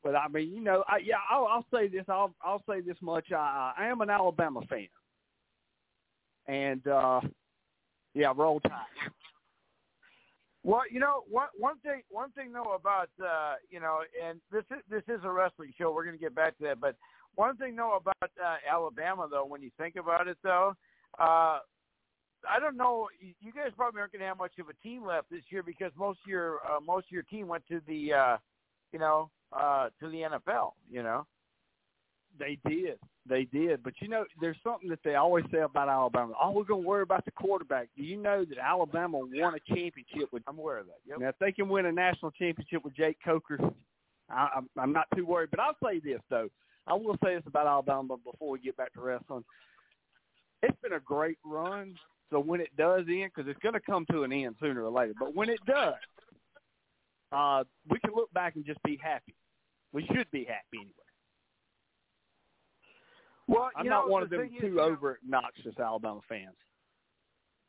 But 0.03 0.16
I 0.16 0.27
mean, 0.29 0.53
you 0.53 0.61
know, 0.61 0.83
I, 0.89 0.99
yeah, 0.99 1.16
I'll, 1.31 1.47
I'll 1.47 1.66
say 1.73 1.89
this. 1.89 2.05
I'll 2.09 2.35
I'll 2.45 2.62
say 2.69 2.81
this 2.81 2.97
much. 3.01 3.31
I, 3.33 3.73
I 3.79 3.87
am 3.87 4.01
an 4.01 4.11
Alabama 4.11 4.61
fan, 4.69 4.89
and 6.49 6.87
uh 6.87 7.20
yeah, 8.15 8.33
roll 8.37 8.61
tide. 8.61 8.73
Well, 10.65 10.83
you 10.91 11.01
know, 11.01 11.23
one 11.29 11.49
one 11.59 11.79
thing 11.81 12.03
one 12.09 12.31
thing 12.33 12.53
though 12.53 12.74
about 12.74 13.09
uh, 13.24 13.55
you 13.70 13.81
know, 13.81 14.01
and 14.24 14.41
this 14.53 14.65
is 14.70 14.83
this 14.89 15.03
is 15.09 15.20
a 15.24 15.31
wrestling 15.31 15.73
show. 15.77 15.93
We're 15.93 16.05
going 16.05 16.16
to 16.16 16.20
get 16.23 16.35
back 16.35 16.57
to 16.59 16.65
that, 16.65 16.81
but 16.81 16.97
one 17.35 17.57
thing 17.57 17.74
though 17.74 17.97
about 17.97 18.31
uh, 18.45 18.57
Alabama 18.70 19.27
though, 19.31 19.45
when 19.45 19.62
you 19.62 19.70
think 19.79 19.97
about 19.97 20.29
it 20.29 20.37
though, 20.45 20.74
uh, 21.19 21.59
I 22.49 22.59
don't 22.61 22.77
know. 22.77 23.09
you- 23.20 23.35
You 23.41 23.53
guys 23.53 23.73
probably 23.77 24.01
aren't 24.01 24.12
going 24.12 24.20
to 24.20 24.27
have 24.27 24.39
much 24.39 24.53
of 24.61 24.69
a 24.69 24.74
team 24.87 25.05
left 25.05 25.31
this 25.31 25.43
year 25.51 25.62
because 25.65 25.91
most 25.97 26.20
of 26.24 26.29
your 26.31 26.59
uh, 26.70 26.81
most 26.81 27.07
of 27.07 27.12
your 27.12 27.23
team 27.24 27.49
went 27.49 27.66
to 27.69 27.81
the 27.89 28.12
uh, 28.12 28.37
you 28.93 28.99
know 29.01 29.31
uh, 29.53 29.89
to 30.01 30.09
the 30.09 30.23
NFL. 30.23 30.73
You 30.91 31.03
know. 31.03 31.27
They 32.39 32.59
did. 32.69 32.99
They 33.29 33.45
did. 33.45 33.83
But 33.83 33.95
you 34.01 34.09
know, 34.09 34.24
there's 34.41 34.57
something 34.65 34.89
that 34.89 35.01
they 35.05 35.15
always 35.15 35.45
say 35.53 35.59
about 35.59 35.89
Alabama. 35.89 36.35
Oh, 36.43 36.51
we're 36.51 36.65
going 36.65 36.83
to 36.83 36.89
worry 36.89 37.03
about 37.03 37.24
the 37.24 37.31
quarterback. 37.31 37.89
Do 37.97 38.03
you 38.03 38.16
know 38.16 38.45
that 38.45 38.59
Alabama 38.59 39.19
won 39.19 39.55
a 39.55 39.74
championship 39.74 40.33
with? 40.33 40.43
I'm 40.47 40.59
aware 40.59 40.79
of 40.79 40.87
that. 40.87 40.99
Yep. 41.07 41.19
Now, 41.20 41.29
if 41.29 41.39
they 41.39 41.53
can 41.53 41.69
win 41.69 41.87
a 41.87 41.93
national 41.93 42.31
championship 42.33 42.85
with 42.85 42.97
Jake 42.97 43.19
Coker, 43.24 43.59
I, 44.31 44.49
I'm, 44.57 44.69
I'm 44.79 44.93
not 44.93 45.07
too 45.15 45.27
worried. 45.27 45.51
But 45.51 45.61
I'll 45.61 45.77
say 45.85 46.01
this 46.01 46.20
though: 46.31 46.49
I 46.87 46.95
will 46.95 47.16
say 47.23 47.35
this 47.35 47.45
about 47.47 47.66
Alabama 47.66 48.16
before 48.16 48.51
we 48.51 48.59
get 48.59 48.77
back 48.77 48.93
to 48.95 49.01
wrestling. 49.01 49.45
It's 50.62 50.77
been 50.83 50.95
a 50.95 51.01
great 51.01 51.39
run. 51.45 51.95
So 52.31 52.41
when 52.41 52.61
it 52.61 52.74
does 52.79 53.05
end, 53.09 53.31
because 53.35 53.49
it's 53.51 53.61
going 53.61 53.74
to 53.74 53.81
come 53.81 54.07
to 54.11 54.23
an 54.23 54.33
end 54.33 54.57
sooner 54.59 54.83
or 54.83 54.91
later, 54.91 55.12
but 55.19 55.35
when 55.35 55.51
it 55.51 55.61
does, 55.66 55.95
uh, 57.31 57.65
we 57.91 57.99
can 58.01 58.15
look 58.15 58.33
back 58.33 58.57
and 58.57 58.65
just 58.65 58.83
be 58.85 58.99
happy. 59.03 59.35
We 59.93 60.06
should 60.06 60.31
be 60.31 60.44
happy 60.44 60.78
anyway. 60.78 60.93
Well, 63.48 63.70
I'm 63.77 63.85
you 63.85 63.90
not 63.90 64.06
know, 64.06 64.12
one 64.12 64.23
of 64.23 64.31
them 64.31 64.43
is, 64.43 64.60
too 64.60 64.81
over 64.81 65.19
obnoxious 65.23 65.78
Alabama 65.78 66.20
fans. 66.28 66.56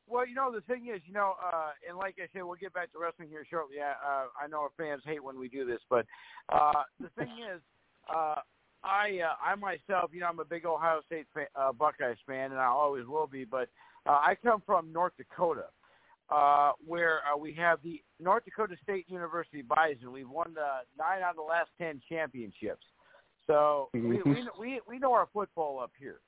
Well, 0.07 0.27
you 0.27 0.35
know 0.35 0.51
the 0.53 0.61
thing 0.61 0.91
is, 0.93 1.01
you 1.05 1.13
know, 1.13 1.35
uh, 1.43 1.71
and 1.87 1.97
like 1.97 2.15
I 2.19 2.27
said, 2.33 2.43
we'll 2.43 2.55
get 2.55 2.73
back 2.73 2.91
to 2.91 2.99
wrestling 2.99 3.29
here 3.29 3.45
shortly. 3.49 3.77
I, 3.81 3.91
uh, 3.91 4.25
I 4.41 4.47
know 4.47 4.59
our 4.59 4.69
fans 4.77 5.01
hate 5.05 5.23
when 5.23 5.39
we 5.39 5.47
do 5.47 5.65
this, 5.65 5.79
but 5.89 6.05
uh, 6.49 6.83
the 6.99 7.09
thing 7.17 7.31
is, 7.53 7.61
uh, 8.13 8.35
I 8.83 9.21
uh, 9.23 9.35
I 9.43 9.55
myself, 9.55 10.11
you 10.13 10.19
know, 10.19 10.27
I'm 10.27 10.39
a 10.39 10.45
big 10.45 10.65
Ohio 10.65 11.01
State 11.05 11.25
fan, 11.33 11.45
uh, 11.55 11.71
Buckeyes 11.71 12.17
fan, 12.27 12.51
and 12.51 12.59
I 12.59 12.65
always 12.65 13.05
will 13.07 13.27
be. 13.27 13.45
But 13.45 13.69
uh, 14.05 14.11
I 14.11 14.35
come 14.43 14.61
from 14.65 14.91
North 14.91 15.13
Dakota, 15.17 15.65
uh, 16.29 16.71
where 16.85 17.19
uh, 17.31 17.37
we 17.37 17.53
have 17.53 17.79
the 17.83 18.01
North 18.19 18.45
Dakota 18.45 18.75
State 18.81 19.05
University 19.07 19.61
Bison. 19.61 20.11
We've 20.11 20.29
won 20.29 20.55
uh, 20.57 20.79
nine 20.97 21.21
out 21.21 21.31
of 21.31 21.35
the 21.35 21.41
last 21.41 21.69
ten 21.77 22.01
championships, 22.09 22.85
so 23.47 23.89
we, 23.93 24.01
we 24.01 24.47
we 24.59 24.81
we 24.87 24.99
know 24.99 25.13
our 25.13 25.27
football 25.33 25.79
up 25.79 25.91
here. 25.99 26.19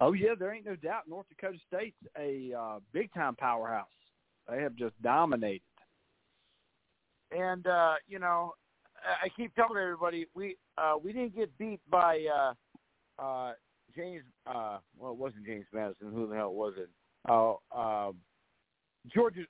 Oh 0.00 0.12
yeah, 0.12 0.34
there 0.38 0.52
ain't 0.52 0.66
no 0.66 0.76
doubt. 0.76 1.02
North 1.08 1.26
Dakota 1.28 1.58
State's 1.68 1.96
a 2.18 2.52
uh, 2.58 2.78
big 2.92 3.12
time 3.14 3.36
powerhouse. 3.36 3.86
They 4.48 4.60
have 4.60 4.74
just 4.74 5.00
dominated. 5.02 5.62
And 7.30 7.66
uh, 7.66 7.94
you 8.08 8.18
know, 8.18 8.54
I 8.96 9.26
I 9.26 9.28
keep 9.28 9.54
telling 9.54 9.80
everybody 9.80 10.26
we 10.34 10.56
uh, 10.76 10.94
we 11.02 11.12
didn't 11.12 11.36
get 11.36 11.56
beat 11.58 11.80
by 11.88 12.26
uh, 12.34 13.22
uh, 13.22 13.52
James. 13.94 14.24
Uh, 14.46 14.78
well, 14.98 15.12
it 15.12 15.18
wasn't 15.18 15.46
James 15.46 15.66
Madison. 15.72 16.10
Who 16.12 16.26
the 16.26 16.34
hell 16.34 16.52
was 16.52 16.74
it? 16.78 16.90
Oh, 17.28 17.60
uh, 17.74 18.12
Georgia, 19.14 19.42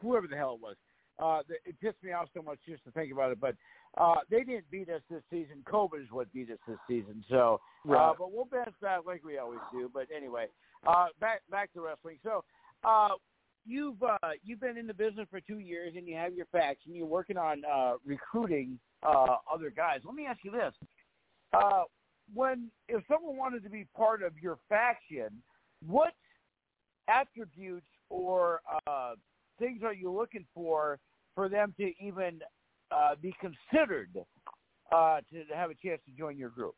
whoever 0.00 0.26
the 0.26 0.36
hell 0.36 0.54
it 0.54 0.62
was. 0.62 0.76
Uh, 1.18 1.42
it 1.64 1.78
pissed 1.80 2.02
me 2.02 2.12
off 2.12 2.28
so 2.34 2.42
much 2.42 2.58
just 2.66 2.84
to 2.84 2.90
think 2.90 3.12
about 3.12 3.30
it. 3.30 3.40
But 3.40 3.54
uh, 3.98 4.16
they 4.30 4.42
didn't 4.42 4.70
beat 4.70 4.88
us 4.88 5.02
this 5.10 5.22
season. 5.30 5.62
COVID 5.66 6.02
is 6.02 6.10
what 6.10 6.32
beat 6.32 6.50
us 6.50 6.58
this 6.66 6.78
season. 6.88 7.24
So, 7.28 7.60
uh, 7.88 8.12
but 8.18 8.32
we'll 8.32 8.46
bounce 8.50 8.74
back 8.80 9.00
like 9.06 9.22
we 9.24 9.38
always 9.38 9.60
do. 9.72 9.90
But 9.92 10.06
anyway, 10.14 10.46
uh, 10.86 11.06
back 11.20 11.42
back 11.50 11.72
to 11.74 11.82
wrestling. 11.82 12.18
So, 12.24 12.44
uh, 12.84 13.10
you've 13.66 14.02
uh, 14.02 14.30
you've 14.44 14.60
been 14.60 14.78
in 14.78 14.86
the 14.86 14.94
business 14.94 15.28
for 15.30 15.40
two 15.40 15.58
years, 15.58 15.92
and 15.96 16.08
you 16.08 16.16
have 16.16 16.34
your 16.34 16.46
faction. 16.46 16.94
You're 16.94 17.06
working 17.06 17.36
on 17.36 17.62
uh, 17.70 17.94
recruiting 18.04 18.78
uh, 19.06 19.36
other 19.52 19.70
guys. 19.70 20.00
Let 20.04 20.14
me 20.14 20.26
ask 20.26 20.40
you 20.42 20.50
this: 20.50 20.72
uh, 21.52 21.82
when 22.34 22.68
if 22.88 23.04
someone 23.06 23.36
wanted 23.36 23.62
to 23.64 23.70
be 23.70 23.86
part 23.96 24.22
of 24.22 24.32
your 24.40 24.58
faction, 24.68 25.28
what 25.86 26.14
attributes 27.08 27.86
or 28.08 28.60
uh, 28.86 29.14
things 29.58 29.82
are 29.82 29.94
you 29.94 30.12
looking 30.12 30.44
for 30.54 30.98
for 31.34 31.48
them 31.48 31.74
to 31.78 31.92
even 32.00 32.40
uh, 32.90 33.14
be 33.20 33.34
considered 33.40 34.10
uh, 34.92 35.20
to 35.32 35.44
have 35.54 35.70
a 35.70 35.74
chance 35.74 36.00
to 36.06 36.12
join 36.16 36.36
your 36.36 36.50
group? 36.50 36.74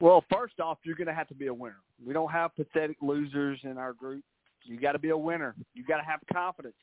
Well, 0.00 0.24
first 0.32 0.58
off, 0.60 0.78
you're 0.84 0.96
going 0.96 1.06
to 1.06 1.14
have 1.14 1.28
to 1.28 1.34
be 1.34 1.46
a 1.46 1.54
winner. 1.54 1.80
We 2.04 2.12
don't 2.12 2.30
have 2.30 2.54
pathetic 2.56 2.96
losers 3.00 3.60
in 3.62 3.78
our 3.78 3.92
group. 3.92 4.24
You 4.64 4.78
got 4.78 4.92
to 4.92 4.98
be 4.98 5.10
a 5.10 5.16
winner. 5.16 5.54
You 5.74 5.84
got 5.84 5.98
to 5.98 6.04
have 6.04 6.20
confidence, 6.32 6.74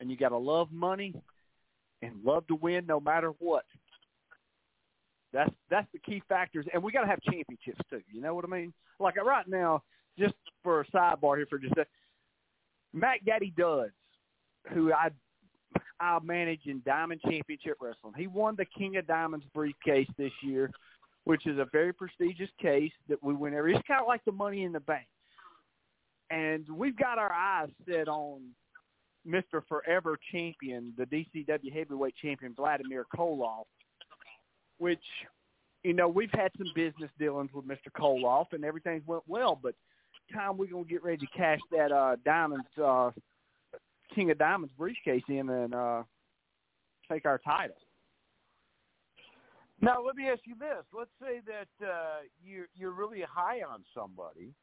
and 0.00 0.10
you 0.10 0.16
got 0.16 0.30
to 0.30 0.36
love 0.36 0.72
money 0.72 1.14
and 2.02 2.12
love 2.24 2.46
to 2.48 2.54
win 2.54 2.86
no 2.86 3.00
matter 3.00 3.30
what. 3.38 3.64
That's 5.32 5.50
that's 5.68 5.88
the 5.92 5.98
key 5.98 6.22
factors, 6.28 6.64
and 6.72 6.82
we 6.82 6.92
got 6.92 7.00
to 7.00 7.08
have 7.08 7.20
championships 7.22 7.80
too. 7.90 8.00
You 8.12 8.20
know 8.20 8.34
what 8.34 8.44
I 8.44 8.48
mean? 8.48 8.72
Like 9.00 9.16
right 9.16 9.48
now, 9.48 9.82
just 10.18 10.34
for 10.62 10.80
a 10.80 10.86
sidebar 10.86 11.36
here 11.36 11.46
for 11.48 11.58
just 11.58 11.76
a 11.76 11.86
Mac 12.92 13.24
Daddy 13.24 13.52
Duds, 13.56 13.92
who 14.72 14.92
I 14.92 15.10
I 16.00 16.18
manage 16.22 16.66
in 16.66 16.82
Diamond 16.84 17.20
Championship 17.22 17.78
Wrestling. 17.80 18.14
He 18.16 18.26
won 18.26 18.56
the 18.56 18.64
King 18.64 18.96
of 18.96 19.06
Diamonds 19.06 19.46
briefcase 19.54 20.08
this 20.18 20.32
year, 20.42 20.70
which 21.24 21.46
is 21.46 21.58
a 21.58 21.66
very 21.72 21.92
prestigious 21.92 22.50
case 22.60 22.92
that 23.08 23.22
we 23.22 23.34
win 23.34 23.54
every. 23.54 23.74
It's 23.74 23.86
kind 23.86 24.00
of 24.00 24.06
like 24.06 24.24
the 24.24 24.32
Money 24.32 24.64
in 24.64 24.72
the 24.72 24.80
Bank, 24.80 25.06
and 26.30 26.66
we've 26.68 26.96
got 26.96 27.18
our 27.18 27.32
eyes 27.32 27.70
set 27.88 28.08
on 28.08 28.42
Mr. 29.26 29.62
Forever 29.68 30.18
Champion, 30.32 30.92
the 30.98 31.06
DCW 31.06 31.72
Heavyweight 31.72 32.14
Champion 32.20 32.54
Vladimir 32.54 33.06
Koloff, 33.14 33.64
which 34.78 35.04
you 35.82 35.94
know 35.94 36.08
we've 36.08 36.32
had 36.32 36.50
some 36.58 36.70
business 36.74 37.10
dealings 37.18 37.52
with 37.52 37.66
Mr. 37.66 37.90
Koloff, 37.96 38.46
and 38.52 38.64
everything's 38.64 39.06
went 39.06 39.22
well, 39.26 39.58
but 39.60 39.74
time 40.32 40.56
we're 40.56 40.66
gonna 40.66 40.84
get 40.84 41.02
ready 41.02 41.18
to 41.18 41.26
cash 41.36 41.60
that 41.70 41.92
uh 41.92 42.16
diamonds 42.24 42.66
uh 42.82 43.10
King 44.14 44.30
of 44.30 44.38
Diamonds 44.38 44.72
briefcase 44.76 45.22
in 45.28 45.48
and 45.48 45.74
uh 45.74 46.02
take 47.10 47.24
our 47.26 47.38
title. 47.38 47.76
Now, 49.80 50.02
let 50.04 50.16
me 50.16 50.28
ask 50.28 50.40
you 50.44 50.54
this: 50.58 50.84
Let's 50.96 51.10
say 51.20 51.40
that 51.46 51.86
uh, 51.86 52.20
you 52.42 52.64
you're 52.74 52.92
really 52.92 53.22
high 53.28 53.60
on 53.62 53.84
somebody, 53.94 54.54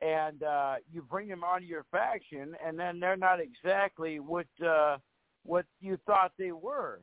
and 0.00 0.42
uh, 0.42 0.76
you 0.90 1.02
bring 1.02 1.28
them 1.28 1.44
onto 1.44 1.66
your 1.66 1.84
faction, 1.90 2.56
and 2.64 2.78
then 2.78 3.00
they're 3.00 3.16
not 3.16 3.38
exactly 3.40 4.20
what 4.20 4.46
uh, 4.66 4.98
what 5.44 5.66
you 5.80 5.98
thought 6.06 6.32
they 6.38 6.52
were. 6.52 7.00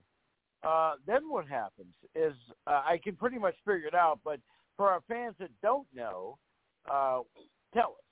Uh, 0.63 0.93
then 1.05 1.29
what 1.29 1.47
happens 1.47 1.93
is 2.15 2.33
uh, 2.65 2.81
I 2.85 2.99
can 3.03 3.15
pretty 3.15 3.37
much 3.37 3.55
figure 3.65 3.87
it 3.87 3.95
out, 3.95 4.19
but 4.23 4.39
for 4.77 4.89
our 4.89 5.01
fans 5.09 5.35
that 5.39 5.49
don't 5.61 5.87
know, 5.93 6.37
uh, 6.89 7.19
tell 7.73 7.97
us. 7.97 8.03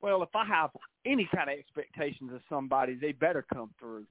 Well, 0.00 0.22
if 0.22 0.34
I 0.34 0.44
have 0.46 0.70
any 1.04 1.28
kind 1.34 1.50
of 1.50 1.58
expectations 1.58 2.32
of 2.32 2.40
somebody, 2.48 2.94
they 2.94 3.12
better 3.12 3.44
come 3.52 3.70
through. 3.80 4.06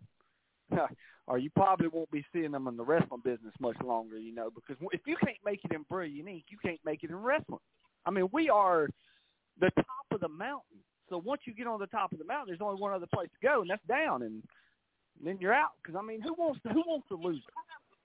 or 1.27 1.37
you 1.37 1.49
probably 1.51 1.87
won't 1.87 2.09
be 2.11 2.25
seeing 2.33 2.51
them 2.51 2.67
in 2.67 2.77
the 2.77 2.83
wrestling 2.83 3.21
business 3.23 3.53
much 3.59 3.77
longer, 3.83 4.17
you 4.17 4.33
know, 4.33 4.49
because 4.49 4.75
if 4.91 5.01
you 5.05 5.15
can't 5.23 5.37
make 5.45 5.59
it 5.63 5.73
in 5.73 5.83
Brilliant 5.89 6.27
Inc., 6.27 6.43
you 6.49 6.57
can't 6.63 6.79
make 6.83 7.03
it 7.03 7.09
in 7.09 7.15
wrestling. 7.15 7.59
I 8.05 8.11
mean, 8.11 8.27
we 8.31 8.49
are 8.49 8.87
the 9.59 9.71
top 9.75 10.05
of 10.11 10.21
the 10.21 10.27
mountain. 10.27 10.77
So 11.09 11.21
once 11.23 11.41
you 11.45 11.53
get 11.53 11.67
on 11.67 11.79
the 11.79 11.87
top 11.87 12.11
of 12.11 12.19
the 12.19 12.25
mountain, 12.25 12.47
there's 12.47 12.61
only 12.61 12.81
one 12.81 12.93
other 12.93 13.07
place 13.13 13.29
to 13.29 13.47
go, 13.47 13.61
and 13.61 13.69
that's 13.69 13.85
down, 13.87 14.23
and 14.23 14.43
then 15.23 15.37
you're 15.39 15.53
out. 15.53 15.71
Because 15.81 15.99
I 15.99 16.05
mean, 16.05 16.21
who 16.21 16.33
wants 16.33 16.61
to, 16.63 16.69
who 16.69 16.83
wants 16.85 17.07
to 17.09 17.15
lose? 17.15 17.43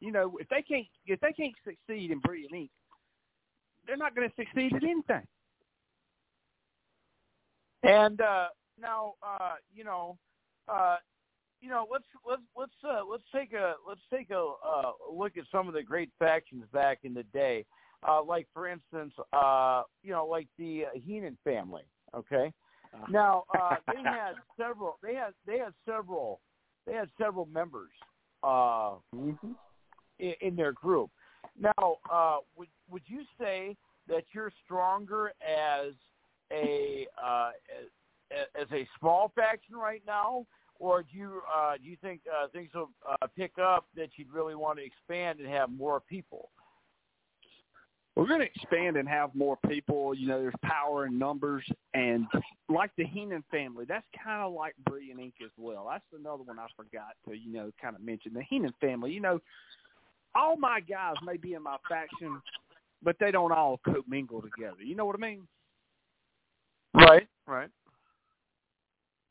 You 0.00 0.12
know, 0.12 0.36
if 0.38 0.48
they 0.48 0.62
can't 0.62 0.86
if 1.06 1.20
they 1.20 1.32
can't 1.32 1.54
succeed 1.64 2.10
in 2.10 2.20
Brilliant 2.20 2.52
Inc., 2.52 2.70
they're 3.86 3.96
not 3.96 4.14
going 4.14 4.28
to 4.28 4.34
succeed 4.36 4.74
at 4.74 4.84
anything. 4.84 5.26
And 7.82 8.20
uh, 8.20 8.48
now, 8.80 9.14
uh, 9.22 9.54
you 9.74 9.84
know, 9.84 10.18
uh, 10.68 10.96
you 11.60 11.68
know, 11.68 11.86
let's 11.90 12.04
let's 12.26 12.42
let's 12.56 12.72
uh, 12.88 13.00
let's 13.10 13.22
take 13.34 13.52
a 13.52 13.74
let's 13.86 14.00
take 14.12 14.30
a 14.30 14.52
uh, 14.66 14.92
look 15.12 15.36
at 15.36 15.44
some 15.52 15.68
of 15.68 15.74
the 15.74 15.82
great 15.82 16.10
factions 16.18 16.64
back 16.72 16.98
in 17.02 17.14
the 17.14 17.24
day. 17.24 17.64
Uh, 18.06 18.22
like 18.22 18.46
for 18.54 18.66
instance, 18.66 19.12
uh, 19.32 19.82
you 20.02 20.10
know, 20.10 20.26
like 20.26 20.48
the 20.58 20.84
uh, 20.86 20.98
Heenan 21.04 21.36
family. 21.44 21.82
Okay. 22.14 22.52
Now 23.10 23.44
uh, 23.58 23.76
they 23.86 24.02
had 24.02 24.34
several. 24.58 24.98
They 25.02 25.14
had 25.14 25.32
they 25.46 25.58
had 25.58 25.74
several. 25.86 26.40
They 26.86 26.94
had 26.94 27.10
several 27.20 27.46
members 27.46 27.90
uh, 28.42 28.94
in, 29.12 30.34
in 30.40 30.56
their 30.56 30.72
group. 30.72 31.10
Now, 31.58 31.96
uh, 32.10 32.38
would 32.56 32.68
would 32.90 33.02
you 33.06 33.22
say 33.38 33.76
that 34.08 34.24
you're 34.32 34.52
stronger 34.64 35.32
as 35.46 35.92
a 36.52 37.06
uh, 37.22 37.50
as, 38.60 38.66
a 38.72 38.86
small 38.98 39.32
faction 39.34 39.76
right 39.76 40.02
now, 40.06 40.46
or 40.78 41.02
do 41.02 41.16
you 41.16 41.42
uh, 41.54 41.76
do 41.82 41.88
you 41.88 41.96
think 42.02 42.20
uh, 42.30 42.48
things 42.48 42.70
will 42.74 42.90
uh, 43.08 43.26
pick 43.36 43.52
up 43.58 43.86
that 43.96 44.10
you'd 44.16 44.32
really 44.32 44.54
want 44.54 44.78
to 44.78 44.84
expand 44.84 45.40
and 45.40 45.48
have 45.48 45.70
more 45.70 46.00
people? 46.00 46.50
We're 48.16 48.26
going 48.26 48.40
to 48.40 48.46
expand 48.46 48.96
and 48.96 49.08
have 49.08 49.34
more 49.34 49.56
people. 49.68 50.14
You 50.14 50.26
know, 50.28 50.40
there's 50.40 50.54
power 50.62 51.06
in 51.06 51.18
numbers, 51.18 51.64
and 51.94 52.26
like 52.68 52.90
the 52.98 53.04
Heenan 53.04 53.44
family, 53.50 53.84
that's 53.88 54.04
kind 54.22 54.42
of 54.42 54.52
like 54.52 54.74
Brilliant 54.84 55.20
Inc. 55.20 55.32
as 55.44 55.52
well. 55.56 55.86
That's 55.88 56.04
another 56.18 56.42
one 56.42 56.58
I 56.58 56.66
forgot 56.76 57.14
to, 57.28 57.34
you 57.34 57.52
know, 57.52 57.70
kind 57.80 57.94
of 57.94 58.02
mention. 58.02 58.34
The 58.34 58.42
Heenan 58.42 58.74
family, 58.80 59.12
you 59.12 59.20
know, 59.20 59.40
all 60.34 60.56
my 60.56 60.80
guys 60.80 61.14
may 61.24 61.36
be 61.36 61.54
in 61.54 61.62
my 61.62 61.76
faction, 61.88 62.42
but 63.02 63.16
they 63.20 63.30
don't 63.30 63.52
all 63.52 63.80
commingle 63.84 64.42
together. 64.42 64.82
You 64.82 64.96
know 64.96 65.06
what 65.06 65.16
I 65.16 65.20
mean? 65.20 65.46
Right, 66.94 67.26
right. 67.46 67.70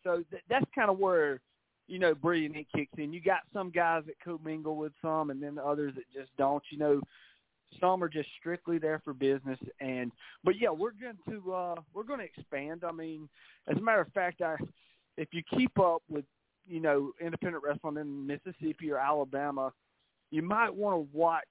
So 0.03 0.23
th- 0.30 0.44
that's 0.49 0.65
kind 0.73 0.90
of 0.90 0.98
where 0.98 1.41
you 1.88 1.99
know 1.99 2.15
Brilliant 2.15 2.56
Inc. 2.56 2.68
kicks 2.76 2.94
in. 2.98 3.14
You 3.14 3.22
got 3.22 3.41
some 3.53 3.69
guys 3.69 4.03
that 4.06 4.19
commingle 4.23 4.76
with 4.76 4.94
some, 5.02 5.30
and 5.30 5.41
then 5.41 5.56
the 5.56 5.65
others 5.65 5.94
that 5.95 6.06
just 6.14 6.36
don't. 6.38 6.64
You 6.72 6.77
know, 6.77 7.02
some 7.80 8.03
are 8.03 8.10
just 8.10 8.30
strictly 8.40 8.77
there 8.77 9.02
for 9.03 9.14
business. 9.14 9.60
And 9.80 10.11
but 10.44 10.56
yeah, 10.60 10.69
we're 10.69 10.91
going 10.91 11.18
to 11.30 11.53
uh, 11.53 11.76
we're 11.94 12.03
going 12.03 12.19
to 12.19 12.26
expand. 12.26 12.84
I 12.88 12.91
mean, 12.91 13.27
as 13.68 13.77
a 13.77 13.81
matter 13.81 14.02
of 14.02 14.11
fact, 14.14 14.41
I 14.41 14.56
if 15.18 15.30
you 15.31 15.44
keep 15.56 15.77
up 15.80 16.02
with 16.10 16.26
you 16.68 16.80
know 16.80 17.11
independent 17.19 17.64
wrestling 17.64 17.98
in 17.98 18.26
Mississippi 18.26 18.91
or 18.91 18.98
Alabama, 18.98 19.73
you 20.31 20.41
might 20.41 20.73
want 20.73 20.95
to 20.95 21.18
watch 21.18 21.44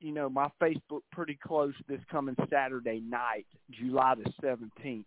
you 0.00 0.12
know, 0.12 0.28
my 0.28 0.48
Facebook 0.60 1.00
pretty 1.12 1.38
close 1.42 1.74
this 1.88 2.00
coming 2.10 2.36
Saturday 2.50 3.00
night, 3.00 3.46
July 3.70 4.14
the 4.14 4.30
seventeenth, 4.40 5.06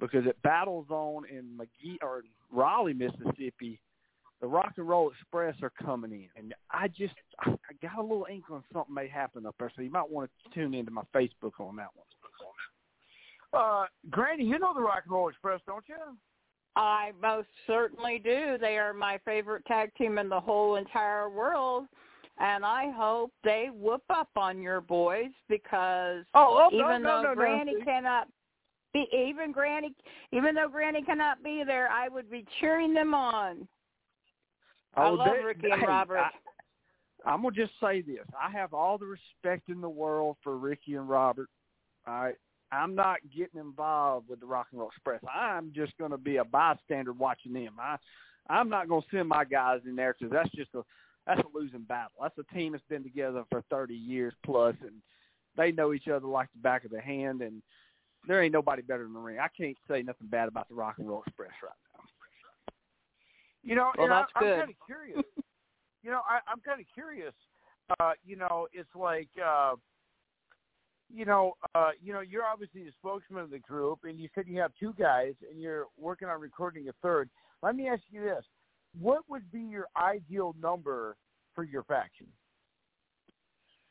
because 0.00 0.26
at 0.26 0.40
Battle 0.42 0.84
Zone 0.88 1.24
in 1.30 1.56
Magee 1.56 1.98
or 2.02 2.22
Raleigh, 2.52 2.94
Mississippi, 2.94 3.80
the 4.40 4.46
Rock 4.46 4.74
and 4.76 4.88
Roll 4.88 5.10
Express 5.10 5.56
are 5.62 5.72
coming 5.84 6.12
in, 6.12 6.28
and 6.36 6.54
I 6.70 6.88
just 6.88 7.14
I 7.40 7.52
got 7.82 7.98
a 7.98 8.02
little 8.02 8.26
inkling 8.30 8.62
something 8.72 8.94
may 8.94 9.08
happen 9.08 9.46
up 9.46 9.56
there, 9.58 9.70
so 9.74 9.82
you 9.82 9.90
might 9.90 10.10
want 10.10 10.30
to 10.44 10.54
tune 10.54 10.74
into 10.74 10.90
my 10.90 11.02
Facebook 11.14 11.58
on 11.60 11.76
that 11.76 11.88
one. 11.94 12.06
Uh, 13.52 13.86
Granny, 14.10 14.44
you 14.44 14.58
know 14.58 14.74
the 14.74 14.80
Rock 14.80 15.04
and 15.04 15.12
Roll 15.12 15.28
Express, 15.28 15.60
don't 15.66 15.84
you? 15.88 15.96
I 16.76 17.12
most 17.20 17.48
certainly 17.66 18.20
do. 18.22 18.56
They 18.60 18.76
are 18.78 18.92
my 18.92 19.18
favorite 19.24 19.64
tag 19.66 19.90
team 19.96 20.18
in 20.18 20.28
the 20.28 20.38
whole 20.38 20.76
entire 20.76 21.28
world. 21.30 21.86
And 22.40 22.64
I 22.64 22.90
hope 22.94 23.32
they 23.42 23.68
whoop 23.72 24.02
up 24.10 24.28
on 24.36 24.62
your 24.62 24.80
boys 24.80 25.30
because 25.48 26.24
Oh, 26.34 26.68
oh 26.70 26.74
even 26.74 27.02
no, 27.02 27.20
no, 27.20 27.22
though 27.22 27.28
no, 27.30 27.34
Granny 27.34 27.74
no. 27.78 27.84
cannot 27.84 28.28
be 28.94 29.06
even 29.12 29.52
Granny 29.52 29.92
even 30.32 30.54
though 30.54 30.68
Granny 30.68 31.02
cannot 31.02 31.42
be 31.42 31.62
there, 31.66 31.88
I 31.88 32.08
would 32.08 32.30
be 32.30 32.44
cheering 32.60 32.94
them 32.94 33.12
on. 33.12 33.66
I 34.94 35.08
Oh, 35.08 35.14
love 35.14 35.28
they- 35.36 35.44
Ricky 35.44 35.70
and 35.70 35.80
hey, 35.80 35.86
Robert. 35.86 36.18
I, 36.18 36.30
I'm 37.26 37.42
gonna 37.42 37.54
just 37.54 37.72
say 37.80 38.00
this: 38.00 38.24
I 38.40 38.50
have 38.50 38.72
all 38.72 38.96
the 38.98 39.06
respect 39.06 39.68
in 39.68 39.80
the 39.80 39.88
world 39.88 40.36
for 40.42 40.56
Ricky 40.56 40.94
and 40.94 41.08
Robert. 41.08 41.48
All 42.06 42.22
right, 42.22 42.36
I'm 42.70 42.94
not 42.94 43.18
getting 43.36 43.60
involved 43.60 44.28
with 44.28 44.40
the 44.40 44.46
Rock 44.46 44.68
and 44.70 44.80
Roll 44.80 44.88
Express. 44.88 45.20
I'm 45.32 45.72
just 45.74 45.92
gonna 45.98 46.16
be 46.16 46.36
a 46.36 46.44
bystander 46.44 47.12
watching 47.12 47.52
them. 47.52 47.74
I, 47.80 47.96
I'm 48.48 48.68
not 48.68 48.88
gonna 48.88 49.04
send 49.10 49.28
my 49.28 49.44
guys 49.44 49.80
in 49.84 49.96
there 49.96 50.14
because 50.18 50.32
that's 50.32 50.50
just 50.54 50.72
a 50.74 50.82
that's 51.28 51.40
a 51.42 51.56
losing 51.56 51.82
battle. 51.82 52.12
That's 52.20 52.38
a 52.38 52.54
team 52.54 52.72
that's 52.72 52.84
been 52.88 53.02
together 53.02 53.44
for 53.50 53.62
30 53.70 53.94
years 53.94 54.32
plus, 54.44 54.74
and 54.80 54.94
they 55.56 55.70
know 55.70 55.92
each 55.92 56.08
other 56.08 56.26
like 56.26 56.48
the 56.54 56.62
back 56.62 56.84
of 56.86 56.90
their 56.90 57.02
hand. 57.02 57.42
And 57.42 57.62
there 58.26 58.42
ain't 58.42 58.54
nobody 58.54 58.80
better 58.80 59.04
in 59.04 59.12
the 59.12 59.20
ring. 59.20 59.38
I 59.38 59.48
can't 59.54 59.76
say 59.88 60.02
nothing 60.02 60.28
bad 60.28 60.48
about 60.48 60.68
the 60.68 60.74
Rock 60.74 60.94
and 60.98 61.06
Roll 61.06 61.22
Express 61.26 61.50
right 61.62 61.70
now. 61.94 62.04
You 63.62 63.76
know, 63.76 63.92
Well, 63.98 64.06
and 64.06 64.14
I, 64.14 64.20
that's 64.20 64.32
I'm 64.36 64.42
kind 64.42 64.70
of 64.70 64.76
curious. 64.86 65.22
you 66.02 66.10
know, 66.10 66.22
I, 66.28 66.38
I'm 66.50 66.60
kind 66.64 66.80
of 66.80 66.86
curious. 66.94 67.34
Uh, 68.00 68.12
you 68.24 68.36
know, 68.36 68.66
it's 68.72 68.88
like, 68.94 69.28
uh, 69.44 69.74
you 71.12 71.26
know, 71.26 71.54
uh, 71.74 71.90
you 72.02 72.14
know, 72.14 72.20
you're 72.20 72.44
obviously 72.44 72.84
the 72.84 72.92
spokesman 72.98 73.42
of 73.42 73.50
the 73.50 73.58
group, 73.58 74.00
and 74.04 74.18
you 74.18 74.28
said 74.34 74.44
you 74.46 74.60
have 74.60 74.72
two 74.80 74.94
guys, 74.98 75.34
and 75.50 75.60
you're 75.60 75.86
working 75.98 76.28
on 76.28 76.40
recording 76.40 76.88
a 76.88 76.92
third. 77.02 77.28
Let 77.62 77.76
me 77.76 77.88
ask 77.88 78.02
you 78.10 78.22
this: 78.22 78.44
What 79.00 79.22
would 79.28 79.50
be 79.50 79.60
your 79.60 79.86
ideal 79.96 80.54
number 80.60 81.16
for 81.54 81.64
your 81.64 81.82
faction? 81.84 82.26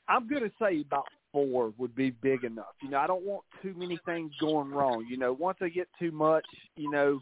I'm 0.09 0.27
going 0.27 0.43
to 0.43 0.51
say 0.61 0.81
about 0.81 1.05
four 1.31 1.73
would 1.77 1.95
be 1.95 2.11
big 2.11 2.43
enough. 2.43 2.75
You 2.81 2.89
know, 2.89 2.97
I 2.97 3.07
don't 3.07 3.25
want 3.25 3.43
too 3.61 3.73
many 3.75 3.99
things 4.05 4.31
going 4.39 4.71
wrong. 4.71 5.05
You 5.09 5.17
know, 5.17 5.33
once 5.33 5.57
they 5.59 5.69
get 5.69 5.87
too 5.99 6.11
much, 6.11 6.45
you 6.75 6.89
know, 6.89 7.21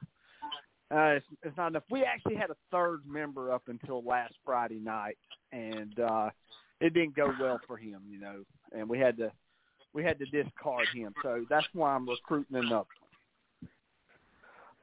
uh, 0.91 1.18
it's, 1.18 1.26
it's 1.43 1.57
not 1.57 1.68
enough. 1.68 1.84
We 1.89 2.03
actually 2.03 2.35
had 2.35 2.52
a 2.52 2.56
third 2.72 3.02
member 3.07 3.52
up 3.52 3.64
until 3.68 4.03
last 4.03 4.35
Friday 4.45 4.80
night, 4.80 5.18
and 5.52 5.99
uh, 5.99 6.30
it 6.80 6.93
didn't 6.93 7.15
go 7.15 7.34
well 7.39 7.60
for 7.65 7.76
him. 7.76 8.02
You 8.07 8.19
know, 8.19 8.43
and 8.72 8.88
we 8.88 8.99
had 8.99 9.18
to 9.18 9.31
we 9.93 10.03
had 10.03 10.19
to 10.19 10.26
discard 10.26 10.88
him. 10.93 11.14
So 11.23 11.45
that's 11.49 11.65
why 11.73 11.95
I'm 11.95 12.07
recruiting 12.07 12.57
another. 12.57 12.85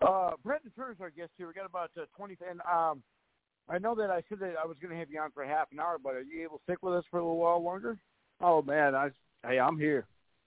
Uh, 0.06 0.32
Brendan 0.42 0.72
Turner's 0.74 0.96
our 1.00 1.10
guest 1.10 1.30
here. 1.36 1.46
We 1.46 1.52
got 1.52 1.66
about 1.66 1.90
uh, 1.96 2.04
20, 2.16 2.36
and 2.48 2.60
um, 2.60 3.02
I 3.68 3.78
know 3.78 3.94
that 3.94 4.10
I 4.10 4.22
said 4.28 4.40
that 4.40 4.54
I 4.62 4.66
was 4.66 4.76
going 4.80 4.92
to 4.92 4.98
have 4.98 5.10
you 5.10 5.20
on 5.20 5.30
for 5.32 5.44
half 5.44 5.68
an 5.72 5.80
hour, 5.80 5.98
but 6.02 6.14
are 6.14 6.22
you 6.22 6.42
able 6.42 6.58
to 6.58 6.62
stick 6.64 6.78
with 6.82 6.94
us 6.94 7.04
for 7.10 7.18
a 7.18 7.22
little 7.22 7.38
while 7.38 7.62
longer? 7.62 7.98
Oh 8.40 8.62
man, 8.62 8.94
I 8.94 9.10
hey, 9.46 9.60
I'm 9.60 9.78
here. 9.78 10.06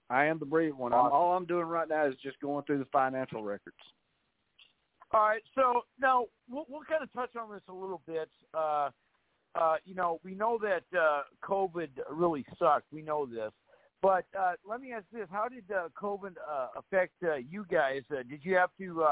I 0.09 0.25
am 0.25 0.37
the 0.37 0.45
brave 0.45 0.77
one. 0.77 0.93
Awesome. 0.93 1.13
all 1.13 1.35
I'm 1.35 1.45
doing 1.45 1.65
right 1.65 1.87
now 1.87 2.05
is 2.05 2.15
just 2.21 2.39
going 2.39 2.63
through 2.65 2.79
the 2.79 2.87
financial 2.91 3.43
records. 3.43 3.77
All 5.11 5.21
right, 5.21 5.41
so 5.55 5.81
now 5.99 6.25
we'll, 6.49 6.65
we'll 6.67 6.83
kind 6.83 7.01
of 7.01 7.11
touch 7.13 7.35
on 7.35 7.51
this 7.51 7.61
a 7.69 7.73
little 7.73 8.01
bit. 8.05 8.29
Uh, 8.53 8.89
uh, 9.55 9.75
you 9.85 9.95
know, 9.95 10.19
we 10.23 10.35
know 10.35 10.59
that 10.61 10.83
uh, 10.97 11.21
COVID 11.43 11.89
really 12.11 12.45
sucked. 12.59 12.91
We 12.91 13.01
know 13.01 13.25
this, 13.25 13.51
but 14.01 14.25
uh, 14.37 14.53
let 14.67 14.81
me 14.81 14.91
ask 14.91 15.05
this: 15.13 15.27
How 15.31 15.47
did 15.47 15.63
uh, 15.71 15.87
COVID 15.99 16.33
uh, 16.37 16.67
affect 16.77 17.13
uh, 17.23 17.35
you 17.35 17.65
guys? 17.71 18.01
Uh, 18.11 18.23
did 18.29 18.41
you 18.43 18.55
have 18.55 18.71
to 18.79 19.03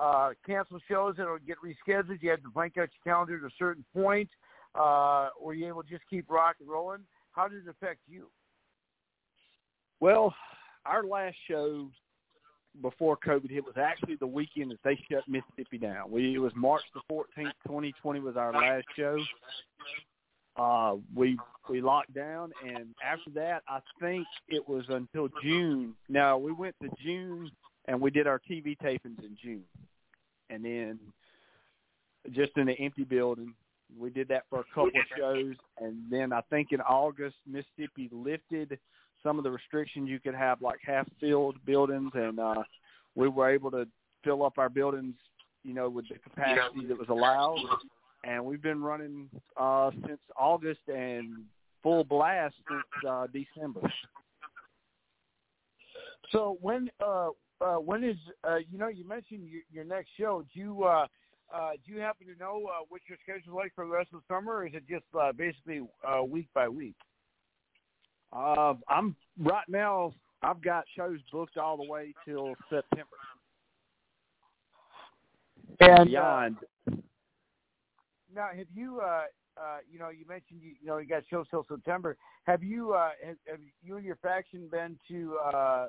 uh, 0.00 0.30
cancel 0.46 0.78
shows 0.88 1.16
that 1.18 1.28
would 1.28 1.46
get 1.46 1.56
rescheduled? 1.64 2.22
You 2.22 2.30
have 2.30 2.42
to 2.42 2.50
blank 2.50 2.78
out 2.78 2.88
your 3.04 3.14
calendar 3.14 3.36
at 3.36 3.50
a 3.50 3.54
certain 3.58 3.84
point? 3.94 4.28
Uh, 4.74 5.28
were 5.40 5.54
you 5.54 5.68
able 5.68 5.82
to 5.82 5.88
just 5.88 6.04
keep 6.08 6.30
rock 6.30 6.56
and 6.60 6.68
rolling? 6.68 7.00
How 7.32 7.48
did 7.48 7.66
it 7.66 7.70
affect 7.70 8.00
you? 8.06 8.28
Well, 10.00 10.34
our 10.86 11.04
last 11.04 11.36
show 11.48 11.88
before 12.80 13.18
COVID 13.18 13.50
hit 13.50 13.64
was 13.64 13.76
actually 13.76 14.16
the 14.16 14.26
weekend 14.26 14.70
that 14.70 14.78
they 14.82 14.98
shut 15.10 15.24
Mississippi 15.28 15.78
down. 15.78 16.10
We 16.10 16.34
it 16.34 16.38
was 16.38 16.52
March 16.56 16.82
the 16.94 17.00
fourteenth, 17.08 17.52
twenty 17.66 17.92
twenty 18.00 18.20
was 18.20 18.36
our 18.36 18.52
last 18.52 18.86
show. 18.96 19.18
Uh 20.56 20.96
we 21.14 21.38
we 21.68 21.80
locked 21.80 22.14
down 22.14 22.50
and 22.66 22.94
after 23.04 23.30
that 23.34 23.62
I 23.68 23.80
think 24.00 24.26
it 24.48 24.66
was 24.66 24.84
until 24.88 25.28
June. 25.42 25.94
Now 26.08 26.38
we 26.38 26.52
went 26.52 26.74
to 26.82 26.88
June 27.04 27.50
and 27.86 28.00
we 28.00 28.10
did 28.10 28.26
our 28.26 28.40
TV 28.50 28.76
tapings 28.78 29.24
in 29.24 29.36
June. 29.42 29.64
And 30.50 30.64
then 30.64 30.98
just 32.30 32.52
in 32.56 32.68
an 32.68 32.76
empty 32.78 33.04
building. 33.04 33.54
We 33.98 34.10
did 34.10 34.28
that 34.28 34.44
for 34.48 34.60
a 34.60 34.64
couple 34.74 34.88
of 34.88 35.18
shows 35.18 35.54
and 35.78 35.96
then 36.10 36.32
I 36.32 36.40
think 36.48 36.68
in 36.72 36.80
August 36.80 37.36
Mississippi 37.46 38.08
lifted 38.10 38.78
some 39.22 39.38
of 39.38 39.44
the 39.44 39.50
restrictions 39.50 40.08
you 40.08 40.18
could 40.18 40.34
have 40.34 40.62
like 40.62 40.78
half 40.82 41.06
filled 41.20 41.56
buildings 41.66 42.10
and 42.14 42.40
uh 42.40 42.62
we 43.14 43.28
were 43.28 43.50
able 43.50 43.70
to 43.72 43.86
fill 44.24 44.44
up 44.44 44.56
our 44.56 44.70
buildings 44.70 45.14
you 45.62 45.74
know 45.74 45.90
with 45.90 46.08
the 46.08 46.18
capacity 46.18 46.86
that 46.86 46.98
was 46.98 47.08
allowed 47.10 47.58
and 48.24 48.42
we've 48.42 48.62
been 48.62 48.82
running 48.82 49.28
uh 49.58 49.90
since 50.06 50.20
august 50.36 50.80
and 50.88 51.44
full 51.82 52.02
blast 52.02 52.54
since 52.68 53.06
uh 53.08 53.26
december 53.26 53.80
So 56.32 56.56
when 56.62 56.90
uh, 57.04 57.28
uh, 57.62 57.76
when 57.76 58.04
is 58.04 58.16
uh, 58.44 58.56
you 58.70 58.78
know 58.78 58.88
you 58.88 59.06
mentioned 59.06 59.48
your, 59.48 59.62
your 59.72 59.84
next 59.84 60.10
show? 60.18 60.44
Do 60.54 60.60
you 60.60 60.84
uh, 60.84 61.06
uh, 61.54 61.70
do 61.86 61.92
you 61.92 62.00
happen 62.00 62.26
to 62.26 62.38
know 62.38 62.62
uh, 62.66 62.84
what 62.88 63.00
your 63.08 63.18
schedule 63.22 63.52
is 63.52 63.56
like 63.56 63.74
for 63.74 63.84
the 63.84 63.90
rest 63.92 64.08
of 64.12 64.20
the 64.20 64.34
summer, 64.34 64.56
or 64.56 64.66
is 64.66 64.74
it 64.74 64.84
just 64.88 65.04
uh, 65.18 65.32
basically 65.32 65.82
uh, 66.06 66.22
week 66.22 66.48
by 66.54 66.68
week? 66.68 66.96
uh 68.32 68.74
i'm 68.88 69.14
right 69.40 69.68
now 69.68 70.12
i've 70.42 70.62
got 70.62 70.84
shows 70.96 71.18
booked 71.30 71.58
all 71.58 71.76
the 71.76 71.84
way 71.84 72.14
till 72.24 72.54
september 72.70 73.16
And 75.80 76.00
uh, 76.00 76.04
beyond 76.04 76.56
now, 78.34 78.48
have 78.56 78.66
you 78.74 79.00
uh, 79.00 79.24
uh, 79.60 79.78
you 79.90 79.98
know 79.98 80.08
you 80.08 80.24
mentioned 80.26 80.60
you, 80.62 80.72
you 80.80 80.86
know 80.86 80.96
you 80.98 81.06
got 81.06 81.22
shows 81.28 81.46
till 81.50 81.66
September. 81.68 82.16
Have 82.44 82.62
you 82.62 82.92
uh, 82.92 83.10
have, 83.22 83.36
have 83.46 83.60
you 83.82 83.96
and 83.96 84.06
your 84.06 84.16
faction 84.16 84.68
been 84.70 84.98
to 85.08 85.36
uh, 85.36 85.88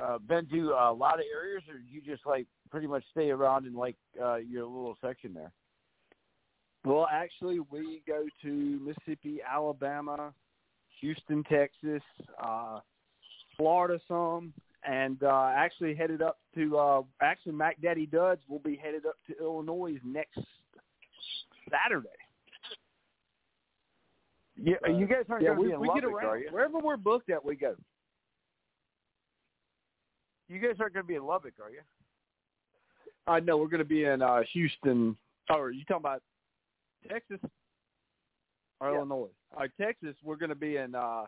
uh, 0.00 0.18
been 0.18 0.46
to 0.48 0.70
a 0.70 0.92
lot 0.92 1.14
of 1.14 1.24
areas, 1.34 1.62
or 1.68 1.78
do 1.78 1.84
you 1.90 2.00
just 2.00 2.26
like 2.26 2.46
pretty 2.70 2.86
much 2.86 3.04
stay 3.10 3.30
around 3.30 3.66
in 3.66 3.74
like 3.74 3.96
uh, 4.22 4.36
your 4.36 4.64
little 4.64 4.96
section 5.00 5.32
there? 5.34 5.52
Well, 6.84 7.08
actually, 7.10 7.60
we 7.70 8.02
go 8.06 8.24
to 8.42 8.48
Mississippi, 8.48 9.40
Alabama, 9.48 10.32
Houston, 11.00 11.44
Texas, 11.44 12.02
uh, 12.42 12.80
Florida 13.56 14.00
some, 14.08 14.52
and 14.84 15.22
uh, 15.22 15.52
actually 15.54 15.94
headed 15.94 16.22
up 16.22 16.38
to 16.54 16.78
uh, 16.78 17.02
actually 17.20 17.52
Mac 17.52 17.80
Daddy 17.82 18.06
Duds 18.06 18.42
will 18.48 18.60
be 18.60 18.76
headed 18.76 19.06
up 19.06 19.16
to 19.26 19.38
Illinois 19.40 19.98
next 20.04 20.38
Saturday. 21.70 22.08
Yeah, 24.60 24.74
you 24.88 25.06
guys 25.06 25.24
aren't 25.28 25.44
yeah, 25.44 25.54
going 25.54 25.56
to 25.56 25.62
we, 25.62 25.66
be 25.68 25.74
in 25.74 25.80
we 25.80 25.88
Lubbock, 25.88 26.02
get 26.02 26.08
are 26.08 26.16
around 26.16 26.40
you? 26.40 26.48
wherever 26.50 26.78
we're 26.78 26.96
booked 26.96 27.30
at. 27.30 27.44
We 27.44 27.54
go. 27.54 27.76
You 30.48 30.58
guys 30.58 30.76
aren't 30.80 30.94
going 30.94 31.04
to 31.04 31.08
be 31.08 31.14
in 31.14 31.26
Lubbock, 31.26 31.54
are 31.62 31.70
you? 31.70 31.80
I 33.26 33.40
know 33.40 33.58
we're 33.58 33.68
going 33.68 33.78
to 33.78 33.84
be 33.84 34.04
in 34.04 34.22
uh, 34.22 34.40
Houston. 34.52 35.16
Oh, 35.50 35.58
are 35.58 35.70
you 35.70 35.84
talking 35.84 36.02
about 36.02 36.22
Texas 37.08 37.38
or 38.80 38.90
Yeah. 38.90 38.96
Illinois? 38.96 39.28
Right, 39.56 39.70
Texas. 39.78 40.14
We're 40.22 40.36
going 40.36 40.48
to 40.48 40.54
be 40.54 40.76
in 40.76 40.94
uh, 40.94 41.24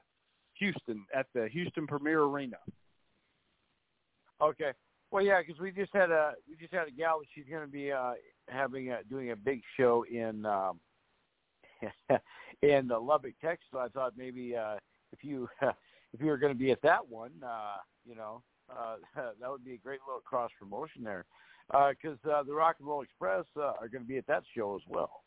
Houston 0.55 1.05
at 1.15 1.27
the 1.35 1.49
Houston 1.49 1.87
Premier 1.87 2.23
Arena. 2.23 2.57
Okay. 4.41 4.73
Well, 5.11 5.25
yeah, 5.25 5.41
because 5.41 5.61
we 5.61 5.73
just 5.73 5.93
had 5.93 6.11
a 6.11 6.35
we 6.49 6.57
just 6.57 6.73
had 6.73 6.89
a 6.89 6.91
gal. 6.91 7.21
She's 7.35 7.45
going 7.51 7.67
to 7.67 7.71
be 7.71 7.91
uh, 7.93 8.13
having 8.49 8.91
a, 8.91 9.03
doing 9.05 9.33
a 9.33 9.37
big 9.37 9.61
show 9.77 10.05
in 10.11 10.47
um, 10.47 10.81
in 12.63 12.91
uh, 12.91 13.01
Lubbock, 13.01 13.35
Texas. 13.43 13.67
So 13.73 13.79
I 13.79 13.89
thought 13.89 14.13
maybe 14.17 14.57
uh, 14.57 14.77
if 15.13 15.25
you 15.25 15.49
if 15.63 16.21
you 16.21 16.27
were 16.27 16.39
going 16.39 16.53
to 16.53 16.59
be 16.59 16.71
at 16.71 16.81
that 16.83 17.07
one, 17.07 17.33
uh, 17.45 17.77
you 18.07 18.15
know, 18.15 18.43
uh, 18.77 18.97
that 19.41 19.51
would 19.51 19.65
be 19.65 19.75
a 19.75 19.79
great 19.79 20.01
little 20.07 20.21
cross 20.21 20.51
promotion 20.59 21.03
there. 21.05 21.25
Because 21.71 22.19
uh, 22.29 22.43
the 22.43 22.53
Rock 22.53 22.77
and 22.81 22.89
Roll 22.89 23.03
Express 23.03 23.45
uh, 23.57 23.73
are 23.81 23.89
going 23.89 24.03
to 24.03 24.09
be 24.09 24.19
at 24.19 24.27
that 24.27 24.43
show 24.57 24.75
as 24.75 24.83
well. 24.89 25.23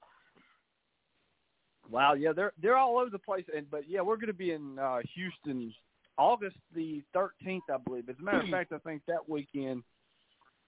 Wow, 1.89 2.13
yeah, 2.13 2.31
they're 2.33 2.53
they're 2.61 2.77
all 2.77 2.97
over 2.97 3.09
the 3.09 3.19
place, 3.19 3.45
and 3.55 3.69
but 3.69 3.89
yeah, 3.89 4.01
we're 4.01 4.15
going 4.15 4.27
to 4.27 4.33
be 4.33 4.51
in 4.51 4.79
uh, 4.79 4.99
Houston 5.15 5.73
August 6.17 6.57
the 6.75 7.01
13th, 7.15 7.61
I 7.69 7.77
believe. 7.85 8.09
As 8.09 8.15
a 8.19 8.23
matter 8.23 8.41
of 8.41 8.47
fact, 8.51 8.71
I 8.71 8.77
think 8.79 9.01
that 9.07 9.27
weekend, 9.27 9.83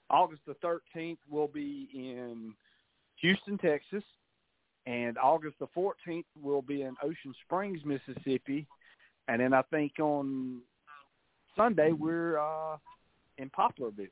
August 0.09 0.41
the 0.47 0.55
13th, 0.63 1.17
we'll 1.29 1.47
be 1.47 1.89
in 1.93 2.53
Houston, 3.21 3.57
Texas, 3.57 4.03
and 4.85 5.17
August 5.17 5.55
the 5.59 5.67
14th, 5.75 6.25
we'll 6.41 6.61
be 6.61 6.83
in 6.83 6.95
Ocean 7.01 7.33
Springs, 7.45 7.79
Mississippi, 7.85 8.67
and 9.27 9.41
then 9.41 9.53
I 9.53 9.61
think 9.63 9.93
on 9.99 10.61
Sunday 11.55 11.91
we're 11.91 12.39
uh, 12.39 12.77
in 13.37 13.49
Poplarville. 13.49 14.07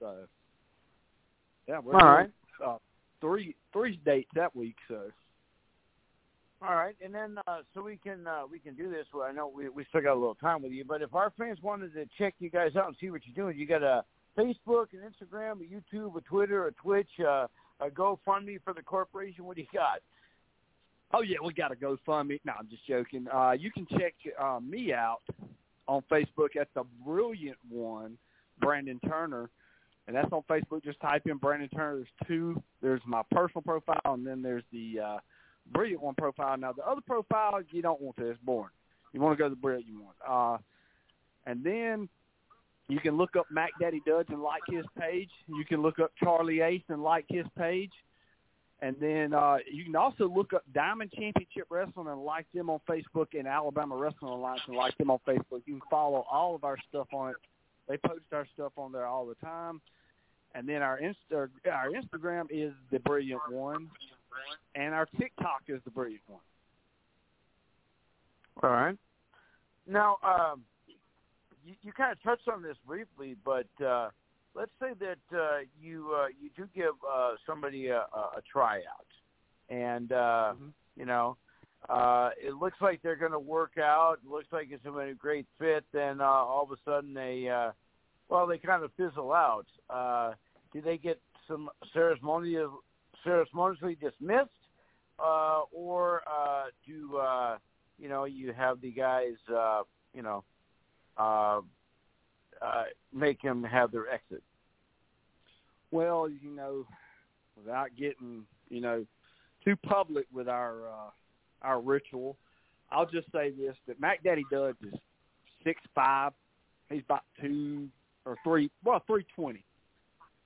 So, 0.00 0.14
yeah, 1.68 1.78
we're 1.78 1.94
All 1.94 2.06
right. 2.06 2.30
doing, 2.58 2.70
uh, 2.70 2.78
three 3.20 3.54
three 3.72 3.98
dates 4.04 4.30
that 4.34 4.54
week. 4.54 4.76
So. 4.88 5.10
All 6.62 6.76
right, 6.76 6.96
and 7.04 7.14
then 7.14 7.36
uh, 7.46 7.58
so 7.74 7.82
we 7.82 7.98
can 7.98 8.26
uh, 8.26 8.42
we 8.50 8.58
can 8.58 8.74
do 8.74 8.90
this. 8.90 9.06
Well, 9.12 9.24
I 9.24 9.32
know 9.32 9.52
we 9.54 9.68
we 9.68 9.84
still 9.88 10.00
got 10.00 10.12
a 10.12 10.20
little 10.20 10.36
time 10.36 10.62
with 10.62 10.72
you, 10.72 10.84
but 10.84 11.02
if 11.02 11.14
our 11.14 11.32
fans 11.36 11.58
wanted 11.62 11.92
to 11.94 12.06
check 12.16 12.34
you 12.38 12.48
guys 12.48 12.74
out 12.76 12.86
and 12.86 12.96
see 13.00 13.10
what 13.10 13.20
you're 13.26 13.44
doing, 13.44 13.58
you 13.58 13.66
got 13.66 13.82
a 13.82 14.02
Facebook, 14.36 14.86
an 14.92 15.00
Instagram, 15.04 15.60
a 15.60 15.96
YouTube, 15.96 16.16
a 16.16 16.20
Twitter, 16.22 16.66
a 16.66 16.72
Twitch, 16.72 17.08
uh, 17.20 17.46
a 17.80 17.90
GoFundMe 17.90 18.58
for 18.64 18.72
the 18.72 18.82
corporation. 18.82 19.44
What 19.44 19.56
do 19.56 19.62
you 19.62 19.68
got? 19.74 20.00
Oh 21.12 21.20
yeah, 21.22 21.36
we 21.44 21.52
got 21.52 21.70
a 21.70 21.76
GoFundMe. 21.76 22.40
No, 22.44 22.54
I'm 22.58 22.68
just 22.68 22.86
joking. 22.86 23.26
Uh, 23.32 23.52
you 23.52 23.70
can 23.70 23.86
check 23.98 24.14
uh, 24.40 24.58
me 24.60 24.92
out 24.92 25.20
on 25.88 26.02
Facebook 26.10 26.56
at 26.60 26.68
the 26.74 26.84
Brilliant 27.04 27.58
One, 27.68 28.16
Brandon 28.60 29.00
Turner, 29.08 29.50
and 30.06 30.16
that's 30.16 30.32
on 30.32 30.42
Facebook. 30.48 30.84
Just 30.84 31.00
type 31.00 31.22
in 31.26 31.38
Brandon 31.38 31.68
Turner. 31.74 31.96
There's 31.96 32.28
two. 32.28 32.62
There's 32.82 33.00
my 33.06 33.22
personal 33.30 33.62
profile, 33.62 34.00
and 34.04 34.26
then 34.26 34.42
there's 34.42 34.64
the 34.72 35.00
uh, 35.00 35.16
Brilliant 35.72 36.02
One 36.02 36.14
profile. 36.14 36.56
Now 36.56 36.72
the 36.72 36.86
other 36.86 37.00
profile 37.00 37.60
you 37.70 37.82
don't 37.82 38.00
want 38.00 38.16
to. 38.16 38.30
It's 38.30 38.40
boring. 38.42 38.70
You 39.12 39.20
want 39.20 39.36
to 39.38 39.42
go 39.42 39.48
to 39.48 39.54
the 39.54 39.60
Brilliant 39.60 40.02
One. 40.02 40.14
Uh, 40.26 40.58
and 41.46 41.62
then 41.62 42.08
you 42.88 43.00
can 43.00 43.16
look 43.16 43.36
up 43.36 43.46
Mac 43.50 43.70
Daddy 43.80 44.02
Duds 44.06 44.28
and 44.30 44.42
like 44.42 44.62
his 44.68 44.84
page. 44.98 45.30
You 45.48 45.64
can 45.64 45.82
look 45.82 45.98
up 45.98 46.12
Charlie 46.22 46.60
Ace 46.60 46.82
and 46.88 47.02
like 47.02 47.24
his 47.28 47.46
page. 47.58 47.92
And 48.84 48.94
then 49.00 49.32
uh, 49.32 49.56
you 49.72 49.82
can 49.82 49.96
also 49.96 50.28
look 50.28 50.52
up 50.52 50.62
Diamond 50.74 51.10
Championship 51.12 51.68
Wrestling 51.70 52.06
and 52.06 52.22
like 52.22 52.44
them 52.52 52.68
on 52.68 52.80
Facebook 52.86 53.28
and 53.32 53.48
Alabama 53.48 53.96
Wrestling 53.96 54.30
Alliance 54.30 54.60
and 54.66 54.76
like 54.76 54.94
them 54.98 55.10
on 55.10 55.20
Facebook. 55.26 55.62
You 55.64 55.78
can 55.78 55.88
follow 55.90 56.26
all 56.30 56.54
of 56.54 56.64
our 56.64 56.76
stuff 56.90 57.06
on 57.14 57.30
it. 57.30 57.36
They 57.88 57.96
post 57.96 58.24
our 58.30 58.46
stuff 58.52 58.72
on 58.76 58.92
there 58.92 59.06
all 59.06 59.24
the 59.24 59.36
time. 59.36 59.80
And 60.54 60.68
then 60.68 60.82
our 60.82 61.00
Insta 61.00 61.48
our 61.72 61.88
Instagram 61.88 62.44
is 62.50 62.74
the 62.92 62.98
Brilliant 62.98 63.40
One, 63.50 63.88
and 64.74 64.92
our 64.92 65.06
TikTok 65.18 65.62
is 65.66 65.80
the 65.86 65.90
Brilliant 65.90 66.22
One. 66.26 66.40
All 68.62 68.70
right. 68.70 68.98
Now, 69.86 70.18
um, 70.22 70.60
you, 71.64 71.74
you 71.82 71.92
kind 71.92 72.12
of 72.12 72.22
touched 72.22 72.48
on 72.48 72.62
this 72.62 72.76
briefly, 72.86 73.34
but 73.46 73.66
uh, 73.82 74.10
let's 74.54 74.70
say 74.80 74.92
that 75.00 75.38
uh, 75.38 75.58
you 75.80 76.12
uh, 76.14 76.26
you 76.40 76.50
do 76.56 76.68
give 76.74 76.94
uh, 77.10 77.32
somebody 77.46 77.88
a, 77.88 77.98
a, 77.98 78.42
tryout, 78.50 79.06
and 79.68 80.12
uh, 80.12 80.52
Mm-hmm. 80.54 80.68
you 80.96 81.06
know 81.06 81.36
uh, 81.88 82.30
it 82.42 82.54
looks 82.54 82.78
like 82.80 83.02
they're 83.02 83.16
going 83.16 83.32
to 83.32 83.38
work 83.38 83.72
out. 83.78 84.18
It 84.24 84.30
looks 84.30 84.46
like 84.52 84.68
it's 84.70 84.82
going 84.84 84.98
to 84.98 85.04
be 85.06 85.10
a 85.12 85.14
great 85.14 85.46
fit. 85.58 85.84
Then 85.92 86.20
uh, 86.20 86.24
all 86.24 86.62
of 86.62 86.70
a 86.70 86.80
sudden 86.84 87.12
they, 87.12 87.48
uh, 87.48 87.72
well, 88.28 88.46
they 88.46 88.58
kind 88.58 88.82
of 88.82 88.90
fizzle 88.96 89.32
out. 89.32 89.66
Uh, 89.90 90.32
do 90.72 90.80
they 90.80 90.96
get 90.96 91.20
some 91.46 91.68
ceremonial, 91.92 92.82
ceremoniously 93.22 93.96
dismissed, 93.96 94.50
uh, 95.18 95.62
or 95.72 96.22
uh, 96.26 96.64
do 96.86 97.18
uh, 97.18 97.58
you 97.98 98.08
know 98.08 98.24
you 98.24 98.52
have 98.52 98.80
the 98.80 98.90
guys, 98.90 99.34
uh, 99.54 99.82
you 100.14 100.22
know, 100.22 100.42
uh, 101.18 101.60
uh, 102.64 102.84
make 103.12 103.42
them 103.42 103.62
have 103.62 103.92
their 103.92 104.08
exit? 104.08 104.42
Well, 105.90 106.28
you 106.28 106.50
know, 106.50 106.86
without 107.56 107.88
getting 107.98 108.44
you 108.68 108.80
know 108.80 109.04
too 109.64 109.76
public 109.76 110.26
with 110.32 110.48
our 110.48 110.88
uh, 110.88 111.10
our 111.62 111.80
ritual, 111.80 112.36
I'll 112.90 113.06
just 113.06 113.30
say 113.32 113.50
this: 113.50 113.76
that 113.86 114.00
Mac 114.00 114.22
Daddy 114.22 114.44
Duds 114.50 114.78
is 114.82 114.94
six 115.62 115.80
five. 115.94 116.32
He's 116.90 117.02
about 117.04 117.24
two 117.40 117.88
or 118.26 118.36
three, 118.44 118.70
well, 118.84 119.02
three 119.06 119.26
twenty. 119.34 119.64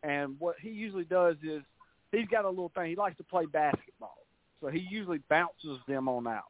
And 0.03 0.37
what 0.39 0.57
he 0.61 0.71
usually 0.71 1.05
does 1.05 1.37
is 1.43 1.63
he's 2.13 2.29
got 2.29 2.45
a 2.45 2.49
little 2.49 2.71
thing. 2.75 2.91
He 2.91 2.97
likes 2.97 3.17
to 3.17 3.25
play 3.25 3.47
basketball, 3.47 4.19
so 4.61 4.69
he 4.69 4.87
usually 4.91 5.21
bounces 5.29 5.79
them 5.89 6.09
on 6.09 6.27
out. 6.27 6.45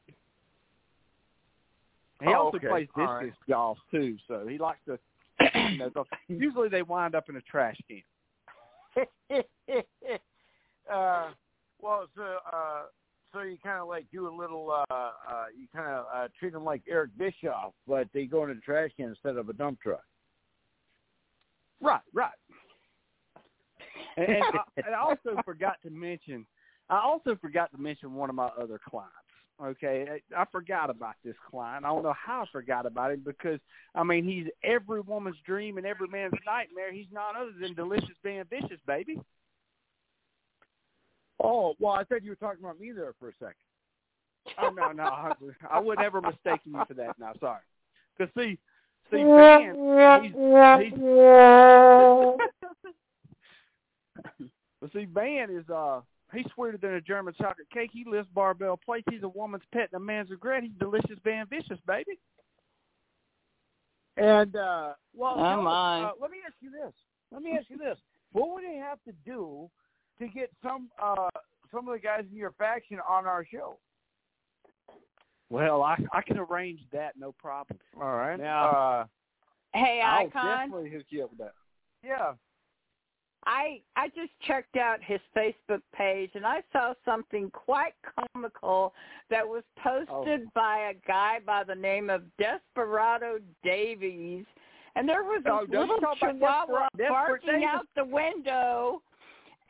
He 2.21 2.27
Oh, 2.27 2.35
also 2.35 2.57
okay. 2.59 2.69
plays 2.69 2.89
discus 2.89 3.07
right. 3.09 3.33
golf 3.49 3.79
too, 3.91 4.17
so 4.27 4.47
he 4.47 4.59
likes 4.59 4.81
to. 4.87 4.99
Usually 6.29 6.69
they 6.69 6.83
wind 6.83 7.15
up 7.15 7.29
in 7.29 7.37
a 7.37 7.41
trash 7.43 7.77
can. 7.89 8.03
uh, 10.93 11.29
well, 11.81 12.09
so 12.17 12.39
uh, 12.53 12.83
so 13.33 13.43
you 13.43 13.59
kind 13.63 13.81
of 13.81 13.89
like 13.89 14.07
do 14.13 14.29
a 14.29 14.35
little, 14.35 14.71
uh, 14.71 14.95
uh, 14.95 15.45
you 15.57 15.67
kind 15.75 15.89
of 15.89 16.07
uh, 16.15 16.29
treat 16.39 16.53
them 16.53 16.65
like 16.65 16.83
Eric 16.89 17.11
Bischoff, 17.19 17.73
but 17.87 18.09
they 18.15 18.25
go 18.25 18.45
in 18.45 18.51
a 18.51 18.55
trash 18.57 18.91
can 18.97 19.11
instead 19.11 19.37
of 19.37 19.49
a 19.49 19.53
dump 19.53 19.81
truck. 19.81 20.05
Right, 21.81 22.01
right. 22.13 22.31
And, 24.17 24.29
and, 24.29 24.43
I, 24.43 24.61
and 24.87 24.95
I 24.95 25.01
also 25.01 25.41
forgot 25.45 25.77
to 25.85 25.91
mention, 25.91 26.47
I 26.91 26.99
also 26.99 27.37
forgot 27.41 27.71
to 27.73 27.79
mention 27.79 28.15
one 28.15 28.31
of 28.31 28.37
my 28.37 28.49
other 28.61 28.81
clients. 28.89 29.15
Okay, 29.61 30.07
I 30.37 30.45
forgot 30.53 30.89
about 30.89 31.17
this 31.25 31.35
client. 31.51 31.85
I 31.85 31.89
don't 31.89 32.05
know 32.05 32.15
how 32.15 32.43
I 32.43 32.47
forgot 32.53 32.87
about 32.87 33.11
him 33.11 33.23
because 33.25 33.59
I 33.93 34.05
mean 34.05 34.25
he's 34.25 34.47
every 34.63 35.01
woman's 35.01 35.39
dream 35.45 35.79
and 35.79 35.87
every 35.87 36.07
man's 36.07 36.35
nightmare. 36.47 36.93
He's 36.93 37.09
none 37.13 37.35
other 37.37 37.51
than 37.61 37.75
delicious 37.75 38.15
being 38.23 38.45
vicious, 38.49 38.79
baby. 38.87 39.21
Oh, 41.43 41.75
well, 41.81 41.93
I 41.93 42.05
thought 42.05 42.23
you 42.23 42.31
were 42.31 42.37
talking 42.37 42.63
about 42.63 42.79
me 42.79 42.93
there 42.93 43.15
for 43.19 43.31
a 43.31 43.33
second. 43.41 43.57
Oh 44.63 44.71
no, 44.71 44.93
no, 44.93 45.03
I, 45.03 45.33
I 45.71 45.81
would 45.81 45.99
never 45.99 46.21
mistake 46.21 46.61
you 46.65 46.81
for 46.87 46.95
that. 46.95 47.19
Now, 47.19 47.33
sorry. 47.41 47.63
Because 48.17 48.33
see, 48.37 48.59
see, 49.11 49.25
Van, 49.25 49.75
he's, 50.23 50.33
he's 50.33 50.93
but 54.81 54.93
see, 54.93 55.05
Van 55.05 55.51
is 55.51 55.69
uh, 55.69 56.01
he's 56.33 56.47
sweeter 56.55 56.79
than 56.79 56.95
a 56.95 57.01
German 57.01 57.35
chocolate 57.39 57.69
cake. 57.73 57.91
He 57.93 58.05
lifts 58.09 58.31
barbell 58.35 58.77
plates. 58.77 59.07
He's 59.11 59.23
a 59.23 59.29
woman's 59.29 59.65
pet 59.73 59.89
and 59.93 60.01
a 60.01 60.05
man's 60.05 60.31
regret. 60.31 60.63
He's 60.63 60.73
delicious, 60.79 61.19
Van 61.25 61.47
Vicious, 61.47 61.79
baby. 61.87 62.19
And 64.17 64.57
uh, 64.57 64.95
well, 65.15 65.35
Oh, 65.37 65.43
tell 65.43 65.63
my. 65.63 66.03
Uh, 66.05 66.11
let 66.21 66.31
me 66.31 66.39
ask 66.47 66.55
you 66.61 66.71
this. 66.71 66.93
Let 67.33 67.43
me 67.43 67.53
ask 67.59 67.71
you 67.71 67.79
this. 67.79 67.99
What 68.33 68.51
would 68.55 68.65
they 68.65 68.77
have 68.77 68.99
to 69.05 69.13
do 69.25 69.71
to 70.19 70.27
get 70.29 70.51
some 70.63 70.89
uh, 71.01 71.29
some 71.73 71.89
of 71.89 71.95
the 71.95 72.01
guys 72.01 72.25
in 72.31 72.37
your 72.37 72.53
faction 72.59 72.99
on 73.09 73.27
our 73.27 73.47
show? 73.51 73.79
Well, 75.51 75.83
I 75.83 75.97
I 76.13 76.21
can 76.23 76.39
arrange 76.39 76.81
that, 76.93 77.15
no 77.19 77.33
problem. 77.33 77.79
All 77.97 78.17
right. 78.17 78.39
Now, 78.39 78.71
uh, 78.71 79.05
Hey, 79.75 80.01
I'll 80.05 80.29
definitely 80.29 80.91
hook 80.91 81.05
you 81.11 81.25
up 81.25 81.31
with 81.31 81.39
that. 81.41 81.53
yeah. 82.03 82.33
I 83.47 83.81
I 83.97 84.09
just 84.09 84.33
checked 84.47 84.77
out 84.77 84.99
his 85.03 85.21
Facebook 85.37 85.83
page 85.95 86.31
and 86.35 86.45
I 86.47 86.63
saw 86.73 86.93
something 87.05 87.51
quite 87.51 87.95
comical 88.35 88.93
that 89.31 89.47
was 89.47 89.63
posted 89.83 90.43
Oh. 90.47 90.51
by 90.55 90.91
a 90.91 90.95
guy 91.07 91.39
by 91.47 91.65
the 91.65 91.75
name 91.75 92.11
of 92.11 92.23
Desperado 92.39 93.39
Davis, 93.65 94.45
and 94.97 95.09
there 95.09 95.23
was 95.25 95.43
Oh, 95.47 95.61
a 95.61 95.71
little 95.71 95.99
chihuahua 96.17 96.89
barking 96.97 97.65
out 97.65 97.87
the 97.97 98.05
window. 98.05 99.03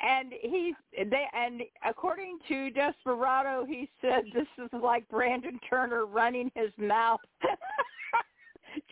And 0.01 0.33
he's 0.41 0.75
they 1.11 1.27
and 1.35 1.63
according 1.85 2.39
to 2.49 2.71
Desperado, 2.71 3.65
he 3.67 3.89
said 4.01 4.25
this 4.33 4.47
is 4.57 4.71
like 4.81 5.09
Brandon 5.09 5.59
Turner 5.69 6.07
running 6.07 6.51
his 6.55 6.71
mouth. 6.79 7.21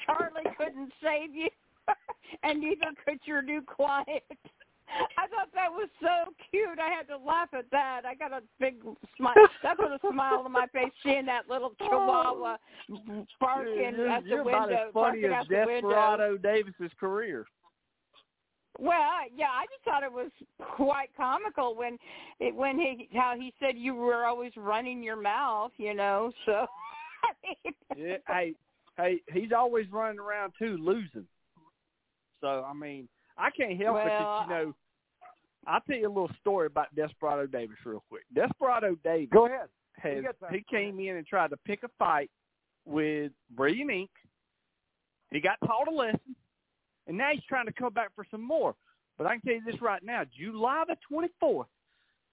Charlie 0.05 0.43
couldn't 0.57 0.93
save 1.03 1.35
you, 1.35 1.49
and 2.43 2.61
neither 2.61 2.91
could 3.05 3.19
your 3.25 3.41
new 3.43 3.63
client. 3.63 4.23
I 5.19 5.27
thought 5.29 5.49
that 5.55 5.71
was 5.71 5.89
so 6.01 6.33
cute. 6.51 6.79
I 6.79 6.89
had 6.89 7.09
to 7.09 7.17
laugh 7.17 7.49
at 7.53 7.71
that. 7.73 8.03
I 8.07 8.15
got 8.15 8.33
a 8.33 8.43
big 8.61 8.77
smile. 9.17 9.35
That 9.63 9.77
put 9.77 9.91
a 9.91 9.99
smile 10.13 10.43
on 10.45 10.53
my 10.53 10.67
face 10.69 10.93
seeing 11.03 11.27
that 11.27 11.49
little 11.49 11.73
oh, 11.81 11.89
chihuahua 11.89 12.57
barking 13.41 13.95
you're, 13.97 14.09
at 14.09 14.23
the 14.23 14.29
you're 14.29 14.45
window, 14.45 14.59
about 14.59 14.73
as 14.73 14.93
funny 14.93 15.25
as 15.25 15.33
out 15.33 15.49
the 15.49 15.55
window. 15.57 15.73
Desperado 15.75 16.37
Davis's 16.37 16.93
career. 16.99 17.47
Well, 18.79 18.99
yeah, 19.35 19.47
I 19.47 19.65
just 19.73 19.85
thought 19.85 20.03
it 20.03 20.13
was 20.13 20.31
quite 20.77 21.09
comical 21.17 21.75
when 21.75 21.99
it 22.41 22.55
when 22.55 22.79
he 22.79 23.09
how 23.15 23.35
he 23.37 23.53
said 23.59 23.77
you 23.77 23.95
were 23.95 24.27
always 24.27 24.53
running 24.57 25.03
your 25.03 25.17
mouth, 25.17 25.73
you 25.79 25.95
know. 25.95 26.31
So 26.45 26.67
Yeah, 27.97 28.17
hey, 28.29 28.55
hey, 28.97 29.21
he's 29.33 29.53
always 29.57 29.87
running 29.91 30.21
around 30.21 30.53
too, 30.59 30.77
losing. 30.81 31.27
So 32.41 32.67
I 32.69 32.75
mean, 32.75 33.09
I 33.39 33.51
can't 33.51 33.81
help 33.81 33.99
it 33.99 34.05
that 34.07 34.43
you 34.43 34.51
know. 34.51 34.75
I'll 35.67 35.81
tell 35.81 35.97
you 35.97 36.07
a 36.07 36.09
little 36.09 36.31
story 36.41 36.67
about 36.67 36.95
Desperado 36.95 37.47
Davis 37.47 37.77
real 37.85 38.03
quick. 38.09 38.23
Desperado 38.35 38.97
Davis 39.03 39.29
Go 39.33 39.47
ahead. 39.47 39.69
has 39.99 40.25
he 40.53 40.65
came 40.71 41.01
in 41.01 41.17
and 41.17 41.27
tried 41.27 41.51
to 41.51 41.57
pick 41.59 41.83
a 41.83 41.89
fight 41.99 42.31
with 42.85 43.33
Brilliant 43.51 43.91
Inc. 43.91 44.09
He 45.33 45.41
got 45.41 45.59
taught 45.67 45.89
a 45.89 45.91
lesson, 45.91 46.37
and 47.09 47.17
now 47.17 47.31
he's 47.33 47.43
trying 47.49 47.67
to 47.67 47.73
come 47.73 47.93
back 47.93 48.11
for 48.15 48.25
some 48.31 48.43
more. 48.43 48.75
But 49.19 49.27
I 49.27 49.33
can 49.33 49.41
tell 49.41 49.55
you 49.55 49.63
this 49.67 49.83
right 49.83 50.03
now: 50.05 50.23
July 50.39 50.85
the 50.87 50.97
twenty 51.09 51.29
fourth, 51.41 51.67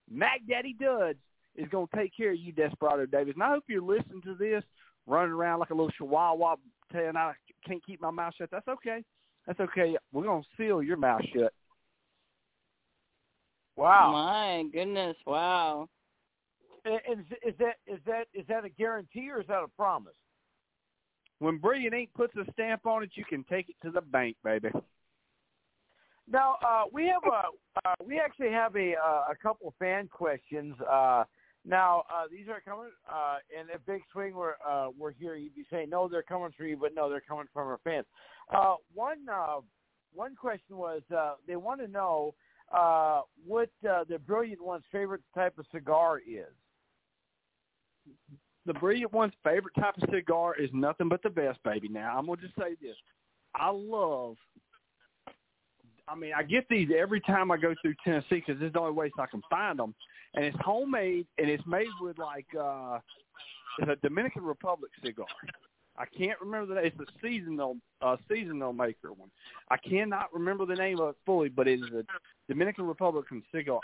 Mac 0.09 0.41
Daddy 0.47 0.75
Duds 0.79 1.17
is 1.55 1.67
going 1.69 1.87
to 1.87 1.97
take 1.97 2.15
care 2.15 2.31
of 2.31 2.37
you, 2.37 2.51
Desperado 2.51 3.05
Davis. 3.05 3.33
And 3.33 3.43
I 3.43 3.49
hope 3.49 3.63
you're 3.67 3.81
listening 3.81 4.21
to 4.23 4.35
this, 4.35 4.63
running 5.07 5.33
around 5.33 5.59
like 5.59 5.69
a 5.69 5.73
little 5.73 5.91
chihuahua, 5.97 6.55
saying 6.91 7.13
I 7.15 7.33
can't 7.65 7.83
keep 7.85 8.01
my 8.01 8.11
mouth 8.11 8.33
shut. 8.37 8.49
That's 8.51 8.67
okay. 8.67 9.03
That's 9.47 9.59
okay. 9.59 9.97
We're 10.11 10.23
going 10.23 10.41
to 10.41 10.47
seal 10.57 10.81
your 10.81 10.97
mouth 10.97 11.21
shut. 11.33 11.53
Wow. 13.75 14.11
My 14.11 14.63
goodness, 14.71 15.17
wow. 15.25 15.89
And, 16.85 16.99
and 17.09 17.19
is, 17.21 17.53
is 17.53 17.53
that 17.59 17.75
is 17.87 17.99
that 18.05 18.27
is 18.33 18.45
that 18.47 18.65
a 18.65 18.69
guarantee 18.69 19.29
or 19.29 19.41
is 19.41 19.47
that 19.47 19.63
a 19.63 19.67
promise? 19.69 20.13
When 21.39 21.57
Brilliant 21.57 21.93
Inc 21.93 22.09
puts 22.15 22.33
a 22.35 22.49
stamp 22.53 22.85
on 22.85 23.03
it, 23.03 23.11
you 23.15 23.25
can 23.25 23.43
take 23.45 23.69
it 23.69 23.75
to 23.83 23.91
the 23.91 24.01
bank, 24.01 24.37
baby. 24.43 24.69
Now 26.29 26.55
uh, 26.65 26.83
we 26.91 27.07
have 27.07 27.23
a 27.25 27.87
uh, 27.87 27.95
we 28.05 28.19
actually 28.19 28.51
have 28.51 28.75
a 28.75 28.93
uh, 28.93 29.31
a 29.31 29.35
couple 29.41 29.69
of 29.69 29.73
fan 29.79 30.07
questions. 30.07 30.75
Uh, 30.89 31.23
now 31.65 32.03
uh, 32.13 32.25
these 32.29 32.47
are 32.49 32.61
coming, 32.61 32.91
uh, 33.09 33.37
and 33.57 33.69
if 33.69 33.85
Big 33.85 34.01
Swing 34.11 34.33
were 34.33 34.57
uh, 34.67 34.89
were 34.97 35.11
here, 35.11 35.35
you'd 35.35 35.55
be 35.55 35.65
saying 35.71 35.89
no, 35.89 36.07
they're 36.07 36.23
coming 36.23 36.51
for 36.57 36.65
you, 36.65 36.75
but 36.75 36.93
no, 36.93 37.09
they're 37.09 37.21
coming 37.21 37.45
from 37.53 37.67
our 37.67 37.79
fans. 37.83 38.05
Uh, 38.53 38.75
one 38.93 39.19
uh, 39.31 39.59
one 40.13 40.35
question 40.35 40.77
was 40.77 41.01
uh, 41.15 41.35
they 41.47 41.55
want 41.55 41.79
to 41.79 41.87
know 41.87 42.33
uh, 42.73 43.21
what 43.45 43.69
uh, 43.89 44.03
the 44.09 44.19
Brilliant 44.19 44.63
One's 44.63 44.83
favorite 44.91 45.21
type 45.33 45.57
of 45.57 45.65
cigar 45.73 46.19
is. 46.19 46.53
The 48.65 48.73
Brilliant 48.73 49.13
One's 49.13 49.33
favorite 49.43 49.75
type 49.75 49.95
of 50.01 50.09
cigar 50.13 50.55
is 50.55 50.69
nothing 50.73 51.07
but 51.07 51.23
the 51.23 51.29
best, 51.29 51.59
baby. 51.63 51.87
Now 51.87 52.17
I'm 52.17 52.25
gonna 52.25 52.41
just 52.41 52.55
say 52.55 52.75
this: 52.81 52.95
I 53.55 53.69
love. 53.69 54.35
I 56.07 56.15
mean, 56.15 56.33
I 56.35 56.43
get 56.43 56.65
these 56.69 56.89
every 56.95 57.21
time 57.21 57.51
I 57.51 57.57
go 57.57 57.73
through 57.81 57.95
Tennessee 58.03 58.43
because 58.45 58.61
is 58.61 58.73
the 58.73 58.79
only 58.79 58.91
way 58.91 59.09
I 59.17 59.25
can 59.25 59.41
find 59.49 59.79
them, 59.79 59.95
and 60.33 60.45
it's 60.45 60.57
homemade 60.61 61.27
and 61.37 61.49
it's 61.49 61.65
made 61.65 61.87
with 62.01 62.17
like 62.17 62.47
uh 62.59 62.99
it's 63.79 63.89
a 63.89 63.95
Dominican 64.07 64.43
Republic 64.43 64.91
cigar. 65.03 65.25
I 65.97 66.05
can't 66.05 66.39
remember 66.39 66.73
the 66.73 66.81
name. 66.81 66.91
It's 66.95 67.09
a 67.09 67.25
seasonal 67.25 67.77
uh, 68.01 68.17
seasonal 68.29 68.73
maker 68.73 69.13
one. 69.13 69.29
I 69.69 69.77
cannot 69.77 70.33
remember 70.33 70.65
the 70.65 70.75
name 70.75 70.99
of 70.99 71.09
it 71.09 71.15
fully, 71.25 71.49
but 71.49 71.67
it 71.67 71.79
is 71.79 71.89
a 71.93 72.03
Dominican 72.47 72.87
Republican 72.87 73.43
cigar. 73.53 73.79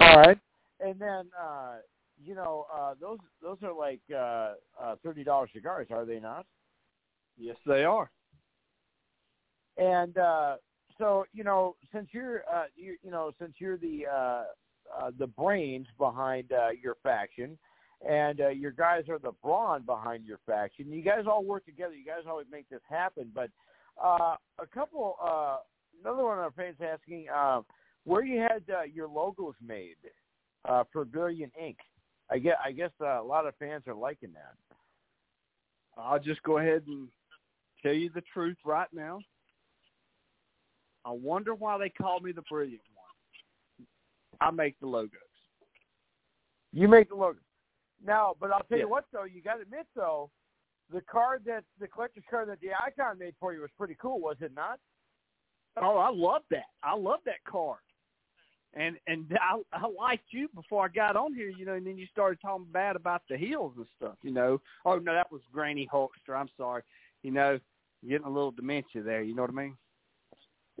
All 0.00 0.16
right, 0.18 0.38
and 0.80 0.98
then 0.98 1.30
uh, 1.40 1.76
you 2.24 2.34
know 2.34 2.66
uh, 2.72 2.94
those 3.00 3.18
those 3.42 3.58
are 3.62 3.74
like 3.74 4.00
uh, 4.12 4.54
uh, 4.80 4.96
thirty 5.04 5.24
dollars 5.24 5.50
cigars, 5.52 5.88
are 5.90 6.04
they 6.04 6.20
not? 6.20 6.46
Yes, 7.36 7.56
they 7.66 7.84
are. 7.84 8.10
And 9.78 10.16
uh, 10.16 10.56
so 10.98 11.24
you 11.32 11.44
know, 11.44 11.76
since 11.92 12.08
you're 12.12 12.42
uh, 12.52 12.64
you, 12.76 12.96
you 13.02 13.10
know 13.10 13.32
since 13.38 13.54
you're 13.58 13.76
the 13.76 14.06
uh, 14.06 14.44
uh, 14.98 15.10
the 15.18 15.26
brains 15.26 15.86
behind 15.98 16.52
uh, 16.52 16.68
your 16.82 16.96
faction, 17.02 17.58
and 18.08 18.40
uh, 18.40 18.48
your 18.48 18.72
guys 18.72 19.04
are 19.08 19.18
the 19.18 19.32
brawn 19.42 19.82
behind 19.82 20.24
your 20.24 20.38
faction. 20.46 20.90
You 20.90 21.02
guys 21.02 21.24
all 21.26 21.44
work 21.44 21.64
together. 21.64 21.94
You 21.94 22.04
guys 22.04 22.24
always 22.28 22.46
make 22.50 22.68
this 22.68 22.80
happen. 22.88 23.30
But 23.34 23.50
uh, 24.02 24.36
a 24.58 24.66
couple, 24.72 25.16
uh, 25.22 25.58
another 26.00 26.24
one 26.24 26.38
of 26.38 26.44
our 26.44 26.52
fans 26.52 26.76
asking 26.80 27.26
uh, 27.34 27.62
where 28.04 28.24
you 28.24 28.40
had 28.40 28.62
uh, 28.72 28.82
your 28.82 29.08
logos 29.08 29.54
made 29.64 29.96
uh, 30.68 30.84
for 30.92 31.04
Brilliant 31.04 31.52
Inc. 31.60 31.76
I 32.30 32.38
guess 32.38 32.56
I 32.64 32.72
guess 32.72 32.90
uh, 33.00 33.20
a 33.20 33.24
lot 33.24 33.46
of 33.46 33.54
fans 33.56 33.84
are 33.86 33.94
liking 33.94 34.32
that. 34.32 34.54
I'll 35.96 36.18
just 36.18 36.42
go 36.42 36.58
ahead 36.58 36.82
and 36.86 37.08
tell 37.82 37.92
you 37.92 38.10
the 38.14 38.22
truth 38.32 38.56
right 38.64 38.88
now. 38.92 39.20
I 41.04 41.10
wonder 41.10 41.54
why 41.54 41.78
they 41.78 41.88
call 41.88 42.20
me 42.20 42.32
the 42.32 42.42
brilliant 42.50 42.82
one. 42.94 43.86
I 44.40 44.50
make 44.50 44.78
the 44.80 44.86
logos. 44.86 45.18
You 46.72 46.88
make 46.88 47.08
the 47.08 47.14
logos. 47.16 47.42
Now, 48.04 48.34
but 48.40 48.50
I'll 48.50 48.62
tell 48.64 48.78
Yeah. 48.78 48.84
you 48.84 48.90
what 48.90 49.04
though, 49.12 49.24
you 49.24 49.42
got 49.42 49.56
to 49.56 49.62
admit 49.62 49.86
though, 49.94 50.30
the 50.90 51.00
card 51.02 51.44
that 51.46 51.64
the 51.78 51.88
collector's 51.88 52.24
card 52.30 52.48
that 52.48 52.60
the 52.60 52.70
icon 52.74 53.18
made 53.18 53.34
for 53.38 53.52
you 53.52 53.60
was 53.60 53.70
pretty 53.78 53.94
cool, 54.00 54.20
was 54.20 54.36
it 54.40 54.52
not? 54.54 54.78
Oh, 55.76 55.96
I 55.96 56.10
love 56.10 56.42
that. 56.50 56.66
I 56.82 56.94
love 56.94 57.20
that 57.24 57.42
card. 57.44 57.78
And 58.74 58.98
and 59.06 59.26
I 59.40 59.60
I 59.72 59.86
liked 59.86 60.32
you 60.32 60.48
before 60.54 60.84
I 60.84 60.88
got 60.88 61.16
on 61.16 61.34
here, 61.34 61.48
you 61.48 61.64
know, 61.66 61.74
and 61.74 61.86
then 61.86 61.98
you 61.98 62.06
started 62.06 62.40
talking 62.40 62.66
bad 62.72 62.96
about 62.96 63.22
the 63.28 63.36
heels 63.36 63.74
and 63.76 63.86
stuff, 63.96 64.16
you 64.22 64.32
know. 64.32 64.60
Oh 64.84 64.98
no, 64.98 65.12
that 65.12 65.30
was 65.30 65.42
Granny 65.52 65.88
Hulkster. 65.92 66.34
I'm 66.34 66.48
sorry. 66.56 66.82
You 67.22 67.32
know, 67.32 67.60
getting 68.08 68.26
a 68.26 68.30
little 68.30 68.50
dementia 68.50 69.02
there, 69.02 69.22
you 69.22 69.34
know 69.34 69.42
what 69.42 69.50
I 69.50 69.54
mean? 69.54 69.76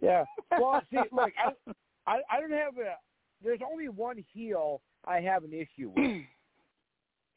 Yeah. 0.02 0.24
Well, 0.60 0.82
see, 0.90 0.98
look, 1.12 1.30
I, 1.42 1.72
I 2.06 2.20
I 2.30 2.40
don't 2.40 2.50
have 2.52 2.76
a. 2.76 2.96
There's 3.42 3.60
only 3.66 3.88
one 3.88 4.22
heel 4.34 4.82
I 5.06 5.20
have 5.20 5.44
an 5.44 5.52
issue 5.54 5.90
with, 5.96 6.22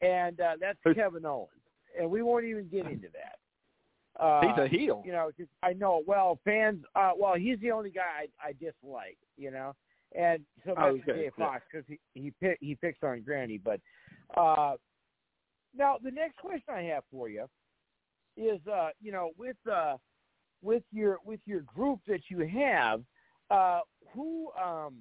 and 0.02 0.38
uh, 0.40 0.52
that's 0.60 0.78
Kevin 0.94 1.24
Owens, 1.24 1.48
and 1.98 2.10
we 2.10 2.22
won't 2.22 2.44
even 2.44 2.68
get 2.68 2.84
into 2.86 3.08
that. 3.14 4.22
Uh, 4.22 4.40
He's 4.42 4.58
a 4.64 4.68
heel. 4.68 5.02
You 5.06 5.12
know, 5.12 5.30
'cause 5.36 5.46
I 5.62 5.72
know. 5.72 6.02
Well, 6.06 6.38
fans. 6.44 6.84
Uh, 6.94 7.12
well, 7.18 7.34
he's 7.36 7.58
the 7.60 7.70
only 7.70 7.90
guy 7.90 8.26
I, 8.44 8.48
I 8.48 8.52
dislike. 8.52 9.16
You 9.38 9.50
know, 9.50 9.72
and 10.14 10.42
so 10.66 10.74
Oh, 10.76 10.92
much 10.92 11.02
okay, 11.08 11.24
Jay. 11.24 11.30
Fox 11.38 11.62
because 11.72 11.86
he 11.88 11.98
he 12.20 12.32
pick, 12.40 12.58
he 12.60 12.74
picks 12.74 13.02
on 13.02 13.22
Granny. 13.22 13.56
But 13.58 13.80
uh, 14.36 14.74
now 15.74 15.96
the 16.02 16.10
next 16.10 16.36
question 16.38 16.74
I 16.74 16.82
have 16.82 17.04
for 17.10 17.28
you 17.30 17.46
is, 18.36 18.60
uh, 18.70 18.90
you 19.00 19.12
know, 19.12 19.30
with 19.38 19.56
uh, 19.70 19.96
with 20.66 20.82
your 20.92 21.18
with 21.24 21.40
your 21.46 21.60
group 21.60 22.00
that 22.08 22.22
you 22.28 22.40
have, 22.40 23.02
uh, 23.50 23.80
who 24.12 24.50
um, 24.60 24.96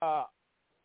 uh, 0.00 0.24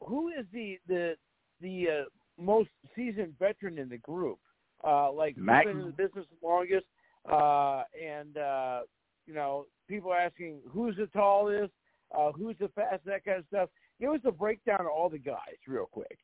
who 0.02 0.28
is 0.28 0.46
the 0.52 0.78
the 0.88 1.16
the 1.62 1.88
uh, 1.90 2.04
most 2.38 2.70
seasoned 2.96 3.34
veteran 3.40 3.80
in 3.80 3.88
the 3.88 3.98
group? 3.98 4.40
Uh, 4.86 5.12
like 5.12 5.36
who's 5.36 5.46
Mac- 5.46 5.66
been 5.66 5.80
in 5.80 5.86
the 5.86 5.92
business 5.92 6.26
longest? 6.44 6.86
Uh, 7.32 7.84
and 8.00 8.38
uh, 8.38 8.82
you 9.26 9.34
know, 9.34 9.66
people 9.88 10.12
are 10.12 10.20
asking 10.20 10.60
who's 10.70 10.96
the 10.98 11.08
tallest, 11.08 11.72
uh, 12.16 12.32
who's 12.34 12.58
the 12.60 12.68
fastest, 12.76 13.06
that 13.06 13.24
kind 13.24 13.40
of 13.40 13.46
stuff. 13.48 13.70
Give 14.00 14.12
us 14.12 14.20
a 14.26 14.32
breakdown 14.32 14.82
of 14.82 14.88
all 14.88 15.10
the 15.10 15.18
guys, 15.18 15.58
real 15.66 15.88
quick. 15.90 16.18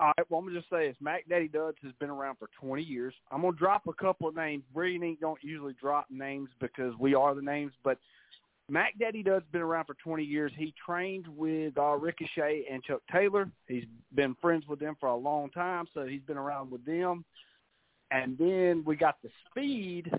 All 0.00 0.14
right, 0.16 0.30
well, 0.30 0.40
I'm 0.40 0.46
gonna 0.46 0.58
just 0.58 0.70
say 0.70 0.88
this: 0.88 0.96
Mac 1.00 1.28
Daddy 1.28 1.46
Duds 1.46 1.76
has 1.82 1.92
been 2.00 2.08
around 2.08 2.36
for 2.38 2.48
20 2.58 2.82
years. 2.82 3.12
I'm 3.30 3.42
gonna 3.42 3.54
drop 3.54 3.86
a 3.86 3.92
couple 3.92 4.26
of 4.28 4.34
names. 4.34 4.64
Brilliant 4.72 5.04
Inc 5.04 5.20
don't 5.20 5.38
usually 5.42 5.74
drop 5.74 6.06
names 6.10 6.48
because 6.58 6.94
we 6.98 7.14
are 7.14 7.34
the 7.34 7.42
names, 7.42 7.72
but 7.84 7.98
Mac 8.70 8.98
Daddy 8.98 9.22
Duds 9.22 9.44
been 9.52 9.60
around 9.60 9.84
for 9.84 9.94
20 10.02 10.24
years. 10.24 10.52
He 10.56 10.72
trained 10.86 11.26
with 11.28 11.76
uh, 11.76 11.96
Ricochet 11.96 12.64
and 12.70 12.82
Chuck 12.82 13.02
Taylor. 13.12 13.50
He's 13.66 13.84
been 14.14 14.34
friends 14.40 14.66
with 14.66 14.80
them 14.80 14.96
for 14.98 15.10
a 15.10 15.16
long 15.16 15.50
time, 15.50 15.86
so 15.92 16.06
he's 16.06 16.22
been 16.22 16.38
around 16.38 16.70
with 16.70 16.84
them. 16.86 17.24
And 18.10 18.38
then 18.38 18.82
we 18.86 18.96
got 18.96 19.16
the 19.22 19.28
speed 19.50 20.10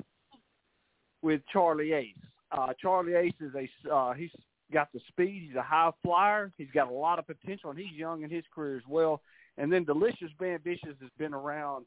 with 1.24 1.42
Charlie 1.52 1.94
Ace. 1.94 2.16
Uh, 2.52 2.74
Charlie 2.80 3.16
Ace 3.16 3.34
is 3.40 3.54
a 3.56 3.92
uh, 3.92 4.14
he's 4.14 4.30
got 4.72 4.94
the 4.94 5.00
speed. 5.08 5.48
He's 5.48 5.56
a 5.56 5.64
high 5.64 5.90
flyer. 6.04 6.52
He's 6.58 6.72
got 6.72 6.88
a 6.88 6.94
lot 6.94 7.18
of 7.18 7.26
potential, 7.26 7.72
and 7.72 7.80
he's 7.80 7.98
young 7.98 8.22
in 8.22 8.30
his 8.30 8.44
career 8.54 8.78
as 8.78 8.84
well. 8.88 9.22
And 9.62 9.72
then 9.72 9.84
Delicious 9.84 10.32
Vicious 10.40 10.98
has 11.00 11.10
been 11.20 11.36
around 11.36 11.86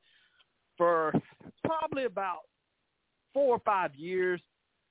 for 0.79 1.13
probably 1.65 2.05
about 2.05 2.43
four 3.33 3.57
or 3.57 3.59
five 3.65 3.93
years. 3.97 4.41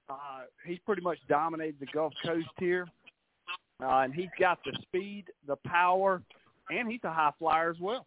Uh, 0.09 0.41
he's 0.65 0.79
pretty 0.85 1.01
much 1.01 1.17
dominated 1.29 1.77
the 1.79 1.85
Gulf 1.93 2.13
Coast 2.25 2.49
here, 2.59 2.85
uh, 3.81 3.99
and 3.99 4.13
he's 4.13 4.27
got 4.37 4.59
the 4.65 4.77
speed, 4.81 5.23
the 5.47 5.55
power, 5.65 6.21
and 6.69 6.91
he's 6.91 6.99
a 7.05 7.13
high 7.13 7.31
flyer 7.39 7.71
as 7.71 7.79
well. 7.79 8.05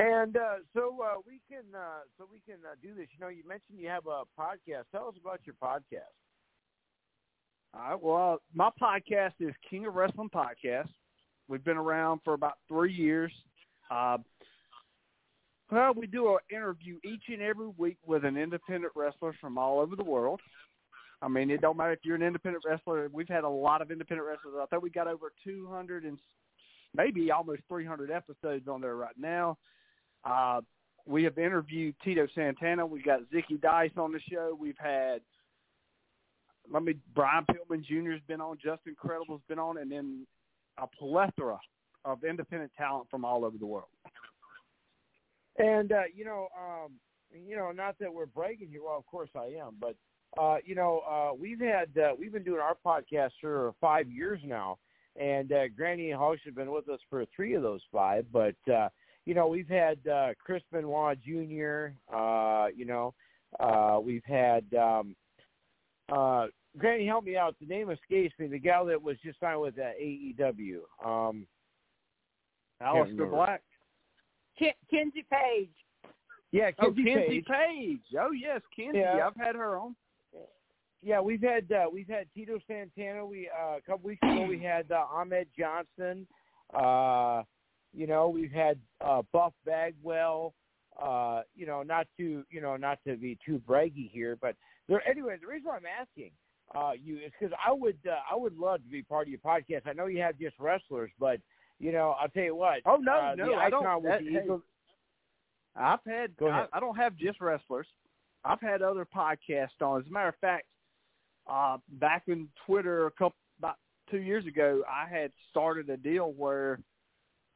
And 0.00 0.36
uh, 0.36 0.56
so 0.74 0.98
uh, 1.04 1.20
we 1.24 1.40
can 1.48 1.62
uh, 1.72 2.00
so 2.18 2.26
we 2.30 2.40
can 2.44 2.58
uh, 2.68 2.74
do 2.82 2.96
this. 2.96 3.06
You 3.12 3.20
know, 3.20 3.28
you 3.28 3.44
mentioned 3.48 3.78
you 3.78 3.88
have 3.88 4.06
a 4.06 4.24
podcast. 4.38 4.86
Tell 4.90 5.06
us 5.06 5.14
about 5.20 5.38
your 5.46 5.54
podcast. 5.62 6.12
All 7.72 7.80
right. 7.80 8.02
Well, 8.02 8.42
my 8.52 8.70
podcast 8.82 9.34
is 9.38 9.54
King 9.70 9.86
of 9.86 9.94
Wrestling 9.94 10.30
Podcast. 10.34 10.88
We've 11.48 11.64
been 11.64 11.76
around 11.76 12.20
for 12.24 12.34
about 12.34 12.54
three 12.68 12.92
years. 12.92 13.32
Uh, 13.90 14.18
well, 15.70 15.94
we 15.94 16.06
do 16.06 16.28
an 16.28 16.38
interview 16.50 16.98
each 17.04 17.24
and 17.28 17.42
every 17.42 17.68
week 17.76 17.98
with 18.06 18.24
an 18.24 18.36
independent 18.36 18.92
wrestler 18.94 19.34
from 19.40 19.58
all 19.58 19.80
over 19.80 19.96
the 19.96 20.04
world. 20.04 20.40
I 21.22 21.28
mean, 21.28 21.50
it 21.50 21.60
don't 21.60 21.76
matter 21.76 21.92
if 21.92 22.00
you're 22.04 22.16
an 22.16 22.22
independent 22.22 22.64
wrestler. 22.66 23.08
We've 23.12 23.28
had 23.28 23.44
a 23.44 23.48
lot 23.48 23.82
of 23.82 23.90
independent 23.90 24.28
wrestlers. 24.28 24.54
I 24.60 24.66
think 24.66 24.82
we 24.82 24.90
got 24.90 25.08
over 25.08 25.32
200 25.44 26.04
and 26.04 26.18
maybe 26.94 27.30
almost 27.30 27.62
300 27.68 28.10
episodes 28.10 28.68
on 28.68 28.80
there 28.80 28.96
right 28.96 29.16
now. 29.18 29.56
Uh, 30.24 30.60
we 31.06 31.24
have 31.24 31.38
interviewed 31.38 31.94
Tito 32.04 32.26
Santana. 32.34 32.84
We've 32.84 33.04
got 33.04 33.20
Zicky 33.32 33.60
Dice 33.60 33.92
on 33.96 34.12
the 34.12 34.20
show. 34.30 34.56
We've 34.58 34.78
had 34.78 35.20
let 36.72 36.82
me 36.82 36.96
Brian 37.14 37.44
Pillman 37.44 37.84
Jr. 37.84 38.12
has 38.12 38.20
been 38.26 38.40
on, 38.40 38.58
Justin 38.62 38.96
Credible's 38.96 39.42
been 39.48 39.58
on, 39.58 39.78
and 39.78 39.90
then 39.90 40.26
a 40.78 40.86
plethora 40.86 41.58
of 42.04 42.24
independent 42.24 42.72
talent 42.76 43.08
from 43.10 43.24
all 43.24 43.44
over 43.44 43.58
the 43.58 43.66
world. 43.66 43.88
And 45.58 45.92
uh, 45.92 46.02
you 46.14 46.24
know, 46.24 46.48
um, 46.56 46.92
you 47.46 47.56
know, 47.56 47.72
not 47.72 47.98
that 47.98 48.12
we're 48.12 48.26
bragging 48.26 48.68
here. 48.68 48.82
Well, 48.84 48.98
of 48.98 49.06
course 49.06 49.30
I 49.34 49.56
am, 49.58 49.76
but 49.80 49.96
uh, 50.40 50.58
you 50.64 50.74
know, 50.74 51.00
uh, 51.08 51.34
we've 51.34 51.60
had 51.60 51.88
uh, 51.96 52.12
we've 52.18 52.32
been 52.32 52.44
doing 52.44 52.60
our 52.60 52.76
podcast 52.84 53.30
for 53.40 53.72
five 53.80 54.10
years 54.10 54.40
now, 54.44 54.78
and 55.18 55.52
uh, 55.52 55.68
Granny 55.74 56.10
Hawks 56.10 56.42
have 56.44 56.54
been 56.54 56.70
with 56.70 56.88
us 56.88 57.00
for 57.08 57.24
three 57.34 57.54
of 57.54 57.62
those 57.62 57.80
five. 57.90 58.26
But 58.32 58.56
uh, 58.72 58.88
you 59.24 59.34
know, 59.34 59.46
we've 59.48 59.68
had 59.68 59.98
uh, 60.06 60.28
Chris 60.38 60.62
Benoit 60.70 61.18
Jr. 61.22 61.88
Uh, 62.14 62.66
you 62.74 62.84
know, 62.84 63.14
uh, 63.58 63.98
we've 64.02 64.24
had 64.24 64.64
um, 64.74 65.16
uh, 66.10 66.46
Granny. 66.78 67.06
Help 67.06 67.24
me 67.24 67.36
out. 67.36 67.56
The 67.60 67.66
name 67.66 67.90
escapes 67.90 68.34
me. 68.38 68.46
The 68.48 68.58
gal 68.58 68.84
that 68.86 69.02
was 69.02 69.16
just 69.24 69.40
signed 69.40 69.60
with 69.60 69.74
uh, 69.78 69.92
AEW. 70.00 70.78
Um, 71.04 71.46
Aleister. 72.82 73.30
Black. 73.30 73.62
Ken- 74.58 74.72
Kenzie 74.90 75.24
Paige. 75.30 75.68
Yeah, 76.52 76.70
Oh, 76.78 76.86
Kenzie 76.86 77.04
Kenzie 77.04 77.26
Paige. 77.42 77.46
Paige. 77.46 78.00
Oh 78.20 78.30
yes, 78.32 78.60
Kenzie. 78.74 78.98
Yeah. 78.98 79.26
I've 79.26 79.36
had 79.36 79.54
her 79.56 79.76
on. 79.78 79.94
Yeah, 81.02 81.20
we've 81.20 81.42
had 81.42 81.70
uh, 81.70 81.84
we've 81.92 82.08
had 82.08 82.26
Tito 82.34 82.58
Santana. 82.66 83.24
We 83.24 83.48
uh, 83.48 83.76
a 83.76 83.80
couple 83.86 84.08
weeks 84.08 84.22
ago 84.22 84.46
we 84.48 84.58
had 84.58 84.90
uh, 84.90 85.04
Ahmed 85.12 85.46
Johnson. 85.56 86.26
Uh, 86.74 87.42
you 87.94 88.06
know, 88.06 88.28
we've 88.28 88.50
had 88.50 88.78
uh, 89.04 89.22
Buff 89.32 89.52
Bagwell. 89.64 90.54
Uh, 91.00 91.42
you 91.54 91.66
know, 91.66 91.82
not 91.82 92.06
to 92.16 92.44
you 92.50 92.60
know 92.60 92.76
not 92.76 92.98
to 93.06 93.16
be 93.16 93.38
too 93.44 93.60
braggy 93.68 94.10
here, 94.10 94.36
but 94.40 94.56
there. 94.88 95.06
Anyway, 95.08 95.36
the 95.40 95.46
reason 95.46 95.66
why 95.68 95.76
I'm 95.76 95.82
asking 95.86 96.30
uh, 96.74 96.92
you 97.02 97.18
because 97.40 97.54
I 97.64 97.72
would 97.72 97.98
uh, 98.06 98.16
I 98.30 98.36
would 98.36 98.56
love 98.56 98.82
to 98.82 98.88
be 98.88 99.02
part 99.02 99.28
of 99.28 99.30
your 99.30 99.40
podcast. 99.40 99.86
I 99.86 99.92
know 99.92 100.06
you 100.06 100.20
have 100.20 100.38
just 100.38 100.58
wrestlers, 100.58 101.10
but 101.18 101.40
you 101.78 101.92
know 101.92 102.14
I'll 102.20 102.28
tell 102.28 102.44
you 102.44 102.56
what. 102.56 102.80
Oh 102.86 102.96
no, 102.96 103.12
uh, 103.12 103.34
no, 103.36 103.54
I 103.54 103.70
don't. 103.70 104.02
That, 104.02 104.20
the 104.24 104.30
hey, 104.30 104.46
I've 105.76 106.00
had. 106.06 106.30
I, 106.42 106.66
I 106.72 106.80
don't 106.80 106.96
have 106.96 107.16
just 107.16 107.40
wrestlers. 107.40 107.86
I've 108.44 108.60
had 108.60 108.82
other 108.82 109.06
podcasts 109.06 109.80
on. 109.80 110.00
As 110.00 110.06
a 110.08 110.12
matter 110.12 110.28
of 110.28 110.36
fact, 110.40 110.66
uh, 111.50 111.78
back 111.92 112.24
in 112.28 112.48
Twitter 112.66 113.06
a 113.06 113.10
couple 113.10 113.36
about 113.58 113.76
two 114.10 114.18
years 114.18 114.46
ago, 114.46 114.82
I 114.88 115.08
had 115.08 115.32
started 115.50 115.88
a 115.90 115.96
deal 115.96 116.32
where 116.32 116.80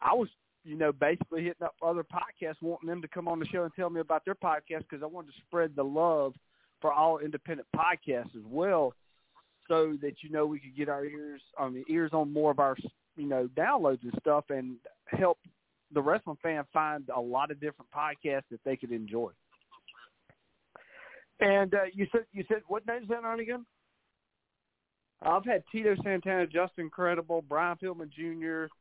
I 0.01 0.15
was, 0.15 0.29
you 0.65 0.77
know, 0.77 0.93
basically 0.93 1.43
hitting 1.45 1.65
up 1.65 1.75
other 1.83 2.05
podcasts, 2.05 2.63
wanting 2.63 2.89
them 2.89 3.03
to 3.03 3.09
come 3.09 3.29
on 3.29 3.39
the 3.39 3.47
show 3.47 3.65
and 3.65 3.73
tell 3.75 3.91
me 3.91 4.01
about 4.01 4.25
their 4.25 4.35
podcast 4.35 4.85
because 4.89 5.03
I 5.03 5.07
wanted 5.07 5.29
to 5.29 5.41
spread 5.47 5.77
the 5.77 5.85
love 5.85 6.35
for 6.81 6.93
all 6.93 7.19
independent 7.19 7.69
podcasts 7.75 8.35
as 8.37 8.45
well, 8.47 8.95
so 9.69 9.97
that 10.03 10.23
you 10.23 10.31
know 10.31 10.47
we 10.47 10.59
could 10.59 10.77
get 10.77 10.89
our 10.89 11.05
ears, 11.05 11.43
I 11.59 11.69
mean, 11.69 11.85
ears 11.89 12.11
on 12.13 12.33
more 12.33 12.51
of 12.51 12.59
our, 12.59 12.77
you 13.17 13.27
know, 13.27 13.49
downloads 13.57 14.03
and 14.03 14.15
stuff, 14.21 14.45
and 14.51 14.77
help 15.07 15.39
the 15.93 16.01
wrestling 16.01 16.39
fan 16.43 16.65
find 16.73 17.09
a 17.15 17.21
lot 17.21 17.51
of 17.51 17.61
different 17.61 17.91
podcasts 17.91 18.45
that 18.51 18.61
they 18.65 18.77
could 18.77 18.93
enjoy. 18.93 19.31
and 21.41 21.75
uh, 21.75 21.85
you 21.93 22.07
said 22.13 22.25
you 22.33 22.45
said 22.49 22.63
what 22.69 22.83
is 22.83 23.09
that 23.09 23.25
on 23.25 23.41
again? 23.41 23.65
I've 25.23 25.45
had 25.45 25.63
Tito 25.71 25.95
Santana, 26.03 26.47
Justin 26.47 26.89
Credible, 26.89 27.45
Brian 27.47 27.77
Pillman 27.77 28.11
Jr., 28.11 28.73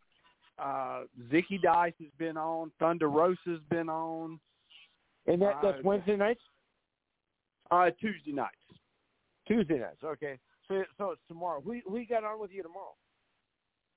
uh, 0.57 1.03
Zicky 1.31 1.61
Dice 1.61 1.93
has 1.99 2.09
been 2.17 2.37
on, 2.37 2.71
Thunder 2.79 3.09
Rosa's 3.09 3.61
been 3.69 3.89
on, 3.89 4.39
And 5.27 5.41
that 5.41 5.61
that's 5.61 5.79
Uh, 5.79 5.81
Wednesday 5.83 6.15
nights. 6.15 6.41
Uh, 7.71 7.89
Tuesday 7.99 8.31
nights. 8.31 8.55
Tuesday 9.47 9.79
nights. 9.79 10.03
Okay. 10.03 10.37
So 10.67 10.83
so 10.97 11.11
it's 11.11 11.21
tomorrow. 11.27 11.61
Who 11.61 11.73
you 11.73 12.07
got 12.07 12.23
on 12.23 12.39
with 12.39 12.51
you 12.51 12.63
tomorrow? 12.63 12.95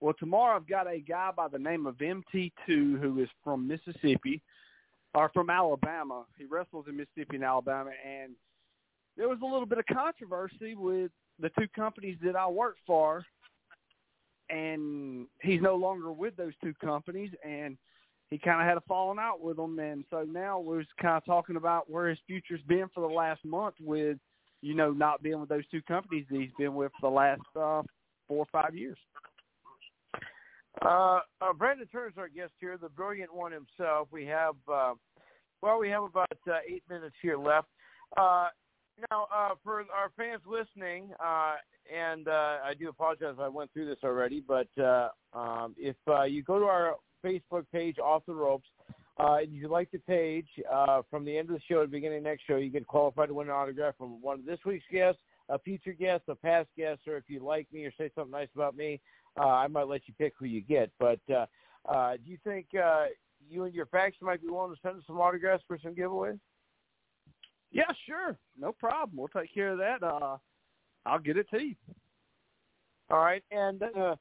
Well, 0.01 0.15
tomorrow 0.19 0.57
I've 0.57 0.69
got 0.69 0.89
a 0.89 0.99
guy 0.99 1.31
by 1.37 1.49
the 1.49 1.59
name 1.59 1.87
of 1.87 1.97
MT2 1.97 3.01
who 3.01 3.21
is 3.23 3.29
from 3.45 3.69
Mississippi, 3.69 4.43
or 5.15 5.31
from 5.33 5.51
Alabama. 5.51 6.25
He 6.37 6.45
wrestles 6.45 6.87
in 6.89 6.97
Mississippi 6.97 7.37
and 7.37 7.45
Alabama, 7.45 7.91
and 8.05 8.33
there 9.17 9.29
was 9.29 9.39
a 9.43 9.47
little 9.47 9.67
bit 9.67 9.79
of 9.79 9.87
controversy 9.87 10.75
with 10.75 11.11
the 11.39 11.51
two 11.59 11.69
companies 11.75 12.17
that 12.25 12.35
I 12.35 12.49
work 12.49 12.77
for, 12.87 13.25
and 14.51 15.27
he's 15.41 15.61
no 15.61 15.77
longer 15.77 16.11
with 16.11 16.37
those 16.37 16.55
two 16.63 16.75
companies, 16.83 17.31
and 17.45 17.77
he 18.33 18.39
kind 18.39 18.63
of 18.63 18.67
had 18.67 18.79
a 18.79 18.83
falling 18.89 19.19
out 19.19 19.43
with 19.43 19.59
them, 19.59 19.79
and 19.79 20.05
so 20.09 20.23
now 20.27 20.59
we're 20.59 20.85
kind 20.99 21.19
of 21.19 21.25
talking 21.27 21.57
about 21.57 21.91
where 21.91 22.09
his 22.09 22.19
future's 22.27 22.63
been 22.67 22.87
for 22.95 23.07
the 23.07 23.15
last 23.15 23.45
month 23.45 23.75
with, 23.79 24.17
you 24.63 24.75
know, 24.75 24.91
not 24.91 25.23
being 25.23 25.39
with 25.39 25.51
those 25.51 25.67
two 25.71 25.83
companies 25.83 26.25
that 26.31 26.41
he's 26.41 26.51
been 26.59 26.75
with 26.75 26.91
for 26.99 27.11
the 27.11 27.15
last 27.15 27.43
uh, 27.55 27.83
four 28.27 28.39
or 28.39 28.47
five 28.51 28.75
years. 28.75 28.97
Uh, 30.81 31.21
uh, 31.43 31.53
Brandon 31.59 31.87
Turner's 31.93 32.15
our 32.17 32.29
guest 32.29 32.53
here, 32.59 32.79
the 32.79 32.89
brilliant 32.89 33.35
one 33.35 33.53
himself. 33.53 34.09
We 34.11 34.25
have, 34.25 34.55
uh, 34.67 34.95
well, 35.61 35.79
we 35.79 35.91
have 35.91 36.05
about 36.05 36.39
uh, 36.49 36.55
eight 36.67 36.85
minutes 36.89 37.17
here 37.21 37.37
left. 37.37 37.69
Uh, 38.17 38.49
now, 39.11 39.27
uh, 39.35 39.51
for 39.63 39.85
our 39.95 40.11
fans 40.17 40.41
listening, 40.47 41.11
uh, 41.23 41.57
and 41.95 42.29
uh, 42.29 42.61
I 42.65 42.73
do 42.79 42.89
apologize 42.89 43.35
if 43.35 43.41
I 43.41 43.49
went 43.49 43.71
through 43.75 43.89
this 43.89 43.99
already, 44.03 44.41
but 44.41 44.69
uh, 44.83 45.09
um, 45.35 45.75
if 45.77 45.97
uh, 46.09 46.23
you 46.23 46.43
go 46.43 46.59
to 46.59 46.65
our 46.65 46.95
Facebook 47.25 47.65
page, 47.73 47.99
Off 47.99 48.23
the 48.27 48.35
Ropes, 48.35 48.69
uh, 49.19 49.39
and 49.43 49.53
you 49.53 49.69
like 49.69 49.91
the 49.91 49.99
page, 49.99 50.49
uh, 50.71 51.03
from 51.11 51.25
the 51.25 51.37
end 51.37 51.51
of 51.51 51.57
the 51.57 51.63
show 51.69 51.81
to 51.81 51.87
the 51.87 51.93
beginning 51.93 52.19
of 52.19 52.25
the 52.25 52.31
next 52.31 52.45
show, 52.47 52.57
you 52.57 52.71
get 52.71 52.87
qualified 52.87 53.29
to 53.29 53.35
win 53.35 53.49
an 53.49 53.55
autograph 53.55 53.97
from 53.97 54.21
one 54.23 54.39
of 54.39 54.47
this 54.47 54.59
week's 54.65 54.85
guests, 54.91 55.21
a 55.49 55.59
future 55.59 55.93
guest, 55.93 56.25
a 56.29 56.35
past 56.35 56.69
guest, 56.77 57.01
or 57.07 57.17
if 57.17 57.25
you 57.29 57.41
like 57.41 57.67
me 57.73 57.85
or 57.85 57.93
say 57.99 58.11
something 58.15 58.33
nice 58.33 58.49
about 58.55 58.77
me, 58.77 59.01
uh, 59.39 59.47
I 59.47 59.67
might 59.67 59.89
let 59.89 60.03
you 60.07 60.15
pick 60.19 60.35
who 60.39 60.47
you 60.47 60.61
get. 60.63 60.91
But 60.99 61.21
uh, 61.31 61.47
uh, 61.89 62.17
do 62.17 62.31
you 62.31 62.39
think 62.45 62.67
uh, 62.75 63.07
you 63.49 63.65
and 63.65 63.75
your 63.75 63.87
faction 63.87 64.27
might 64.27 64.43
be 64.43 64.49
willing 64.49 64.75
to 64.75 64.81
send 64.83 64.97
us 64.97 65.05
some 65.07 65.21
autographs 65.21 65.65
for 65.67 65.79
some 65.83 65.95
giveaways? 65.95 66.39
Yeah, 67.71 67.91
sure. 68.07 68.39
No 68.59 68.73
problem. 68.73 69.17
We'll 69.17 69.29
take 69.29 69.53
care 69.53 69.73
of 69.73 69.79
that. 69.79 70.03
Uh, 70.03 70.37
I'll 71.07 71.19
get 71.19 71.37
it 71.37 71.49
to 71.51 71.63
you. 71.63 71.75
All 73.11 73.19
right. 73.19 73.43
And 73.51 73.83
uh, 73.83 74.17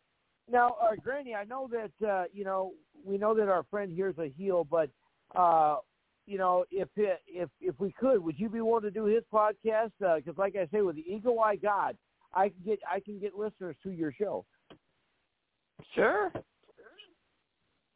now, 0.52 0.76
uh, 0.82 0.96
Granny, 1.02 1.36
I 1.36 1.44
know 1.44 1.70
that 1.72 2.08
uh, 2.08 2.24
you 2.34 2.44
know 2.44 2.74
we 3.06 3.18
know 3.18 3.34
that 3.36 3.50
our 3.50 3.64
friend 3.70 3.92
here's 3.96 4.18
a 4.18 4.32
heel, 4.38 4.68
but 4.70 4.90
uh, 5.36 5.78
you 6.26 6.38
know 6.38 6.66
if 6.72 6.90
it, 6.96 7.20
if 7.28 7.50
if 7.60 7.80
we 7.80 7.92
could, 7.94 8.24
would 8.24 8.40
you 8.40 8.50
be 8.50 8.62
willing 8.62 8.84
to 8.84 8.92
do 8.92 9.06
his 9.06 9.24
podcast? 9.34 9.92
Because, 10.00 10.38
like 10.38 10.56
I 10.56 10.68
say, 10.72 10.82
with 10.82 10.96
the 10.96 11.06
Eagle 11.08 11.40
Eye 11.40 11.56
God, 11.56 11.98
I 12.34 12.50
can 12.50 12.60
get 12.66 12.80
I 12.90 13.00
can 13.00 13.20
get 13.20 13.36
listeners 13.36 13.76
to 13.84 13.92
your 13.92 14.14
show. 14.14 14.46
Sure. 15.96 16.32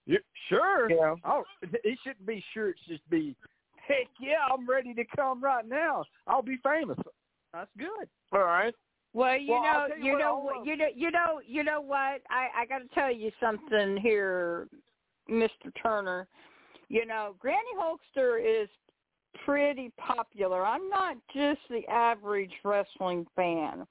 Yeah, 0.05 0.17
sure. 0.49 0.89
Yeah. 0.89 1.15
Oh, 1.25 1.43
it 1.61 1.99
shouldn't 2.03 2.25
be 2.25 2.43
sure. 2.53 2.69
It 2.69 2.75
should 2.87 2.99
be, 3.09 3.35
heck 3.87 4.07
yeah, 4.19 4.35
I'm 4.51 4.69
ready 4.69 4.93
to 4.93 5.03
come 5.15 5.43
right 5.43 5.67
now. 5.67 6.03
I'll 6.27 6.43
be 6.43 6.57
famous. 6.63 6.97
That's 7.53 7.69
good. 7.77 8.07
All 8.31 8.43
right. 8.43 8.73
Well, 9.15 9.37
you 9.37 9.53
Well, 9.53 9.63
know, 9.87 9.95
you 9.95 10.03
you 10.03 10.11
what, 10.11 10.19
know, 10.19 10.37
what- 10.39 10.65
you 10.65 10.75
know, 10.75 10.87
you 10.93 11.09
know, 11.09 11.41
you 11.47 11.63
know 11.63 11.79
what? 11.79 12.21
I 12.29 12.49
I 12.53 12.65
got 12.65 12.79
to 12.79 12.87
tell 12.89 13.09
you 13.09 13.31
something 13.39 13.95
here, 13.95 14.67
Mr. 15.29 15.71
Turner. 15.81 16.27
You 16.89 17.05
know, 17.05 17.35
Granny 17.39 17.73
Hulkster 17.79 18.41
is 18.43 18.67
pretty 19.45 19.89
popular. 19.97 20.65
I'm 20.65 20.89
not 20.89 21.15
just 21.33 21.61
the 21.69 21.87
average 21.87 22.51
wrestling 22.65 23.25
fan. 23.37 23.87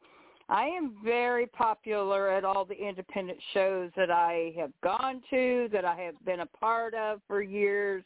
I 0.51 0.67
am 0.67 0.95
very 1.03 1.47
popular 1.47 2.29
at 2.31 2.45
all 2.45 2.67
the 2.67 2.75
independent 2.77 3.39
shows 3.55 3.91
that 3.97 4.11
I 4.11 4.53
have 4.59 4.73
gone 4.83 5.23
to, 5.31 5.71
that 5.73 5.87
I 5.87 5.97
have 6.03 6.23
been 6.27 6.41
a 6.41 6.47
part 6.47 6.93
of 6.93 7.23
for 7.27 7.41
years. 7.41 8.05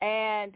And 0.00 0.54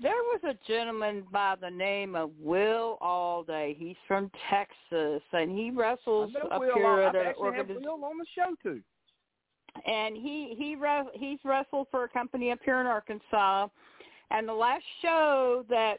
there 0.00 0.12
was 0.12 0.40
a 0.44 0.54
gentleman 0.66 1.24
by 1.32 1.54
the 1.60 1.70
name 1.70 2.14
of 2.14 2.30
Will 2.40 2.98
Alday. 3.00 3.76
He's 3.78 3.96
from 4.08 4.30
Texas, 4.50 5.22
and 5.32 5.50
he 5.50 5.70
wrestles 5.70 6.32
up 6.50 6.60
Will, 6.60 6.74
here 6.74 7.00
at 7.00 7.14
an 7.14 7.34
organization 7.38 7.82
Will 7.84 8.04
on 8.04 8.18
the 8.18 8.26
show 8.34 8.54
too. 8.62 8.80
and 9.86 10.16
he 10.16 10.54
he 10.56 10.76
he's 11.14 11.38
wrestled 11.44 11.88
for 11.90 12.04
a 12.04 12.08
company 12.08 12.50
up 12.50 12.58
here 12.64 12.80
in 12.80 12.86
Arkansas. 12.86 13.68
And 14.30 14.48
the 14.48 14.54
last 14.54 14.84
show 15.02 15.64
that 15.68 15.98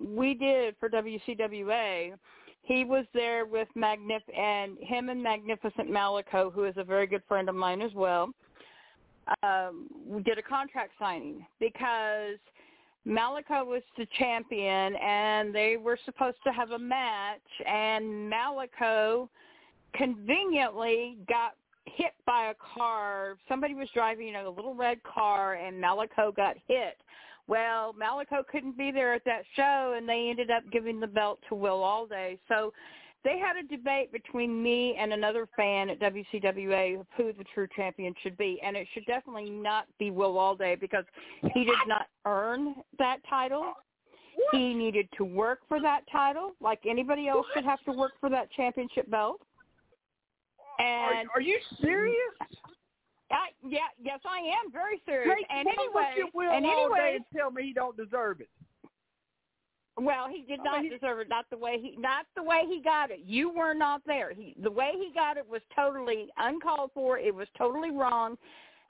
we 0.00 0.34
did 0.34 0.76
for 0.78 0.88
WCWA, 0.88 2.14
he 2.62 2.84
was 2.84 3.04
there 3.12 3.46
with 3.46 3.68
Magnif 3.76 4.22
and 4.36 4.78
him 4.80 5.08
and 5.08 5.22
Magnificent 5.22 5.90
Malico, 5.90 6.50
who 6.50 6.64
is 6.64 6.74
a 6.76 6.84
very 6.84 7.06
good 7.06 7.22
friend 7.26 7.48
of 7.48 7.54
mine 7.54 7.82
as 7.82 7.92
well. 7.94 8.30
Um, 9.42 9.88
we 10.06 10.22
did 10.22 10.38
a 10.38 10.42
contract 10.42 10.92
signing 10.98 11.46
because 11.60 12.38
Malico 13.08 13.64
was 13.64 13.82
the 13.96 14.06
champion, 14.18 14.94
and 14.96 15.54
they 15.54 15.76
were 15.76 15.98
supposed 16.04 16.36
to 16.44 16.52
have 16.52 16.72
a 16.72 16.78
match, 16.78 17.40
and 17.66 18.28
Malico 18.28 19.30
conveniently 19.94 21.16
got 21.26 21.54
hit 21.86 22.12
by 22.26 22.50
a 22.50 22.54
car. 22.76 23.36
Somebody 23.48 23.74
was 23.74 23.88
driving 23.94 24.34
a 24.36 24.48
little 24.48 24.74
red 24.74 25.02
car 25.02 25.54
and 25.54 25.80
Malico 25.80 26.32
got 26.32 26.56
hit. 26.66 26.96
Well, 27.46 27.94
Malico 27.94 28.42
couldn't 28.46 28.76
be 28.76 28.90
there 28.92 29.14
at 29.14 29.24
that 29.24 29.42
show 29.56 29.94
and 29.96 30.08
they 30.08 30.28
ended 30.28 30.50
up 30.50 30.62
giving 30.70 31.00
the 31.00 31.06
belt 31.06 31.38
to 31.48 31.54
Will 31.54 31.82
Alday. 31.82 32.38
So 32.48 32.72
they 33.24 33.38
had 33.38 33.56
a 33.56 33.66
debate 33.66 34.12
between 34.12 34.62
me 34.62 34.96
and 34.98 35.12
another 35.12 35.48
fan 35.56 35.90
at 35.90 35.98
WCWA 36.00 37.00
of 37.00 37.06
who 37.16 37.32
the 37.32 37.44
true 37.54 37.66
champion 37.74 38.14
should 38.22 38.36
be, 38.36 38.60
and 38.62 38.76
it 38.76 38.86
should 38.94 39.04
definitely 39.06 39.50
not 39.50 39.86
be 39.98 40.10
Will 40.10 40.38
Alday 40.38 40.78
because 40.78 41.04
he 41.54 41.64
did 41.64 41.78
not 41.86 42.06
earn 42.24 42.76
that 42.98 43.18
title. 43.28 43.74
He 44.52 44.72
needed 44.72 45.08
to 45.16 45.24
work 45.24 45.60
for 45.68 45.80
that 45.80 46.02
title, 46.10 46.52
like 46.60 46.80
anybody 46.86 47.26
else 47.26 47.46
should 47.54 47.64
have 47.64 47.82
to 47.84 47.92
work 47.92 48.12
for 48.20 48.30
that 48.30 48.50
championship 48.52 49.10
belt. 49.10 49.40
And 50.78 51.28
are, 51.28 51.38
are 51.38 51.40
you 51.40 51.58
serious? 51.82 52.14
I, 53.30 53.48
yeah, 53.66 53.80
yes, 54.00 54.20
I 54.24 54.38
am 54.38 54.72
very 54.72 55.02
serious. 55.04 55.34
Hey, 55.36 55.58
and 55.58 55.68
anyway, 55.68 56.14
look 56.16 56.28
at 56.28 56.34
Will 56.34 56.50
and 56.52 56.64
anyway, 56.64 57.16
and 57.16 57.24
tell 57.36 57.50
me 57.50 57.64
he 57.64 57.72
don't 57.72 57.96
deserve 57.96 58.40
it. 58.40 58.48
Well, 60.00 60.28
he 60.28 60.42
did 60.42 60.60
I 60.60 60.64
not 60.64 60.82
mean, 60.82 60.92
deserve 60.92 61.20
it. 61.20 61.28
Not 61.28 61.46
the 61.50 61.58
way 61.58 61.78
he, 61.80 61.96
not 61.98 62.26
the 62.36 62.42
way 62.42 62.62
he 62.68 62.80
got 62.80 63.10
it. 63.10 63.20
You 63.26 63.50
were 63.50 63.74
not 63.74 64.02
there. 64.06 64.32
He, 64.32 64.54
the 64.62 64.70
way 64.70 64.92
he 64.94 65.10
got 65.12 65.36
it 65.36 65.48
was 65.48 65.60
totally 65.74 66.28
uncalled 66.36 66.90
for. 66.94 67.18
It 67.18 67.34
was 67.34 67.48
totally 67.56 67.90
wrong, 67.90 68.36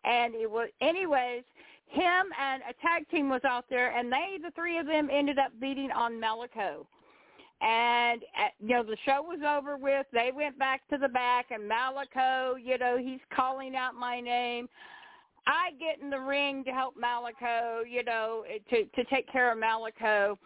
and 0.05 0.35
it 0.35 0.51
was, 0.51 0.69
anyways. 0.81 1.43
Him 1.91 2.27
and 2.39 2.63
a 2.69 2.75
tag 2.83 3.09
team 3.09 3.31
was 3.31 3.41
out 3.47 3.65
there, 3.71 3.97
and 3.97 4.13
they, 4.13 4.37
the 4.43 4.51
three 4.51 4.77
of 4.77 4.85
them, 4.85 5.09
ended 5.11 5.39
up 5.39 5.53
beating 5.59 5.91
on 5.91 6.21
Malico. 6.21 6.87
And 7.63 8.23
uh, 8.39 8.49
you 8.61 8.75
know 8.75 8.83
the 8.83 8.99
show 9.07 9.23
was 9.23 9.41
over 9.41 9.79
with. 9.79 10.07
They 10.13 10.31
went 10.35 10.59
back 10.59 10.83
to 10.91 10.99
the 10.99 11.09
back, 11.09 11.47
and 11.51 11.67
Malico, 11.67 12.57
you 12.63 12.77
know, 12.77 12.99
he's 12.99 13.21
calling 13.35 13.75
out 13.75 13.95
my 13.95 14.21
name. 14.21 14.69
I 15.47 15.71
get 15.81 16.03
in 16.03 16.11
the 16.11 16.21
ring 16.21 16.63
to 16.65 16.71
help 16.73 16.95
Malico, 16.95 17.81
you 17.89 18.05
know, 18.05 18.45
to 18.69 18.85
to 18.85 19.05
take 19.05 19.27
care 19.33 19.51
of 19.51 19.59
Malico. 19.59 20.39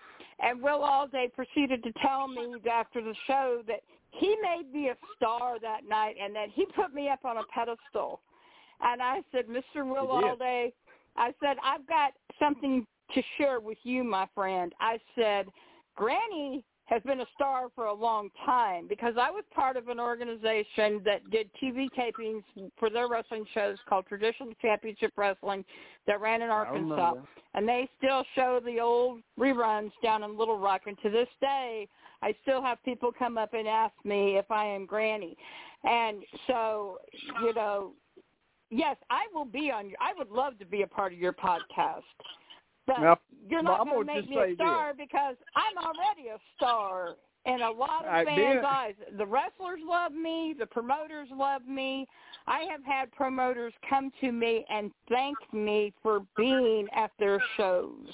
And 0.42 0.60
Will 0.60 0.82
Alday 0.82 1.32
proceeded 1.32 1.82
to 1.84 1.92
tell 2.04 2.26
me 2.26 2.56
after 2.70 3.00
the 3.00 3.14
show 3.26 3.62
that 3.68 3.80
he 4.10 4.36
made 4.42 4.72
me 4.72 4.88
a 4.88 4.96
star 5.16 5.58
that 5.60 5.88
night 5.88 6.16
and 6.20 6.34
that 6.34 6.48
he 6.52 6.66
put 6.76 6.92
me 6.92 7.08
up 7.08 7.24
on 7.24 7.38
a 7.38 7.42
pedestal. 7.54 8.20
And 8.80 9.00
I 9.00 9.20
said, 9.30 9.46
Mr. 9.46 9.86
Will. 9.86 10.08
Alday, 10.08 10.72
I 11.16 11.32
said, 11.40 11.56
I've 11.64 11.86
got 11.86 12.12
something 12.38 12.86
to 13.14 13.22
share 13.38 13.60
with 13.60 13.78
you, 13.84 14.02
my 14.02 14.26
friend. 14.34 14.72
I 14.80 14.98
said, 15.14 15.46
Granny 15.94 16.64
has 16.92 17.02
been 17.04 17.20
a 17.20 17.26
star 17.34 17.68
for 17.74 17.86
a 17.86 17.92
long 17.92 18.28
time 18.44 18.86
because 18.86 19.14
I 19.18 19.30
was 19.30 19.44
part 19.54 19.78
of 19.78 19.88
an 19.88 19.98
organization 19.98 21.00
that 21.06 21.28
did 21.30 21.48
TV 21.62 21.88
tapings 21.98 22.42
for 22.78 22.90
their 22.90 23.08
wrestling 23.08 23.46
shows 23.54 23.78
called 23.88 24.04
Traditional 24.06 24.52
Championship 24.60 25.12
Wrestling 25.16 25.64
that 26.06 26.20
ran 26.20 26.42
in 26.42 26.50
Arkansas 26.50 27.14
and 27.54 27.66
they 27.66 27.88
still 27.96 28.24
show 28.34 28.60
the 28.62 28.78
old 28.78 29.22
reruns 29.38 29.92
down 30.02 30.22
in 30.22 30.36
Little 30.36 30.58
Rock. 30.58 30.82
And 30.86 30.98
to 31.02 31.08
this 31.08 31.28
day, 31.40 31.88
I 32.20 32.34
still 32.42 32.62
have 32.62 32.76
people 32.84 33.10
come 33.18 33.38
up 33.38 33.54
and 33.54 33.66
ask 33.66 33.94
me 34.04 34.36
if 34.36 34.50
I 34.50 34.66
am 34.66 34.84
Granny. 34.84 35.34
And 35.84 36.22
so, 36.46 36.98
you 37.42 37.54
know, 37.54 37.92
yes, 38.70 38.96
I 39.08 39.26
will 39.32 39.46
be 39.46 39.70
on 39.70 39.88
your. 39.88 39.98
I 39.98 40.12
would 40.18 40.30
love 40.30 40.58
to 40.58 40.66
be 40.66 40.82
a 40.82 40.86
part 40.86 41.14
of 41.14 41.18
your 41.18 41.32
podcast. 41.32 42.02
But 42.86 43.00
Now, 43.00 43.18
you're 43.48 43.62
not 43.62 43.84
going 43.86 44.06
to 44.06 44.14
make 44.14 44.28
me 44.28 44.36
a 44.38 44.54
star 44.54 44.92
because 44.94 45.36
I'm 45.54 45.78
already 45.78 46.28
a 46.28 46.38
star 46.56 47.16
in 47.46 47.60
a 47.60 47.70
lot 47.70 48.04
of 48.04 48.10
I 48.12 48.24
fans' 48.24 48.38
did. 48.56 48.64
eyes. 48.64 48.94
The 49.18 49.26
wrestlers 49.26 49.80
love 49.86 50.12
me. 50.12 50.54
The 50.58 50.66
promoters 50.66 51.28
love 51.32 51.66
me. 51.66 52.06
I 52.46 52.60
have 52.70 52.84
had 52.84 53.10
promoters 53.12 53.72
come 53.88 54.10
to 54.20 54.32
me 54.32 54.64
and 54.68 54.90
thank 55.08 55.36
me 55.52 55.92
for 56.02 56.20
being 56.36 56.88
at 56.94 57.10
their 57.18 57.40
shows. 57.56 58.08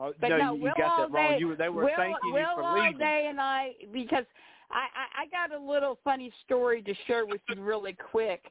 Oh, 0.00 0.12
But 0.20 0.28
no, 0.28 0.38
no, 0.38 0.54
you 0.54 0.62
Will 0.64 0.72
got 0.76 0.96
that 0.98 1.10
wrong. 1.12 1.26
Alday- 1.34 1.38
You, 1.38 1.54
they 1.56 1.68
were 1.68 1.84
Will, 1.84 1.90
thanking 1.96 2.32
Will 2.32 2.40
you 2.40 2.46
for 2.56 2.62
all 2.64 2.82
leaving. 2.82 2.98
day 2.98 3.26
and 3.28 3.40
I 3.40 3.72
because 3.92 4.24
I, 4.70 4.86
I 4.96 5.22
I 5.22 5.26
got 5.26 5.56
a 5.56 5.62
little 5.62 5.98
funny 6.02 6.32
story 6.44 6.82
to 6.82 6.94
share 7.06 7.24
with 7.26 7.40
you 7.48 7.62
really 7.62 7.92
quick. 8.10 8.42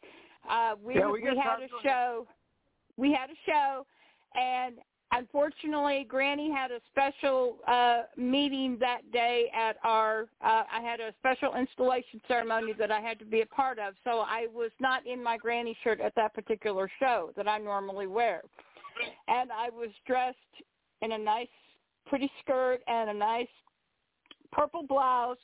Uh 0.49 0.75
we 0.81 0.95
Yeah, 0.95 1.07
we, 1.09 1.21
we 1.21 1.37
had 1.37 1.59
a 1.61 1.67
show 1.83 2.25
we 2.97 3.11
had 3.11 3.29
a 3.29 3.39
show 3.45 3.85
and 4.35 4.75
unfortunately 5.13 6.05
Granny 6.07 6.51
had 6.51 6.71
a 6.71 6.79
special 6.91 7.57
uh 7.67 8.03
meeting 8.17 8.77
that 8.79 9.01
day 9.11 9.51
at 9.55 9.77
our 9.83 10.27
uh 10.43 10.63
I 10.71 10.81
had 10.81 10.99
a 10.99 11.13
special 11.19 11.55
installation 11.55 12.21
ceremony 12.27 12.73
that 12.79 12.91
I 12.91 13.01
had 13.01 13.19
to 13.19 13.25
be 13.25 13.41
a 13.41 13.45
part 13.45 13.79
of. 13.79 13.93
So 14.03 14.19
I 14.19 14.47
was 14.53 14.71
not 14.79 15.05
in 15.05 15.23
my 15.23 15.37
granny 15.37 15.77
shirt 15.83 15.99
at 15.99 16.13
that 16.15 16.33
particular 16.33 16.89
show 16.99 17.31
that 17.35 17.47
I 17.47 17.57
normally 17.57 18.07
wear. 18.07 18.41
And 19.27 19.51
I 19.51 19.69
was 19.69 19.89
dressed 20.05 20.37
in 21.01 21.13
a 21.13 21.17
nice 21.17 21.47
pretty 22.07 22.31
skirt 22.43 22.81
and 22.87 23.09
a 23.09 23.13
nice 23.13 23.47
purple 24.51 24.83
blouse 24.83 25.37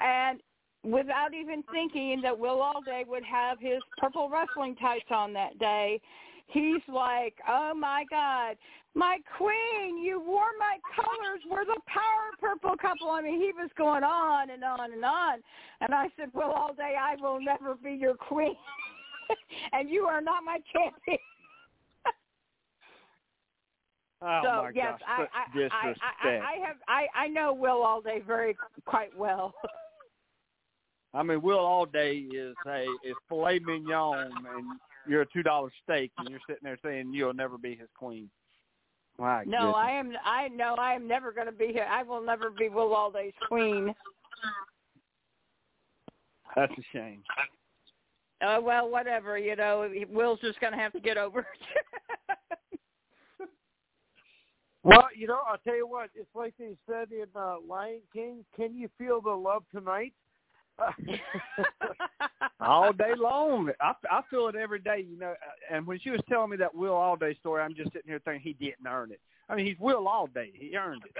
and 0.00 0.40
without 0.84 1.32
even 1.32 1.62
thinking 1.72 2.20
that 2.22 2.38
Will 2.38 2.60
Alday 2.60 3.04
would 3.06 3.24
have 3.24 3.58
his 3.58 3.80
purple 3.98 4.28
wrestling 4.28 4.76
tights 4.76 5.06
on 5.10 5.32
that 5.32 5.58
day, 5.58 6.00
he's 6.46 6.82
like, 6.88 7.34
"Oh 7.48 7.72
my 7.74 8.04
God, 8.10 8.56
my 8.94 9.18
queen! 9.36 9.98
You 10.02 10.20
wore 10.20 10.52
my 10.58 10.78
colors. 10.94 11.40
We're 11.50 11.64
the 11.64 11.80
power 11.86 12.30
purple 12.40 12.76
couple." 12.76 13.10
I 13.10 13.22
mean, 13.22 13.40
he 13.40 13.52
was 13.52 13.70
going 13.76 14.04
on 14.04 14.50
and 14.50 14.64
on 14.64 14.92
and 14.92 15.04
on, 15.04 15.38
and 15.80 15.94
I 15.94 16.08
said, 16.16 16.30
"Will 16.34 16.52
Alday, 16.52 16.94
I 17.00 17.16
will 17.20 17.40
never 17.40 17.74
be 17.74 17.92
your 17.92 18.14
queen, 18.14 18.56
and 19.72 19.88
you 19.90 20.04
are 20.04 20.20
not 20.20 20.44
my 20.44 20.58
champion." 20.72 21.18
Oh 24.26 24.40
so 24.42 24.48
my 24.62 24.70
yes, 24.74 24.98
gosh, 25.06 25.28
I, 25.34 25.58
I, 25.58 25.94
I. 26.22 26.28
I, 26.28 26.28
I 26.30 26.66
have 26.66 26.76
I, 26.88 27.06
I 27.14 27.28
know 27.28 27.52
Will 27.52 27.82
Alday 27.82 28.22
very 28.26 28.56
quite 28.86 29.14
well. 29.14 29.52
I 31.14 31.22
mean, 31.22 31.42
Will 31.42 31.58
Alday 31.58 32.26
is 32.32 32.56
a 32.66 32.82
is 33.04 33.14
filet 33.28 33.60
mignon, 33.60 34.32
and 34.32 34.80
you're 35.08 35.22
a 35.22 35.26
two 35.26 35.42
dollar 35.42 35.70
steak, 35.82 36.12
and 36.18 36.28
you're 36.28 36.40
sitting 36.48 36.62
there 36.62 36.78
saying 36.84 37.12
you'll 37.12 37.34
never 37.34 37.58
be 37.58 37.74
his 37.74 37.88
queen. 37.96 38.30
My 39.18 39.44
No, 39.44 39.58
goodness. 39.58 39.74
I 39.76 39.90
am. 39.92 40.12
I 40.24 40.48
know 40.48 40.74
I 40.74 40.94
am 40.94 41.06
never 41.06 41.32
going 41.32 41.46
to 41.46 41.52
be 41.52 41.68
here. 41.68 41.86
I 41.88 42.02
will 42.02 42.24
never 42.24 42.50
be 42.50 42.68
Will 42.68 42.94
Alday's 42.94 43.32
queen. 43.46 43.94
That's 46.56 46.72
a 46.72 46.82
shame. 46.92 47.22
Uh, 48.40 48.58
well, 48.60 48.88
whatever. 48.90 49.38
You 49.38 49.56
know, 49.56 49.88
Will's 50.10 50.40
just 50.40 50.60
going 50.60 50.72
to 50.72 50.78
have 50.78 50.92
to 50.92 51.00
get 51.00 51.16
over 51.16 51.40
it. 51.40 51.46
Well, 54.84 55.08
you 55.16 55.26
know, 55.26 55.38
I'll 55.48 55.58
tell 55.58 55.74
you 55.76 55.86
what. 55.86 56.10
It's 56.14 56.28
like 56.34 56.52
they 56.58 56.76
said 56.86 57.10
in 57.10 57.24
uh, 57.34 57.56
Lion 57.66 58.02
King. 58.12 58.44
Can 58.54 58.76
you 58.76 58.90
feel 58.98 59.22
the 59.22 59.30
love 59.30 59.64
tonight? 59.74 60.12
all 62.60 62.92
day 62.92 63.12
long. 63.16 63.70
I, 63.80 63.92
I 64.10 64.20
feel 64.30 64.48
it 64.48 64.56
every 64.56 64.80
day, 64.80 65.06
you 65.08 65.18
know. 65.18 65.34
And 65.70 65.86
when 65.86 65.98
she 66.00 66.10
was 66.10 66.20
telling 66.28 66.50
me 66.50 66.56
that 66.58 66.74
Will 66.74 66.94
Alday 66.94 67.38
story, 67.38 67.62
I'm 67.62 67.74
just 67.74 67.92
sitting 67.92 68.08
here 68.08 68.20
thinking 68.24 68.42
he 68.42 68.64
didn't 68.64 68.86
earn 68.86 69.12
it. 69.12 69.20
I 69.48 69.54
mean, 69.54 69.66
he's 69.66 69.78
Will 69.78 70.06
Alday. 70.08 70.50
He 70.54 70.76
earned 70.76 71.02
it. 71.04 71.12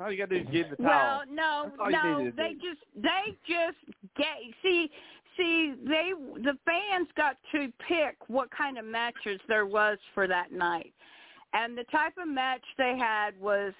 All 0.00 0.10
you 0.10 0.18
got 0.18 0.30
to 0.30 0.40
do 0.40 0.46
is 0.46 0.52
give 0.52 0.70
the 0.70 0.76
towel. 0.76 0.86
well, 0.88 1.22
no, 1.30 1.64
That's 1.64 1.76
all 1.80 1.90
you 1.90 2.24
no. 2.24 2.32
They 2.36 2.54
do. 2.54 2.70
just 2.70 2.80
they 2.96 3.36
just 3.46 3.76
get 4.16 4.36
see 4.62 4.90
see 5.36 5.74
they 5.86 6.12
the 6.42 6.56
fans 6.64 7.08
got 7.16 7.36
to 7.52 7.68
pick 7.86 8.16
what 8.28 8.50
kind 8.50 8.78
of 8.78 8.84
matches 8.84 9.40
there 9.48 9.66
was 9.66 9.98
for 10.14 10.26
that 10.26 10.50
night, 10.52 10.92
and 11.52 11.76
the 11.76 11.84
type 11.84 12.14
of 12.20 12.26
match 12.26 12.64
they 12.78 12.96
had 12.98 13.38
was 13.40 13.72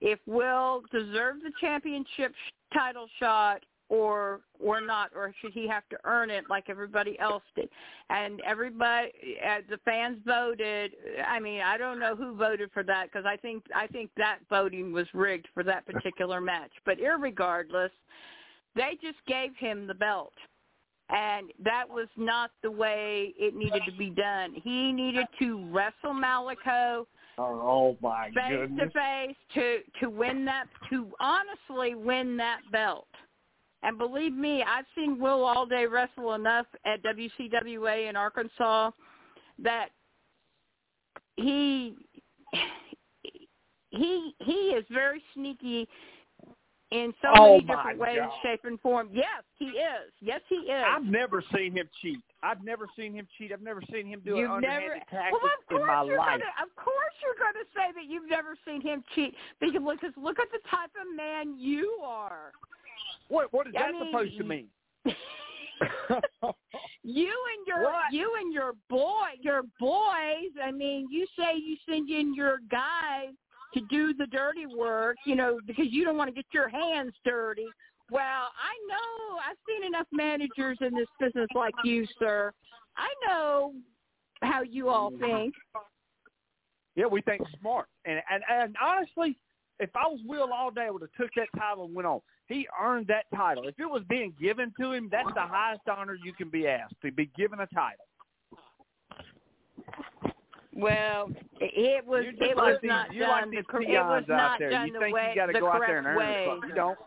if 0.00 0.18
Will 0.26 0.82
deserved 0.92 1.42
the 1.42 1.52
championship 1.60 2.32
sh- 2.32 2.74
title 2.74 3.06
shot 3.18 3.62
or 3.88 4.40
or 4.58 4.80
not 4.80 5.10
or 5.14 5.32
should 5.40 5.52
he 5.52 5.68
have 5.68 5.88
to 5.88 5.96
earn 6.04 6.30
it 6.30 6.44
like 6.50 6.64
everybody 6.68 7.18
else 7.18 7.42
did? 7.54 7.68
And 8.10 8.40
everybody 8.40 9.12
uh, 9.44 9.60
the 9.68 9.78
fans 9.84 10.18
voted. 10.26 10.92
I 11.26 11.38
mean 11.40 11.60
i 11.60 11.76
don't 11.76 12.00
know 12.00 12.16
who 12.16 12.34
voted 12.34 12.70
for 12.72 12.82
that 12.84 13.06
because 13.10 13.26
i 13.26 13.36
think 13.36 13.64
i 13.74 13.86
think 13.86 14.10
that 14.16 14.38
voting 14.50 14.92
was 14.92 15.06
rigged 15.14 15.48
for 15.54 15.62
that 15.64 15.86
particular 15.86 16.40
match. 16.40 16.72
But 16.84 16.98
irregardless 16.98 17.90
they 18.74 18.98
just 19.00 19.18
gave 19.26 19.50
him 19.56 19.86
the 19.86 19.94
belt. 19.94 20.34
And 21.08 21.52
that 21.64 21.84
was 21.88 22.08
not 22.16 22.50
the 22.64 22.70
way 22.70 23.32
it 23.38 23.54
needed 23.54 23.82
to 23.86 23.92
be 23.92 24.10
done. 24.10 24.54
He 24.64 24.92
needed 24.92 25.26
to 25.38 25.64
wrestle 25.70 26.12
malico 26.12 27.06
Oh 27.38 27.96
my 28.00 28.30
face 28.30 28.44
to 28.50 28.56
goodness. 28.56 28.92
face 28.94 29.36
to 29.54 29.78
to 30.00 30.10
win 30.10 30.44
that 30.46 30.66
to 30.90 31.08
honestly 31.20 31.94
win 31.94 32.36
that 32.38 32.60
belt. 32.72 33.08
And 33.82 33.98
believe 33.98 34.32
me, 34.32 34.64
I've 34.66 34.86
seen 34.94 35.18
Will 35.20 35.44
Alday 35.44 35.86
wrestle 35.90 36.34
enough 36.34 36.66
at 36.84 37.00
WCWA 37.04 38.08
in 38.08 38.16
Arkansas 38.16 38.90
that 39.62 39.88
he 41.36 41.94
he 43.90 44.34
he 44.40 44.52
is 44.76 44.84
very 44.90 45.22
sneaky 45.34 45.88
in 46.92 47.12
so 47.20 47.28
Oh, 47.34 47.56
many 47.58 47.60
different 47.64 47.98
ways, 47.98 48.18
God. 48.20 48.30
shape, 48.42 48.60
and 48.64 48.80
form. 48.80 49.08
Yes, 49.12 49.42
he 49.58 49.66
is. 49.66 50.12
Yes, 50.20 50.40
he 50.48 50.54
is. 50.70 50.84
I've 50.86 51.04
never 51.04 51.42
seen 51.54 51.72
him 51.72 51.88
cheat. 52.00 52.20
I've 52.42 52.62
never 52.62 52.86
seen 52.96 53.12
him 53.12 53.26
cheat. 53.36 53.52
I've 53.52 53.60
never 53.62 53.82
seen 53.92 54.06
him 54.06 54.20
do 54.24 54.36
You've 54.36 54.50
an 54.50 54.60
never. 54.60 54.74
underhanded 54.74 55.02
tactic 55.10 55.32
well, 55.42 55.50
of 55.60 55.66
course 55.68 55.80
in 55.80 55.86
my 55.86 56.04
you're 56.04 56.18
life. 56.18 56.40
Gonna, 56.40 56.52
of 56.62 56.76
course 56.76 57.14
you're 57.22 57.38
going 57.42 57.54
to 57.54 57.68
say 57.74 57.90
that 57.94 58.04
you've 58.08 58.30
never 58.30 58.56
seen 58.64 58.80
him 58.80 59.02
cheat. 59.14 59.34
Because 59.60 59.82
look, 59.82 60.00
'cause 60.00 60.12
look 60.16 60.38
at 60.38 60.48
the 60.52 60.60
type 60.70 60.90
of 61.00 61.14
man 61.16 61.58
you 61.58 61.98
are. 62.04 62.52
What 63.28 63.52
what 63.52 63.66
is 63.66 63.74
I 63.76 63.82
that 63.82 63.92
mean, 63.92 64.06
supposed 64.10 64.36
to 64.38 64.44
mean? 64.44 64.68
you 67.02 67.32
and 67.32 67.66
your 67.66 67.82
What? 67.82 68.12
you 68.12 68.34
and 68.40 68.52
your 68.52 68.72
boy 68.88 69.30
your 69.40 69.62
boys 69.78 70.50
i 70.64 70.70
mean 70.72 71.06
you 71.10 71.26
say 71.38 71.54
you 71.56 71.76
send 71.88 72.08
in 72.10 72.34
your 72.34 72.58
guys 72.70 73.34
to 73.74 73.80
do 73.90 74.14
the 74.14 74.26
dirty 74.26 74.66
work 74.66 75.16
you 75.26 75.36
know 75.36 75.60
because 75.66 75.86
you 75.90 76.04
don't 76.04 76.16
want 76.16 76.28
to 76.28 76.34
get 76.34 76.46
your 76.52 76.68
hands 76.68 77.12
dirty 77.24 77.66
well 78.10 78.48
i 78.58 78.74
know 78.88 79.38
i've 79.48 79.56
seen 79.68 79.84
enough 79.86 80.06
managers 80.12 80.78
in 80.80 80.94
this 80.94 81.08
business 81.20 81.48
like 81.54 81.74
you 81.84 82.06
sir 82.18 82.52
i 82.96 83.12
know 83.28 83.74
how 84.42 84.62
you 84.62 84.88
all 84.88 85.10
think 85.20 85.54
Yeah, 86.96 87.06
we 87.06 87.20
think 87.20 87.42
smart. 87.60 87.86
And 88.06 88.20
and 88.30 88.42
and 88.50 88.76
honestly, 88.82 89.36
if 89.80 89.90
I 89.94 90.06
was 90.06 90.20
Will 90.26 90.48
Alday, 90.52 90.86
I 90.86 90.90
would 90.90 91.02
have 91.02 91.12
took 91.18 91.30
that 91.36 91.48
title 91.58 91.84
and 91.84 91.94
went 91.94 92.06
on. 92.06 92.20
He 92.48 92.66
earned 92.80 93.06
that 93.08 93.24
title. 93.34 93.66
If 93.68 93.74
it 93.78 93.86
was 93.86 94.02
being 94.08 94.32
given 94.40 94.72
to 94.80 94.92
him, 94.92 95.08
that's 95.10 95.32
the 95.34 95.40
highest 95.40 95.82
honor 95.88 96.16
you 96.22 96.32
can 96.32 96.48
be 96.48 96.66
asked 96.68 96.94
to 97.02 97.10
be 97.12 97.30
given 97.36 97.60
a 97.60 97.66
title. 97.68 98.04
well 100.72 101.30
it 101.60 102.04
was 102.06 102.24
it 102.38 102.56
like 102.56 102.56
was 102.56 102.78
these- 102.82 102.88
not 102.88 103.08
done 103.08 103.28
like 103.28 103.50
the 103.50 103.56
it 103.58 103.88
was 103.88 104.24
out 104.24 104.28
not 104.28 104.58
there. 104.58 104.70
done 104.70 104.88
You 104.88 104.92
the 104.92 104.98
think 105.00 105.14
way 105.14 105.30
you 105.30 105.34
got 105.34 105.46
to 105.46 105.52
the 105.54 105.60
go 105.60 105.68
out 105.68 105.76
correct 105.78 105.88
there 105.90 105.98
and 105.98 106.06
earn 106.06 106.16
way 106.16 106.48
you 106.68 106.74
don't. 106.74 106.98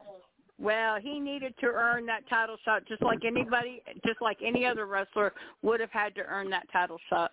Well, 0.61 0.97
he 0.99 1.19
needed 1.21 1.53
to 1.61 1.67
earn 1.67 2.05
that 2.07 2.27
title 2.29 2.57
shot 2.65 2.83
just 2.85 3.01
like 3.01 3.23
anybody, 3.23 3.81
just 4.05 4.21
like 4.21 4.37
any 4.43 4.65
other 4.65 4.87
wrestler 4.87 5.33
would 5.61 5.79
have 5.79 5.91
had 5.91 6.13
to 6.15 6.21
earn 6.25 6.49
that 6.49 6.69
title 6.69 6.97
shot. 7.09 7.31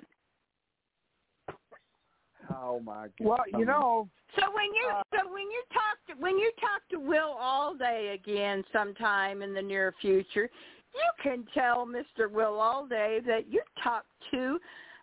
Oh 2.62 2.80
my 2.80 3.04
god. 3.04 3.12
Well, 3.20 3.44
you 3.58 3.64
know, 3.64 4.08
So 4.38 4.42
when 4.54 4.74
you 4.74 4.90
uh, 4.92 5.02
so 5.12 5.32
when 5.32 5.42
you 5.42 5.62
talk 5.72 5.98
to 6.08 6.22
when 6.22 6.38
you 6.38 6.50
talk 6.60 6.88
to 6.90 6.98
Will 6.98 7.36
Alday 7.38 8.14
again 8.14 8.64
sometime 8.72 9.42
in 9.42 9.52
the 9.54 9.62
near 9.62 9.94
future, 10.00 10.48
you 10.94 11.10
can 11.22 11.44
tell 11.52 11.86
Mr. 11.86 12.30
Will 12.30 12.58
Alday 12.58 13.20
that 13.26 13.50
you 13.50 13.62
talked 13.82 14.08
to 14.30 14.58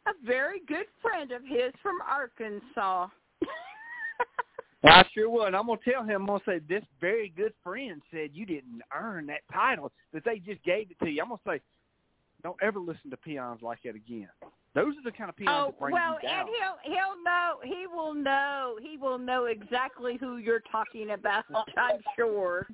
a 0.07 0.11
very 0.25 0.61
good 0.67 0.85
friend 1.01 1.31
of 1.31 1.41
his 1.43 1.71
from 1.81 1.95
Arkansas. 2.09 3.07
I 4.85 5.05
sure 5.13 5.29
will. 5.29 5.45
And 5.45 5.55
I'm 5.55 5.67
gonna 5.67 5.79
tell 5.83 6.03
him. 6.03 6.21
I'm 6.21 6.27
gonna 6.27 6.39
say 6.45 6.59
this 6.67 6.83
very 6.99 7.29
good 7.35 7.53
friend 7.63 8.01
said 8.11 8.31
you 8.33 8.45
didn't 8.45 8.81
earn 8.93 9.27
that 9.27 9.41
title 9.51 9.91
that 10.11 10.25
they 10.25 10.39
just 10.39 10.63
gave 10.63 10.91
it 10.91 10.99
to 11.03 11.09
you. 11.09 11.21
I'm 11.21 11.29
gonna 11.29 11.39
say, 11.47 11.61
don't 12.43 12.57
ever 12.61 12.79
listen 12.79 13.09
to 13.09 13.17
peons 13.17 13.61
like 13.61 13.79
that 13.83 13.95
again. 13.95 14.29
Those 14.75 14.95
are 14.97 15.03
the 15.03 15.11
kind 15.11 15.29
of 15.29 15.35
peons 15.35 15.49
Oh 15.51 15.65
that 15.67 15.79
bring 15.79 15.93
well, 15.93 16.17
you 16.21 16.27
down. 16.27 16.45
Well, 16.45 16.47
and 16.47 16.77
he'll 16.83 16.95
he'll 16.95 17.23
know 17.23 17.55
he 17.63 17.87
will 17.87 18.13
know 18.13 18.77
he 18.81 18.97
will 18.97 19.17
know 19.17 19.45
exactly 19.45 20.17
who 20.19 20.37
you're 20.37 20.63
talking 20.71 21.11
about. 21.11 21.45
I'm 21.77 22.01
sure. 22.15 22.67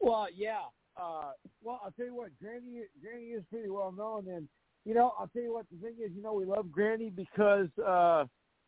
Well, 0.00 0.26
yeah. 0.34 0.62
Uh, 1.00 1.32
well, 1.62 1.80
I'll 1.82 1.92
tell 1.92 2.06
you 2.06 2.14
what, 2.14 2.30
Granny, 2.38 2.82
Granny 3.00 3.26
is 3.26 3.44
pretty 3.50 3.70
well 3.70 3.92
known, 3.92 4.28
and 4.28 4.48
you 4.84 4.94
know, 4.94 5.14
I'll 5.18 5.28
tell 5.28 5.42
you 5.42 5.54
what. 5.54 5.66
The 5.70 5.78
thing 5.78 5.94
is, 6.04 6.10
you 6.14 6.22
know, 6.22 6.34
we 6.34 6.44
love 6.44 6.70
Granny 6.72 7.08
because, 7.08 7.68
uh, 7.78 8.24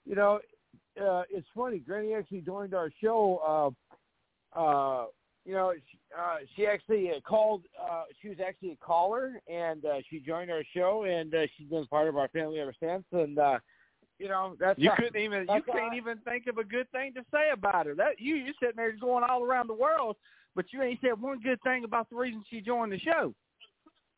you 0.06 0.14
know, 0.14 0.38
uh, 1.00 1.22
it's 1.28 1.46
funny. 1.54 1.78
Granny 1.80 2.14
actually 2.14 2.40
joined 2.40 2.72
our 2.72 2.90
show. 3.02 3.74
Uh, 4.56 4.58
uh, 4.58 5.06
you 5.44 5.52
know, 5.52 5.72
she, 5.90 5.98
uh, 6.18 6.36
she 6.56 6.66
actually 6.66 7.10
uh, 7.10 7.20
called. 7.20 7.62
Uh, 7.80 8.04
she 8.20 8.28
was 8.28 8.38
actually 8.46 8.72
a 8.72 8.76
caller, 8.76 9.40
and 9.48 9.84
uh, 9.84 9.98
she 10.08 10.18
joined 10.20 10.50
our 10.50 10.62
show, 10.74 11.04
and 11.04 11.34
uh, 11.34 11.46
she's 11.56 11.68
been 11.68 11.86
part 11.86 12.08
of 12.08 12.16
our 12.16 12.28
family 12.28 12.60
ever 12.60 12.74
since. 12.80 13.04
And 13.12 13.38
uh, 13.38 13.58
you 14.18 14.28
know, 14.28 14.56
that's 14.58 14.78
You 14.78 14.90
how- 14.90 14.96
couldn't 14.96 15.16
even 15.20 15.46
you 15.54 15.62
can't 15.70 15.94
even 15.94 16.18
think 16.18 16.46
of 16.46 16.58
a 16.58 16.64
good 16.64 16.90
thing 16.92 17.12
to 17.14 17.20
say 17.32 17.50
about 17.52 17.86
her. 17.86 17.94
That 17.94 18.18
you 18.20 18.36
you're 18.36 18.54
sitting 18.60 18.76
there 18.76 18.92
going 18.92 19.24
all 19.28 19.42
around 19.44 19.68
the 19.68 19.74
world, 19.74 20.16
but 20.54 20.66
you 20.72 20.80
ain't 20.82 21.00
said 21.00 21.20
one 21.20 21.40
good 21.40 21.60
thing 21.62 21.84
about 21.84 22.08
the 22.10 22.16
reason 22.16 22.42
she 22.48 22.60
joined 22.60 22.92
the 22.92 22.98
show. 23.00 23.34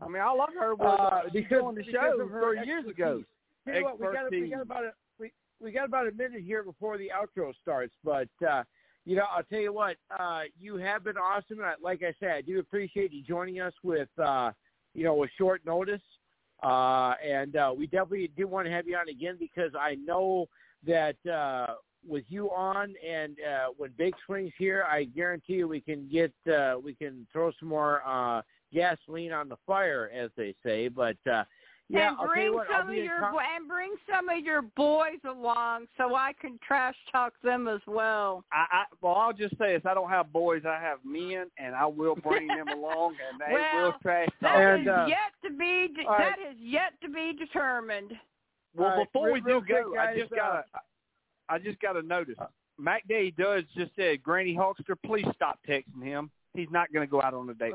I 0.01 0.09
mean, 0.09 0.21
all 0.23 0.41
I've 0.43 0.55
heard 0.55 0.79
was 0.79 0.99
Uh, 1.01 1.29
she 1.33 1.41
because- 1.41 1.59
joined 1.61 1.79
the 1.79 1.85
show 1.91 2.21
of 2.21 2.31
her 2.31 2.55
three 2.57 2.67
years 2.67 2.87
ago. 2.87 3.25
expertise. 3.67 3.79
You 3.81 3.85
what, 3.85 3.99
we 3.99 4.05
got, 4.07 4.13
we 4.13 4.19
Expertise. 4.19 4.51
got 4.53 4.61
about 4.63 4.85
a 4.85 4.93
we, 5.19 5.33
we 5.61 5.73
got 5.73 5.87
about 5.87 6.07
a 6.07 6.13
minute 6.13 6.43
here 6.43 6.63
before 6.63 6.99
the 6.99 7.11
outro 7.11 7.53
starts, 7.63 7.95
but 8.05 8.29
uh, 8.49 8.63
you 9.07 9.15
know, 9.15 9.25
I'll 9.35 9.45
tell 9.45 9.61
you 9.61 9.73
what, 9.73 9.97
uh, 10.19 10.43
you 10.61 10.77
have 10.77 11.05
been 11.05 11.17
awesome, 11.17 11.61
I, 11.63 11.75
like 11.81 12.03
I 12.03 12.13
said, 12.19 12.31
I 12.33 12.41
do 12.43 12.59
appreciate 12.59 13.13
you 13.13 13.23
joining 13.23 13.61
us 13.61 13.73
with 13.85 14.09
uh, 14.19 14.51
you 14.95 15.05
know 15.05 15.15
with 15.15 15.31
short 15.39 15.65
notice, 15.65 16.03
uh, 16.63 17.15
and 17.25 17.55
uh, 17.55 17.73
we 17.75 17.87
definitely 17.87 18.33
do 18.37 18.49
want 18.49 18.67
to 18.67 18.73
have 18.73 18.89
you 18.89 18.97
on 18.97 19.09
again 19.09 19.37
because 19.39 19.71
I 19.79 19.95
know 19.95 20.49
that 20.85 21.17
uh, 21.25 21.75
with 22.07 22.25
you 22.29 22.51
on 22.51 22.95
and 23.09 23.37
uh, 23.41 23.69
when 23.77 23.93
Big 23.97 24.13
Swing's 24.27 24.53
here, 24.59 24.85
I 24.91 25.05
guarantee 25.05 25.55
you 25.55 25.69
we 25.69 25.81
can 25.81 26.09
get 26.11 26.33
uh, 26.53 26.75
we 26.83 26.95
can 26.95 27.29
throw 27.33 27.53
some 27.61 27.69
more 27.69 28.03
uh, 28.05 28.43
gasoline 28.75 29.33
on 29.33 29.49
the 29.49 29.57
fire, 29.67 30.11
as 30.13 30.31
they 30.37 30.55
say, 30.65 30.89
but. 30.89 31.17
Uh, 31.31 31.45
yeah, 31.89 32.09
and 32.19 32.29
bring 32.29 32.55
what, 32.55 32.67
some 32.71 32.89
of 32.89 32.95
your 32.95 33.21
con- 33.21 33.37
and 33.57 33.69
bring 33.69 33.95
some 34.11 34.29
of 34.29 34.45
your 34.45 34.63
boys 34.63 35.21
along 35.29 35.87
so 35.97 36.15
I 36.15 36.33
can 36.41 36.59
trash 36.67 36.97
talk 37.13 37.33
them 37.43 37.69
as 37.69 37.81
well. 37.87 38.45
I, 38.53 38.67
I 38.71 38.85
well, 39.01 39.15
I'll 39.15 39.33
just 39.33 39.57
say 39.59 39.75
this: 39.75 39.83
I 39.85 39.95
don't 39.95 40.11
have 40.11 40.33
boys, 40.33 40.63
I 40.67 40.81
have 40.81 40.99
men, 41.05 41.47
and 41.59 41.75
I 41.75 41.87
will 41.87 42.17
bring 42.17 42.49
them 42.49 42.69
along, 42.69 43.15
and 43.31 43.41
they 43.47 43.53
Well, 43.55 43.85
will 43.85 43.95
trash 44.03 44.29
That 44.43 44.53
talk. 44.55 44.81
is 44.81 44.89
uh, 44.89 45.07
yet 45.09 45.33
to 45.45 45.57
be 45.57 45.89
de- 45.95 46.07
all 46.07 46.13
right. 46.19 46.33
that 46.37 46.51
is 46.51 46.57
yet 46.61 46.93
to 47.03 47.09
be 47.09 47.33
determined. 47.39 48.13
Well, 48.75 48.89
All 48.91 48.97
right, 48.99 49.07
before 49.13 49.33
we 49.33 49.41
do 49.41 49.47
real 49.47 49.61
go, 49.61 49.89
quick, 49.91 50.01
I 50.01 50.19
just 50.19 50.33
uh, 50.33 50.37
got 50.37 50.53
to 50.53 50.65
I 51.49 51.59
just 51.59 51.81
got 51.81 51.93
to 51.93 52.03
notice. 52.03 52.37
Mac 52.79 53.07
Daddy 53.09 53.31
Duds 53.31 53.67
just 53.77 53.93
said, 53.97 54.23
Granny 54.23 54.55
Hulkster, 54.55 54.97
please 55.07 55.25
stop 55.35 55.59
texting 55.67 56.03
him. 56.03 56.31
He's 56.55 56.69
not 56.71 56.93
going 56.93 57.07
to 57.07 57.11
go 57.11 57.23
out 57.23 57.33
on 57.35 57.49
a 57.49 57.55
date. 57.55 57.73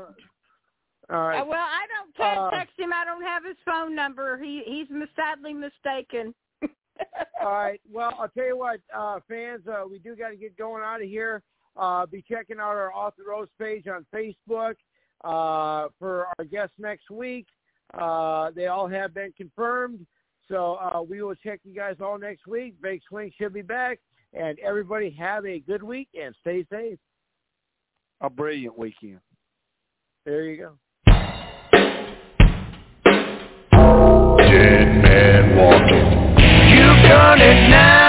With 1.12 1.16
you. 1.16 1.18
All 1.18 1.28
right. 1.28 1.40
Uh, 1.40 1.44
well, 1.46 1.66
I 1.66 1.86
don't 1.94 2.16
can't 2.16 2.38
Uh, 2.38 2.50
text 2.50 2.78
him. 2.78 2.92
I 2.92 3.04
don't 3.04 3.22
have 3.22 3.44
his 3.44 3.56
phone 3.64 3.94
number. 3.94 4.38
He 4.38 4.62
he's 4.66 4.88
mis- 4.90 5.08
sadly 5.16 5.52
mistaken. 5.54 6.34
All 7.42 7.52
right. 7.52 7.80
Well, 7.90 8.14
I'll 8.18 8.28
tell 8.28 8.46
you 8.46 8.56
what, 8.56 8.80
uh, 8.94 9.20
fans, 9.28 9.62
uh, 9.66 9.84
we 9.90 9.98
do 9.98 10.14
got 10.16 10.28
to 10.30 10.36
get 10.36 10.56
going 10.56 10.82
out 10.82 11.02
of 11.02 11.08
here. 11.08 11.42
Uh, 11.76 12.04
be 12.06 12.22
checking 12.30 12.58
out 12.58 12.76
our 12.76 12.92
Off 12.92 13.14
the 13.16 13.24
Ropes 13.24 13.50
page 13.58 13.86
on 13.88 14.04
Facebook 14.14 14.74
uh, 15.24 15.88
for 15.98 16.26
our 16.38 16.44
guests 16.44 16.74
next 16.78 17.10
week. 17.10 17.46
Uh, 17.94 18.50
they 18.50 18.66
all 18.66 18.86
have 18.88 19.14
been 19.14 19.32
confirmed. 19.36 20.06
So 20.48 20.74
uh, 20.74 21.00
we 21.02 21.22
will 21.22 21.34
check 21.36 21.60
you 21.64 21.74
guys 21.74 21.96
all 22.00 22.18
next 22.18 22.46
week. 22.46 22.74
Big 22.82 23.00
Swing 23.08 23.32
should 23.38 23.54
be 23.54 23.62
back. 23.62 24.00
And 24.34 24.58
everybody 24.60 25.10
have 25.18 25.46
a 25.46 25.60
good 25.60 25.82
week 25.82 26.08
and 26.20 26.34
stay 26.40 26.66
safe. 26.70 26.98
A 28.20 28.28
brilliant 28.30 28.78
weekend. 28.78 29.20
There 30.26 30.44
you 30.44 30.56
go. 30.58 30.72
Walking. 35.56 36.06
You've 36.70 37.02
done 37.08 37.40
it 37.40 37.68
now. 37.70 38.01